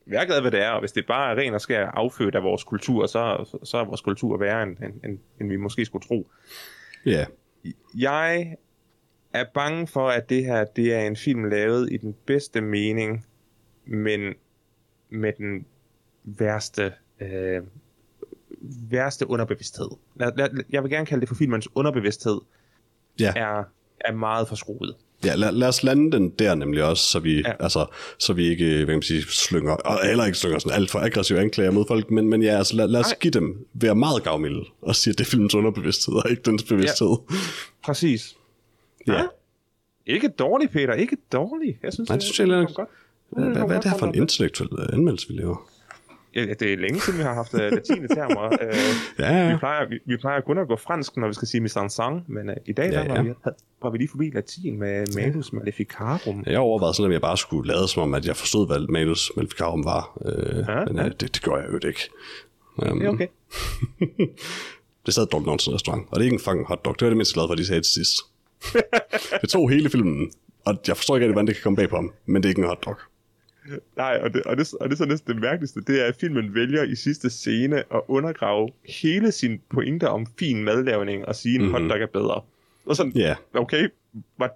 Værket 0.06 0.36
er, 0.36 0.40
hvad 0.40 0.50
det 0.50 0.62
er, 0.62 0.70
og 0.70 0.80
hvis 0.80 0.92
det 0.92 1.06
bare 1.06 1.32
er 1.32 1.36
ren 1.36 1.54
og 1.54 1.60
skær 1.60 1.86
affødt 1.86 2.34
af 2.34 2.42
vores 2.42 2.64
kultur, 2.64 3.06
så, 3.06 3.56
så, 3.64 3.78
er 3.78 3.84
vores 3.84 4.00
kultur 4.00 4.36
værre, 4.36 4.62
end, 4.62 4.76
end, 4.76 5.04
end, 5.04 5.18
end 5.40 5.48
vi 5.48 5.56
måske 5.56 5.84
skulle 5.84 6.06
tro. 6.06 6.30
Ja, 7.06 7.24
Jeg 7.94 8.56
er 9.32 9.44
bange 9.54 9.86
for, 9.86 10.08
at 10.08 10.28
det 10.28 10.44
her 10.44 10.64
det 10.64 10.94
er 10.94 11.00
en 11.00 11.16
film 11.16 11.44
lavet 11.44 11.92
i 11.92 11.96
den 11.96 12.14
bedste 12.26 12.60
mening, 12.60 13.26
men 13.84 14.34
med 15.08 15.32
den 15.38 15.66
værste, 16.24 16.92
øh, 17.20 17.62
værste 18.90 19.30
underbevidsthed. 19.30 19.88
Jeg 20.70 20.82
vil 20.82 20.90
gerne 20.90 21.06
kalde 21.06 21.20
det 21.20 21.28
for 21.28 21.34
filmens 21.34 21.68
underbevidsthed, 21.74 22.40
ja. 23.20 23.32
er, 23.36 23.64
er 24.00 24.12
meget 24.12 24.48
forskruet. 24.48 24.96
Ja 25.24 25.34
lad, 25.34 25.52
lad 25.52 25.68
os 25.68 25.82
lande 25.82 26.12
den 26.12 26.30
der 26.30 26.54
nemlig 26.54 26.84
også, 26.84 27.04
så 27.04 27.18
vi, 27.18 27.34
Ja. 27.34 27.42
ja. 27.48 27.52
altså, 27.60 27.86
så 28.18 28.32
vi 28.32 28.48
ikke 28.48 28.64
hvad 28.74 28.86
kan 28.86 28.94
man 28.94 29.02
sige, 29.02 29.22
slynger, 29.22 29.72
og 29.72 30.06
heller 30.06 30.24
ikke 30.24 30.38
slynger 30.38 30.58
sådan 30.58 30.78
alt 30.80 30.90
for 30.90 30.98
aggressive 30.98 31.40
anklager 31.40 31.70
mod 31.70 31.84
folk, 31.88 32.10
men, 32.10 32.28
men 32.28 32.42
ja, 32.42 32.56
altså, 32.58 32.76
lad, 32.76 32.88
lad 32.88 33.00
os 33.00 33.06
Nej. 33.06 33.18
give 33.20 33.30
dem, 33.30 33.66
være 33.74 33.94
meget 33.94 34.22
gavmilde, 34.22 34.64
og 34.82 34.96
sige, 34.96 35.12
at 35.12 35.18
det 35.18 35.24
er 35.26 35.30
filmens 35.30 35.54
underbevidsthed, 35.54 36.14
og 36.14 36.30
ikke 36.30 36.42
dens 36.42 36.62
bevidsthed. 36.62 37.16
Præcis. 37.84 38.36
Ja. 39.06 39.12
Ja. 39.12 39.22
Ikke 40.06 40.28
dårligt, 40.28 40.72
Peter. 40.72 40.92
Ikke 40.94 41.16
dårligt. 41.32 41.78
Jeg 41.82 41.92
synes, 41.92 42.08
Nej, 42.08 42.16
det 42.16 42.22
synes 42.24 42.38
jeg 42.38 42.44
heller 42.44 42.60
ikke. 42.60 42.74
kom 42.74 42.84
godt. 42.84 42.88
Hvad, 43.30 43.44
hvad, 43.44 43.66
hvad 43.66 43.76
er 43.76 43.80
det 43.80 43.90
her 43.90 43.98
for 43.98 44.06
en 44.06 44.14
intellektuel 44.14 44.68
øh, 44.78 44.86
anmeldelse, 44.92 45.28
vi 45.28 45.34
laver? 45.34 45.68
Ja, 46.36 46.44
det 46.60 46.72
er 46.72 46.76
længe 46.76 47.00
siden, 47.00 47.18
vi 47.18 47.22
har 47.22 47.34
haft 47.34 47.54
uh, 47.54 47.60
latine 47.60 48.08
termer. 48.08 48.48
Uh, 48.48 48.58
Ja, 49.18 49.44
vi, 49.44 49.50
ja. 49.50 49.56
plejer, 49.58 49.88
vi, 49.88 49.98
vi 50.06 50.16
plejer 50.16 50.40
kun 50.40 50.58
at 50.58 50.68
gå 50.68 50.76
fransk, 50.76 51.16
når 51.16 51.28
vi 51.28 51.34
skal 51.34 51.48
sige 51.48 51.60
mise 51.60 51.80
en 51.80 51.90
sang, 51.90 52.24
men 52.28 52.48
uh, 52.48 52.54
i 52.66 52.72
dag 52.72 52.90
Ja, 52.92 53.00
der 53.02 53.08
var, 53.08 53.14
ja. 53.16 53.22
vi, 53.22 53.30
var 53.82 53.90
vi 53.90 53.98
lige 53.98 54.08
forbi 54.08 54.30
latin 54.34 54.78
med 54.78 55.06
Malus 55.16 55.52
Maleficarum. 55.52 56.44
Jeg 56.46 56.58
overvejede 56.58 56.94
sådan, 56.96 57.10
at 57.10 57.12
jeg 57.12 57.20
bare 57.20 57.36
skulle 57.36 57.72
lade 57.72 57.88
som 57.88 58.02
om, 58.02 58.14
at 58.14 58.26
jeg 58.26 58.36
forstod, 58.36 58.66
hvad 58.66 58.92
Malus 58.92 59.32
Maleficarum 59.36 59.84
var. 59.84 60.18
Øh, 60.26 60.64
Ja, 60.68 60.84
men 60.84 60.96
ja. 60.96 61.04
øh, 61.04 61.10
det, 61.10 61.20
det 61.34 61.42
gør 61.42 61.56
jeg 61.56 61.66
jo 61.72 61.88
ikke. 61.88 62.10
Um, 62.76 62.98
Det 62.98 63.06
er 63.06 63.10
okay. 63.10 63.26
Det 65.06 65.14
stadig 65.14 65.32
Dog 65.32 65.42
Nonsen 65.42 65.74
restaurant, 65.74 66.02
og 66.10 66.14
det 66.14 66.20
er 66.20 66.24
ikke 66.24 66.34
en 66.34 66.40
fucking 66.40 66.66
hotdog. 66.66 66.94
Det 66.94 67.02
var 67.02 67.08
det 67.10 67.16
mindst 67.16 67.34
glad 67.34 67.44
for, 67.48 67.52
at 67.52 67.58
de 67.58 67.66
sagde 67.66 67.80
til 67.82 67.92
sidst. 67.92 68.16
det 69.42 69.48
tog 69.50 69.70
hele 69.70 69.90
filmen, 69.90 70.32
og 70.64 70.74
jeg 70.88 70.96
forstår 70.96 71.16
ikke 71.16 71.24
rigtig, 71.24 71.32
hvordan 71.32 71.46
det 71.46 71.54
kan 71.54 71.62
komme 71.62 71.76
bag 71.76 71.88
på 71.88 71.96
ham, 71.96 72.12
men 72.26 72.42
det 72.42 72.48
er 72.48 72.50
ikke 72.50 72.62
en 72.62 72.68
hotdog. 72.68 72.96
Nej, 73.96 74.20
og 74.22 74.34
det, 74.34 74.42
og, 74.42 74.56
det, 74.56 74.74
og 74.80 74.88
det 74.88 74.94
er 74.94 74.96
så 74.96 75.04
næsten 75.04 75.32
det 75.34 75.40
mærkeligste, 75.42 75.80
det 75.86 76.00
er, 76.00 76.04
at 76.06 76.16
filmen 76.20 76.54
vælger 76.54 76.82
i 76.82 76.94
sidste 76.96 77.30
scene 77.30 77.76
at 77.78 78.00
undergrave 78.08 78.68
hele 78.84 79.32
sin 79.32 79.60
pointe 79.70 80.08
om 80.08 80.26
fin 80.38 80.64
madlavning 80.64 81.26
og 81.28 81.36
sige, 81.36 81.54
at 81.54 81.60
en 81.60 81.66
Mhm. 81.66 81.72
mm-hmm. 81.74 81.90
hotdog 81.90 82.02
er 82.02 82.06
bedre. 82.12 82.40
Og 82.86 82.96
sådan, 82.96 83.12
Ja, 83.14 83.34
okay, 83.54 83.88
var, 84.38 84.50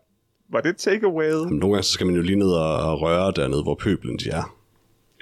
var 0.52 0.60
det 0.60 0.76
takeawayet? 0.76 1.50
nogle 1.50 1.60
gange 1.74 1.82
så 1.82 1.92
skal 1.92 2.06
man 2.06 2.14
jo 2.16 2.22
lige 2.22 2.36
ned 2.38 2.50
og, 2.50 3.00
røre 3.02 3.32
dernede, 3.36 3.62
hvor 3.62 3.74
pøblen 3.74 4.16
de 4.18 4.30
er. 4.30 4.54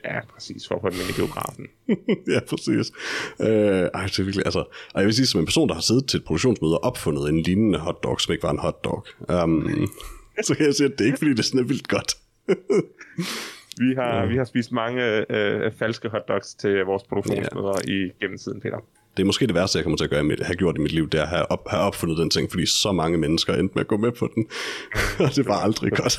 Ja, 0.05 0.21
præcis, 0.35 0.69
for 0.69 0.75
at 0.75 0.81
få 0.81 0.89
den 0.91 0.97
ind 1.01 1.11
i 1.11 1.13
biografen. 1.13 1.67
ja, 2.35 2.41
præcis. 2.49 2.93
Øh, 3.41 3.47
ej, 3.95 4.07
det 4.07 4.19
er 4.19 4.23
virkelig, 4.23 4.45
altså, 4.47 4.59
og 4.95 5.01
jeg 5.01 5.05
vil 5.05 5.15
sige, 5.15 5.27
som 5.27 5.41
en 5.41 5.47
person, 5.47 5.69
der 5.69 5.75
har 5.75 5.81
siddet 5.83 6.07
til 6.07 6.19
et 6.19 6.25
produktionsmøde 6.25 6.79
og 6.79 6.85
opfundet 6.85 7.29
en 7.29 7.43
lignende 7.43 7.79
hotdog, 7.79 8.21
som 8.21 8.33
ikke 8.33 8.43
var 8.43 8.51
en 8.51 8.59
hotdog, 8.59 9.07
um, 9.45 9.89
så 10.47 10.55
kan 10.57 10.67
jeg 10.67 10.75
sige, 10.75 10.87
at 10.87 10.93
det 10.99 11.01
er 11.01 11.07
ikke, 11.07 11.19
fordi 11.19 11.35
det 11.35 11.45
sådan 11.45 11.61
er 11.61 11.65
vildt 11.65 11.89
godt. 11.89 12.17
Vi 13.79 13.95
har, 13.95 14.21
ja. 14.21 14.27
vi 14.27 14.37
har 14.37 14.45
spist 14.45 14.73
mange 14.73 15.33
øh, 15.33 15.73
falske 15.73 16.09
hotdogs 16.09 16.55
til 16.55 16.85
vores 16.85 17.03
produktionsmøder 17.03 17.75
ja. 17.87 17.93
i 17.93 18.11
gennemtiden, 18.21 18.61
Peter. 18.61 18.79
Det 19.17 19.23
er 19.23 19.27
måske 19.27 19.47
det 19.47 19.55
værste, 19.55 19.79
jeg 19.79 19.85
kommer 19.85 19.97
til 19.97 20.05
at 20.05 20.11
gøre, 20.11 20.25
mit, 20.25 20.41
have 20.41 20.57
gjort 20.57 20.77
i 20.77 20.81
mit 20.81 20.93
liv, 20.93 21.09
det 21.09 21.19
er 21.19 21.23
at 21.23 21.29
have, 21.29 21.51
op, 21.51 21.69
have 21.69 21.83
opfundet 21.83 22.19
den 22.19 22.31
ting, 22.31 22.51
fordi 22.51 22.67
så 22.67 22.93
mange 22.93 23.19
mennesker 23.19 23.55
endte 23.55 23.75
med 23.75 23.81
at 23.81 23.89
gå 23.89 23.97
med 23.97 24.13
på 24.13 24.29
den. 24.35 24.47
og 25.27 25.37
det 25.37 25.47
var 25.47 25.55
aldrig 25.55 25.93
godt. 25.93 26.19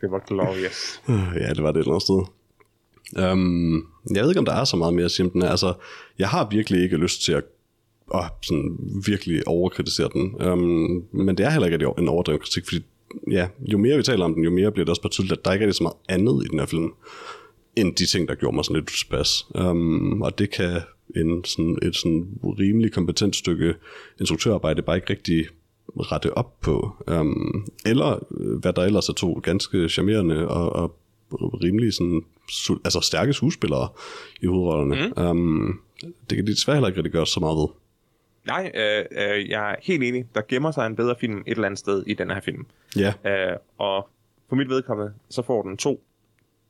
Det 0.00 0.10
var 0.10 0.18
glorious. 0.26 1.02
ja, 1.40 1.54
det 1.54 1.62
var 1.62 1.72
det 1.72 1.80
et 1.80 1.84
eller 1.84 1.92
andet 1.92 2.02
sted. 2.02 2.22
Um, 3.32 3.88
jeg 4.14 4.22
ved 4.22 4.30
ikke, 4.30 4.38
om 4.38 4.44
der 4.44 4.52
er 4.52 4.64
så 4.64 4.76
meget 4.76 4.94
mere 4.94 5.04
at 5.04 5.10
sige 5.10 5.26
om 5.26 5.30
den 5.30 5.42
her. 5.42 5.48
Altså, 5.48 5.74
jeg 6.18 6.28
har 6.28 6.48
virkelig 6.50 6.82
ikke 6.82 6.96
lyst 6.96 7.24
til 7.24 7.32
at 7.32 7.44
at 8.14 8.24
sådan 8.42 8.78
virkelig 9.06 9.48
overkritisere 9.48 10.08
den. 10.12 10.42
Um, 10.46 11.04
men 11.12 11.38
det 11.38 11.46
er 11.46 11.50
heller 11.50 11.66
ikke 11.66 11.86
en 11.98 12.08
overdreven 12.08 12.40
kritik, 12.40 12.64
fordi 12.64 12.84
ja, 13.30 13.48
jo 13.72 13.78
mere 13.78 13.96
vi 13.96 14.02
taler 14.02 14.24
om 14.24 14.34
den, 14.34 14.44
jo 14.44 14.50
mere 14.50 14.72
bliver 14.72 14.84
det 14.84 14.90
også 14.90 15.02
bare 15.02 15.10
tydeligt, 15.10 15.38
at 15.38 15.44
der 15.44 15.52
ikke 15.52 15.66
er 15.66 15.72
så 15.72 15.82
meget 15.82 15.96
andet 16.08 16.44
i 16.44 16.48
den 16.48 16.58
her 16.58 16.66
film, 16.66 16.92
end 17.76 17.94
de 17.94 18.06
ting, 18.06 18.28
der 18.28 18.34
gjorde 18.34 18.54
mig 18.54 18.64
sådan 18.64 18.76
lidt 18.76 18.90
utilpas. 18.90 19.46
Um, 19.54 20.22
og 20.22 20.38
det 20.38 20.50
kan 20.50 20.80
en, 21.16 21.44
sådan, 21.44 21.78
et 21.82 21.96
sådan 21.96 22.28
rimelig 22.42 22.92
kompetent 22.92 23.36
stykke 23.36 23.74
instruktørarbejde 24.20 24.82
bare 24.82 24.96
ikke 24.96 25.10
rigtig 25.10 25.46
rette 25.96 26.38
op 26.38 26.60
på. 26.60 26.96
Um, 27.20 27.68
eller 27.86 28.26
øh, 28.40 28.58
hvad 28.58 28.72
der 28.72 28.82
ellers 28.82 29.08
er 29.08 29.12
to 29.12 29.40
ganske 29.42 29.88
charmerende 29.88 30.48
og, 30.48 30.76
og 30.76 30.98
rimelig 31.62 31.92
sådan, 31.92 32.22
altså 32.84 33.00
stærke 33.00 33.32
skuespillere 33.32 33.88
i 34.42 34.46
hovedrollerne. 34.46 35.12
Mm. 35.16 35.22
Um, 35.22 35.80
det 36.30 36.36
kan 36.36 36.46
de 36.46 36.52
desværre 36.52 36.76
heller 36.76 36.88
ikke 36.88 36.98
rigtig 36.98 37.12
gøre 37.12 37.26
så 37.26 37.40
meget 37.40 37.56
ved. 37.56 37.66
Nej, 38.46 38.70
øh, 38.74 39.04
øh, 39.10 39.50
jeg 39.50 39.70
er 39.70 39.76
helt 39.82 40.02
enig. 40.02 40.26
Der 40.34 40.42
gemmer 40.48 40.70
sig 40.70 40.86
en 40.86 40.96
bedre 40.96 41.14
film 41.20 41.38
et 41.38 41.50
eller 41.50 41.66
andet 41.66 41.78
sted 41.78 42.04
i 42.06 42.14
den 42.14 42.30
her 42.30 42.40
film. 42.40 42.66
Ja, 42.96 43.12
Øh, 43.24 43.56
og 43.78 44.08
for 44.48 44.56
mit 44.56 44.68
vedkommende, 44.68 45.14
så 45.28 45.42
får 45.42 45.62
den 45.62 45.76
to. 45.76 46.02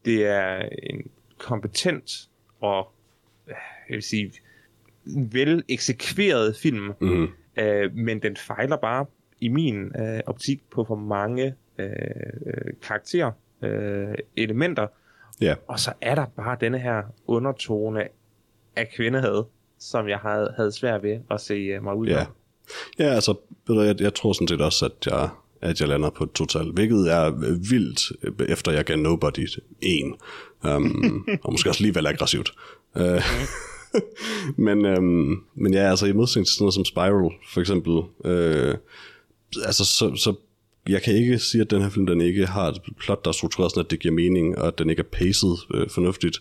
Det 0.05 0.27
er 0.27 0.69
en 0.83 1.11
kompetent 1.39 2.29
og, 2.61 2.93
øh, 3.47 3.55
jeg 3.89 3.95
vil 3.95 4.03
sige, 4.03 4.33
vel 5.33 5.65
eksekveret 5.69 6.57
film, 6.57 6.93
mm-hmm. 7.01 7.29
øh, 7.57 7.95
men 7.95 8.23
den 8.23 8.37
fejler 8.37 8.77
bare 8.77 9.07
i 9.41 9.49
min 9.49 9.93
øh, 10.01 10.21
optik 10.27 10.63
på 10.71 10.85
for 10.85 10.95
mange 10.95 11.55
øh, 11.79 11.91
øh, 12.47 12.73
karakterer, 12.83 13.33
øh, 13.63 14.15
elementer, 14.37 14.87
ja. 15.41 15.55
og 15.67 15.79
så 15.79 15.93
er 16.01 16.15
der 16.15 16.27
bare 16.27 16.57
denne 16.61 16.79
her 16.79 17.03
undertone 17.27 18.09
af 18.77 18.89
kvindehed, 18.97 19.45
som 19.91 20.09
jeg 20.09 20.19
havde, 20.19 20.53
havde 20.57 20.73
svært 20.73 21.03
ved 21.03 21.19
at 21.31 21.41
se 21.41 21.77
uh, 21.79 21.85
mig 21.85 21.95
ud 21.95 22.07
Ja. 22.07 22.19
af. 22.19 22.27
Ja, 22.99 23.05
altså, 23.05 23.35
ved 23.67 23.77
du, 23.77 23.81
jeg, 23.83 24.01
jeg 24.01 24.15
tror 24.15 24.33
sådan 24.33 24.49
set 24.49 24.61
også, 24.61 24.85
at 24.85 25.07
jeg, 25.07 25.29
at 25.61 25.81
jeg 25.81 25.89
lander 25.89 26.11
på 26.11 26.25
et 26.25 26.33
total, 26.33 26.71
hvilket 26.73 27.13
er 27.13 27.31
vildt, 27.71 28.13
øh, 28.23 28.47
efter 28.49 28.73
jeg 28.73 28.85
gav 28.85 28.97
Nobody 28.97 29.47
en. 29.81 30.15
Um, 30.65 31.27
og 31.45 31.53
måske 31.53 31.71
også 31.71 31.79
alligevel 31.81 32.07
aggressivt. 32.07 32.55
Uh, 32.95 33.03
men, 34.67 34.87
um, 34.87 35.45
men 35.55 35.75
ja, 35.75 35.91
altså 35.91 36.07
i 36.07 36.13
modsætning 36.13 36.47
til 36.47 36.55
sådan 36.55 36.63
noget 36.65 36.75
som 36.75 36.85
Spiral, 36.85 37.31
for 37.53 37.61
eksempel, 37.61 37.93
uh, 37.93 38.75
altså 39.67 39.85
så, 39.85 40.17
så 40.17 40.35
jeg 40.89 41.03
kan 41.03 41.15
ikke 41.15 41.39
sige, 41.39 41.63
at 41.63 41.71
den 41.71 41.83
her 41.83 41.89
film, 41.89 42.07
den 42.07 42.21
ikke 42.21 42.47
har 42.47 42.69
et 42.69 42.81
plot, 42.99 43.25
der 43.25 43.29
er 43.29 43.33
struktureret 43.33 43.73
sådan, 43.73 43.85
at 43.85 43.91
det 43.91 44.01
giver 44.01 44.15
mening, 44.15 44.59
og 44.59 44.67
at 44.67 44.79
den 44.79 44.91
ikke 44.91 45.01
er 45.01 45.17
paced 45.19 45.49
øh, 45.75 45.89
fornuftigt. 45.91 46.41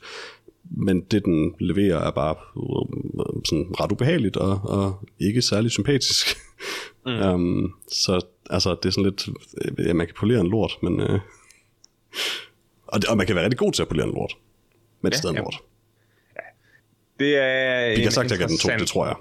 Men 0.63 1.01
det, 1.01 1.25
den 1.25 1.55
leverer, 1.59 1.97
er 2.07 2.11
bare 2.11 2.35
øh, 2.57 3.41
sådan 3.45 3.65
ret 3.79 3.91
ubehageligt 3.91 4.37
og, 4.37 4.59
og 4.63 4.99
ikke 5.19 5.41
særlig 5.41 5.71
sympatisk. 5.71 6.37
Mm. 7.05 7.11
um, 7.11 7.73
så 8.03 8.21
altså, 8.49 8.69
det 8.75 8.85
er 8.85 8.89
sådan 8.89 9.03
lidt... 9.03 9.27
øh, 9.79 9.87
Ja, 9.87 9.93
man 9.93 10.07
kan 10.07 10.15
polere 10.19 10.39
en 10.39 10.47
lort, 10.49 10.71
men... 10.81 10.99
Øh, 11.01 11.19
og, 12.87 13.01
det, 13.01 13.09
og 13.09 13.17
man 13.17 13.27
kan 13.27 13.35
være 13.35 13.43
rigtig 13.45 13.57
god 13.59 13.71
til 13.71 13.81
at 13.81 13.87
polere 13.87 14.07
en 14.07 14.13
lort. 14.13 14.33
Men 15.01 15.11
det 15.11 15.15
er 15.15 15.17
Ja, 15.17 15.21
stadig 15.21 15.33
en 15.33 15.35
ja. 15.37 15.41
lort. 15.41 15.61
Det 17.19 17.37
er 17.37 17.95
Vi 17.95 18.01
kan 18.01 18.11
sagt, 18.11 18.31
at 18.31 18.39
jeg 18.39 18.49
den 18.49 18.57
to, 18.57 18.69
det 18.79 18.87
tror 18.87 19.05
jeg. 19.07 19.15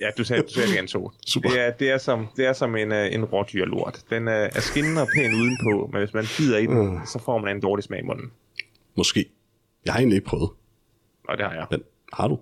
Ja, 0.00 0.10
du 0.18 0.24
sagde, 0.24 0.42
du 0.42 0.48
sagde 0.48 0.66
det 0.68 0.74
gerne 0.76 0.88
to. 0.88 1.10
Super. 1.26 1.48
Det 1.50 1.60
er, 1.60 1.70
det 1.70 1.90
er 1.90 1.98
som, 1.98 2.26
det 2.36 2.46
er 2.46 2.52
som 2.52 2.76
en, 2.76 2.92
uh, 2.92 2.98
en 3.14 3.24
rådyrlort. 3.24 4.00
Den 4.10 4.22
uh, 4.28 4.32
er 4.34 4.60
skinnende 4.60 5.02
og 5.02 5.08
pæn 5.16 5.34
udenpå, 5.34 5.88
men 5.92 5.98
hvis 6.02 6.14
man 6.14 6.24
bider 6.38 6.58
i 6.58 6.66
den, 6.66 6.88
Mm. 6.88 6.98
så 7.06 7.18
får 7.24 7.38
man 7.38 7.56
en 7.56 7.62
dårlig 7.62 7.84
smag 7.84 7.98
i 8.00 8.02
munden. 8.02 8.30
Måske. 8.96 9.24
Jeg 9.84 9.92
har 9.92 10.00
egentlig 10.00 10.16
ikke 10.16 10.26
prøvet, 10.28 10.50
Og 11.28 11.36
det 11.38 11.46
har 11.46 11.52
jeg. 11.52 11.66
men 11.70 11.82
har 12.12 12.28
du? 12.28 12.38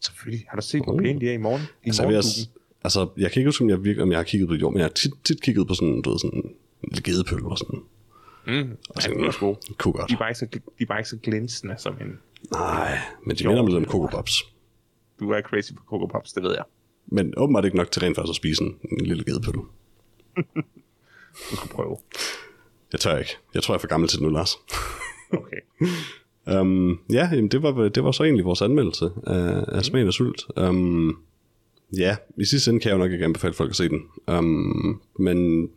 Selvfølgelig. 0.00 0.44
Har 0.48 0.56
du 0.56 0.62
set, 0.62 0.84
hvor 0.84 0.92
Uh. 0.92 0.98
pæne 1.02 1.20
de 1.20 1.28
er 1.28 1.32
i 1.32 1.36
morgen? 1.36 1.60
I 1.62 1.66
Altså, 1.86 2.08
jeg, 2.08 2.16
også- 2.18 2.48
altså, 2.84 3.08
jeg 3.16 3.32
kan 3.32 3.40
ikke 3.40 3.48
huske, 3.48 3.64
om 3.64 3.70
jeg, 3.70 3.84
virkelig, 3.84 4.02
om 4.02 4.10
jeg 4.10 4.18
har 4.18 4.24
kigget 4.24 4.48
på 4.48 4.54
det 4.54 4.60
i 4.60 4.64
år, 4.64 4.70
men 4.70 4.78
jeg 4.78 4.84
har 4.84 4.90
tit, 4.92 5.12
tit 5.24 5.42
kigget 5.42 5.66
på 5.68 5.74
sådan, 5.74 6.02
du 6.02 6.10
ved, 6.10 6.18
sådan 6.18 6.54
en 6.84 7.02
gedepøl 7.04 7.44
og 7.44 7.58
sådan. 7.58 7.80
Mm. 8.46 8.70
Og 8.88 8.94
Ja, 8.96 9.00
sådan 9.00 9.18
de 9.18 9.22
er 9.22 9.26
også 9.26 9.40
gode. 9.40 9.56
Kunne 9.78 9.92
godt. 9.92 10.08
De 10.08 10.14
er 10.14 10.18
bare 10.18 10.30
ikke 10.30 10.38
så, 10.38 10.46
de 10.52 10.60
er 10.82 10.86
bare 10.86 10.98
ikke 10.98 11.08
så 11.08 11.16
glinsende 11.22 11.74
som 11.78 11.94
en... 12.00 12.18
Nej, 12.52 12.98
men 13.26 13.36
de 13.36 13.44
Jo, 13.44 13.50
minder 13.50 13.62
mig 13.62 13.70
lidt 13.72 13.76
om 13.76 13.82
det 13.82 13.88
er 13.88 13.92
Coco. 13.92 14.06
Pops. 14.16 14.42
Du 15.20 15.30
er 15.30 15.40
crazy 15.42 15.72
på 15.74 15.82
Coco 15.86 16.06
Pops, 16.06 16.32
det 16.32 16.42
ved 16.42 16.50
jeg. 16.50 16.64
Men 17.06 17.34
åbenbart 17.36 17.64
ikke 17.64 17.76
nok 17.76 17.90
til 17.90 18.02
rent 18.02 18.16
faktisk 18.16 18.30
at 18.30 18.36
spise 18.36 18.62
en, 18.64 18.78
en 19.00 19.06
lille 19.06 19.24
gedepøl. 19.24 19.54
Du 21.50 21.56
skal 21.56 21.70
prøve. 21.70 21.96
Jeg 22.92 23.00
tør 23.00 23.16
ikke. 23.18 23.30
Jeg 23.54 23.62
tror, 23.62 23.74
jeg 23.74 23.76
er 23.78 23.80
for 23.80 23.88
gammel 23.88 24.08
til 24.08 24.18
det 24.18 24.26
nu, 24.26 24.32
Lars. 24.32 24.50
Okay. 25.32 25.56
Um, 26.46 27.00
ja, 27.12 27.28
jamen, 27.32 27.48
det, 27.48 27.62
var, 27.62 27.88
det 27.88 28.04
var 28.04 28.12
så 28.12 28.24
egentlig 28.24 28.44
vores 28.44 28.62
anmeldelse 28.62 29.10
af, 29.26 29.64
af 29.68 29.84
Smagen 29.84 30.06
af 30.06 30.12
Sult. 30.12 30.42
Um, 30.56 31.18
Ja, 31.96 32.16
i 32.36 32.44
sidste 32.44 32.68
ende 32.70 32.80
kan 32.80 32.88
jeg 32.88 32.94
jo 32.94 33.02
nok 33.02 33.12
ikke 33.12 33.24
anbefale 33.24 33.54
folk 33.54 33.70
at 33.70 33.76
se 33.76 33.88
den. 33.88 34.02
Um, 34.38 35.00
men 35.18 35.70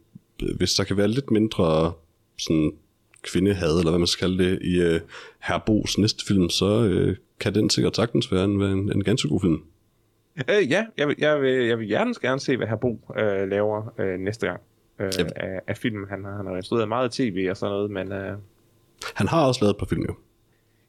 hvis 0.57 0.73
der 0.73 0.83
kan 0.83 0.97
være 0.97 1.07
lidt 1.07 1.31
mindre 1.31 1.93
sådan 2.37 2.71
kvindehad, 3.21 3.77
eller 3.77 3.91
hvad 3.91 3.99
man 3.99 4.07
skal 4.07 4.27
kalde 4.27 4.43
det, 4.43 4.59
i 4.61 4.79
uh, 4.95 5.01
Herbos 5.39 5.97
næste 5.97 6.25
film, 6.27 6.49
så 6.49 6.65
uh, 7.09 7.15
kan 7.39 7.55
den 7.55 7.69
sikkert 7.69 7.95
sagtens 7.95 8.31
være 8.31 8.43
en, 8.45 8.61
en, 8.61 8.91
en 8.91 9.03
ganske 9.03 9.29
god 9.29 9.41
film. 9.41 9.61
Øh, 10.49 10.71
ja, 10.71 10.85
jeg 10.97 11.07
vil, 11.07 11.15
jeg, 11.19 11.41
vil, 11.41 11.65
jeg 11.65 11.79
vil 11.79 11.87
gerne 11.89 12.13
gerne 12.21 12.39
se, 12.39 12.57
hvad 12.57 12.67
Herbo 12.67 12.99
øh, 13.19 13.49
laver 13.49 13.93
øh, 13.99 14.19
næste 14.19 14.47
gang 14.47 14.61
øh, 14.99 15.11
Yep. 15.19 15.27
af, 15.35 15.59
af 15.67 15.77
filmen. 15.77 16.05
Han 16.09 16.23
har, 16.23 16.37
han 16.37 16.45
har 16.45 16.55
instrueret 16.55 16.87
meget 16.87 17.11
tv 17.11 17.47
og 17.49 17.57
sådan 17.57 17.71
noget, 17.73 17.91
men... 17.91 18.11
Øh, 18.11 18.37
Han 19.13 19.27
har 19.27 19.45
også 19.47 19.61
lavet 19.61 19.73
et 19.73 19.79
par 19.79 19.85
film 19.85 20.01
jo, 20.01 20.15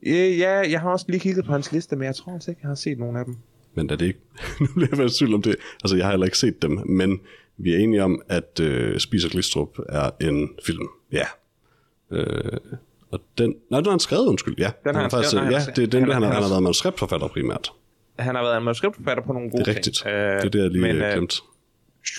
øh, 0.07 0.39
ja, 0.39 0.71
jeg 0.71 0.81
har 0.81 0.91
også 0.91 1.07
lige 1.09 1.21
kigget 1.21 1.45
på 1.45 1.53
hans 1.53 1.73
liste, 1.73 1.97
men 1.97 2.07
jeg 2.07 2.15
tror 2.17 2.33
altså 2.33 2.51
ikke, 2.51 2.61
jeg 2.63 2.69
har 2.69 2.75
set 2.75 2.99
nogen 2.99 3.17
af 3.17 3.25
dem. 3.25 3.37
men 3.75 3.91
er 3.91 3.97
det 3.97 4.07
ikke... 4.07 4.21
nu 4.61 4.67
bliver 4.75 5.03
jeg 5.03 5.11
tvivl 5.13 5.35
om 5.35 5.43
det. 5.43 5.57
Altså, 5.85 5.97
jeg 5.97 6.05
har 6.07 6.13
heller 6.13 6.27
ikke 6.27 6.39
set 6.39 6.63
dem, 6.63 6.81
men 6.89 7.21
vi 7.57 7.75
er 7.75 7.79
enige 7.79 8.03
om, 8.05 8.23
at 8.29 8.61
uh, 8.63 8.99
Spiser 8.99 9.29
Glistrup 9.29 9.79
er 9.89 10.11
en 10.21 10.49
film. 10.67 10.87
Ja. 11.13 11.25
Uh, 12.11 12.19
og 13.11 13.21
den... 13.39 13.55
Nej, 13.71 13.81
den 13.81 13.85
har 13.87 13.91
han 13.91 14.01
skrevet, 14.01 14.27
undskyld. 14.27 14.55
Ja, 14.59 14.71
Den 14.85 14.95
har 14.95 15.03
han 15.03 15.11
faktisk, 15.11 15.31
skrevet, 15.31 15.53
ja, 15.53 15.59
han 15.59 15.75
det 15.77 15.83
er 15.83 15.87
den, 15.87 16.01
han 16.03 16.13
han, 16.13 16.23
har, 16.23 16.29
han 16.29 16.35
han 16.35 16.43
har- 16.43 16.51
været 16.51 16.63
manuskriptforfatter 16.63 17.29
primært. 17.29 17.73
Han 18.19 18.35
har 18.35 18.43
været 18.43 18.57
en 18.57 18.65
manuskriptforfatter 18.65 19.25
på 19.25 19.33
nogle 19.33 19.51
gode 19.51 19.65
Det 19.65 19.71
er 19.71 19.75
rigtigt. 19.77 19.97
ting. 19.97 20.07
det 20.11 20.15
er 20.45 20.49
det, 20.49 20.59
jeg 20.63 20.71
lige 20.71 20.83
men, 20.83 20.97
men, 20.97 21.05
øh, 21.05 21.13
glemt. 21.13 21.41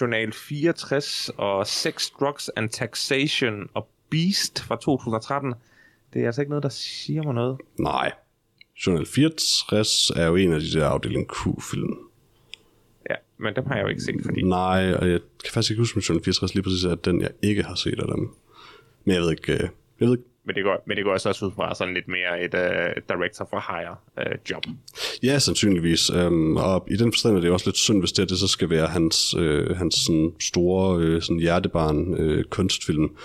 Journal 0.01 0.33
64 0.33 1.29
og 1.37 1.67
Sex, 1.67 2.09
Drugs 2.19 2.49
and 2.55 2.69
Taxation 2.69 3.53
og 3.73 3.87
Beast 4.11 4.61
fra 4.63 4.75
2013. 4.75 5.53
Det 6.15 6.21
er 6.23 6.25
altså 6.25 6.41
ikke 6.41 6.49
noget, 6.49 6.63
der 6.63 6.69
siger 6.69 7.23
mig 7.23 7.33
noget. 7.33 7.57
Nej. 7.79 8.11
Journal 8.87 9.05
64 9.05 10.11
er 10.15 10.25
jo 10.27 10.35
en 10.35 10.53
af 10.53 10.59
de 10.59 10.71
der 10.71 10.85
afdeling 10.87 11.27
Q-film. 11.27 11.97
Ja, 13.09 13.15
men 13.37 13.55
dem 13.55 13.65
har 13.65 13.75
jeg 13.75 13.83
jo 13.83 13.87
ikke 13.89 14.01
set, 14.01 14.15
fordi... 14.25 14.41
Nej, 14.41 14.93
og 14.93 15.09
jeg 15.09 15.19
kan 15.43 15.51
faktisk 15.53 15.71
ikke 15.71 15.81
huske, 15.81 15.97
om 15.97 16.01
Journal 16.01 16.23
64 16.23 16.53
lige 16.53 16.63
præcis 16.63 16.83
er 16.83 16.95
den, 16.95 17.21
jeg 17.21 17.29
ikke 17.41 17.63
har 17.63 17.75
set 17.75 17.99
af 17.99 18.07
dem. 18.07 18.29
Men 19.05 19.15
jeg 19.15 19.21
ved 19.21 19.31
ikke... 19.31 19.53
øh, 19.53 19.59
Jeg 19.99 20.07
ved 20.07 20.17
ikke. 20.17 20.29
Men 20.47 20.55
det 20.55 20.63
går, 20.63 20.83
men 20.87 20.97
det 20.97 21.03
går 21.05 21.11
også 21.11 21.45
ud 21.45 21.51
fra 21.55 21.75
sådan 21.75 21.93
lidt 21.93 22.07
mere 22.07 22.43
et 22.43 22.53
uh, 22.53 23.15
director 23.15 23.47
for 23.49 23.63
hire 23.71 23.95
uh, 24.17 24.51
job. 24.51 24.63
Ja, 25.23 25.39
sandsynligvis. 25.39 26.11
Um, 26.11 26.57
og 26.57 26.87
i 26.91 26.95
den 26.95 27.11
forstand 27.13 27.37
er 27.37 27.41
det 27.41 27.51
også 27.51 27.67
lidt 27.67 27.77
synd, 27.77 27.99
hvis 27.99 28.11
det, 28.11 28.29
det 28.29 28.37
så 28.37 28.47
skal 28.47 28.69
være 28.69 28.87
hans, 28.87 29.35
øh, 29.37 29.77
hans 29.77 29.95
sådan 29.95 30.33
store 30.39 30.99
øh, 31.01 31.21
sådan 31.21 31.39
hjertebarn 31.39 32.13
øh, 32.13 32.43
kunstfilm. 32.43 33.15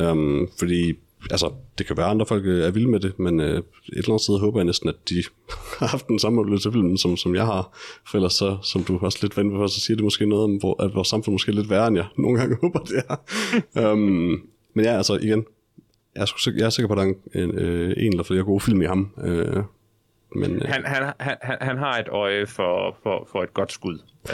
Um, 0.00 0.48
fordi 0.58 0.98
altså, 1.30 1.52
det 1.78 1.86
kan 1.86 1.96
være, 1.96 2.06
andre 2.06 2.26
folk 2.26 2.44
øh, 2.44 2.64
er 2.64 2.70
vilde 2.70 2.88
med 2.88 3.00
det, 3.00 3.18
men 3.18 3.40
øh, 3.40 3.46
et 3.46 3.64
eller 3.88 4.08
andet 4.08 4.20
sted 4.20 4.38
håber 4.38 4.58
jeg 4.58 4.64
næsten, 4.64 4.88
at 4.88 4.94
de 5.08 5.24
har 5.78 5.86
haft 5.86 6.08
den 6.08 6.18
samme 6.18 6.40
oplevelse 6.40 6.68
af 6.68 6.72
filmen, 6.72 6.98
som, 6.98 7.16
som 7.16 7.34
jeg 7.34 7.46
har. 7.46 7.78
For 8.06 8.18
ellers 8.18 8.32
så, 8.32 8.58
som 8.62 8.84
du 8.84 8.98
også 8.98 9.18
lidt 9.22 9.36
vendte 9.36 9.56
på, 9.56 9.68
så 9.68 9.80
siger 9.80 9.96
det 9.96 10.04
måske 10.04 10.26
noget 10.26 10.44
om, 10.44 10.56
hvor, 10.56 10.82
at 10.82 10.94
vores 10.94 11.08
samfund 11.08 11.34
måske 11.34 11.52
er 11.52 11.56
lidt 11.56 11.70
værre, 11.70 11.86
end 11.88 11.96
jeg 11.96 12.06
nogle 12.18 12.38
gange 12.38 12.56
håber, 12.62 12.78
det 12.80 13.02
er. 13.08 13.92
um, 13.92 14.48
men 14.74 14.84
ja, 14.84 14.96
altså 14.96 15.18
igen, 15.22 15.46
jeg 16.14 16.22
er, 16.22 16.52
jeg 16.56 16.66
er 16.66 16.70
sikker 16.70 16.86
på, 16.86 16.92
at 16.92 16.98
der 17.06 17.14
er 17.34 17.42
en, 17.44 17.58
øh, 17.58 17.94
en 17.96 18.12
eller 18.12 18.22
flere 18.22 18.42
gode 18.42 18.60
film 18.60 18.82
i 18.82 18.86
ham. 18.86 19.14
Øh, 19.24 19.62
men, 20.34 20.56
øh, 20.56 20.62
Han, 20.64 20.84
han, 20.84 21.12
han, 21.20 21.36
han, 21.60 21.78
har 21.78 21.98
et 21.98 22.08
øje 22.08 22.46
for, 22.46 22.96
for, 23.02 23.28
for 23.32 23.42
et 23.42 23.54
godt 23.54 23.72
skud. 23.72 23.98
Det, 24.26 24.32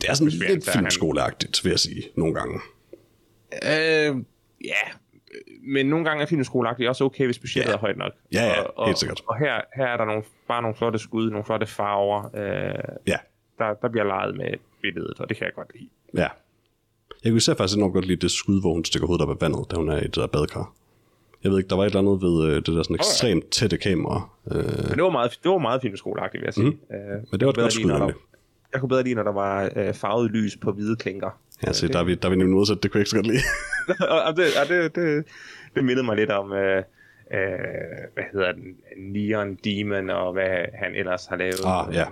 Det 0.00 0.08
er 0.08 0.14
sådan 0.14 0.32
lidt 0.32 0.70
filmskoleagtigt, 0.72 1.64
vil 1.64 1.70
jeg 1.70 1.78
sige, 1.78 2.02
nogle 2.16 2.34
gange. 2.34 2.60
Øh, 3.52 4.16
ja, 4.64 4.82
men 5.62 5.86
nogle 5.86 6.04
gange 6.04 6.22
er 6.22 6.26
filmskoleagtigt 6.26 6.88
også 6.88 7.04
okay, 7.04 7.24
hvis 7.24 7.38
budgettet 7.38 7.70
Ja. 7.70 7.74
er 7.74 7.78
højt 7.78 7.96
nok. 7.96 8.12
Ja, 8.32 8.44
ja, 8.46 8.62
og, 8.62 8.78
og, 8.78 8.86
helt 8.86 8.98
sikkert. 8.98 9.20
Og 9.26 9.38
her, 9.38 9.60
her 9.76 9.86
er 9.86 9.96
der 9.96 10.04
nogle, 10.04 10.22
bare 10.48 10.62
nogle 10.62 10.74
flotte 10.76 10.98
skud, 10.98 11.30
nogle 11.30 11.44
flotte 11.44 11.66
farver. 11.66 12.24
Øh, 12.36 12.74
Ja, 13.06 13.16
der, 13.58 13.74
der 13.82 13.88
bliver 13.88 14.04
leget 14.04 14.36
med 14.36 14.46
billedet, 14.82 15.20
og 15.20 15.28
det 15.28 15.36
kan 15.36 15.44
jeg 15.44 15.54
godt 15.54 15.68
lide. 15.74 15.88
ja. 16.14 16.28
Jeg 17.24 17.30
kunne 17.32 17.36
især 17.36 17.54
faktisk 17.54 17.76
enormt 17.76 17.94
godt 17.94 18.04
lide 18.06 18.20
det 18.20 18.30
skud, 18.30 18.60
hvor 18.60 18.72
hun 18.72 18.84
stikker 18.84 19.06
hovedet 19.06 19.22
op 19.22 19.30
af 19.30 19.40
vandet, 19.40 19.70
da 19.70 19.76
hun 19.76 19.88
er 19.88 19.96
i 19.96 20.02
det 20.02 20.14
der 20.14 20.26
badekar. 20.26 20.72
Jeg 21.44 21.50
ved 21.50 21.58
ikke, 21.58 21.68
der 21.68 21.76
var 21.76 21.82
et 21.82 21.86
eller 21.86 21.98
andet 22.00 22.22
ved 22.22 22.48
øh, 22.48 22.56
det 22.56 22.66
der 22.66 22.82
sådan 22.82 22.94
ekstremt 22.96 23.50
tætte 23.50 23.76
kamera. 23.76 24.28
Øh, 24.50 24.56
Men 24.56 24.66
det 24.96 25.02
var 25.02 25.10
meget, 25.10 25.38
det 25.42 25.50
var 25.50 25.58
meget 25.58 25.82
filmskoleagtigt, 25.82 26.40
vil 26.40 26.46
jeg 26.46 26.54
sige. 26.54 26.70
Mm. 26.70 26.96
Øh, 26.96 27.22
men 27.30 27.40
det 27.40 27.46
var 27.46 27.52
et 27.52 27.56
godt 27.58 27.72
skud, 27.72 27.90
der. 27.90 28.12
Jeg 28.72 28.80
kunne 28.80 28.88
bedre 28.88 29.02
lide, 29.02 29.14
når 29.14 29.22
der 29.22 29.32
var 29.32 29.70
øh, 29.76 29.94
farvet 29.94 30.30
lys 30.30 30.56
på 30.56 30.72
hvide 30.72 30.96
klinker. 30.96 31.30
Ja, 31.66 31.72
se, 31.72 31.88
der 31.88 31.98
er 31.98 32.04
vi, 32.04 32.14
der 32.14 32.26
er 32.26 32.30
vi 32.30 32.36
nemlig 32.36 32.56
modsat, 32.56 32.82
det 32.82 32.90
kunne 32.90 32.98
jeg 32.98 33.00
ikke 33.02 33.10
så 33.10 33.16
godt 33.16 33.26
lide. 33.26 33.42
og 34.28 34.36
det, 34.36 34.44
og 34.62 34.68
det, 34.68 34.94
det, 34.96 35.24
det 35.74 35.84
mindede 35.84 36.04
mig 36.06 36.16
lidt 36.16 36.30
om, 36.30 36.52
øh, 36.52 36.76
øh, 36.76 36.82
hvad 38.14 38.24
hedder 38.32 38.52
den, 38.52 38.76
Neon 39.12 39.54
Demon, 39.64 40.10
og 40.10 40.32
hvad 40.32 40.64
han 40.74 40.94
ellers 40.94 41.26
har 41.26 41.36
lavet. 41.36 41.60
ah, 41.64 41.94
ja. 41.94 42.04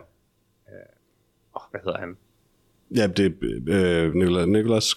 Oh, 1.54 1.62
hvad 1.70 1.80
hedder 1.84 1.98
han? 1.98 2.16
Ja, 2.96 3.06
det 3.06 3.26
er 3.26 4.06
øh, 4.06 4.14
Nicolas, 4.14 4.46
Nicolas 4.46 4.96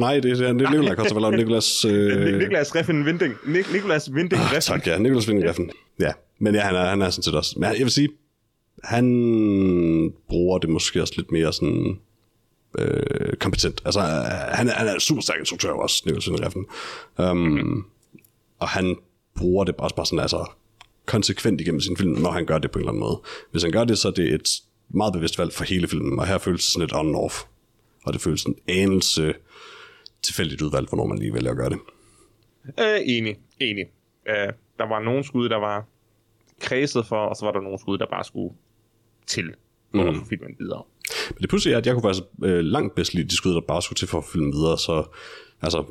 Nej, 0.00 0.20
det 0.20 0.30
er, 0.30 0.52
det 0.52 0.62
er 0.62 0.70
Nicolas 0.70 0.96
Koster 0.96 1.30
Nicolas... 1.30 1.84
Øh, 1.90 2.38
Niklas 2.38 2.76
Reffen 2.76 3.06
Vinding. 3.06 3.34
Nik- 3.34 3.72
Niklas 3.72 4.14
Vinding 4.14 4.42
Ah, 4.42 4.46
Reffen. 4.52 4.60
tak, 4.60 4.86
ja. 4.86 4.98
Nicholas 4.98 5.28
Winding 5.28 5.72
Ja, 6.00 6.12
men 6.38 6.54
ja, 6.54 6.60
han 6.60 6.74
er, 6.74 6.84
han 6.84 7.02
er 7.02 7.10
sådan 7.10 7.22
set 7.22 7.34
også... 7.34 7.54
Men 7.58 7.64
jeg 7.70 7.78
vil 7.80 7.90
sige, 7.90 8.08
han 8.84 9.04
bruger 10.28 10.58
det 10.58 10.70
måske 10.70 11.02
også 11.02 11.14
lidt 11.16 11.32
mere 11.32 11.52
sådan 11.52 11.98
øh, 12.78 13.36
kompetent. 13.36 13.82
Altså, 13.84 14.00
han, 14.00 14.68
er, 14.68 14.72
han 14.72 14.88
er 14.88 14.94
en 14.94 15.00
super 15.00 15.22
stærk 15.22 15.38
instruktør 15.38 15.72
også, 15.72 16.02
Winding 16.06 16.46
Refn. 16.46 16.58
Um, 17.18 17.36
mm-hmm. 17.36 17.84
Og 18.58 18.68
han 18.68 18.96
bruger 19.34 19.64
det 19.64 19.74
også 19.78 19.96
bare 19.96 20.06
sådan, 20.06 20.18
altså 20.18 20.50
konsekvent 21.06 21.60
igennem 21.60 21.80
sin 21.80 21.96
film, 21.96 22.12
når 22.12 22.30
han 22.30 22.46
gør 22.46 22.58
det 22.58 22.70
på 22.70 22.78
en 22.78 22.80
eller 22.80 22.92
anden 22.92 23.00
måde. 23.00 23.20
Hvis 23.50 23.62
han 23.62 23.72
gør 23.72 23.84
det, 23.84 23.98
så 23.98 24.08
er 24.08 24.12
det 24.12 24.34
et 24.34 24.48
meget 24.88 25.12
bevidst 25.12 25.38
valg 25.38 25.52
for 25.52 25.64
hele 25.64 25.88
filmen, 25.88 26.18
og 26.18 26.26
her 26.26 26.38
føles 26.38 26.64
det 26.64 26.72
sådan 26.72 26.80
lidt 26.80 26.92
on-off. 26.92 27.46
Og 28.04 28.12
det 28.12 28.20
føles 28.20 28.44
en 28.44 28.56
anelse 28.68 29.34
tilfældigt 30.22 30.62
udvalgt, 30.62 30.88
hvornår 30.88 31.06
man 31.06 31.18
lige 31.18 31.34
vælger 31.34 31.50
at 31.50 31.56
gøre 31.56 31.70
det. 31.70 31.78
Øh, 32.80 33.00
enig, 33.04 33.36
enig. 33.60 33.86
Øh, 34.28 34.52
der 34.78 34.88
var 34.88 35.00
nogle 35.00 35.24
skud, 35.24 35.48
der 35.48 35.56
var 35.56 35.86
kredset 36.60 37.06
for, 37.06 37.16
og 37.16 37.36
så 37.36 37.44
var 37.44 37.52
der 37.52 37.60
nogle 37.60 37.78
skud, 37.78 37.98
der 37.98 38.06
bare 38.10 38.24
skulle 38.24 38.54
til 39.26 39.54
for 39.94 40.10
mm. 40.10 40.26
filmen 40.26 40.56
videre. 40.58 40.82
Men 41.30 41.38
det 41.40 41.48
pludselig 41.48 41.72
er, 41.72 41.78
at 41.78 41.86
jeg 41.86 41.94
kunne 41.94 42.02
faktisk 42.02 42.24
øh, 42.44 42.64
langt 42.64 42.94
bedst 42.94 43.14
lide 43.14 43.28
de 43.28 43.36
skud, 43.36 43.54
der 43.54 43.60
bare 43.60 43.82
skulle 43.82 43.96
til 43.96 44.08
for 44.08 44.18
at 44.18 44.24
filme 44.32 44.52
videre, 44.52 44.78
så 44.78 45.04
altså, 45.62 45.84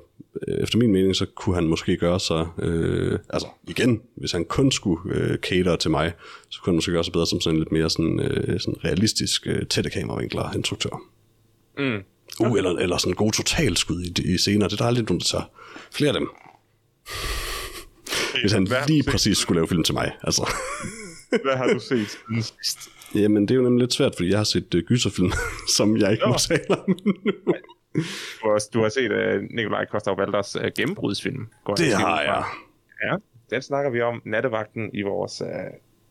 øh, 0.48 0.64
efter 0.64 0.78
min 0.78 0.92
mening, 0.92 1.16
så 1.16 1.26
kunne 1.36 1.56
han 1.56 1.68
måske 1.68 1.98
gøre 1.98 2.20
sig, 2.20 2.48
øh, 2.60 3.20
altså 3.30 3.48
igen, 3.68 4.02
hvis 4.16 4.32
han 4.32 4.46
kun 4.46 4.72
skulle 4.72 5.16
øh, 5.16 5.38
cater 5.38 5.76
til 5.76 5.92
mig, 5.92 6.14
så 6.50 6.62
kunne 6.62 6.72
han 6.72 6.76
måske 6.76 6.92
gøre 6.92 7.04
sig 7.04 7.14
bedre 7.14 7.28
som 7.28 7.42
sådan 7.42 7.56
en 7.56 7.60
lidt 7.60 7.72
mere 7.72 7.90
sådan, 7.90 8.20
øh, 8.20 8.60
sådan 8.60 8.86
realistisk 8.86 9.48
øh, 9.48 9.66
tætte 9.66 9.90
kameravinkler 9.90 10.54
instruktør. 10.54 11.02
Mm. 11.78 12.00
Uh, 12.40 12.58
eller, 12.58 12.72
eller 12.72 12.98
sådan 12.98 13.12
en 13.12 13.16
god 13.16 13.32
totalskud 13.32 14.02
i, 14.02 14.34
i 14.34 14.38
scener, 14.38 14.68
det 14.68 14.74
er 14.74 14.78
der 14.78 14.86
aldrig 14.86 15.06
nogen, 15.06 15.20
der 15.20 15.26
tager. 15.26 15.44
Flere 15.92 16.10
af 16.10 16.20
dem. 16.20 16.30
Hvis 18.42 18.52
han 18.52 18.68
lige 18.88 19.04
præcis 19.04 19.38
skulle 19.38 19.58
lave 19.58 19.68
film 19.68 19.84
til 19.84 19.94
mig, 19.94 20.12
altså. 20.24 20.50
Hvad 21.44 21.56
har 21.56 21.68
du 21.68 21.80
set 21.80 22.08
siden 22.10 22.42
sidst? 22.42 22.80
Jamen, 23.16 23.42
det 23.48 23.52
er 23.52 23.56
jo 23.56 23.62
nemlig 23.62 23.80
lidt 23.80 23.94
svært, 23.94 24.16
fordi 24.16 24.30
jeg 24.30 24.38
har 24.40 24.44
set 24.44 24.76
uh, 24.76 24.82
gyserfilm, 24.82 25.32
som 25.78 25.98
jeg 25.98 26.12
ikke 26.12 26.24
må 26.26 26.32
Nå. 26.32 26.38
tale 26.38 26.70
om 26.70 26.90
nu. 27.06 27.14
Du 28.42 28.50
har, 28.50 28.64
du 28.74 28.82
har 28.82 28.90
set 28.90 29.12
uh, 29.12 29.42
Nikolaj 29.56 29.86
Kostav 29.86 30.18
Valders 30.18 30.56
uh, 30.56 30.62
gennembrudsfilm. 30.78 31.48
går 31.64 31.76
Det 31.76 31.94
har 31.94 32.22
jeg. 32.22 32.44
Ja, 33.04 33.16
den 33.56 33.62
snakker 33.62 33.92
vi 33.92 34.02
om 34.02 34.22
nattevagten 34.26 34.90
i 34.94 35.02
vores 35.02 35.42
uh, 35.42 35.48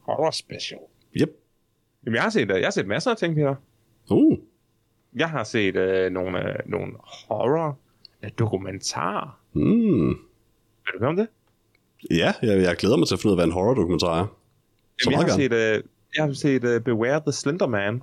horror 0.00 0.30
special. 0.30 0.80
Yep. 1.20 1.30
Jamen, 2.06 2.14
jeg 2.14 2.22
har 2.22 2.30
set, 2.30 2.50
uh, 2.50 2.56
jeg 2.56 2.66
har 2.66 2.70
set 2.70 2.86
masser 2.86 3.10
af 3.10 3.16
ting, 3.16 3.34
Peter. 3.34 3.54
Uh, 4.10 4.38
Jeg 5.16 5.30
har 5.30 5.44
set 5.44 5.76
uh, 5.76 6.12
nogle, 6.12 6.38
uh, 6.38 6.70
nogle 6.70 6.92
horror 7.28 7.78
uh, 8.22 8.28
dokumentarer. 8.38 9.40
mm. 9.52 10.08
Vil 10.08 10.92
du 10.94 10.98
høre 10.98 11.08
om 11.08 11.16
det? 11.16 11.26
Ja, 12.10 12.32
jeg, 12.42 12.62
jeg 12.62 12.76
glæder 12.76 12.96
mig 12.96 13.08
til 13.08 13.14
at 13.14 13.20
finde 13.20 13.32
ud 13.32 13.32
af, 13.32 13.36
hvad 13.36 13.46
en 13.46 13.52
horror-dokumentar 13.52 14.20
er. 14.22 14.36
Jamen, 15.04 15.18
jeg, 15.18 15.26
meget 15.26 15.30
har 15.30 15.36
set, 15.36 15.52
uh, 15.78 15.88
jeg 16.16 16.24
har 16.24 16.32
set 16.32 16.64
uh, 16.76 16.82
Beware 16.82 17.20
the 17.20 17.32
Slender 17.32 17.66
Man. 17.66 18.02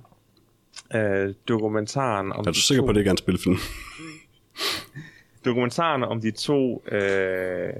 Uh, 0.94 1.34
dokumentaren 1.48 2.32
om 2.32 2.38
Er 2.46 2.50
du 2.52 2.60
sikker 2.60 2.82
to, 2.82 2.86
på, 2.86 2.90
at 2.90 2.94
det 2.94 3.00
ikke 3.00 3.08
er 3.08 3.12
en 3.12 3.16
spilfilm? 3.16 3.56
dokumentaren 5.44 6.02
om 6.02 6.20
de 6.20 6.30
to 6.30 6.82
øh, 6.92 7.72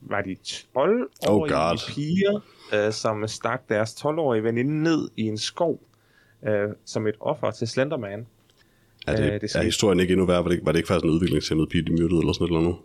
var 0.00 0.20
de 0.22 0.36
12 0.74 1.10
Oh 1.28 1.48
piger, 1.94 2.40
øh, 2.74 2.92
som 2.92 3.28
stak 3.28 3.68
deres 3.68 3.90
12-årige 3.90 4.42
veninde 4.44 4.82
ned 4.82 5.08
i 5.16 5.22
en 5.22 5.38
skov 5.38 5.80
øh, 6.48 6.68
som 6.84 7.06
et 7.06 7.14
offer 7.20 7.50
til 7.50 7.68
Slenderman. 7.68 8.26
Er, 9.06 9.16
det, 9.16 9.32
Øh, 9.34 9.40
det 9.40 9.54
er 9.56 9.62
historien 9.62 10.00
ikke 10.00 10.12
endnu 10.12 10.26
værd? 10.26 10.36
Var 10.36 10.48
det, 10.48 10.52
ikke- 10.52 10.66
var 10.66 10.72
det 10.72 10.78
ikke 10.78 10.86
faktisk 10.88 11.04
en 11.04 11.10
udviklingshemmet 11.10 11.68
pige, 11.68 11.82
de 11.82 11.92
myrdede 11.92 12.20
eller 12.20 12.32
sådan 12.32 12.48
noget? 12.52 12.60
Eller 12.60 12.60
noget? 12.60 12.76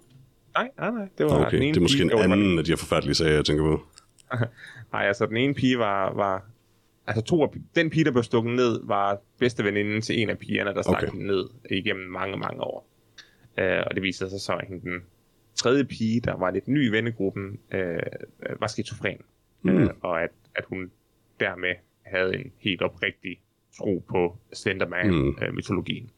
Nej, 0.56 0.70
nej, 0.92 0.92
nej. 1.00 1.10
Det 1.18 1.26
var 1.26 1.32
Nå, 1.32 1.38
den 1.38 1.46
okay, 1.46 1.58
ene 1.58 1.68
det 1.74 1.78
er 1.78 1.82
måske 1.82 1.98
pige, 1.98 2.24
en 2.26 2.32
anden 2.32 2.58
af 2.60 2.66
de 2.66 2.72
her 2.72 2.78
forfærdelige 2.78 3.16
sager, 3.16 3.34
jeg 3.34 3.46
tænker 3.46 3.64
på. 3.64 3.84
Nej, 4.96 5.08
altså 5.08 5.26
den 5.26 5.38
ene 5.38 5.54
pige 5.54 5.80
var, 5.80 6.14
var 6.14 6.46
altså 7.08 7.24
to 7.24 7.44
af, 7.44 7.50
den 7.76 7.90
pige, 7.90 8.06
der 8.06 8.12
blev 8.12 8.24
stukket 8.24 8.56
ned, 8.56 8.80
var 8.84 9.22
bedste 9.40 9.64
veninde 9.64 10.02
til 10.02 10.22
en 10.22 10.30
af 10.30 10.38
pigerne, 10.38 10.74
der 10.74 10.82
stak 10.82 11.04
Okay. 11.04 11.12
hende 11.12 11.28
ned 11.28 11.50
igennem 11.72 12.12
mange, 12.12 12.38
mange 12.38 12.62
år. 12.62 12.88
Øh, 13.58 13.84
og 13.88 13.96
det 13.96 14.04
viste 14.04 14.30
sig 14.30 14.42
så, 14.42 14.54
at 14.54 14.68
hende, 14.68 14.82
den 14.82 15.04
tredje 15.56 15.84
pige, 15.84 16.22
der 16.22 16.38
var 16.38 16.52
lidt 16.52 16.68
ny 16.68 16.88
i 16.88 16.92
vennegruppen, 16.92 17.60
øh, 17.72 18.00
var 18.60 18.68
skizofren. 18.68 19.18
Mm. 19.62 19.72
Mm. 19.72 19.78
Øh, 19.78 19.90
og 20.02 20.24
at, 20.24 20.30
at 20.56 20.66
hun 20.70 20.92
dermed 21.40 21.74
havde 22.06 22.36
en 22.36 22.52
helt 22.58 22.82
oprigtig 22.82 23.42
tro 23.78 24.04
på 24.10 24.38
Slenderman-mytologien. 24.54 26.10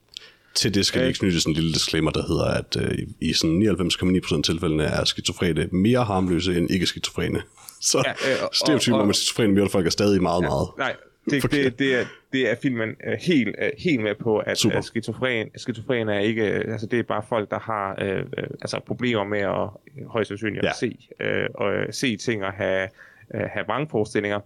Til 0.57 0.75
det 0.75 0.85
skal 0.85 1.01
lige 1.01 1.13
knytte 1.13 1.39
sådan 1.41 1.51
en 1.51 1.55
lille 1.55 1.73
disclaimer, 1.73 2.11
der 2.11 2.21
hedder, 2.27 2.45
at 2.45 2.77
øh, 2.91 2.97
i 3.21 3.33
sådan 3.33 3.61
99,9% 3.61 4.37
af 4.37 4.43
tilfældene 4.43 4.83
er 4.83 5.03
skizofrene 5.05 5.67
mere 5.71 6.03
harmløse 6.03 6.57
end 6.57 6.71
ikke-skizofrene. 6.71 7.41
Så 7.91 8.03
Ja, 8.05 8.11
øh, 8.11 8.49
stereotypen 8.53 8.99
om, 8.99 9.09
at 9.09 9.15
skizofrene 9.15 9.53
myrdefolk 9.53 9.85
er 9.85 9.89
stadig 9.89 10.21
meget, 10.21 10.41
ja. 10.41 10.47
meget. 10.47 10.67
Nej, 10.77 10.95
det, 11.29 11.41
Forkert. 11.41 11.63
det, 11.63 11.79
det, 11.79 11.95
er, 11.99 12.05
det 12.33 12.51
er 12.51 12.55
filmen 12.61 12.89
øh, 13.07 13.17
helt, 13.21 13.55
øh, 13.61 13.69
helt 13.77 14.01
med 14.03 14.15
på, 14.15 14.37
at 14.37 14.57
Super. 14.57 14.81
skizofren, 14.81 15.47
skizofren 15.57 16.09
er 16.09 16.19
ikke, 16.19 16.45
øh, 16.51 16.71
altså 16.71 16.87
det 16.87 16.99
er 16.99 17.03
bare 17.03 17.23
folk, 17.29 17.51
der 17.51 17.59
har 17.59 17.95
øh, 18.01 18.17
øh, 18.17 18.23
altså 18.61 18.79
problemer 18.87 19.23
med 19.23 19.39
at 19.39 19.69
højst 20.07 20.27
sandsynligt 20.27 20.63
Ja. 20.63 20.69
at 20.69 20.75
se, 20.75 21.07
øh, 21.19 21.49
og 21.55 21.73
se 21.91 22.17
ting 22.17 22.43
og 22.43 22.51
have, 22.51 22.87
øh, 23.35 23.41
have 23.53 23.65
vrangforestillinger, 23.67 24.39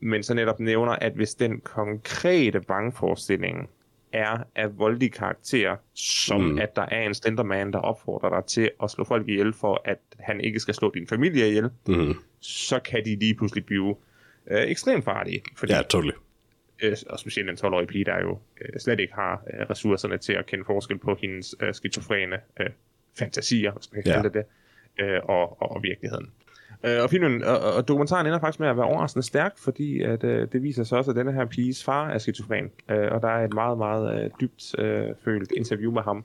men 0.00 0.22
så 0.22 0.34
netop 0.34 0.60
nævner, 0.60 0.92
at 0.92 1.12
hvis 1.12 1.34
den 1.34 1.60
konkrete 1.60 2.60
vrangforestilling 2.68 3.68
er 4.12 4.38
af 4.54 4.78
voldelig 4.78 5.12
karakter, 5.12 5.76
som 5.94 6.40
Mm. 6.40 6.46
mm. 6.46 6.58
at 6.58 6.76
der 6.76 6.82
er 6.82 7.02
en 7.06 7.14
Slenderman, 7.14 7.72
der 7.72 7.78
opfordrer 7.78 8.28
dig 8.40 8.44
til 8.46 8.70
at 8.82 8.90
slå 8.90 9.04
folk 9.04 9.28
ihjel, 9.28 9.52
for 9.52 9.82
at 9.84 9.98
han 10.20 10.40
ikke 10.40 10.60
skal 10.60 10.74
slå 10.74 10.90
din 10.94 11.06
familie 11.06 11.48
ihjel, 11.48 11.70
Mm-hmm. 11.88 12.14
så 12.40 12.78
kan 12.78 13.04
de 13.04 13.16
lige 13.16 13.34
pludselig 13.34 13.66
blive 13.66 13.96
øh, 14.50 14.62
ekstremt 14.62 15.04
farlige. 15.04 15.42
Fordi 15.56 15.72
Ja, 15.72 15.82
totally. 15.82 16.12
øh, 16.82 16.96
og 17.10 17.18
specielt 17.18 17.50
en 17.50 17.56
12-årig 17.56 17.88
pige, 17.88 18.04
der 18.04 18.20
jo 18.20 18.38
øh, 18.60 18.80
slet 18.80 19.00
ikke 19.00 19.14
har 19.14 19.42
øh, 19.54 19.66
ressourcerne 19.70 20.18
til 20.18 20.32
at 20.32 20.46
kende 20.46 20.64
forskel 20.64 20.98
på 20.98 21.18
hendes 21.20 21.54
øh, 21.60 21.74
skizofrene 21.74 22.36
øh, 22.60 22.66
fantasier, 23.18 23.72
hvis 23.72 23.92
man 23.92 24.02
kan 24.02 24.12
Ja. 24.12 24.22
kalde 24.22 24.38
det 24.38 24.46
det, 24.98 25.04
øh, 25.04 25.20
og, 25.24 25.62
og, 25.62 25.70
og 25.72 25.82
virkeligheden. 25.82 26.30
Øh, 26.84 27.02
og 27.02 27.10
filmen 27.10 27.44
og, 27.44 27.58
og 27.76 27.88
dokumentaren 27.88 28.26
ender 28.26 28.40
faktisk 28.40 28.60
med 28.60 28.68
at 28.68 28.76
være 28.76 28.86
overraskende 28.86 29.26
stærk, 29.26 29.58
fordi 29.58 30.02
at, 30.02 30.24
øh, 30.24 30.48
det 30.52 30.62
viser 30.62 30.84
sig 30.84 30.98
også, 30.98 31.10
at 31.10 31.16
denne 31.16 31.32
her 31.32 31.44
piges 31.44 31.84
far 31.84 32.08
er 32.10 32.18
skizofren, 32.18 32.70
øh, 32.90 33.08
og 33.12 33.22
der 33.22 33.28
er 33.28 33.44
et 33.44 33.54
meget, 33.54 33.78
meget 33.78 34.24
øh, 34.24 34.30
dybt 34.40 34.78
øh, 34.78 35.06
følt 35.24 35.52
interview 35.56 35.92
med 35.92 36.02
ham, 36.02 36.24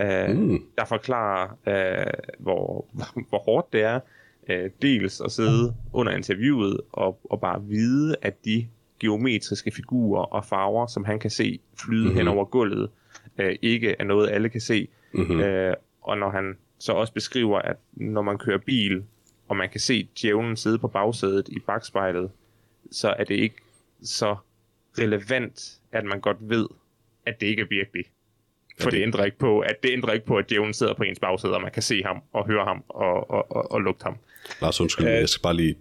øh, 0.00 0.36
Mm. 0.36 0.62
der 0.78 0.84
forklarer, 0.84 1.48
øh, 1.66 2.12
hvor, 2.38 2.86
hvor 3.28 3.38
hårdt 3.38 3.72
det 3.72 3.82
er, 3.82 4.00
øh, 4.48 4.70
dels 4.82 5.20
at 5.20 5.32
sidde 5.32 5.74
under 5.92 6.12
interviewet 6.12 6.80
og, 6.92 7.18
og 7.30 7.40
bare 7.40 7.62
vide, 7.64 8.16
at 8.22 8.44
de 8.44 8.66
geometriske 9.00 9.70
figurer 9.70 10.22
og 10.22 10.44
farver, 10.44 10.86
som 10.86 11.04
han 11.04 11.18
kan 11.18 11.30
se 11.30 11.60
flyde 11.80 12.00
Mhm. 12.00 12.08
mm-hmm. 12.08 12.18
hen 12.18 12.28
over 12.28 12.44
gulvet, 12.44 12.90
øh, 13.38 13.56
ikke 13.62 13.96
er 13.98 14.04
noget, 14.04 14.30
alle 14.30 14.48
kan 14.48 14.60
se. 14.60 14.88
Mm-hmm. 15.14 15.40
Øh, 15.40 15.74
og 16.02 16.18
når 16.18 16.30
han 16.30 16.56
så 16.78 16.92
også 16.92 17.12
beskriver, 17.12 17.58
at 17.58 17.76
når 17.92 18.22
man 18.22 18.38
kører 18.38 18.58
bil, 18.58 19.02
og 19.48 19.56
man 19.56 19.68
kan 19.68 19.80
se 19.80 20.08
djævlen 20.22 20.56
sidde 20.56 20.78
på 20.78 20.88
bagsædet 20.88 21.48
i 21.48 21.58
bagspejlet, 21.66 22.30
så 22.90 23.14
er 23.18 23.24
det 23.24 23.34
ikke 23.34 23.56
så 24.02 24.36
relevant, 24.98 25.78
at 25.92 26.04
man 26.04 26.20
godt 26.20 26.36
ved, 26.40 26.68
at 27.26 27.40
det 27.40 27.46
ikke 27.46 27.62
er 27.62 27.66
virkelig. 27.70 28.04
For 28.80 28.90
det 28.90 29.02
ændrer 29.02 29.24
ikke 29.24 29.38
på, 29.38 29.60
at 29.60 29.82
det 29.82 29.90
ændrer 29.92 30.12
ikke 30.12 30.26
på, 30.26 30.36
at 30.36 30.50
djævlen 30.50 30.74
sidder 30.74 30.94
på 30.94 31.02
ens 31.02 31.18
bagsæde, 31.18 31.54
og 31.54 31.62
man 31.62 31.70
kan 31.72 31.82
se 31.82 32.02
ham 32.02 32.22
og 32.32 32.46
høre 32.46 32.64
ham 32.64 32.84
og, 32.88 33.30
og, 33.30 33.52
og, 33.52 33.72
og 33.72 33.80
lugte 33.80 34.02
ham. 34.04 34.16
Lars, 34.62 34.80
undskyld, 34.80 35.06
Øh. 35.06 35.12
jeg 35.12 35.28
skal 35.28 35.42
bare 35.42 35.54
lige... 35.56 35.74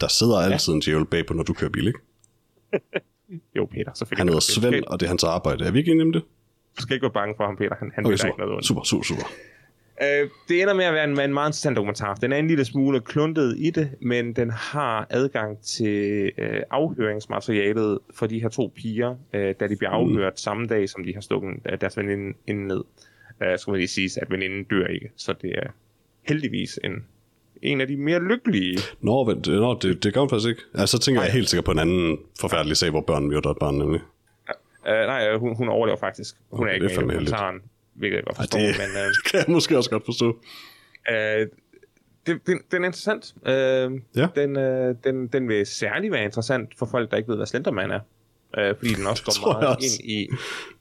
Der 0.00 0.08
sidder 0.08 0.36
altid 0.38 0.72
en 0.72 0.80
djævel 0.80 1.04
bag 1.06 1.26
på, 1.26 1.34
når 1.34 1.42
du 1.42 1.52
kører 1.52 1.70
bil, 1.70 1.86
ikke? 1.86 1.98
Jo, 3.56 3.66
Peter, 3.66 3.94
selvfølgelig. 3.94 4.20
Han 4.20 4.28
hedder 4.28 4.40
Svend, 4.40 4.84
og 4.84 5.00
det 5.00 5.06
er 5.06 5.08
hans 5.10 5.24
arbejde. 5.24 5.64
Er 5.64 5.70
vi 5.70 5.78
ikke 5.78 5.90
enige 5.90 6.02
om 6.04 6.12
det? 6.12 6.22
Du 6.76 6.82
skal 6.82 6.94
ikke 6.94 7.02
være 7.04 7.12
bange 7.12 7.34
for 7.36 7.44
ham, 7.46 7.56
Peter. 7.56 7.74
Han, 7.78 7.92
han 7.94 8.06
Okay, 8.06 8.16
dig 8.16 8.26
ikke 8.26 8.38
noget 8.38 8.64
super, 8.66 8.80
ondt. 8.80 8.86
super, 8.90 9.04
super, 9.04 9.22
super. 9.22 9.28
Øh, 10.02 10.30
det 10.48 10.62
ender 10.62 10.74
med 10.74 10.84
at 10.84 10.94
være 10.94 11.04
en, 11.04 11.20
en 11.20 11.34
meget 11.34 11.48
interessant 11.48 11.76
dokumentar. 11.76 12.14
Den 12.14 12.32
er 12.32 12.36
en 12.36 12.48
lille 12.48 12.64
smule 12.64 13.00
kluntet 13.00 13.54
i 13.58 13.70
det, 13.70 13.90
men 14.00 14.32
den 14.32 14.50
har 14.50 15.06
adgang 15.10 15.58
til 15.62 16.32
øh, 16.38 16.62
afhøringsmaterialet 16.70 17.98
for 18.14 18.26
de 18.26 18.40
her 18.40 18.48
to 18.48 18.72
piger, 18.76 19.16
øh, 19.32 19.54
da 19.60 19.66
de 19.66 19.76
bliver 19.76 19.90
afhørt 19.90 20.32
mm. 20.32 20.36
samme 20.36 20.66
dag, 20.66 20.88
som 20.88 21.04
de 21.04 21.14
har 21.14 21.20
stukket 21.20 21.50
øh, 21.66 21.80
deres 21.80 21.96
veninde 21.96 22.38
inde 22.46 22.66
ned. 22.68 22.84
Øh, 23.42 23.58
skal 23.58 23.70
man 23.70 23.78
lige 23.78 23.88
sige, 23.88 24.10
at 24.22 24.30
veninden 24.30 24.64
dør 24.64 24.86
ikke, 24.86 25.10
så 25.16 25.34
det 25.42 25.50
er 25.50 25.70
heldigvis 26.22 26.78
en, 26.84 26.92
en 27.62 27.80
af 27.80 27.86
de 27.86 27.96
mere 27.96 28.22
lykkelige. 28.22 28.78
Nå, 29.00 29.24
vent, 29.24 29.46
nå 29.46 29.78
det, 29.82 30.04
det 30.04 30.14
gør 30.14 30.20
hun 30.20 30.30
faktisk 30.30 30.48
ikke. 30.48 30.62
Altså, 30.74 30.96
så 30.96 31.02
tænker 31.02 31.22
jeg 31.22 31.32
helt 31.32 31.48
sikkert 31.48 31.64
på 31.64 31.72
en 31.72 31.78
anden 31.78 32.18
forfærdelig 32.40 32.76
sag, 32.76 32.90
hvor 32.90 33.00
børn 33.00 33.28
myrder 33.28 33.50
et 33.50 33.58
barn, 33.60 33.74
nemlig. 33.74 34.00
Øh, 34.88 35.06
nej, 35.06 35.28
øh, 35.28 35.40
hun, 35.40 35.56
hun 35.56 35.68
overlever 35.68 35.98
faktisk. 35.98 36.36
Hun 36.50 36.60
Okay, 36.60 36.70
er 36.70 36.74
ikke 36.74 36.84
med 36.84 36.92
i 36.92 37.00
dokumentaren, 37.00 37.60
hvilket 37.98 38.16
jeg 38.16 38.24
godt 38.24 38.36
forstår, 38.36 38.58
det- 38.58 38.76
men... 38.78 38.96
Øh, 39.02 39.08
Det 39.08 39.24
kan 39.30 39.38
jeg 39.38 39.44
måske 39.48 39.76
også 39.76 39.90
godt 39.90 40.04
forstå. 40.04 40.38
Øh, 41.10 41.46
det, 42.26 42.46
den, 42.46 42.60
den 42.70 42.82
er 42.82 42.86
interessant. 42.86 43.34
Øh, 43.46 44.00
Ja. 44.16 44.28
den, 44.36 44.56
øh, 44.56 44.94
den, 45.04 45.26
den 45.26 45.48
vil 45.48 45.66
særlig 45.66 46.12
være 46.12 46.24
interessant 46.24 46.78
for 46.78 46.86
folk, 46.86 47.10
der 47.10 47.16
ikke 47.16 47.28
ved, 47.28 47.36
hvad 47.36 47.46
Slenderman 47.46 47.90
er. 47.90 48.00
Øh, 48.58 48.74
fordi 48.76 48.94
den 48.94 49.06
også 49.06 49.22
går 49.44 49.52
meget 49.52 49.76
også. 49.76 50.00
ind 50.02 50.10
i 50.10 50.28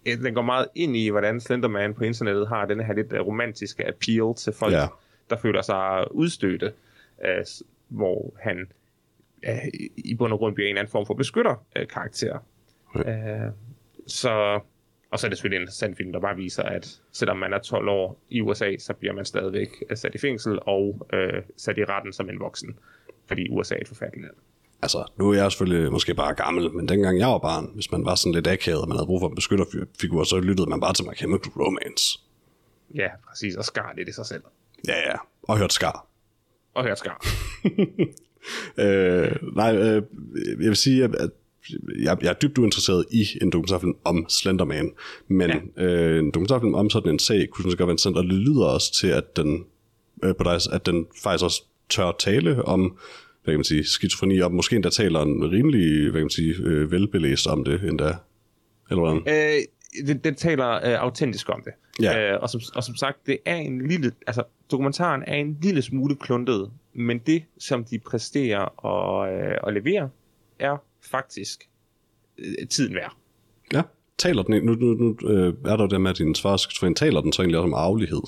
øh, 0.06 0.18
den 0.24 0.34
går 0.34 0.42
meget 0.42 0.68
ind 0.76 0.98
i, 0.98 1.10
hvordan 1.10 1.42
Slenderman 1.42 1.94
på 1.94 2.04
internettet 2.04 2.48
har 2.48 2.66
den 2.66 2.80
her 2.86 2.94
lidt 2.94 3.14
øh, 3.14 3.20
romantiske 3.20 3.88
appeal 3.88 4.36
til 4.38 4.54
folk, 4.54 4.74
Ja. 4.74 4.88
der 5.30 5.38
føler 5.38 5.62
sig 5.62 6.06
udstødte, 6.12 6.72
øh, 7.26 7.46
hvor 7.88 8.34
han 8.42 8.68
øh, 9.48 9.58
i 9.98 10.16
bund 10.16 10.34
og 10.34 10.40
grund 10.40 10.56
bliver 10.56 10.70
en 10.70 10.78
anden 10.78 10.92
form 10.92 11.06
for 11.06 11.14
beskytter 11.14 11.66
øh, 11.76 11.88
karakter. 11.88 12.38
Øh, 12.96 13.52
så 14.08 14.60
og 15.16 15.20
så 15.20 15.28
er 15.28 15.30
det 15.30 15.38
selvfølgelig 15.38 15.58
en 15.58 15.62
interessant 15.62 15.98
film, 15.98 16.12
der 16.12 16.20
bare 16.20 16.36
viser, 16.36 16.64
at 16.64 17.02
selvom 17.12 17.38
man 17.38 17.54
er 17.54 17.60
12 17.60 17.88
år 17.88 18.20
i 18.30 18.42
USA, 18.42 18.78
så 18.78 18.94
bliver 18.94 19.14
man 19.14 19.26
stadigvæk 19.26 19.70
øh, 19.90 19.98
sat 19.98 20.16
i 20.16 20.18
fængsel 20.18 20.60
og 20.62 21.08
øh, 21.14 21.42
sat 21.58 21.78
i 21.78 21.84
retten 21.84 22.14
som 22.14 22.30
en 22.30 22.40
voksen. 22.40 22.80
Fordi 23.28 23.50
USA 23.50 23.76
er 23.76 23.80
et 23.82 23.88
forfærdeligt 23.88 24.22
land. 24.22 24.36
Altså, 24.82 25.12
nu 25.18 25.30
er 25.30 25.34
jeg 25.34 25.52
selvfølgelig 25.52 25.92
måske 25.92 26.16
bare 26.16 26.34
gammel, 26.34 26.72
men 26.72 26.88
dengang 26.88 27.20
jeg 27.20 27.28
var 27.28 27.38
barn, 27.38 27.72
hvis 27.74 27.92
man 27.92 28.06
var 28.06 28.16
sådan 28.16 28.34
lidt 28.34 28.48
akavet, 28.48 28.82
og 28.82 28.88
man 28.88 28.98
havde 28.98 29.06
brug 29.06 29.22
for 29.22 29.30
en 29.30 29.36
beskytterfigur, 29.36 30.24
så 30.24 30.40
lyttede 30.40 30.70
man 30.70 30.82
bare 30.82 30.94
til 30.94 31.06
My 31.06 31.16
Chemical 31.16 31.52
Romance. 31.52 32.20
Ja, 32.96 33.10
præcis. 33.30 33.56
Og 33.56 33.66
skar 33.66 33.94
lidt 33.98 34.10
i 34.10 34.12
sig 34.12 34.26
selv. 34.26 34.44
Ja, 34.88 34.98
ja. 35.10 35.16
Og 35.44 35.58
hørt 35.58 35.74
skar. 35.74 36.08
Og 36.74 36.84
hørt 36.84 37.00
skar. 37.00 37.26
Øh, 38.78 39.36
nej, 39.56 39.76
øh, 39.76 40.04
jeg 40.36 40.68
vil 40.68 40.76
sige, 40.76 41.04
at 41.04 41.30
jeg, 42.00 42.18
jeg 42.22 42.30
er 42.30 42.34
dybt 42.34 42.58
uinteresseret 42.58 43.06
i 43.12 43.26
en 43.42 43.50
dokumentarfilm 43.50 43.96
om 44.04 44.26
Slenderman, 44.30 44.92
men 45.28 45.52
ja. 45.78 45.84
øh, 45.84 46.20
en 46.20 46.26
dokumentarfilm 46.26 46.74
om 46.74 46.90
sådan 46.90 47.12
en 47.12 47.20
sag 47.20 47.50
kunne 47.50 47.72
set 47.72 47.78
godt 47.78 47.88
være 47.88 47.94
interessant, 47.94 48.18
og 48.18 48.24
det 48.24 48.34
lyder 48.34 48.66
også 48.66 48.94
til, 48.94 49.08
at 49.08 49.36
den, 49.36 49.66
øh, 50.24 50.36
på 50.36 50.44
dig, 50.44 50.60
at 50.72 50.86
den 50.86 51.08
faktisk 51.24 51.44
også 51.44 51.64
tør 51.90 52.12
tale 52.20 52.66
om 52.66 52.98
hvad 53.46 53.54
kan 53.54 53.60
man 53.60 53.64
sige, 53.64 53.86
skizofreni, 53.86 54.40
og 54.40 54.54
måske 54.54 54.76
endda 54.76 54.90
taler 54.90 55.22
en 55.22 55.52
rimelig, 55.52 56.02
hvad 56.02 56.12
kan 56.12 56.22
man 56.22 56.30
sige, 56.30 56.56
øh, 56.60 56.92
velbelæst 56.92 57.48
om 57.48 57.64
det 57.64 57.84
endda. 57.84 58.16
Eller 58.90 59.02
hvordan? 59.02 59.22
øh, 59.28 60.08
den, 60.08 60.18
den 60.18 60.36
taler 60.36 60.70
øh, 60.76 61.02
autentisk 61.04 61.50
om 61.50 61.62
det. 61.66 61.74
Ja. 62.02 62.34
Øh, 62.34 62.40
og, 62.42 62.50
som, 62.50 62.62
og 62.76 62.84
som 62.84 62.96
sagt, 62.96 63.18
det 63.26 63.38
er 63.46 63.56
en 63.56 63.88
lille, 63.88 64.12
altså 64.28 64.44
dokumentaren 64.72 65.24
er 65.28 65.36
en 65.36 65.58
lille 65.62 65.82
smule 65.82 66.16
kluntet, 66.16 66.72
men 66.94 67.20
det, 67.20 67.44
som 67.60 67.84
de 67.84 68.00
præsterer 68.00 68.62
og, 68.86 69.34
øh, 69.34 69.58
og 69.64 69.74
leverer, 69.74 70.10
er 70.60 70.84
faktisk 71.12 71.70
øh, 72.38 72.68
tiden 72.68 72.96
værd. 72.96 73.16
Ja. 73.74 73.82
Taler 74.18 74.44
den, 74.44 74.66
nu, 74.66 74.74
nu, 74.74 74.94
nu 74.94 75.30
øh, 75.30 75.54
er 75.66 75.78
der 75.78 75.88
det 75.88 76.02
med, 76.02 76.12
at 76.12 76.18
din 76.18 76.36
svar 76.36 76.58
skizofren 76.58 76.96
taler 76.96 77.22
den 77.22 77.34
så 77.34 77.42
egentlig 77.42 77.60
også 77.60 77.68
om 77.68 77.74
arvelighed. 77.74 78.22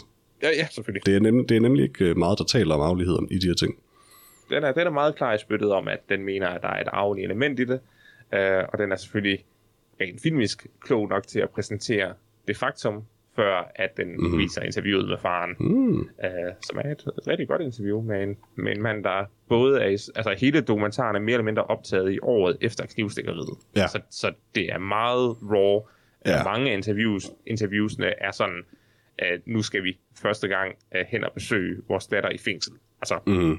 Ja, 0.44 0.50
ja, 0.50 0.68
selvfølgelig. 0.72 1.06
Det 1.06 1.16
er, 1.16 1.20
nemlig, 1.20 1.50
det 1.50 1.58
er 1.58 1.62
nemlig 1.62 1.84
ikke 1.84 2.06
øh, 2.06 2.18
meget, 2.18 2.40
der 2.40 2.44
taler 2.44 2.76
om 2.76 2.82
arvelighed 2.82 3.16
om, 3.16 3.28
i 3.32 3.38
de 3.38 3.48
her 3.48 3.54
ting. 3.54 3.78
den 4.50 4.64
er, 4.64 4.72
den 4.72 4.88
er 4.88 4.92
meget 4.92 5.16
klar 5.16 5.34
i 5.34 5.38
spyttet 5.38 5.72
om, 5.72 5.88
at 5.88 6.00
den 6.10 6.24
mener, 6.24 6.48
at 6.48 6.62
der 6.62 6.68
er 6.68 6.82
et 6.82 6.88
arveligt 6.88 7.26
element 7.26 7.60
i 7.60 7.66
det, 7.66 7.80
øh, 8.34 8.64
og 8.74 8.78
den 8.78 8.92
er 8.92 8.96
selvfølgelig 8.96 9.46
rent 10.02 10.22
filmisk 10.22 10.68
klog 10.82 11.10
nok 11.10 11.28
til 11.28 11.40
at 11.40 11.50
præsentere 11.50 12.14
det 12.48 12.58
faktum, 12.58 13.04
før 13.38 13.72
at 13.76 13.98
den 13.98 14.08
mm-hmm. 14.08 14.38
viser 14.38 14.62
interviewet 14.62 15.08
med 15.10 15.18
faren, 15.18 15.56
Mm. 15.60 16.00
øh, 16.00 16.54
som 16.64 16.78
er 16.78 16.92
et 16.92 17.04
rigtig 17.28 17.48
godt 17.48 17.62
interview 17.62 18.02
med 18.02 18.24
en, 18.24 18.38
med 18.56 18.76
en 18.76 18.82
mand, 18.82 19.04
der 19.04 19.26
både 19.50 19.82
er, 19.82 19.88
i- 19.88 20.12
altså 20.16 20.36
hele 20.40 20.62
dokumentaren 20.62 21.16
er 21.16 21.20
mere 21.20 21.34
eller 21.34 21.44
mindre 21.44 21.64
optaget 21.64 22.14
i 22.14 22.20
året 22.22 22.58
efter 22.62 22.86
knivstikkeriet. 22.86 23.50
Ja. 23.76 23.88
Så, 23.88 24.02
så 24.10 24.34
det 24.56 24.72
er 24.74 24.78
meget 24.78 25.36
raw. 25.52 25.82
Ja. 26.26 26.44
Mange 26.44 26.74
interviews, 26.74 27.26
interviewsene 27.46 28.08
er 28.24 28.32
sådan, 28.32 28.64
at 29.20 29.42
nu 29.46 29.62
skal 29.62 29.84
vi 29.84 30.00
første 30.22 30.48
gang 30.48 30.76
øh, 30.96 31.06
hen 31.08 31.24
og 31.24 31.32
besøge 31.34 31.82
vores 31.88 32.08
datter 32.08 32.30
i 32.30 32.38
fængsel. 32.38 32.74
Altså, 33.02 33.20
Mm. 33.28 33.58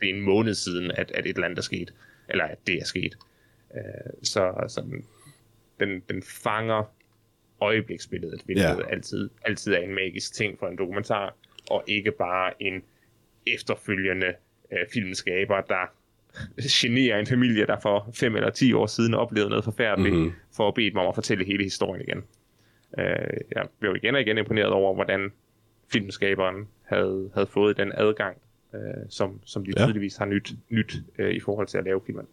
det 0.00 0.10
er 0.10 0.14
en 0.14 0.20
måned 0.22 0.54
siden, 0.54 0.90
at, 0.90 1.10
at 1.14 1.26
et 1.26 1.34
eller 1.34 1.44
andet 1.44 1.58
er 1.58 1.62
sket, 1.62 1.94
eller 2.28 2.44
at 2.44 2.58
det 2.66 2.74
er 2.74 2.84
sket. 2.84 3.18
Øh, 3.74 3.80
så 4.22 4.52
så 4.68 4.80
den, 4.80 5.04
den, 5.80 6.02
den 6.08 6.22
fanger 6.22 6.90
øjebliksbilledet, 7.60 8.42
hvilket 8.44 8.62
Ja. 8.62 8.88
altid, 8.90 9.30
altid 9.44 9.74
er 9.74 9.78
en 9.78 9.94
magisk 9.94 10.34
ting 10.34 10.58
for 10.58 10.66
en 10.66 10.78
dokumentar, 10.78 11.34
og 11.70 11.84
ikke 11.86 12.10
bare 12.12 12.62
en 12.62 12.82
efterfølgende 13.46 14.26
øh, 14.72 14.78
filmskaber, 14.92 15.60
der 15.60 15.90
generer 16.80 17.18
en 17.18 17.26
familie, 17.26 17.66
der 17.66 17.80
for 17.82 18.10
fem 18.14 18.36
eller 18.36 18.50
ti 18.50 18.72
år 18.72 18.86
siden 18.86 19.14
oplevede 19.14 19.50
noget 19.50 19.64
forfærdeligt, 19.64 20.14
Mhm. 20.14 20.22
mm-hmm. 20.22 20.36
for 20.56 20.68
at 20.68 20.74
bede 20.74 20.90
dem 20.90 20.96
om 20.96 21.06
at 21.08 21.14
fortælle 21.14 21.44
hele 21.44 21.62
historien 21.64 22.02
igen. 22.08 22.24
Øh, 22.98 23.40
jeg 23.56 23.66
blev 23.78 23.96
igen 23.96 24.14
og 24.14 24.20
igen 24.20 24.38
imponeret 24.38 24.68
over, 24.72 24.94
hvordan 24.94 25.32
filmskaberen 25.92 26.68
havde, 26.82 27.30
havde 27.34 27.46
fået 27.46 27.76
den 27.76 27.92
adgang, 27.94 28.36
øh, 28.74 28.80
som, 29.08 29.40
som 29.44 29.64
de 29.64 29.72
Ja. 29.76 29.84
tydeligvis 29.84 30.16
har 30.16 30.24
nyt, 30.26 30.52
nyt 30.68 30.96
øh, 31.18 31.30
i 31.34 31.40
forhold 31.40 31.66
til 31.66 31.78
at 31.78 31.84
lave 31.84 32.00
filmen. 32.06 32.26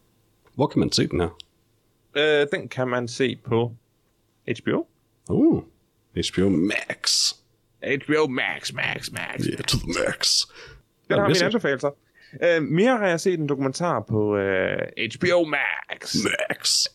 Hvor 0.55 0.67
kan 0.67 0.79
man 0.79 0.91
se 0.91 1.07
den 1.07 1.19
her? 1.21 1.37
Øh, 2.17 2.47
den 2.59 2.67
kan 2.69 2.87
man 2.87 3.07
se 3.07 3.35
på 3.43 3.75
HBO. 4.61 4.87
Uh, 5.29 5.63
HBO 6.15 6.49
Max. 6.49 7.33
HBO 7.83 8.27
Max, 8.27 8.73
Max, 8.73 9.11
Max. 9.11 9.45
Yeah, 9.45 9.57
to 9.57 9.77
the 9.77 10.05
max. 10.05 10.45
Den 11.09 11.19
har 11.19 11.27
mine 11.27 11.45
anbefalinger. 11.45 11.91
Øh, 12.43 12.63
mere 12.63 12.97
har 12.97 13.07
jeg 13.07 13.19
set 13.19 13.39
en 13.39 13.49
dokumentar 13.49 13.99
på 13.99 14.37
øh, 14.37 14.77
HBO 15.15 15.45
Max, 15.45 16.15
Max. 16.23 16.85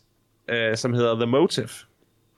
øh, 0.48 0.76
som 0.76 0.92
hedder 0.92 1.14
The 1.14 1.26
Motive. 1.26 1.68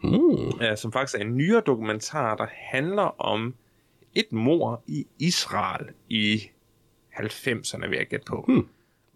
Mm. 0.02 0.60
øh, 0.62 0.76
som 0.76 0.92
faktisk 0.92 1.20
er 1.20 1.24
en 1.24 1.36
nyere 1.36 1.62
dokumentar, 1.66 2.36
der 2.36 2.46
handler 2.50 3.20
om 3.20 3.54
et 4.14 4.32
mor 4.32 4.82
i 4.86 5.06
Israel 5.18 5.86
i 6.08 6.42
90'erne, 7.14 7.88
vil 7.88 7.96
jeg 7.96 8.06
gætte 8.06 8.24
på. 8.28 8.44
Hmm. 8.48 8.68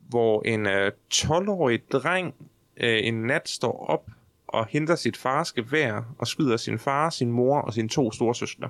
Hvor 0.09 0.43
en 0.43 0.67
øh, 0.67 0.93
12-årig 1.15 1.91
dreng 1.93 2.35
øh, 2.77 2.99
en 3.03 3.15
nat 3.15 3.49
står 3.49 3.87
op 3.87 4.11
og 4.49 4.67
henter 4.67 4.95
sit 4.95 5.17
fars 5.17 5.53
gevær 5.53 6.15
og 6.19 6.27
skyder 6.27 6.57
sin 6.57 6.79
far, 6.79 7.11
sin 7.11 7.31
mor 7.33 7.61
og 7.61 7.73
sine 7.73 7.89
to 7.89 8.13
store 8.13 8.35
søstre. 8.35 8.69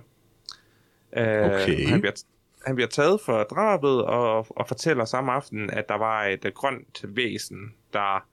Øh, 1.16 1.26
Okay. 1.26 1.88
Han 1.88 2.00
bliver, 2.00 2.22
han 2.66 2.74
bliver 2.74 2.88
taget 2.88 3.20
for 3.20 3.42
drabet 3.42 4.04
og, 4.04 4.46
og 4.50 4.68
fortæller 4.68 5.04
samme 5.04 5.32
aften, 5.32 5.70
at 5.70 5.88
der 5.88 5.94
var 5.94 6.24
et 6.24 6.44
øh, 6.44 6.52
grønt 6.52 7.04
væsen, 7.08 7.74
der 7.92 8.26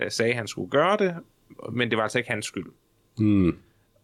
øh, 0.00 0.10
sagde, 0.10 0.30
at 0.30 0.36
han 0.36 0.46
skulle 0.46 0.70
gøre 0.70 0.96
det, 0.96 1.16
men 1.72 1.90
det 1.90 1.96
var 1.96 2.02
altså 2.02 2.18
ikke 2.18 2.30
hans 2.30 2.46
skyld. 2.46 2.72
Mm. 3.18 3.56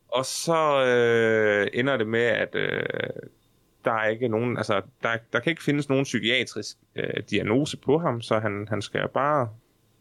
Og 0.09 0.25
så 0.25 0.85
øh, 0.87 1.69
ender 1.81 1.97
det 1.97 2.07
med, 2.07 2.21
at 2.25 2.55
øh, 2.55 2.83
der 3.85 3.93
er 3.93 4.09
ikke 4.09 4.29
nogen, 4.29 4.57
altså 4.57 4.83
der, 5.03 5.16
der 5.33 5.41
kan 5.41 5.51
ikke 5.51 5.62
findes 5.62 5.89
nogen 5.89 6.05
psykiatrisk 6.05 6.77
øh, 6.97 7.23
diagnose 7.31 7.77
på 7.77 7.99
ham, 7.99 8.21
så 8.21 8.39
han, 8.39 8.66
han 8.71 8.83
skal 8.83 9.09
bare, 9.15 9.49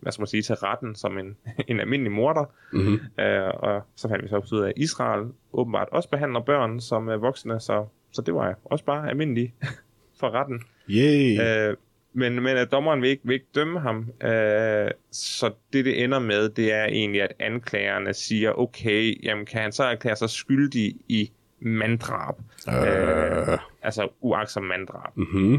hvad 0.03 0.11
skal 0.11 0.21
man 0.21 0.27
sige, 0.27 0.41
til 0.41 0.55
retten 0.55 0.95
som 0.95 1.17
en, 1.17 1.38
en 1.67 1.80
almindelig 1.80 2.11
morder. 2.11 2.45
Mm-hmm. 2.73 2.99
Øh, 3.19 3.49
og 3.53 3.81
så 3.95 4.09
fandt 4.09 4.23
vi 4.23 4.30
så 4.30 4.55
ud 4.55 4.61
af, 4.61 4.67
at 4.67 4.73
Israel 4.77 5.27
åbenbart 5.53 5.88
også 5.91 6.09
behandler 6.09 6.39
børn 6.39 6.80
som 6.80 7.09
øh, 7.09 7.21
voksne, 7.21 7.59
så, 7.59 7.85
så 8.11 8.21
det 8.21 8.34
var 8.34 8.55
også 8.65 8.85
bare 8.85 9.09
almindeligt 9.09 9.53
for 10.19 10.30
retten. 10.30 10.61
Yay. 10.89 11.41
Øh, 11.41 11.77
men, 12.13 12.34
men 12.35 12.57
at 12.57 12.71
dommeren 12.71 13.01
vil 13.01 13.09
ikke, 13.09 13.21
vil 13.25 13.34
ikke 13.34 13.47
dømme 13.55 13.80
ham. 13.80 14.11
Øh, 14.23 14.91
så 15.11 15.51
det, 15.73 15.85
det 15.85 16.03
ender 16.03 16.19
med, 16.19 16.49
det 16.49 16.73
er 16.73 16.85
egentlig, 16.85 17.21
at 17.21 17.34
anklagerne 17.39 18.13
siger, 18.13 18.59
okay, 18.59 19.23
jamen 19.23 19.45
kan 19.45 19.61
han 19.61 19.71
så 19.71 19.84
erklære 19.84 20.15
sig 20.15 20.30
skyldig 20.30 20.95
i 21.07 21.31
manddrab? 21.59 22.35
Øh. 22.67 23.57
Altså 23.81 24.07
uaksom 24.21 24.63
manddrab. 24.63 25.17
Mm-hmm. 25.17 25.53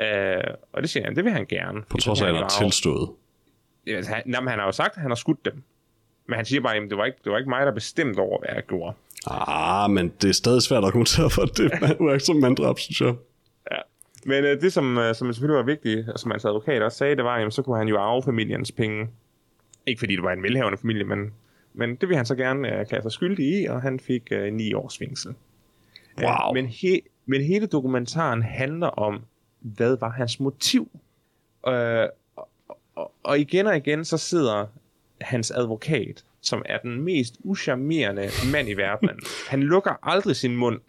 Øh, 0.00 0.44
og 0.72 0.82
det 0.82 0.90
siger 0.90 1.04
han, 1.04 1.16
det 1.16 1.24
vil 1.24 1.32
han 1.32 1.46
gerne. 1.46 1.82
På 1.90 1.96
trods 1.96 2.22
af, 2.22 2.26
at 2.26 2.34
han 2.34 2.42
har 2.42 2.48
tilstået. 2.62 3.08
Altså, 3.86 4.12
han, 4.14 4.22
jamen, 4.26 4.48
han 4.48 4.58
har 4.58 4.66
jo 4.66 4.72
sagt, 4.72 4.96
at 4.96 5.02
han 5.02 5.10
har 5.10 5.16
skudt 5.16 5.44
dem. 5.44 5.62
Men 6.26 6.36
han 6.36 6.44
siger 6.44 6.60
bare, 6.60 6.76
at 6.76 6.90
det 6.90 6.98
var 6.98 7.04
ikke, 7.04 7.18
det 7.24 7.32
var 7.32 7.38
ikke 7.38 7.50
mig, 7.50 7.66
der 7.66 7.72
bestemte 7.72 8.18
over, 8.18 8.38
hvad 8.38 8.48
jeg 8.54 8.62
gjorde. 8.66 8.96
Ah, 9.26 9.90
men 9.90 10.12
det 10.22 10.28
er 10.28 10.32
stadig 10.32 10.62
svært 10.62 10.78
at 10.78 10.84
argumentere 10.84 11.30
for, 11.30 11.42
at 11.42 11.56
det 11.56 11.72
er 11.72 12.00
uaksom 12.04 12.36
manddrab, 12.36 12.78
synes 12.78 13.00
jeg. 13.00 13.14
Ja. 13.70 13.76
Men 14.24 14.44
øh, 14.44 14.60
det, 14.60 14.72
som, 14.72 14.98
øh, 14.98 15.14
som 15.14 15.32
selvfølgelig 15.32 15.56
var 15.56 15.62
vigtigt, 15.62 16.08
og 16.08 16.18
som 16.18 16.30
hans 16.30 16.44
advokat 16.44 16.82
også 16.82 16.98
sagde, 16.98 17.16
det 17.16 17.24
var, 17.24 17.38
jamen, 17.38 17.50
så 17.50 17.62
kunne 17.62 17.78
han 17.78 17.88
jo 17.88 17.98
arve 17.98 18.22
familiens 18.22 18.72
penge. 18.72 19.08
Ikke 19.86 19.98
fordi 19.98 20.16
det 20.16 20.22
var 20.22 20.32
en 20.32 20.42
velhavende 20.42 20.78
familie, 20.78 21.04
men, 21.04 21.32
men 21.74 21.90
det 21.90 22.02
ville 22.02 22.16
han 22.16 22.26
så 22.26 22.34
gerne 22.34 22.68
øh, 22.68 22.80
erklære 22.80 23.02
sig 23.02 23.12
skyldig 23.12 23.62
i, 23.62 23.66
og 23.66 23.82
han 23.82 24.00
fik 24.00 24.22
øh, 24.30 24.52
ni 24.52 24.74
års 24.74 24.98
fængsel. 24.98 25.34
Wow. 26.18 26.28
Øh, 26.28 26.54
men, 26.54 26.66
he, 26.66 27.00
men 27.26 27.42
hele 27.42 27.66
dokumentaren 27.66 28.42
handler 28.42 28.86
om, 28.86 29.24
hvad 29.60 29.96
var 30.00 30.10
hans 30.10 30.40
motiv? 30.40 30.90
Øh, 31.68 32.06
og, 33.22 33.38
igen 33.38 33.66
og 33.66 33.76
igen, 33.76 34.04
så 34.04 34.18
sidder 34.18 34.66
hans 35.20 35.50
advokat, 35.50 36.24
som 36.40 36.62
er 36.64 36.78
den 36.78 37.00
mest 37.00 37.34
uschammerende 37.44 38.28
mand 38.52 38.68
i 38.68 38.74
verdenen. 38.74 39.20
Han 39.50 39.62
lukker 39.62 39.92
aldrig 40.02 40.36
sin 40.36 40.56
mund. 40.56 40.80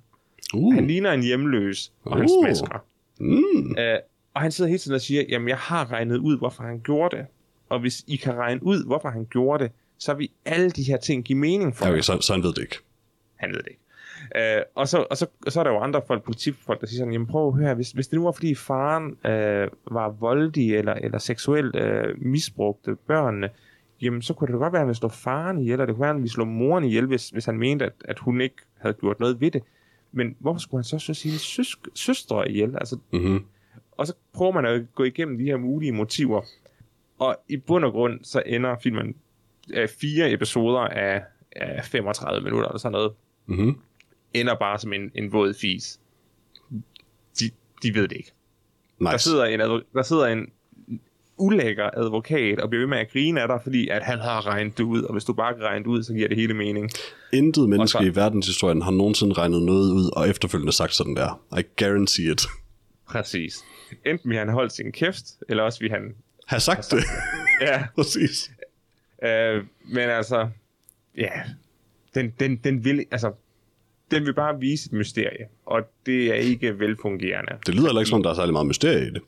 Uh. 0.54 0.74
Han 0.74 0.88
ligner 0.88 1.12
en 1.12 1.24
hjemløs, 1.24 1.92
og 2.06 2.18
han 2.18 2.28
Uh. 2.30 2.46
smasker. 2.46 2.86
Mm. 3.20 3.76
Øh, 3.78 3.98
og 4.34 4.42
han 4.42 4.52
sidder 4.52 4.70
hele 4.70 4.80
tiden 4.80 4.96
og 4.96 5.02
siger, 5.02 5.24
jamen 5.30 5.50
jeg 5.50 5.58
har 5.58 5.92
regnet 5.92 6.18
ud, 6.18 6.38
hvorfor 6.38 6.64
han 6.64 6.80
gjorde 6.80 7.18
det. 7.18 7.26
Og 7.70 7.80
hvis 7.80 8.04
I 8.08 8.16
kan 8.16 8.34
regne 8.34 8.64
ud, 8.64 8.86
hvorfor 8.86 9.10
han 9.10 9.28
gjorde 9.32 9.64
det, 9.64 9.72
så 9.98 10.14
vil 10.14 10.30
alle 10.46 10.70
de 10.70 10.84
her 10.84 10.98
ting 10.98 11.24
give 11.26 11.38
mening 11.40 11.76
for 11.76 11.86
Okay, 11.86 11.92
okay. 11.94 12.02
så, 12.02 12.18
så 12.22 12.34
han 12.34 12.44
ved 12.44 12.54
det 12.54 12.62
ikke. 12.62 12.78
Han 13.36 13.50
ved 13.50 13.58
det 13.58 13.68
ikke. 13.68 13.82
Øh, 14.36 14.62
og, 14.76 14.88
så, 14.88 15.06
og, 15.10 15.18
så, 15.18 15.26
og 15.46 15.52
så 15.52 15.60
er 15.60 15.64
der 15.64 15.72
jo 15.72 15.80
andre 15.80 16.02
folk, 16.08 16.24
politifolk, 16.24 16.82
der 16.82 16.88
siger 16.88 16.98
sådan, 16.98 17.14
jamen 17.14 17.28
prøv 17.28 17.48
at 17.48 17.54
høre, 17.54 17.76
hvis, 17.76 17.92
hvis 17.92 18.08
det 18.08 18.18
nu 18.20 18.24
var 18.24 18.32
fordi 18.32 18.56
faren 18.56 19.18
øh, 19.26 19.68
var 19.92 20.10
voldig 20.10 20.76
eller, 20.76 20.94
eller 20.94 21.18
seksuelt 21.18 21.76
øh, 21.76 22.22
misbrugte 22.22 22.96
børnene, 23.08 23.50
jamen 24.02 24.22
så 24.22 24.34
kunne 24.34 24.48
det 24.52 24.60
godt 24.60 24.74
være, 24.74 24.80
at 24.80 24.82
han 24.82 24.88
ville 24.88 24.98
slå 24.98 25.10
faren 25.10 25.58
ihjel, 25.58 25.72
eller 25.74 25.86
det 25.86 25.96
kunne 25.96 26.02
være, 26.02 26.10
at 26.10 26.16
han 26.16 26.22
ville 26.22 26.34
slå 26.34 26.46
moren 26.46 26.84
ihjel, 26.84 27.06
hvis, 27.06 27.30
hvis 27.30 27.46
han 27.46 27.58
mente, 27.58 27.86
at, 27.86 27.94
at 28.06 28.20
hun 28.20 28.42
ikke 28.42 28.56
havde 28.78 28.94
gjort 28.94 29.20
noget 29.20 29.42
ved 29.42 29.52
det. 29.52 29.64
Men 30.12 30.36
hvorfor 30.40 30.60
skulle 30.60 30.80
han 30.80 30.84
så 30.84 31.00
slå 31.00 31.14
sine 31.14 31.34
søs- 31.38 31.82
søstre 31.96 32.50
ihjel? 32.52 32.76
Altså, 32.78 32.98
Mm-hmm. 33.12 33.46
og 33.92 34.08
så 34.08 34.14
prøver 34.34 34.52
man 34.52 34.66
at 34.66 34.86
gå 34.96 35.04
igennem 35.04 35.38
de 35.38 35.44
her 35.44 35.58
mulige 35.58 35.92
motiver. 35.92 36.42
Og 37.20 37.36
i 37.50 37.58
bund 37.58 37.86
og 37.86 37.92
grund, 37.92 38.20
så 38.24 38.44
ender 38.46 38.76
filmen 38.84 39.16
af 39.74 39.90
fire 39.90 40.32
episoder 40.32 40.80
af, 40.80 41.24
af 41.56 41.86
35 41.86 42.44
minutter 42.44 42.68
eller 42.70 42.80
sådan 42.80 42.92
noget, 42.92 43.12
Mm-hmm. 43.46 43.78
Ender 44.40 44.56
bare 44.56 44.80
som 44.80 44.94
en, 44.94 45.12
en 45.16 45.32
våd 45.34 45.54
fis. 45.54 46.00
De, 47.40 47.52
de 47.84 47.94
ved 47.96 48.08
det 48.08 48.16
ikke. 48.18 48.32
Nice. 49.00 49.12
Der 49.12 49.18
sidder 49.18 49.46
en, 49.46 49.60
der 49.94 50.02
sidder 50.04 50.26
en 50.28 50.48
ulækker 51.38 51.90
advokat 51.98 52.60
og 52.60 52.70
bliver 52.70 52.82
ved 52.82 52.88
med 52.88 52.98
at 52.98 53.12
grine 53.12 53.42
af 53.42 53.48
dig, 53.48 53.60
fordi 53.64 53.88
at 53.88 54.04
han 54.04 54.20
har 54.20 54.48
regnet 54.48 54.78
det 54.78 54.84
ud, 54.84 55.02
og 55.04 55.12
hvis 55.14 55.24
du 55.24 55.34
bare 55.34 55.54
kan 55.54 55.64
regne 55.64 55.84
det 55.84 55.90
ud, 55.90 56.04
så 56.04 56.14
giver 56.14 56.28
det 56.28 56.38
hele 56.38 56.54
mening. 56.54 56.90
Intet 57.34 57.70
menneske 57.70 57.98
så- 57.98 58.04
i 58.04 58.16
verdenshistorien 58.16 58.82
har 58.82 58.92
nogensinde 58.92 59.34
regnet 59.34 59.62
noget 59.62 59.92
ud, 59.92 60.10
og 60.16 60.30
efterfølgende 60.30 60.72
sagt 60.74 60.94
sådan 60.96 61.16
der. 61.16 61.42
I 61.60 61.64
guarantee 61.84 62.32
it. 62.32 62.42
Præcis. 63.08 63.56
Enten 64.06 64.30
vil 64.30 64.38
han 64.38 64.50
holde 64.50 64.70
sin 64.70 64.92
kæft, 64.92 65.24
eller 65.50 65.64
også 65.64 65.80
vil 65.80 65.90
han... 65.92 66.16
Har 66.48 66.60
sagt 66.60 66.92
det. 66.92 67.04
Ja, 67.62 67.84
Præcis. 67.96 68.52
Øh, 69.24 69.64
men 69.86 70.10
altså, 70.10 70.50
ja, 71.18 71.32
den, 72.16 72.34
den, 72.40 72.56
den 72.56 72.84
vil, 72.86 73.06
altså, 73.12 73.32
den 74.12 74.26
vil 74.26 74.34
bare 74.34 74.60
vise 74.60 74.88
et 74.88 74.94
mysterie, 74.94 75.46
og 75.66 75.82
det 76.06 76.26
er 76.30 76.34
ikke 76.34 76.80
velfungerende. 76.80 77.52
Det 77.66 77.76
lyder 77.76 77.88
heller 77.88 78.02
ikke, 78.02 78.10
som 78.10 78.16
om 78.20 78.24
der 78.24 78.30
er 78.30 78.34
særlig 78.34 78.54
meget 78.54 78.68
mysterie 78.68 79.08
i 79.08 79.10
det. 79.10 79.22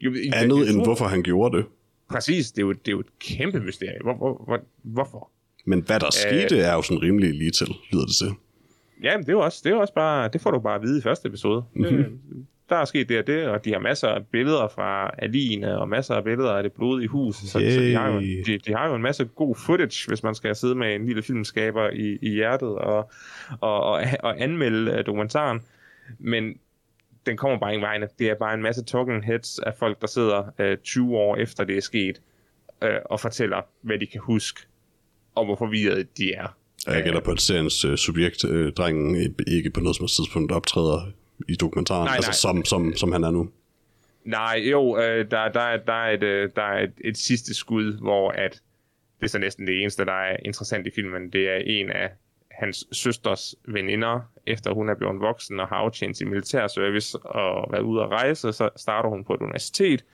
Jo, 0.00 0.12
jeg- 0.14 0.20
Andet 0.34 0.58
jeg 0.58 0.66
end, 0.68 0.76
tror- 0.76 0.84
hvorfor 0.84 1.04
han 1.04 1.22
gjorde 1.22 1.56
det. 1.56 1.66
Præcis, 2.10 2.52
det 2.52 2.58
er 2.62 2.66
jo, 2.66 2.72
det 2.72 2.88
er 2.88 2.92
jo 2.92 3.00
et 3.00 3.18
kæmpe 3.18 3.60
mysterie. 3.60 3.98
Hvor, 4.02 4.14
hvor, 4.14 4.44
hvor, 4.44 4.60
hvorfor? 4.82 5.30
Men 5.66 5.80
hvad 5.80 6.00
der 6.00 6.10
skete, 6.10 6.58
er 6.58 6.74
jo 6.74 6.82
sådan 6.82 7.02
rimelig 7.02 7.34
lige 7.34 7.50
til, 7.50 7.66
lyder 7.92 8.04
det 8.06 8.14
til. 8.16 8.30
Ja, 9.02 9.16
men 9.16 9.22
det 9.26 9.28
er 9.28 9.32
jo 9.32 9.40
også, 9.40 9.60
det 9.64 9.72
er 9.72 9.76
også 9.76 9.94
bare, 9.94 10.28
det 10.32 10.40
får 10.40 10.50
du 10.50 10.58
bare 10.58 10.74
at 10.74 10.82
vide 10.82 10.98
i 10.98 11.02
første 11.02 11.28
episode. 11.28 11.64
Mm-hmm. 11.74 11.96
Det, 11.96 12.46
der 12.68 12.76
er 12.76 12.84
sket 12.84 13.08
det 13.08 13.18
og 13.18 13.26
det, 13.26 13.46
og 13.46 13.64
de 13.64 13.72
har 13.72 13.78
masser 13.78 14.08
af 14.08 14.26
billeder 14.26 14.68
fra 14.68 15.10
Aline, 15.18 15.78
og 15.78 15.88
masser 15.88 16.14
af 16.14 16.24
billeder 16.24 16.52
af 16.52 16.62
det 16.62 16.72
blodige 16.72 17.08
hus, 17.08 17.36
så, 17.36 17.46
så 17.48 17.58
de, 17.58 17.94
har 17.94 18.08
jo, 18.08 18.20
de, 18.20 18.58
de 18.58 18.74
har 18.74 18.88
jo 18.88 18.94
en 18.94 19.02
masse 19.02 19.24
god 19.24 19.56
footage, 19.66 20.08
hvis 20.08 20.22
man 20.22 20.34
skal 20.34 20.56
sidde 20.56 20.74
med 20.74 20.94
en 20.94 21.06
lille 21.06 21.22
filmskaber 21.22 21.90
i, 21.90 22.18
i 22.22 22.30
hjertet 22.30 22.68
og, 22.68 23.10
og, 23.60 23.80
og, 23.80 24.04
og 24.22 24.42
anmelde 24.42 24.92
uh, 24.92 25.06
dokumentaren. 25.06 25.60
Men 26.18 26.58
den 27.26 27.36
kommer 27.36 27.58
bare 27.58 27.72
ingen 27.74 27.86
vegne. 27.86 28.08
Det 28.18 28.30
er 28.30 28.34
bare 28.34 28.54
en 28.54 28.62
masse 28.62 28.84
talking 28.84 29.24
heads 29.24 29.58
af 29.58 29.72
folk, 29.78 30.00
der 30.00 30.06
sidder 30.06 30.72
uh, 30.72 30.78
20 30.84 31.16
år 31.16 31.36
efter 31.36 31.64
det 31.64 31.76
er 31.76 31.82
sket, 31.82 32.20
uh, 32.82 32.88
og 33.04 33.20
fortæller, 33.20 33.60
hvad 33.82 33.98
de 33.98 34.06
kan 34.06 34.20
huske, 34.20 34.60
og 35.34 35.44
hvor 35.44 35.56
forvirrede 35.56 36.04
de 36.18 36.32
er. 36.32 36.56
Og 36.86 36.94
jeg 36.94 37.04
gætter 37.04 37.20
på, 37.20 37.30
at 37.30 37.40
seriens 37.40 37.84
øh, 37.84 37.96
subjekt, 37.96 38.44
øh, 38.44 38.72
drengen, 38.72 39.16
øh, 39.16 39.46
ikke 39.46 39.70
på 39.70 39.80
noget 39.80 39.96
som 39.96 40.06
tidspunkt 40.06 40.52
optræder 40.52 41.12
dokumentaren, 41.60 42.04
Nej, 42.04 42.16
altså 42.16 42.30
nej. 42.30 42.34
Som, 42.34 42.64
som, 42.64 42.96
som 42.96 43.12
han 43.12 43.24
er 43.24 43.30
nu. 43.30 43.48
Nej, 44.24 44.62
jo, 44.70 44.98
øh, 44.98 45.30
der, 45.30 45.48
der, 45.48 45.60
er- 45.60 45.76
der 45.76 45.92
er, 45.92 46.10
et, 46.10 46.22
øh, 46.22 46.50
der 46.56 46.62
er 46.62 46.82
et, 46.82 46.92
et 47.04 47.16
sidste 47.16 47.54
skud, 47.54 47.98
hvor 48.00 48.30
at 48.30 48.52
det 49.20 49.26
er 49.26 49.28
så 49.28 49.38
næsten 49.38 49.66
det 49.66 49.80
eneste, 49.80 50.04
der 50.04 50.12
er 50.12 50.36
interessant 50.44 50.86
i 50.86 50.90
filmen. 50.94 51.30
Det 51.30 51.48
er 51.48 51.56
en 51.66 51.90
af 51.90 52.10
hans 52.50 52.84
søsters 52.92 53.54
veninder, 53.68 54.20
efter 54.46 54.74
hun 54.74 54.88
er 54.88 54.94
blevet 54.94 55.20
voksen 55.20 55.60
og 55.60 55.68
har 55.68 55.76
aftjent 55.76 56.16
sin 56.16 56.28
militærservice 56.28 57.18
og 57.18 57.72
været 57.72 57.82
ude 57.82 58.02
at 58.02 58.08
rejse, 58.08 58.52
så 58.52 58.70
starter 58.76 59.08
hun 59.08 59.24
på 59.24 59.34
et 59.34 59.40
universitet, 59.40 60.04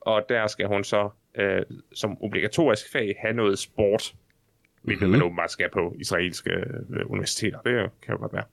og 0.00 0.22
der 0.28 0.46
skal 0.46 0.66
hun 0.66 0.84
så 0.84 1.10
øh, 1.34 1.62
som 1.94 2.22
obligatorisk 2.22 2.92
fag 2.92 3.16
have 3.20 3.34
noget 3.34 3.58
sport, 3.58 4.14
hvilket 4.82 5.02
mm-hmm. 5.02 5.12
man 5.18 5.22
åbenbart 5.22 5.50
skal 5.50 5.70
på 5.72 5.94
israelske 5.98 6.50
øh, 6.50 7.10
universiteter. 7.10 7.58
Det 7.60 7.90
kan 8.02 8.14
jo 8.14 8.20
godt 8.20 8.32
være. 8.32 8.44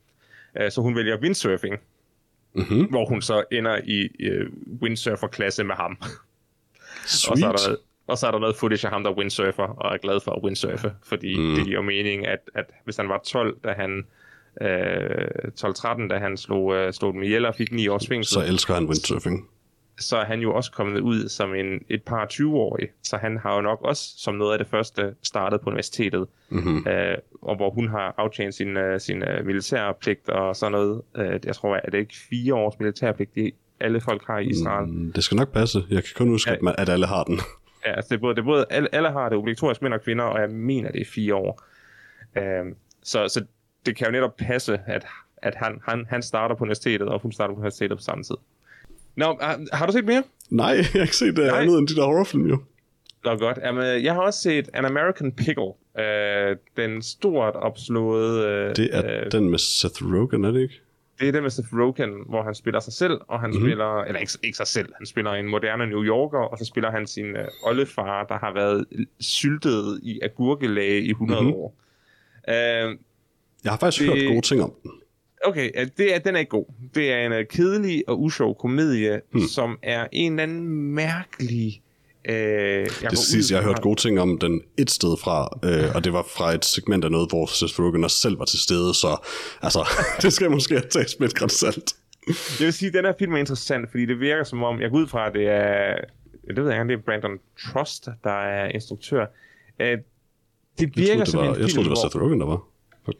Øh, 0.58 0.72
så 0.72 0.82
hun 0.82 0.96
vælger 0.96 1.20
windsurfing, 1.20 1.76
Mm-hmm. 2.56 2.86
hvor 2.90 3.06
hun 3.06 3.22
så 3.22 3.44
ender 3.52 3.80
i 3.84 4.10
øh, 4.20 4.50
windsurfer-klasse 4.82 5.64
med 5.64 5.76
ham. 5.76 5.98
Sweet. 7.06 7.32
Og 7.32 7.38
så, 7.38 7.48
er 7.48 7.52
der, 7.52 7.68
noget- 7.68 7.80
og 8.08 8.18
så 8.18 8.28
er 8.28 8.32
der 8.32 8.40
noget 8.40 8.56
footage 8.56 8.88
af 8.88 8.94
ham, 8.94 9.04
der 9.04 9.12
er 9.12 9.16
windsurfer, 9.16 9.64
og 9.64 9.94
er 9.94 9.98
glad 9.98 10.20
for 10.24 10.32
at 10.32 10.44
windsurfe, 10.44 10.94
fordi 11.04 11.38
Mm. 11.40 11.56
det 11.56 11.66
giver 11.66 11.82
mening, 11.82 12.28
at, 12.28 12.40
at 12.56 12.66
hvis 12.84 12.98
han 12.98 13.10
var 13.10 13.22
12, 13.26 13.58
da 13.64 13.74
han 13.74 14.06
øh, 14.62 15.52
12-13, 15.60 16.08
da 16.08 16.18
han 16.18 16.38
slog, 16.38 16.76
øh, 16.76 16.94
slog 16.94 17.14
dem 17.14 17.24
ihjel 17.24 17.46
og 17.46 17.56
fik 17.56 17.72
9 17.72 17.88
års 17.88 18.08
fængsel, 18.08 18.34
Så 18.34 18.44
elsker 18.46 18.74
han 18.74 18.86
windsurfing. 18.86 19.50
Så 19.98 20.18
er 20.18 20.26
han 20.26 20.40
jo 20.40 20.54
også 20.54 20.72
kommet 20.72 21.02
ud 21.02 21.30
som 21.30 21.56
en, 21.56 21.86
et 21.90 22.04
par 22.04 22.28
20-årig, 22.34 22.90
så 23.04 23.18
han 23.18 23.38
har 23.38 23.56
jo 23.56 23.62
nok 23.62 23.82
også 23.82 24.14
som 24.18 24.36
noget 24.36 24.52
af 24.52 24.58
det 24.58 24.68
første 24.68 25.16
startet 25.24 25.62
på 25.62 25.70
universitetet, 25.70 26.28
mm-hmm. 26.50 26.88
øh, 26.88 27.18
og 27.42 27.56
hvor 27.56 27.70
hun 27.70 27.88
har 27.88 28.14
aftjent 28.18 28.56
sin, 28.56 28.78
uh, 28.78 29.00
sin 29.00 29.24
uh, 29.24 29.46
militærpligt 29.46 30.30
og 30.30 30.56
sådan 30.56 30.72
noget. 30.72 31.02
Uh, 31.20 31.46
jeg 31.46 31.56
tror, 31.56 31.76
at 31.76 31.92
det 31.92 31.98
ikke 31.98 32.16
fire 32.30 32.56
års 32.56 32.80
militærpligt, 32.80 33.36
de, 33.36 33.52
alle 33.80 34.02
folk 34.02 34.24
har 34.28 34.40
i 34.40 34.46
Israel. 34.46 34.88
Mm, 34.88 35.12
det 35.14 35.24
skal 35.24 35.38
nok 35.38 35.54
passe. 35.54 35.80
Jeg 35.90 36.04
kan 36.04 36.12
kun 36.16 36.30
huske, 36.30 36.50
ja. 36.50 36.56
at, 36.56 36.62
man, 36.62 36.76
at 36.78 36.90
alle 36.90 37.06
har 37.06 37.24
den. 37.24 37.40
Ja, 37.86 37.92
altså 37.92 38.10
det 38.10 38.16
er 38.16 38.22
både, 38.22 38.36
det 38.36 38.42
er 38.42 38.46
både 38.46 38.66
alle, 38.70 38.96
alle 38.96 39.12
har 39.12 39.30
det 39.30 39.38
obligatorisk 39.38 39.82
mænd 39.82 39.94
og 39.94 40.02
kvinder, 40.02 40.24
og 40.24 40.42
jeg 40.42 40.50
mener, 40.50 40.92
det 40.92 41.02
er 41.02 41.06
fire 41.06 41.36
år. 41.36 41.64
Uh, 42.38 42.72
så, 43.04 43.28
så 43.28 43.46
det 43.86 43.96
kan 43.96 44.08
jo 44.08 44.12
netop 44.12 44.36
passe, 44.38 44.80
at, 44.86 45.06
at 45.38 45.56
han, 45.56 45.82
han, 45.88 46.06
han 46.10 46.22
starter 46.22 46.56
på 46.56 46.64
universitetet, 46.64 47.08
og 47.08 47.20
hun 47.22 47.32
starter 47.32 47.54
på 47.54 47.60
universitetet 47.60 47.98
på 47.98 48.04
samme 48.04 48.24
tid. 48.24 48.36
Nå, 49.16 49.38
har, 49.42 49.76
har 49.76 49.86
du 49.86 49.92
set 49.92 50.06
mere? 50.06 50.24
Nej, 50.50 50.68
jeg 50.76 50.86
har 50.94 51.02
ikke 51.02 51.16
set 51.16 51.40
uh, 51.40 51.60
andet 51.62 51.80
end 51.80 51.88
de 51.88 51.96
der 51.96 52.06
horrorfilm, 52.06 52.48
jo. 52.48 52.58
Nå, 53.26 53.36
godt. 53.36 53.60
Jamen, 53.64 54.04
jeg 54.04 54.14
har 54.14 54.22
også 54.22 54.42
set 54.42 54.70
An 54.74 54.86
American 54.86 55.32
Pickle. 55.32 55.74
Uh, 56.00 56.58
den 56.78 57.02
stort 57.02 57.56
opslåede... 57.56 58.68
Uh, 58.70 58.76
det 58.76 58.90
er 58.92 59.26
uh, 59.26 59.32
den 59.32 59.50
med 59.50 59.60
Seth 59.60 60.04
Rogen, 60.04 60.46
er 60.46 60.52
det 60.52 60.62
ikke? 60.62 60.82
Det 61.20 61.28
er 61.28 61.32
den 61.32 61.42
med 61.42 61.50
Seth 61.50 61.68
Rogen, 61.74 62.10
hvor 62.30 62.44
han 62.44 62.56
spiller 62.56 62.80
sig 62.80 62.94
selv, 62.94 63.20
og 63.28 63.40
han 63.40 63.50
mm-hmm. 63.50 63.66
spiller... 63.66 64.04
Eller 64.04 64.20
ikke, 64.20 64.32
ikke 64.44 64.58
sig 64.58 64.68
selv, 64.68 64.90
han 64.98 65.06
spiller 65.06 65.32
en 65.32 65.48
moderne 65.48 65.86
New 65.86 66.04
Yorker, 66.04 66.40
og 66.40 66.58
så 66.58 66.66
spiller 66.66 66.92
han 66.92 67.08
sin 67.08 67.26
uh, 67.26 67.70
oldefar, 67.70 68.24
der 68.24 68.38
har 68.38 68.54
været 68.54 68.86
syltet 69.20 70.00
i 70.04 70.20
agurkelag 70.24 70.98
i 70.98 71.10
100 71.10 71.42
mm-hmm. 71.42 71.56
år. 71.56 71.76
Uh, 72.48 72.54
jeg 73.64 73.72
har 73.72 73.78
faktisk 73.78 74.04
det... 74.04 74.20
hørt 74.20 74.28
gode 74.28 74.42
ting 74.42 74.64
om 74.64 74.74
den 74.84 74.92
okay, 75.48 75.72
det 75.98 76.16
er, 76.16 76.20
den 76.20 76.36
er 76.36 76.40
ikke 76.40 76.50
god. 76.50 76.66
Det 76.96 77.12
er 77.12 77.26
en 77.26 77.32
uh, 77.32 77.38
kedelig 77.50 78.04
og 78.08 78.22
usjov 78.22 78.58
komedie, 78.58 79.22
hmm. 79.32 79.48
som 79.48 79.78
er 79.84 80.08
en 80.12 80.32
eller 80.32 80.44
anden 80.44 80.94
mærkelig... 80.94 81.82
Uh, 82.30 82.34
jeg 82.34 82.88
det 83.10 83.18
sidste, 83.18 83.54
jeg 83.54 83.64
har 83.64 83.70
hørt 83.70 83.82
gode 83.82 84.02
ting 84.02 84.20
om 84.20 84.38
den 84.38 84.62
et 84.78 84.92
sted 84.92 85.18
fra, 85.18 85.50
uh, 85.64 85.96
og 85.96 86.04
det 86.04 86.14
var 86.14 86.26
fra 86.38 86.54
et 86.54 86.66
segment 86.66 87.06
af 87.06 87.12
noget, 87.12 87.32
hvor 87.32 87.46
Seth 87.46 87.80
Rogen 87.80 88.04
også 88.04 88.18
selv 88.18 88.40
var 88.40 88.46
til 88.46 88.60
stede, 88.60 88.94
så 88.94 89.18
altså, 89.62 89.88
det 90.22 90.34
skal 90.34 90.52
måske 90.52 90.80
tage 90.80 91.06
med 91.20 91.44
et 91.44 91.52
salt. 91.52 91.96
Det 92.28 92.66
vil 92.66 92.74
sige, 92.74 92.88
at 92.88 92.94
den 92.94 93.06
her 93.06 93.14
film 93.20 93.34
er 93.34 93.38
interessant, 93.38 93.92
fordi 93.92 94.06
det 94.06 94.20
virker 94.20 94.44
som 94.44 94.64
om, 94.64 94.82
jeg 94.82 94.90
går 94.90 94.98
ud 94.98 95.08
fra, 95.08 95.28
at 95.28 95.34
det 95.34 95.48
er, 95.48 95.96
det 96.48 96.56
ved 96.56 96.72
jeg 96.72 96.82
ikke, 96.82 96.94
det 96.94 97.00
er 97.00 97.04
Brandon 97.06 97.40
Trust, 97.60 98.10
der 98.24 98.42
er 98.44 98.70
instruktør. 98.70 99.26
Uh, 99.80 99.86
det 100.80 100.98
virker 100.98 101.18
jeg 101.18 101.18
troede, 101.18 101.20
det 101.20 101.28
som 101.28 101.40
var, 101.40 101.48
en 101.48 101.56
film, 101.56 101.62
Jeg 101.62 101.70
troede, 101.74 101.90
det 101.90 101.90
var 101.90 102.10
Seth 102.10 102.22
Rogen, 102.22 102.40
der 102.40 102.46
var. 102.46 102.62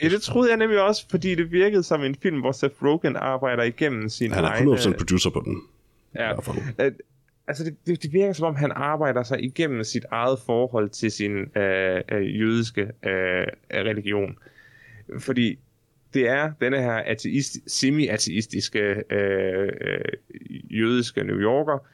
Ja, 0.04 0.10
det 0.10 0.22
troede 0.22 0.50
jeg 0.50 0.58
nemlig 0.58 0.82
også, 0.82 1.06
fordi 1.10 1.36
det 1.36 1.52
virkede 1.52 1.84
som 1.84 2.04
en 2.04 2.16
film, 2.16 2.40
hvor 2.40 2.52
Seth 2.52 2.84
Rogen 2.84 3.16
arbejder 3.16 3.64
igennem 3.64 4.10
sin 4.10 4.32
Han 4.32 4.44
er 4.44 4.50
100% 4.50 4.86
egne... 4.86 4.98
producer 4.98 5.30
på 5.30 5.42
den. 5.46 5.62
Ja, 6.16 6.34
altså 7.48 7.64
det, 7.64 7.76
det, 7.88 8.04
det 8.04 8.14
virker 8.14 8.34
som 8.34 8.48
om, 8.48 8.56
han 8.56 8.72
arbejder 8.76 9.24
sig 9.24 9.44
igennem 9.44 9.84
sit 9.84 10.06
eget 10.12 10.40
forhold 10.46 10.90
til 10.90 11.12
sin 11.12 11.32
øh, 11.58 12.02
øh, 12.12 12.40
jødiske 12.40 12.82
øh, 12.82 13.48
religion. 13.74 14.38
Fordi 15.20 15.60
det 16.14 16.30
er 16.30 16.52
denne 16.62 16.82
her 16.82 16.94
ateist, 16.94 17.58
semi-ateistiske 17.68 18.80
øh, 19.10 19.70
øh, 19.82 20.80
jødiske 20.80 21.24
New 21.24 21.38
Yorker, 21.38 21.88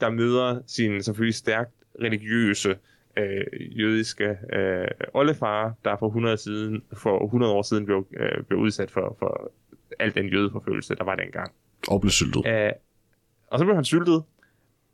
der 0.00 0.10
møder 0.10 0.60
sin 0.66 1.02
selvfølgelig 1.02 1.34
stærkt 1.34 1.70
religiøse 2.02 2.76
øh, 3.18 3.78
jødiske 3.80 4.36
øh, 4.52 4.88
oldefar, 5.14 5.74
der 5.84 5.96
for 5.96 6.06
100, 6.06 6.36
siden, 6.36 6.82
for 6.96 7.24
100 7.24 7.52
år 7.52 7.62
siden 7.62 7.84
blev, 7.84 8.06
øh, 8.16 8.44
blev 8.44 8.60
udsat 8.60 8.90
for, 8.90 9.16
for 9.18 9.52
al 9.98 10.14
den 10.14 10.28
jødeforfølgelse, 10.28 10.94
der 10.94 11.04
var 11.04 11.16
dengang. 11.16 11.52
Og 11.88 12.00
blev 12.00 12.10
syltet. 12.10 12.46
Æh, 12.46 12.70
og 13.46 13.58
så 13.58 13.64
blev 13.64 13.74
han 13.74 13.84
syltet, 13.84 14.22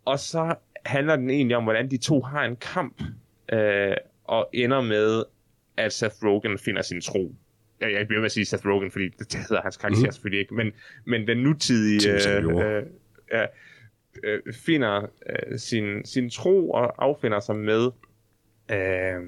og 0.05 0.19
så 0.19 0.55
handler 0.87 1.17
den 1.17 1.31
egentlig 1.31 1.57
om, 1.57 1.63
hvordan 1.63 1.91
de 1.91 1.97
to 1.97 2.21
har 2.21 2.45
en 2.45 2.57
kamp, 2.57 3.03
øh, 3.53 3.97
og 4.25 4.51
ender 4.53 4.81
med, 4.81 5.25
at 5.77 5.93
Seth 5.93 6.15
Rogen 6.25 6.59
finder 6.59 6.83
sin 6.83 7.01
tro. 7.01 7.35
Jeg, 7.81 7.93
jeg 7.93 8.07
bliver 8.07 8.21
med 8.21 8.27
at 8.27 8.33
sige 8.33 8.45
Seth 8.45 8.67
Rogen, 8.67 8.91
fordi 8.91 9.09
det 9.09 9.35
hedder 9.35 9.63
hans 9.63 9.77
karakter 9.77 9.99
mm-hmm. 9.99 10.13
selvfølgelig 10.13 10.41
ikke, 10.41 10.55
men, 10.55 10.73
men 11.05 11.27
den 11.27 11.39
nutidige... 11.39 12.13
Øh, 12.13 12.45
øh, 12.45 12.83
øh, 13.33 13.47
øh, 14.23 14.55
finder 14.55 15.03
øh, 15.03 15.59
sin, 15.59 16.05
sin 16.05 16.31
tro 16.31 16.71
og 16.71 17.05
affinder 17.05 17.41
sig 17.41 17.57
med 17.57 17.91
øh, 18.71 19.23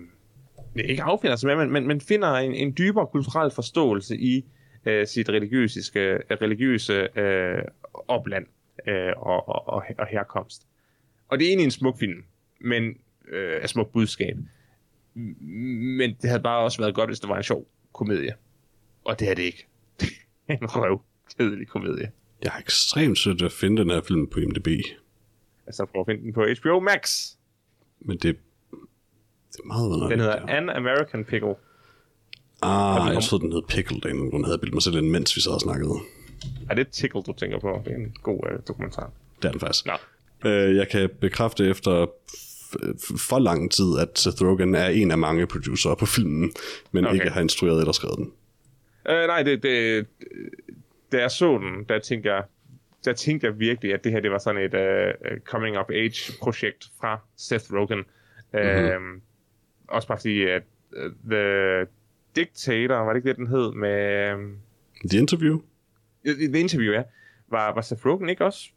ikke 0.76 1.02
affinder 1.02 1.36
sig 1.36 1.46
med, 1.48 1.56
men, 1.56 1.72
men, 1.72 1.86
men 1.86 2.00
finder 2.00 2.28
en, 2.34 2.54
en 2.54 2.74
dybere 2.78 3.06
kulturel 3.06 3.50
forståelse 3.50 4.16
i 4.16 4.44
øh, 4.86 5.06
sit 5.06 5.28
religiøse, 5.28 5.80
religiøse 6.30 7.08
øh, 7.18 7.62
opland 8.08 8.46
øh, 8.86 9.12
og, 9.16 9.48
og, 9.48 9.68
og, 9.68 9.84
og 9.98 10.06
herkomst. 10.06 10.66
Og 11.28 11.38
det 11.38 11.44
er 11.44 11.48
egentlig 11.48 11.64
en 11.64 11.70
smuk 11.70 11.98
film, 11.98 12.24
men 12.60 12.94
øh, 13.28 13.64
et 13.64 13.70
smukt 13.70 13.92
budskab. 13.92 14.36
Men 15.14 16.16
det 16.22 16.30
havde 16.30 16.42
bare 16.42 16.64
også 16.64 16.82
været 16.82 16.94
godt, 16.94 17.10
hvis 17.10 17.20
det 17.20 17.28
var 17.28 17.36
en 17.36 17.42
sjov 17.42 17.68
komedie. 17.92 18.34
Og 19.04 19.20
det 19.20 19.30
er 19.30 19.34
det 19.34 19.42
ikke. 19.42 19.66
en 20.48 20.58
røv 20.62 21.00
kedelig 21.38 21.68
komedie. 21.68 22.10
Jeg 22.42 22.50
har 22.50 22.60
ekstremt 22.60 23.18
sødt 23.18 23.42
at 23.42 23.52
finde 23.52 23.82
den 23.82 23.90
her 23.90 24.00
film 24.00 24.26
på 24.26 24.40
IMDb. 24.40 24.68
Altså 25.66 25.84
prøv 25.84 26.00
at 26.00 26.06
finde 26.06 26.22
den 26.22 26.32
på 26.32 26.46
HBO 26.60 26.80
Max. 26.80 27.32
Men 28.00 28.18
det 28.18 28.36
det 29.56 29.62
er 29.62 29.66
meget 29.66 29.86
underligt. 29.86 30.10
Den 30.10 30.20
hedder 30.20 30.46
An 30.48 30.70
American 30.70 31.24
Pickle. 31.24 31.54
Ah, 32.62 33.14
jeg 33.14 33.22
troede, 33.22 33.44
den 33.44 33.52
hed 33.52 33.62
Pickle, 33.68 34.00
da 34.00 34.08
hun 34.12 34.44
havde 34.44 34.58
bildt 34.58 34.74
mig 34.74 34.82
selv 34.82 34.96
ind, 34.96 35.10
mens 35.10 35.36
vi 35.36 35.40
sad 35.40 35.52
og 35.52 35.60
snakkede. 35.60 35.94
Er 36.70 36.74
det 36.74 36.88
Tickle, 36.88 37.22
du 37.22 37.32
tænker 37.32 37.58
på? 37.58 37.82
Det 37.84 37.92
er 37.92 37.96
en 37.96 38.14
god 38.22 38.40
uh, 38.52 38.58
dokumentar. 38.68 39.10
Det 39.42 39.48
er 39.48 39.52
den 39.52 39.60
faktisk. 39.60 39.86
Nå. 39.86 39.92
Uh, 40.44 40.76
jeg 40.76 40.88
kan 40.88 41.10
bekræfte 41.20 41.68
efter 41.68 42.06
for 43.28 43.38
lang 43.38 43.70
tid, 43.70 43.98
at 43.98 44.18
Seth 44.18 44.42
Rogen 44.42 44.74
er 44.74 44.88
en 44.88 45.10
af 45.10 45.18
mange 45.18 45.46
producer 45.46 45.94
på 45.94 46.06
filmen, 46.06 46.52
men 46.92 47.06
okay. 47.06 47.14
ikke 47.14 47.30
har 47.30 47.40
instrueret 47.40 47.78
eller 47.78 47.92
skrevet 47.92 48.18
den. 48.18 48.32
Uh, 49.10 49.26
nej, 49.26 49.42
det, 49.42 49.62
det, 49.62 50.06
da 51.12 51.20
jeg 51.20 51.30
så 51.30 51.58
den, 51.58 51.84
der 51.88 51.98
tænkte 51.98 52.32
jeg, 52.32 52.42
der 53.04 53.12
tænkte 53.12 53.46
jeg 53.46 53.58
virkelig, 53.58 53.94
at 53.94 54.04
det 54.04 54.12
her 54.12 54.20
det 54.20 54.30
var 54.30 54.38
sådan 54.38 54.62
et 54.62 54.74
uh, 54.74 55.38
coming 55.44 55.78
of 55.78 55.90
age 55.90 56.32
projekt 56.42 56.84
fra 57.00 57.20
Seth 57.36 57.72
Rogen. 57.72 58.04
Mm-hmm. 58.52 59.20
Også 59.88 60.08
bare 60.08 60.18
fordi, 60.18 60.42
at 60.42 60.62
uh, 60.96 61.12
The 61.30 61.86
Dictator, 62.36 62.94
var 62.94 63.12
det 63.12 63.16
ikke 63.16 63.28
det, 63.28 63.36
den 63.36 63.46
hed? 63.46 63.72
Med, 63.72 64.32
um, 64.34 64.56
The 65.10 65.18
Interview? 65.18 65.60
The 66.24 66.60
Interview, 66.60 66.92
ja. 66.92 67.02
Var, 67.50 67.74
var 67.74 67.80
Seth 67.80 68.06
Rogen 68.06 68.28
ikke 68.28 68.44
også 68.44 68.68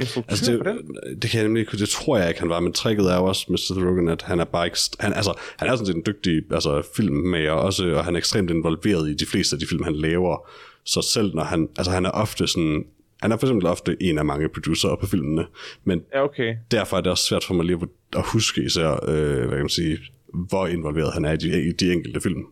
altså 0.00 0.52
det, 0.52 1.22
det, 1.22 1.30
kan 1.30 1.38
jeg 1.38 1.48
nemlig, 1.48 1.66
det 1.72 1.88
tror 1.88 2.18
jeg 2.18 2.28
ikke, 2.28 2.40
han 2.40 2.48
var, 2.48 2.60
men 2.60 2.72
tricket 2.72 3.06
er 3.06 3.16
jo 3.16 3.24
også 3.24 3.46
med 3.48 3.58
Seth 3.58 3.80
Rogen, 3.80 4.08
at 4.08 4.22
han 4.22 4.40
er 4.40 4.44
bare 4.44 4.66
ikke, 4.66 4.78
han, 5.00 5.12
altså, 5.12 5.38
han 5.58 5.68
er 5.68 5.72
sådan 5.72 5.86
set 5.86 5.96
en 5.96 6.02
dygtig 6.06 6.42
altså, 6.50 6.82
filmmager 6.96 7.52
også, 7.52 7.84
og 7.84 8.04
han 8.04 8.14
er 8.14 8.18
ekstremt 8.18 8.50
involveret 8.50 9.10
i 9.10 9.14
de 9.14 9.26
fleste 9.26 9.56
af 9.56 9.60
de 9.60 9.66
film, 9.66 9.84
han 9.84 9.96
laver. 9.96 10.50
Så 10.84 11.02
selv 11.02 11.34
når 11.34 11.44
han, 11.44 11.68
altså 11.78 11.90
han 11.90 12.06
er 12.06 12.10
ofte 12.10 12.46
sådan, 12.46 12.84
han 13.22 13.32
er 13.32 13.36
for 13.36 13.46
eksempel 13.46 13.66
ofte 13.66 13.96
en 14.00 14.18
af 14.18 14.24
mange 14.24 14.48
producer 14.48 14.96
på 15.00 15.06
filmene, 15.06 15.46
men 15.84 16.02
ja, 16.14 16.24
okay. 16.24 16.56
derfor 16.70 16.96
er 16.96 17.00
det 17.00 17.10
også 17.10 17.24
svært 17.24 17.44
for 17.44 17.54
mig 17.54 17.66
lige 17.66 17.78
at 18.16 18.22
huske 18.32 18.62
især, 18.62 18.90
øh, 19.08 19.38
hvad 19.38 19.48
kan 19.48 19.58
man 19.58 19.68
sige, 19.68 19.98
hvor 20.34 20.66
involveret 20.66 21.12
han 21.12 21.24
er 21.24 21.32
i 21.32 21.36
de, 21.36 21.62
i 21.62 21.72
de 21.72 21.92
enkelte 21.92 22.20
film. 22.20 22.46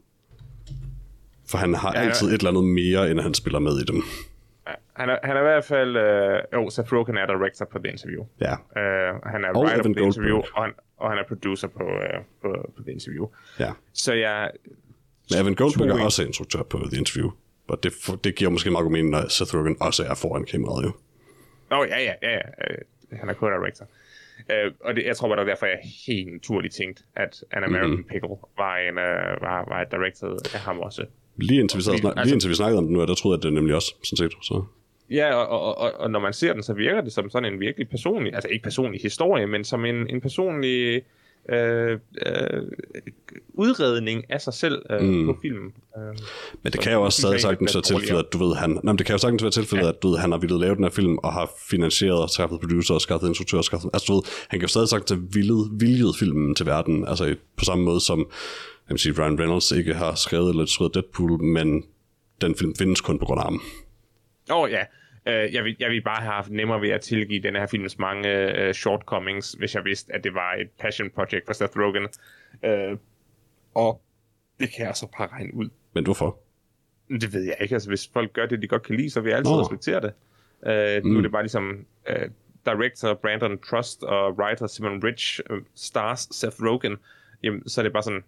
For 1.49 1.59
han 1.59 1.75
har 1.75 1.93
ja, 1.95 2.01
altid 2.01 2.27
et 2.29 2.33
eller 2.33 2.51
andet 2.51 2.65
mere, 2.65 3.11
end 3.11 3.21
han 3.21 3.35
spiller 3.35 3.59
med 3.59 3.73
i 3.81 3.85
dem. 3.85 4.03
Han, 4.93 5.09
er, 5.11 5.19
han 5.23 5.37
er 5.37 5.41
i 5.41 5.43
hvert 5.43 5.65
fald... 5.65 5.97
Øh, 5.97 6.43
jo, 6.53 6.71
Seth 6.71 6.93
Rogen 6.93 7.17
er 7.17 7.27
director 7.27 7.65
på 7.65 7.79
The 7.79 7.93
Interview. 7.93 8.25
Ja. 8.41 8.53
Øh, 8.53 9.15
han 9.27 9.45
er 9.45 9.49
og 9.55 9.65
writer 9.65 9.83
på 9.83 9.93
The 9.97 10.05
Interview, 10.05 10.37
og 10.55 10.63
han, 10.63 10.73
og 10.97 11.11
han 11.11 11.19
er 11.19 11.23
producer 11.29 11.69
på, 11.69 11.83
øh, 11.83 12.21
på, 12.43 12.73
på 12.77 12.83
The 12.83 12.93
Interview. 12.93 13.27
Ja. 13.59 13.73
Så 13.93 14.13
jeg... 14.13 14.51
Men 15.31 15.41
Evan 15.41 15.55
Goldberg 15.55 15.89
er 15.89 16.05
også 16.05 16.23
instruktør 16.23 16.63
på 16.63 16.79
The 16.93 16.99
Interview. 16.99 17.31
Og 17.69 17.83
det, 17.83 17.93
det 18.25 18.35
giver 18.35 18.51
måske 18.51 18.71
meget 18.71 18.85
god 18.85 18.93
mening, 18.93 19.11
når 19.11 19.29
Seth 19.29 19.55
Rogen 19.55 19.77
også 19.81 20.05
er 20.05 20.15
foran 20.15 20.45
kameraet 20.45 20.85
jo. 20.85 20.93
Åh, 21.73 21.79
oh, 21.79 21.89
ja, 21.89 21.99
ja, 22.01 22.13
ja. 22.23 22.33
ja. 22.33 22.39
Øh, 22.39 22.79
han 23.13 23.29
er 23.29 23.35
co-director. 23.35 23.85
Uh, 24.53 24.73
og 24.81 24.97
det, 24.97 25.05
jeg 25.05 25.17
tror 25.17 25.29
bare, 25.29 25.37
det 25.37 25.47
var 25.47 25.53
derfor, 25.53 25.67
jeg 25.67 25.79
helt 26.07 26.33
naturligt 26.33 26.75
tænkte, 26.75 27.03
at 27.17 27.45
An 27.53 27.65
American 27.65 27.91
mm-hmm. 27.91 28.05
Pickle 28.05 28.37
var, 28.57 28.77
en, 28.77 28.97
uh, 29.09 29.43
var, 29.47 29.65
var 29.69 29.83
et 29.83 29.91
directed 29.93 30.33
af 30.55 30.61
ham 30.61 30.79
også. 30.79 31.05
Lige 31.37 31.61
indtil 31.61 31.79
vi, 31.79 31.83
sad, 31.83 31.99
snak, 31.99 32.13
altså, 32.17 32.25
lige 32.25 32.35
indtil 32.35 32.51
vi 32.51 32.55
snakkede 32.55 32.79
om 32.79 32.85
det 32.85 32.93
nu, 32.93 33.07
der 33.07 33.15
troede 33.15 33.37
jeg 33.37 33.43
det 33.43 33.53
nemlig 33.53 33.75
også, 33.75 33.95
sådan 34.03 34.17
set. 34.17 34.33
Så. 34.43 34.65
Ja, 35.11 35.35
og, 35.35 35.49
og, 35.49 35.79
og, 35.79 35.93
og 36.01 36.11
når 36.11 36.21
man 36.21 36.33
ser 36.33 36.53
den, 36.53 36.63
så 36.63 36.73
virker 36.73 37.01
det 37.01 37.13
som 37.13 37.31
sådan 37.31 37.53
en 37.53 37.61
virkelig 37.61 37.89
personlig, 37.89 38.35
altså 38.35 38.49
ikke 38.49 38.63
personlig 38.63 39.01
historie, 39.03 39.47
men 39.47 39.65
som 39.65 39.85
en, 39.85 40.11
en 40.11 40.21
personlig 40.21 41.03
øh, 41.49 41.99
øh, 42.27 42.63
udredning 43.55 44.31
af 44.31 44.41
sig 44.41 44.55
selv 44.55 44.83
øh, 44.91 45.01
mm. 45.01 45.27
på 45.27 45.39
film. 45.43 45.67
Øh, 45.67 46.17
men 46.63 46.73
det 46.73 46.81
kan 46.81 46.93
jo 46.93 47.03
også 47.03 47.21
stadig 47.21 47.41
sagtens 47.41 47.75
være 47.75 47.83
tilfældet, 47.83 48.19
at 48.19 48.33
du 48.33 48.39
ved, 48.39 48.57
han, 48.57 48.81
nej, 48.85 48.95
det 48.97 49.07
kan 49.07 49.15
jo 49.15 49.19
sagtens 49.19 49.43
være 49.43 49.53
tilfældet, 49.53 49.85
ja. 49.85 49.89
at 49.89 50.03
du 50.03 50.09
ved, 50.09 50.19
han 50.19 50.33
har 50.33 50.39
ville 50.39 50.61
lave 50.61 50.75
den 50.75 50.85
her 50.85 50.91
film, 50.91 51.19
og 51.19 51.33
har 51.33 51.51
finansieret 51.71 52.23
og 52.23 52.31
skaffet 52.31 52.61
producer 52.61 52.95
og 52.95 53.01
skaffet 53.01 53.29
instruktør 53.29 53.59
og 53.59 53.65
skaffet, 53.65 53.91
altså 53.93 54.07
du 54.07 54.15
ved, 54.15 54.23
han 54.49 54.61
kan 54.61 54.67
jo 54.67 54.69
stadig 54.69 54.89
sagtens 54.89 55.11
have 55.11 55.29
viljet, 55.33 55.71
viljet 55.73 56.17
filmen 56.19 56.55
til 56.55 56.67
verden, 56.67 57.09
altså 57.09 57.35
på 57.57 57.65
samme 57.65 57.85
måde 57.85 58.01
som, 58.01 58.19
jeg 58.89 58.95
vil 58.95 58.99
sige, 58.99 59.15
Ryan 59.19 59.41
Reynolds 59.41 59.73
ikke 59.73 59.95
har 59.95 60.15
skrevet 60.15 60.51
eller 60.51 60.67
skrevet 60.67 60.95
Deadpool, 60.95 61.43
men 61.43 61.85
den 62.41 62.55
film 62.55 62.75
findes 62.75 63.01
kun 63.01 63.19
på 63.19 63.25
grund 63.25 63.41
af 63.41 63.45
ham. 63.45 63.63
Åh 64.51 64.57
oh, 64.57 64.71
ja, 64.71 64.83
Øh, 65.29 65.55
jeg, 65.55 65.65
vil, 65.65 65.77
jeg 65.79 65.91
vil 65.91 66.03
bare 66.03 66.23
have 66.23 66.33
haft 66.33 66.51
nemmere 66.51 66.81
ved 66.81 66.91
at 66.91 67.01
tilgive 67.01 67.43
den 67.43 67.57
her 67.57 67.67
films 67.67 67.99
mange 67.99 68.29
øh, 68.29 68.75
shortcomings, 68.75 69.53
hvis 69.53 69.75
jeg 69.75 69.85
vidste, 69.85 70.15
at 70.15 70.25
det 70.25 70.35
var 70.35 70.55
et 70.55 70.71
passion 70.79 71.11
project 71.11 71.47
for 71.47 71.53
Seth 71.53 71.79
Rogen. 71.79 72.09
Øh, 72.65 72.99
og 73.75 74.03
det 74.61 74.73
kan 74.77 74.87
jeg 74.87 74.97
så 74.97 75.07
bare 75.19 75.29
regne 75.29 75.55
ud. 75.55 75.69
Men 75.93 76.05
hvorfor? 76.05 76.39
Det 77.09 77.33
ved 77.33 77.43
jeg 77.43 77.57
ikke. 77.61 77.75
Altså, 77.75 77.89
hvis 77.89 78.11
folk 78.13 78.33
gør 78.33 78.47
det, 78.47 78.63
de 78.63 78.69
godt 78.69 78.83
kan 78.83 78.97
lide, 78.97 79.11
så 79.11 79.21
vil 79.21 79.31
jeg 79.31 79.39
altid 79.39 79.53
Nå. 79.53 79.61
respektere 79.61 80.01
det. 80.01 80.13
Øh, 80.67 81.05
mm. 81.05 81.11
Nu 81.11 81.19
er 81.19 81.23
det 81.23 81.33
bare 81.33 81.43
ligesom 81.43 81.87
øh, 82.09 82.31
director 82.67 83.15
Brandon 83.15 83.59
Trust 83.59 84.03
og 84.03 84.39
writer 84.39 84.67
Simon 84.67 85.05
Rich 85.05 85.41
øh, 85.51 85.63
stars 85.75 86.29
Seth 86.31 86.57
Rogen. 86.63 86.97
Jamen, 87.43 87.69
så 87.69 87.81
er 87.81 87.83
det 87.83 87.93
bare 87.93 88.03
sådan, 88.03 88.25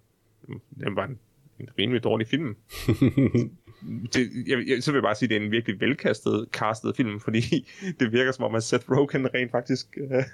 mm, 0.49 0.61
det 0.79 0.97
var 0.97 1.05
en, 1.05 1.19
en 1.61 1.69
rimelig 1.79 2.05
dårlig 2.05 2.27
film. 2.27 2.57
det, 4.15 4.31
jeg, 4.47 4.69
jeg, 4.69 4.83
så 4.83 4.91
vil 4.91 4.97
jeg 4.97 5.03
bare 5.03 5.15
sige, 5.15 5.27
at 5.27 5.31
det 5.31 5.37
er 5.37 5.41
en 5.41 5.51
virkelig 5.51 5.81
velkastet, 5.81 6.49
castet 6.53 6.97
film, 6.97 7.21
fordi 7.21 7.41
det 8.01 8.13
virker 8.13 8.33
som 8.33 8.45
om, 8.45 8.55
at 8.55 8.63
Seth 8.63 8.91
Rogen 8.91 9.35
rent 9.35 9.51
faktisk 9.51 9.99
øh, 10.11 10.25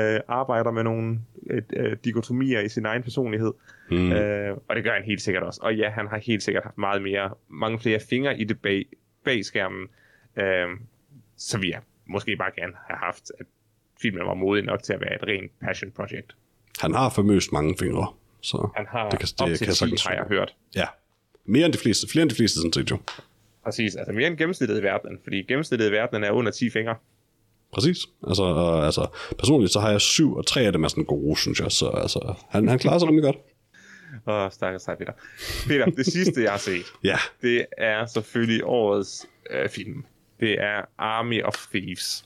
øh, 0.00 0.20
arbejder 0.28 0.70
med 0.70 0.82
nogle 0.82 1.20
øh, 1.50 1.62
øh, 1.72 1.96
dikotomier 2.04 2.60
i 2.60 2.68
sin 2.68 2.86
egen 2.86 3.02
personlighed. 3.02 3.52
Mm. 3.90 4.12
Øh, 4.12 4.56
og 4.68 4.76
det 4.76 4.84
gør 4.84 4.92
han 4.92 5.02
helt 5.04 5.22
sikkert 5.22 5.42
også. 5.42 5.60
Og 5.62 5.76
ja, 5.76 5.90
han 5.90 6.06
har 6.06 6.18
helt 6.18 6.42
sikkert 6.42 6.64
haft 6.64 6.78
meget 6.78 7.02
mere, 7.02 7.30
mange 7.48 7.78
flere 7.78 8.00
fingre 8.10 8.40
i 8.40 8.44
det 8.44 8.60
bag, 8.60 8.86
bag 9.24 9.44
skærmen. 9.44 9.88
Øh, 10.36 10.68
så 11.36 11.58
vi 11.58 11.70
jeg 11.70 11.80
måske 12.06 12.36
bare 12.36 12.50
gerne 12.56 12.72
have 12.86 12.98
haft, 12.98 13.32
at 13.40 13.46
filmen 14.02 14.26
var 14.26 14.34
modig 14.34 14.64
nok 14.64 14.82
til 14.82 14.92
at 14.92 15.00
være 15.00 15.14
et 15.14 15.22
rent 15.22 15.52
passion 15.60 15.90
project. 15.90 16.36
Han 16.80 16.94
har 16.94 17.10
famøst 17.10 17.52
mange 17.52 17.74
fingre, 17.78 18.12
så 18.40 18.70
Han 18.76 18.86
har 18.88 19.10
det 19.10 19.18
kan, 19.18 19.28
op 19.40 19.48
det 19.48 19.58
til 19.58 19.66
kan 19.66 19.74
10, 19.74 19.78
sagtens 19.78 20.06
har 20.06 20.14
jeg 20.14 20.24
hørt. 20.28 20.54
Ja, 20.76 20.86
mere 21.48 21.64
end 21.66 21.72
de 21.72 21.78
fleste, 21.78 22.08
flere 22.08 22.22
end 22.22 22.30
de 22.30 22.36
fleste 22.36 22.58
sådan 22.58 22.72
set 22.72 22.90
jo. 22.90 22.98
Præcis, 23.64 23.94
altså 23.96 24.12
mere 24.12 24.26
end 24.26 24.36
gennemsnittet 24.36 24.78
i 24.78 24.82
verdenen, 24.82 25.18
fordi 25.22 25.42
gennemsnittet 25.42 25.88
i 25.88 25.92
verdenen 25.92 26.24
er 26.24 26.30
under 26.30 26.50
10 26.52 26.70
fingre. 26.70 26.94
Præcis. 27.72 27.98
Altså, 28.28 28.42
og, 28.42 28.84
altså, 28.84 29.06
personligt 29.38 29.72
så 29.72 29.80
har 29.80 29.90
jeg 29.90 30.00
syv, 30.00 30.36
og 30.36 30.46
tre 30.46 30.60
af 30.60 30.72
dem 30.72 30.84
er 30.84 30.88
sådan 30.88 31.04
gode, 31.04 31.40
synes 31.40 31.60
jeg. 31.60 31.72
Så 31.72 31.88
altså, 31.88 32.34
han, 32.48 32.68
han 32.68 32.78
klarer 32.78 32.98
sig 32.98 33.08
rimelig 33.08 33.24
godt. 33.24 33.36
Åh, 34.26 34.50
stakkels 34.50 34.84
dig, 34.84 34.98
Peter. 34.98 35.12
Peter, 35.66 35.84
det 35.84 36.06
sidste, 36.06 36.42
jeg 36.42 36.50
har 36.50 36.58
set, 36.58 36.84
Ja, 37.04 37.18
det 37.42 37.66
er 37.78 38.06
selvfølgelig 38.06 38.64
årets 38.64 39.26
øh, 39.50 39.68
film. 39.68 40.04
Det 40.40 40.60
er 40.60 40.80
Army 40.98 41.42
of 41.42 41.66
Thieves. 41.74 42.24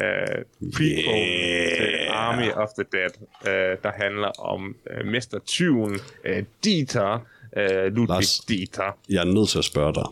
Uh, 0.00 0.70
prequel 0.72 1.04
Yeah. 1.08 1.76
til 1.76 2.06
Army 2.10 2.52
of 2.52 2.68
the 2.78 2.84
Dead, 2.92 3.10
uh, 3.40 3.82
der 3.82 3.92
handler 3.92 4.28
om 4.40 4.76
uh, 5.00 5.06
Mester 5.06 5.38
Tyven, 5.46 6.00
uh, 6.28 6.38
Dieter, 6.64 7.26
uh, 7.56 7.84
Ludwig 7.84 8.08
Lars. 8.08 8.38
Dieter. 8.38 8.98
jeg 9.08 9.20
er 9.20 9.32
nødt 9.32 9.48
til 9.48 9.58
at 9.58 9.64
spørge 9.64 9.94
dig. 9.94 10.06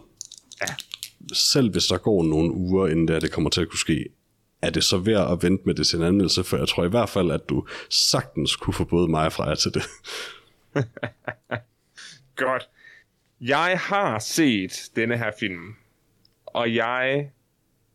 Ja. 0.61 0.75
Selv 1.33 1.71
hvis 1.71 1.87
der 1.87 1.99
går 1.99 2.23
nogle 2.23 2.53
uger, 2.53 2.87
inden 2.87 3.09
det, 3.09 3.15
her, 3.15 3.21
det 3.21 3.33
kommer 3.33 3.51
til 3.51 3.61
at 3.61 3.69
kunne 3.69 3.79
ske, 3.79 4.07
er 4.63 4.71
det 4.71 4.85
så 4.85 4.99
værd 4.99 5.33
at 5.33 5.43
vente 5.43 5.63
med 5.67 5.75
det 5.75 5.87
til 5.87 5.99
en 5.99 6.05
anmeldelse? 6.05 6.45
For 6.45 6.57
jeg 6.57 6.69
tror 6.69 6.85
i 6.85 6.89
hvert 6.89 7.09
fald, 7.09 7.31
at 7.31 7.49
du 7.49 7.67
sagtens 7.91 8.57
kunne 8.57 8.75
få 8.75 8.85
både 8.85 9.09
mig 9.09 9.27
og 9.27 9.33
Freja 9.33 9.55
til 9.55 9.75
det. 9.75 9.83
Godt. 12.37 12.69
Jeg 13.41 13.81
har 13.83 14.19
set 14.19 14.91
denne 14.97 15.19
her 15.19 15.31
film, 15.41 15.75
og 16.47 16.75
jeg 16.75 17.31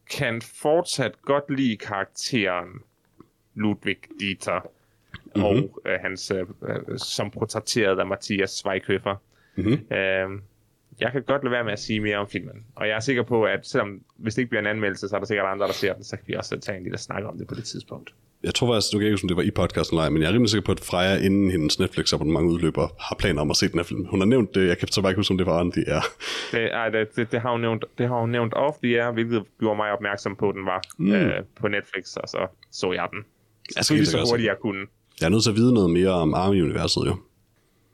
kan 0.09 0.41
fortsat 0.41 1.21
godt 1.21 1.43
lide 1.57 1.77
karakteren 1.77 2.69
Ludwig 3.53 3.97
Dieter, 4.19 4.59
mm-hmm. 5.35 5.43
og 5.43 5.81
øh, 5.85 5.99
hans, 6.01 6.31
øh, 6.31 6.45
øh, 6.67 6.99
som 6.99 7.31
portrætteret 7.31 7.99
af 7.99 8.05
Mathias 8.05 8.65
Schweighöfer. 8.65 9.15
Mm-hmm. 9.55 9.95
Øh, 9.97 10.41
jeg 10.99 11.11
kan 11.11 11.23
godt 11.23 11.43
lade 11.43 11.51
være 11.51 11.63
med 11.63 11.73
at 11.73 11.79
sige 11.79 11.99
mere 11.99 12.17
om 12.17 12.27
filmen, 12.27 12.65
og 12.75 12.87
jeg 12.87 12.95
er 12.95 12.99
sikker 12.99 13.23
på, 13.23 13.43
at 13.43 13.67
selvom 13.67 14.01
hvis 14.17 14.35
det 14.35 14.41
ikke 14.41 14.49
bliver 14.49 14.61
en 14.61 14.67
anmeldelse, 14.67 15.07
så 15.07 15.15
er 15.15 15.19
der 15.19 15.27
sikkert 15.27 15.47
andre, 15.47 15.67
der 15.67 15.73
ser 15.73 15.93
den, 15.93 16.03
så 16.03 16.15
kan 16.15 16.23
vi 16.27 16.33
også 16.33 16.59
tage 16.59 16.77
en 16.77 16.83
lille 16.83 16.97
snak 16.97 17.23
om 17.23 17.37
det 17.37 17.47
på 17.47 17.55
det 17.55 17.63
tidspunkt. 17.63 18.13
Jeg 18.43 18.55
tror 18.55 18.73
faktisk, 18.73 18.93
du 18.93 18.97
kan 18.97 19.05
ikke 19.05 19.13
huske, 19.13 19.27
det 19.27 19.37
var 19.37 19.43
i 19.43 19.51
podcasten 19.51 19.97
eller 19.97 20.09
men 20.09 20.21
jeg 20.21 20.29
er 20.29 20.33
rimelig 20.33 20.49
sikker 20.49 20.65
på, 20.65 20.71
at 20.71 20.79
Freja 20.79 21.25
inden 21.25 21.51
hendes 21.51 21.79
Netflix-abonnement 21.79 22.47
udløber, 22.47 22.87
har 22.99 23.15
planer 23.15 23.41
om 23.41 23.49
at 23.49 23.57
se 23.57 23.67
den 23.67 23.79
her 23.79 23.83
film. 23.83 24.05
Hun 24.05 24.19
har 24.19 24.25
nævnt 24.25 24.55
det, 24.55 24.67
jeg 24.67 24.77
kan 24.77 24.87
så 24.87 25.01
bare 25.01 25.11
ikke 25.11 25.19
huske, 25.19 25.31
om 25.31 25.37
det 25.37 25.47
var 25.47 25.59
andre, 25.59 25.81
de 25.81 25.83
er. 25.87 26.01
Det, 26.51 26.73
ej, 26.73 26.89
det, 26.89 27.15
det, 27.15 27.31
det, 27.31 27.41
har 27.41 27.51
hun 27.51 27.61
nævnt, 27.61 27.85
det 27.97 28.07
har 28.07 28.19
hun 28.19 28.29
nævnt 28.29 28.53
off 28.53 28.77
the 28.83 29.01
air, 29.01 29.11
hvilket 29.11 29.43
gjorde 29.59 29.77
mig 29.77 29.91
opmærksom 29.91 30.35
på, 30.35 30.49
at 30.49 30.55
den 30.55 30.65
var 30.65 30.81
mm. 30.97 31.11
øh, 31.13 31.43
på 31.61 31.67
Netflix, 31.67 32.15
og 32.15 32.29
så 32.29 32.47
så 32.71 32.91
jeg 32.91 33.07
den. 33.11 33.19
Jeg 33.75 33.85
Selvfølgelig 33.85 34.07
så 34.07 34.11
sikkert 34.11 34.29
hurtigt 34.29 34.47
jeg 34.47 34.57
kunne. 34.61 34.85
Jeg 35.19 35.25
er 35.25 35.29
nødt 35.29 35.43
til 35.43 35.49
at 35.49 35.55
vide 35.55 35.73
noget 35.73 35.89
mere 35.89 36.11
om 36.11 36.33
Army-universet, 36.33 37.05
jo. 37.05 37.15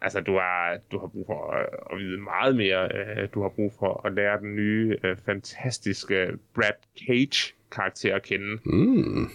Altså, 0.01 0.19
du 0.19 0.31
har, 0.33 0.77
du 0.91 0.99
har 0.99 1.07
brug 1.07 1.25
for 1.27 1.51
at, 1.51 1.65
at 1.91 1.97
vide 1.99 2.17
meget 2.21 2.55
mere. 2.55 2.89
Øh, 2.95 3.27
Du 3.33 3.41
har 3.41 3.49
brug 3.49 3.73
for 3.79 4.05
at 4.07 4.13
lære 4.13 4.39
den 4.39 4.55
nye, 4.55 4.97
øh, 5.03 5.17
fantastiske 5.25 6.27
Brad 6.55 6.71
Cage-karakter 6.99 8.15
at 8.15 8.23
kende. 8.23 8.57
Mm. 8.65 9.29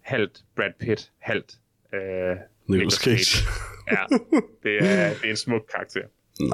Halvt 0.00 0.42
Brad 0.56 0.72
Pitt, 0.80 1.10
halvt 1.18 1.52
øh, 1.94 2.36
Nicolas 2.66 2.92
Cage. 2.94 3.44
Ja, 3.90 4.16
det 4.62 4.76
er, 4.76 5.08
det 5.08 5.24
er 5.24 5.30
en 5.30 5.36
smuk 5.36 5.62
karakter. 5.74 6.00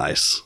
Nice. 0.09 0.43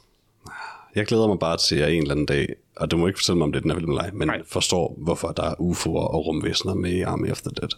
Jeg 0.95 1.05
glæder 1.05 1.27
mig 1.27 1.39
bare 1.39 1.57
til, 1.57 1.75
at 1.75 1.81
jeg 1.81 1.91
en 1.91 2.01
eller 2.01 2.11
anden 2.11 2.25
dag, 2.25 2.55
og 2.75 2.91
du 2.91 2.97
må 2.97 3.07
ikke 3.07 3.19
fortælle 3.19 3.37
mig, 3.37 3.45
om 3.45 3.51
det 3.51 3.59
er 3.59 3.61
den 3.61 3.71
her 3.71 3.77
film 3.79 3.91
eller 3.91 4.11
men 4.13 4.27
Nej. 4.27 4.41
forstår, 4.45 4.95
hvorfor 5.03 5.27
der 5.27 5.43
er 5.43 5.53
UFO'er 5.55 6.07
og 6.13 6.25
rumvæsener 6.25 6.73
med 6.73 6.89
i 6.91 7.01
Army 7.01 7.31
of 7.31 7.41
the 7.41 7.51
Dead. 7.61 7.69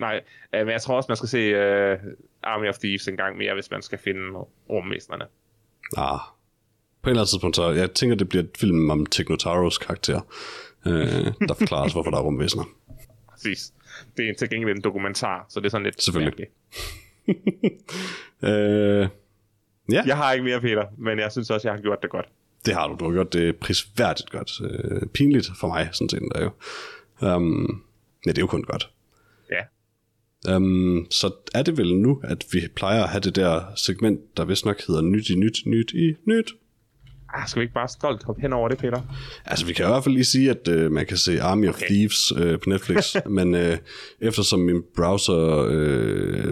Nej, 0.00 0.20
øh, 0.54 0.60
men 0.66 0.72
jeg 0.72 0.82
tror 0.82 0.96
også, 0.96 1.06
man 1.08 1.16
skal 1.16 1.28
se 1.28 1.50
uh, 1.52 1.98
Army 2.42 2.68
of 2.68 2.78
Thieves 2.78 3.08
en 3.08 3.16
gang 3.16 3.36
mere, 3.36 3.54
hvis 3.54 3.70
man 3.70 3.82
skal 3.82 3.98
finde 3.98 4.38
rumvæsenerne. 4.70 5.24
Ah. 5.96 6.18
På 7.02 7.08
et 7.08 7.10
eller 7.10 7.20
andet 7.20 7.28
tidspunkt, 7.30 7.56
så 7.56 7.70
jeg 7.70 7.90
tænker, 7.92 8.16
det 8.16 8.28
bliver 8.28 8.42
et 8.42 8.50
film 8.58 8.90
om 8.90 9.06
Technotaros 9.06 9.78
karakter, 9.78 10.20
øh, 10.86 11.26
der 11.48 11.54
forklarer 11.58 11.84
os, 11.84 11.92
hvorfor 11.92 12.10
der 12.10 12.18
er 12.18 12.22
rumvæsener. 12.22 12.64
Præcis. 13.30 13.72
Det 14.16 14.28
er 14.28 14.34
til 14.34 14.50
gengæld 14.50 14.76
en 14.76 14.82
dokumentar, 14.82 15.46
så 15.48 15.60
det 15.60 15.66
er 15.66 15.70
sådan 15.70 15.84
lidt 15.84 16.02
Selvfølgelig. 16.02 16.46
Øh, 18.42 19.08
ja, 19.92 20.02
Jeg 20.06 20.16
har 20.16 20.32
ikke 20.32 20.44
mere, 20.44 20.60
Peter, 20.60 20.84
men 20.98 21.18
jeg 21.18 21.32
synes 21.32 21.50
også, 21.50 21.68
jeg 21.68 21.74
har 21.74 21.82
gjort 21.82 21.98
det 22.02 22.10
godt. 22.10 22.26
det 22.66 22.74
har 22.74 22.88
du. 22.88 22.96
Du 23.00 23.04
har 23.04 23.12
gjort 23.12 23.32
det 23.32 23.56
prisværdigt 23.56 24.30
godt. 24.30 24.50
Øh, 24.64 25.06
pinligt 25.06 25.50
for 25.60 25.68
mig, 25.68 25.88
sådan 25.92 26.08
set. 26.08 26.22
Der 26.34 26.42
jo. 26.42 26.50
Um, 27.36 27.82
ja, 28.26 28.30
det 28.30 28.38
er 28.38 28.42
jo 28.42 28.46
kun 28.46 28.62
godt. 28.62 28.90
Um, 30.48 31.06
så 31.10 31.30
er 31.54 31.62
det 31.62 31.78
vel 31.78 31.96
nu, 31.96 32.20
at 32.24 32.44
vi 32.52 32.60
plejer 32.76 33.02
at 33.02 33.08
have 33.08 33.20
det 33.20 33.36
der 33.36 33.62
segment, 33.76 34.20
der 34.36 34.44
vist 34.44 34.64
nok 34.64 34.86
hedder 34.86 35.00
nyt 35.00 35.30
i 35.30 35.34
nyt, 35.34 35.62
nyt 35.66 35.92
i 35.92 36.14
nyt. 36.24 36.52
ah, 37.34 37.48
skal 37.48 37.60
vi 37.60 37.64
ikke 37.64 37.74
bare 37.74 37.88
stolt 37.88 38.22
hoppe 38.22 38.42
hen 38.42 38.52
over 38.52 38.68
det, 38.68 38.78
Peter? 38.78 39.00
Altså, 39.44 39.66
vi 39.66 39.72
kan 39.72 39.84
i 39.84 39.88
hvert 39.88 40.04
fald 40.04 40.14
lige 40.14 40.24
sige, 40.24 40.50
at 40.50 40.68
øh, 40.68 40.92
man 40.92 41.06
kan 41.06 41.16
se 41.16 41.42
Army 41.42 41.68
of 41.68 41.74
Okay. 41.74 41.86
Thieves 41.86 42.32
øh, 42.36 42.58
på 42.58 42.70
Netflix, 42.70 43.14
men 43.38 43.54
øh, 43.54 43.78
eftersom 44.20 44.60
min 44.60 44.82
browser 44.96 45.66
øh, 45.70 46.48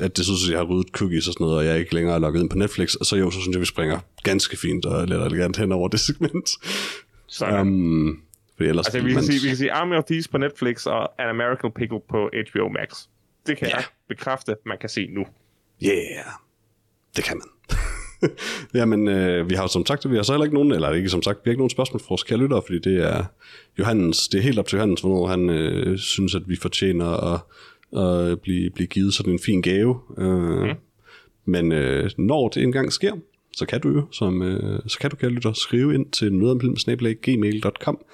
at 0.00 0.16
det 0.16 0.24
synes, 0.24 0.48
at 0.48 0.50
jeg 0.50 0.58
har 0.58 0.64
ryddet 0.64 0.92
cookies 0.92 1.28
og 1.28 1.32
sådan 1.32 1.44
noget, 1.44 1.58
og 1.58 1.64
jeg 1.64 1.78
ikke 1.78 1.94
længere 1.94 2.14
er 2.14 2.18
logget 2.18 2.40
ind 2.40 2.50
på 2.50 2.58
Netflix, 2.58 2.96
så 3.02 3.16
jo, 3.16 3.30
så 3.30 3.40
synes 3.40 3.54
jeg, 3.54 3.60
vi 3.60 3.66
springer 3.66 3.98
ganske 4.22 4.56
fint 4.56 4.86
og 4.86 5.06
lidt 5.06 5.22
elegant 5.22 5.56
hen 5.56 5.72
over 5.72 5.88
det 5.88 6.00
segment. 6.00 6.50
Sådan. 7.26 7.60
Um, 7.60 8.22
fordi 8.56 8.68
ellers, 8.68 8.86
altså, 8.86 9.00
vi 9.00 9.12
kan, 9.12 9.22
sige, 9.22 9.40
vi 9.42 9.48
kan 9.48 9.56
sige 9.56 9.72
Army 9.72 9.96
of 9.96 10.04
Thieves 10.04 10.28
på 10.28 10.38
Netflix 10.38 10.86
og 10.86 11.22
An 11.22 11.28
American 11.28 11.72
Pickle 11.72 12.00
på 12.10 12.30
HBO 12.50 12.68
Max. 12.68 13.06
Det 13.48 13.56
kan 13.56 13.68
Ja. 13.68 13.76
jeg 13.76 13.84
bekræfte, 14.08 14.56
man 14.66 14.78
kan 14.80 14.88
se 14.88 15.08
nu. 15.10 15.26
Yeah, 15.84 16.24
det 17.16 17.24
kan 17.24 17.36
man. 17.36 17.78
Jamen, 18.80 19.08
øh, 19.08 19.50
vi 19.50 19.54
har 19.54 19.62
jo 19.62 19.68
som 19.68 19.86
sagt, 19.86 20.10
vi 20.10 20.16
har 20.16 20.22
så 20.22 20.32
heller 20.32 20.44
ikke 20.44 20.54
nogen, 20.54 20.72
eller 20.72 20.90
ikke 20.92 21.08
som 21.08 21.22
sagt, 21.22 21.38
vi 21.38 21.48
har 21.48 21.52
ikke 21.52 21.60
nogen 21.60 21.70
spørgsmål 21.70 22.00
fra 22.00 22.06
vores 22.08 22.22
kære 22.22 22.38
lyttere, 22.38 22.62
fordi 22.66 22.78
det 22.78 23.04
er 23.04 23.24
Johannes, 23.78 24.28
det 24.28 24.38
er 24.38 24.42
helt 24.42 24.58
op 24.58 24.66
til 24.66 24.76
Johannes, 24.76 25.00
hvornår 25.00 25.26
han 25.26 25.50
øh, 25.50 25.98
synes, 25.98 26.34
at 26.34 26.42
vi 26.46 26.56
fortjener 26.56 27.34
at, 27.34 27.40
at 28.02 28.40
blive, 28.40 28.70
blive 28.70 28.86
givet 28.86 29.14
sådan 29.14 29.32
en 29.32 29.38
fin 29.38 29.62
gave. 29.62 30.00
Øh, 30.18 30.62
mm. 30.62 30.74
Men 31.44 31.72
øh, 31.72 32.10
når 32.18 32.48
det 32.48 32.62
engang 32.62 32.92
sker, 32.92 33.12
så 33.52 33.66
kan 33.66 33.80
du 33.80 33.88
jo, 33.88 34.06
som, 34.12 34.42
øh, 34.42 34.80
så 34.86 34.98
kan 34.98 35.10
du 35.10 35.16
kære 35.16 35.30
lytter, 35.30 35.52
skrive 35.52 35.94
ind 35.94 36.10
til 36.10 36.32
nogetomfilm.gmail.com 36.32 38.04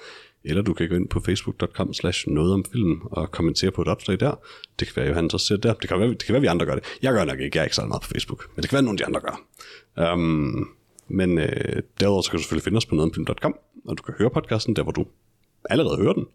eller 0.45 0.61
du 0.61 0.73
kan 0.73 0.89
gå 0.89 0.95
ind 0.95 1.07
på 1.07 1.19
facebook.com 1.19 1.93
slash 1.93 2.29
noget 2.29 2.53
om 2.53 2.65
film 2.71 3.01
og 3.01 3.31
kommentere 3.31 3.71
på 3.71 3.81
et 3.81 3.87
opslag 3.87 4.19
der. 4.19 4.39
Det 4.79 4.87
kan 4.87 4.95
være, 4.95 5.05
at 5.05 5.09
Johannes 5.09 5.33
også 5.33 5.45
ser 5.45 5.57
der. 5.57 5.73
Det 5.73 5.89
kan 5.89 5.99
være, 5.99 6.09
det 6.09 6.25
kan 6.25 6.33
være, 6.33 6.37
at 6.37 6.41
vi 6.41 6.47
andre 6.47 6.65
gør 6.65 6.75
det. 6.75 6.83
Jeg 7.01 7.13
gør 7.13 7.25
nok 7.25 7.39
ikke, 7.39 7.57
jeg 7.57 7.61
er 7.61 7.65
ikke 7.65 7.75
så 7.75 7.85
meget 7.85 8.01
på 8.01 8.07
Facebook, 8.07 8.49
men 8.55 8.61
det 8.61 8.69
kan 8.69 8.75
være, 8.75 8.79
at 8.79 8.85
nogle 8.85 8.99
af 9.01 9.05
de 9.05 9.05
andre 9.05 9.21
gør. 9.21 10.13
Um, 10.13 10.69
men 11.07 11.37
øh, 11.37 11.81
derudover 11.99 12.21
så 12.21 12.31
kan 12.31 12.37
du 12.37 12.43
selvfølgelig 12.43 12.63
finde 12.63 12.77
os 12.77 12.85
på 12.85 12.95
nogetomfilm.com, 12.95 13.55
og 13.85 13.97
du 13.97 14.03
kan 14.03 14.13
høre 14.17 14.29
podcasten 14.29 14.75
der, 14.75 14.83
hvor 14.83 14.91
du 14.91 15.05
allerede 15.69 15.97
hører 15.97 16.13
den. 16.13 16.25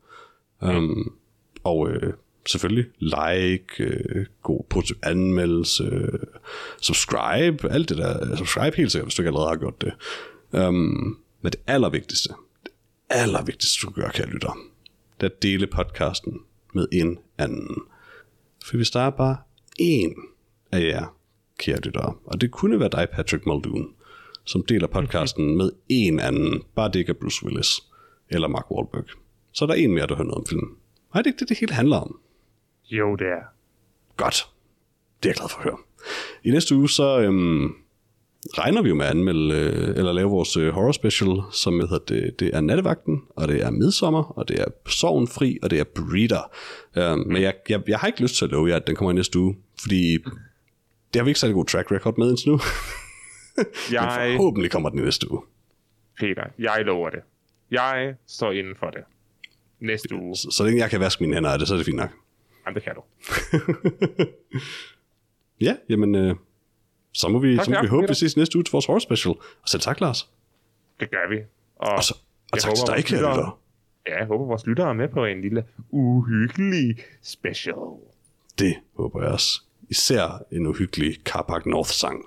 Um, 0.60 1.12
og 1.64 1.90
øh, 1.90 2.12
selvfølgelig 2.46 2.86
like, 2.98 3.84
øh, 3.84 4.26
god 4.42 4.64
positiv 4.70 4.96
anmeldelse, 5.02 5.84
øh, 5.84 6.18
subscribe, 6.80 7.70
alt 7.70 7.88
det 7.88 7.98
der. 7.98 8.36
Subscribe 8.36 8.76
helt 8.76 8.92
sikkert, 8.92 9.06
hvis 9.06 9.14
du 9.14 9.22
ikke 9.22 9.28
allerede 9.28 9.48
har 9.48 9.56
gjort 9.56 9.80
det. 9.80 9.92
Um, 10.52 11.18
men 11.42 11.52
det 11.52 11.60
allervigtigste, 11.66 12.34
allervigtigste, 13.10 13.86
du 13.86 13.90
gør, 13.90 14.08
kære 14.08 14.26
lytter, 14.26 14.58
det 15.20 15.26
er 15.26 15.30
at 15.30 15.42
dele 15.42 15.66
podcasten 15.66 16.40
med 16.74 16.86
en 16.92 17.18
anden. 17.38 17.82
For 18.64 18.76
hvis 18.76 18.90
der 18.90 19.00
er 19.00 19.10
bare 19.10 19.36
én 19.80 20.36
af 20.72 20.80
jer, 20.80 21.16
kære 21.58 21.80
lyttere, 21.80 22.14
og 22.24 22.40
det 22.40 22.50
kunne 22.50 22.80
være 22.80 22.88
dig, 22.88 23.08
Patrick 23.12 23.46
Muldoon, 23.46 23.94
som 24.44 24.64
deler 24.64 24.86
podcasten 24.86 25.56
med 25.56 25.70
en 25.88 26.20
anden, 26.20 26.62
bare 26.74 26.88
det 26.88 26.98
ikke 26.98 27.10
er 27.10 27.20
Bruce 27.20 27.44
Willis 27.46 27.80
eller 28.28 28.48
Mark 28.48 28.70
Wahlberg, 28.70 29.04
så 29.52 29.64
er 29.64 29.66
der 29.66 29.74
en 29.74 29.94
mere, 29.94 30.06
du 30.06 30.14
hører 30.14 30.26
noget 30.26 30.38
om 30.38 30.46
filmen. 30.46 30.68
Nej, 31.14 31.22
det 31.22 31.30
er 31.30 31.32
ikke 31.32 31.40
det, 31.40 31.48
det 31.48 31.58
hele 31.58 31.72
handler 31.72 31.96
om. 31.96 32.20
Jo, 32.90 33.16
det 33.16 33.26
er. 33.26 33.42
Godt. 34.16 34.48
Det 35.22 35.28
er 35.28 35.30
jeg 35.30 35.36
glad 35.36 35.48
for 35.48 35.58
at 35.58 35.64
høre. 35.64 35.78
I 36.44 36.50
næste 36.50 36.76
uge, 36.76 36.88
så 36.88 37.20
øhm, 37.20 37.74
regner 38.58 38.82
vi 38.82 38.88
jo 38.88 38.94
med 38.94 39.04
at 39.06 39.10
anmelde, 39.10 39.54
øh, 39.54 39.96
eller 39.96 40.12
lave 40.12 40.30
vores 40.30 40.56
øh, 40.56 40.72
horror 40.72 40.92
special, 40.92 41.28
som 41.52 41.80
hedder 41.80 41.98
det, 41.98 42.40
det 42.40 42.50
er 42.56 42.60
Nattevagten, 42.60 43.22
og 43.36 43.48
det 43.48 43.62
er 43.62 43.70
Midsommer, 43.70 44.22
og 44.22 44.48
det 44.48 44.60
er 44.60 44.64
Sorgenfri, 44.86 45.58
og 45.62 45.70
det 45.70 45.80
er 45.80 45.84
Breeder. 45.84 46.50
Øhm, 46.96 47.18
men 47.18 47.42
jeg, 47.42 47.54
jeg, 47.68 47.82
jeg 47.88 47.98
har 47.98 48.06
ikke 48.06 48.22
lyst 48.22 48.36
til 48.36 48.44
at 48.44 48.50
love 48.50 48.68
jer, 48.68 48.76
at 48.76 48.86
den 48.86 48.96
kommer 48.96 49.12
i 49.12 49.14
næste 49.14 49.38
uge, 49.38 49.56
fordi 49.80 50.18
det 51.12 51.20
har 51.20 51.22
vi 51.22 51.30
ikke 51.30 51.40
særlig 51.40 51.54
god 51.54 51.64
track 51.64 51.92
record 51.92 52.18
med 52.18 52.30
indtil 52.30 52.48
nu. 52.50 52.60
Jeg, 53.92 54.26
Men 54.28 54.36
forhåbentlig 54.36 54.70
kommer 54.70 54.88
den 54.88 54.98
i 54.98 55.02
næste 55.02 55.30
uge. 55.30 55.42
Peter, 56.18 56.44
jeg 56.58 56.82
lover 56.84 57.10
det. 57.10 57.20
Jeg 57.70 58.14
står 58.26 58.52
inden 58.52 58.74
for 58.78 58.90
det. 58.90 59.00
Næste 59.80 60.14
uge. 60.14 60.36
Så, 60.36 60.50
så 60.50 60.64
længe 60.64 60.80
jeg 60.80 60.90
kan 60.90 61.00
vaske 61.00 61.22
mine 61.22 61.34
hænder 61.34 61.50
af 61.50 61.58
det, 61.58 61.68
så 61.68 61.74
er 61.74 61.78
det 61.78 61.86
fint 61.86 61.96
nok. 61.96 62.10
Jamen, 62.66 62.74
det 62.74 62.82
kan 62.82 62.94
du. 62.94 63.02
Ja, 65.60 65.76
jamen, 65.88 66.14
øh, 66.14 66.34
så 67.12 67.28
må 67.28 67.38
vi, 67.38 67.56
Tak 67.56 67.64
så 67.64 67.70
må 67.70 67.80
vi 67.82 67.86
håbe, 67.88 68.02
aften, 68.02 68.10
vi 68.10 68.14
ses 68.14 68.36
næste 68.36 68.56
uge 68.58 68.64
til 68.64 68.72
vores 68.72 68.86
horror 68.86 68.98
special. 68.98 69.34
Og 69.62 69.68
selv 69.68 69.82
tak, 69.82 70.00
Lars. 70.00 70.30
Det 71.00 71.10
gør 71.10 71.28
vi. 71.28 71.36
Og, 71.76 71.92
Og, 71.92 72.04
så, 72.04 72.14
og 72.52 72.58
tak 72.58 72.60
til 72.60 72.68
håber, 72.68 72.84
dig, 72.86 72.94
vores 72.94 73.04
kære 73.04 73.18
lyttere- 73.20 73.36
lytter. 73.36 73.58
Ja, 74.06 74.18
jeg 74.18 74.26
håber, 74.26 74.44
vores 74.46 74.66
lyttere 74.66 74.88
er 74.88 74.92
med 74.92 75.08
på 75.08 75.24
en 75.24 75.40
lille 75.40 75.64
uhyggelig 75.90 76.96
special. 77.22 77.74
Det 78.58 78.76
håber 78.96 79.22
jeg 79.22 79.32
også. 79.32 79.60
Især 79.88 80.42
en 80.52 80.66
uhyggelig 80.66 81.16
Carpark 81.24 81.66
North-sang. 81.66 82.24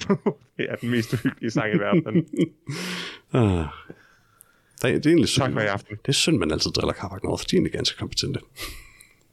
det 0.56 0.70
er 0.70 0.76
den 0.76 0.90
mest 0.90 1.12
uhyggelige 1.12 1.50
sang 1.50 1.74
i 1.74 1.78
verden. 1.78 2.26
Ah. 3.32 3.64
Det 4.82 4.90
er, 4.90 4.94
det 4.94 5.06
er 5.06 5.10
egentlig 5.10 5.28
synd. 5.28 5.44
Tak 5.44 5.52
for 5.52 5.60
i 5.60 5.66
aften. 5.66 5.96
Det 5.96 6.08
er 6.08 6.12
synd, 6.12 6.38
man 6.38 6.50
altid 6.50 6.70
driller 6.70 6.92
Carpark 6.92 7.22
North. 7.24 7.42
De 7.50 7.56
er 7.56 7.58
egentlig 7.58 7.72
ganske 7.72 7.98
kompetente. 7.98 8.40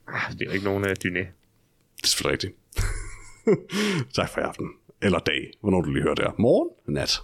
Ah, 0.07 0.32
det 0.32 0.41
er 0.41 0.45
jo 0.45 0.52
ikke 0.52 0.65
nogen 0.65 0.84
uh, 0.84 0.90
dyné. 0.90 1.19
Det 1.19 2.03
er 2.03 2.07
selvfølgelig 2.07 2.32
rigtigt. 2.34 2.53
tak 4.15 4.30
for 4.30 4.41
i 4.41 4.44
aften. 4.44 4.69
Eller 5.02 5.19
dag, 5.19 5.52
hvornår 5.61 5.82
du 5.82 5.91
lige 5.91 6.03
hører 6.03 6.15
det 6.15 6.26
her. 6.26 6.32
Morgen? 6.38 6.69
Nat. 6.95 7.22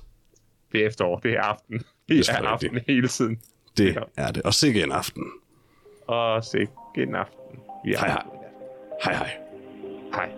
Det 0.71 0.81
er 0.83 0.87
efterår, 0.87 1.19
det 1.19 1.33
er 1.33 1.41
aften. 1.41 1.83
Det 2.09 2.29
er 2.29 2.33
er, 2.33 2.47
aften 2.47 2.69
rigtigt. 2.75 2.91
hele 2.95 3.07
tiden. 3.07 3.41
Det 3.77 3.95
Ja. 3.95 4.01
er 4.17 4.31
det. 4.31 4.43
Og 4.43 4.53
sikke 4.53 4.83
en 4.83 4.91
aften. 4.91 5.23
Og 6.07 6.43
sikke 6.43 6.71
en 6.97 7.15
aften. 7.15 7.59
Er 7.85 7.99
Hej, 7.99 8.09
hej. 8.09 8.23
Hej 9.03 9.13
hej. 9.13 9.31
Hej. 10.13 10.29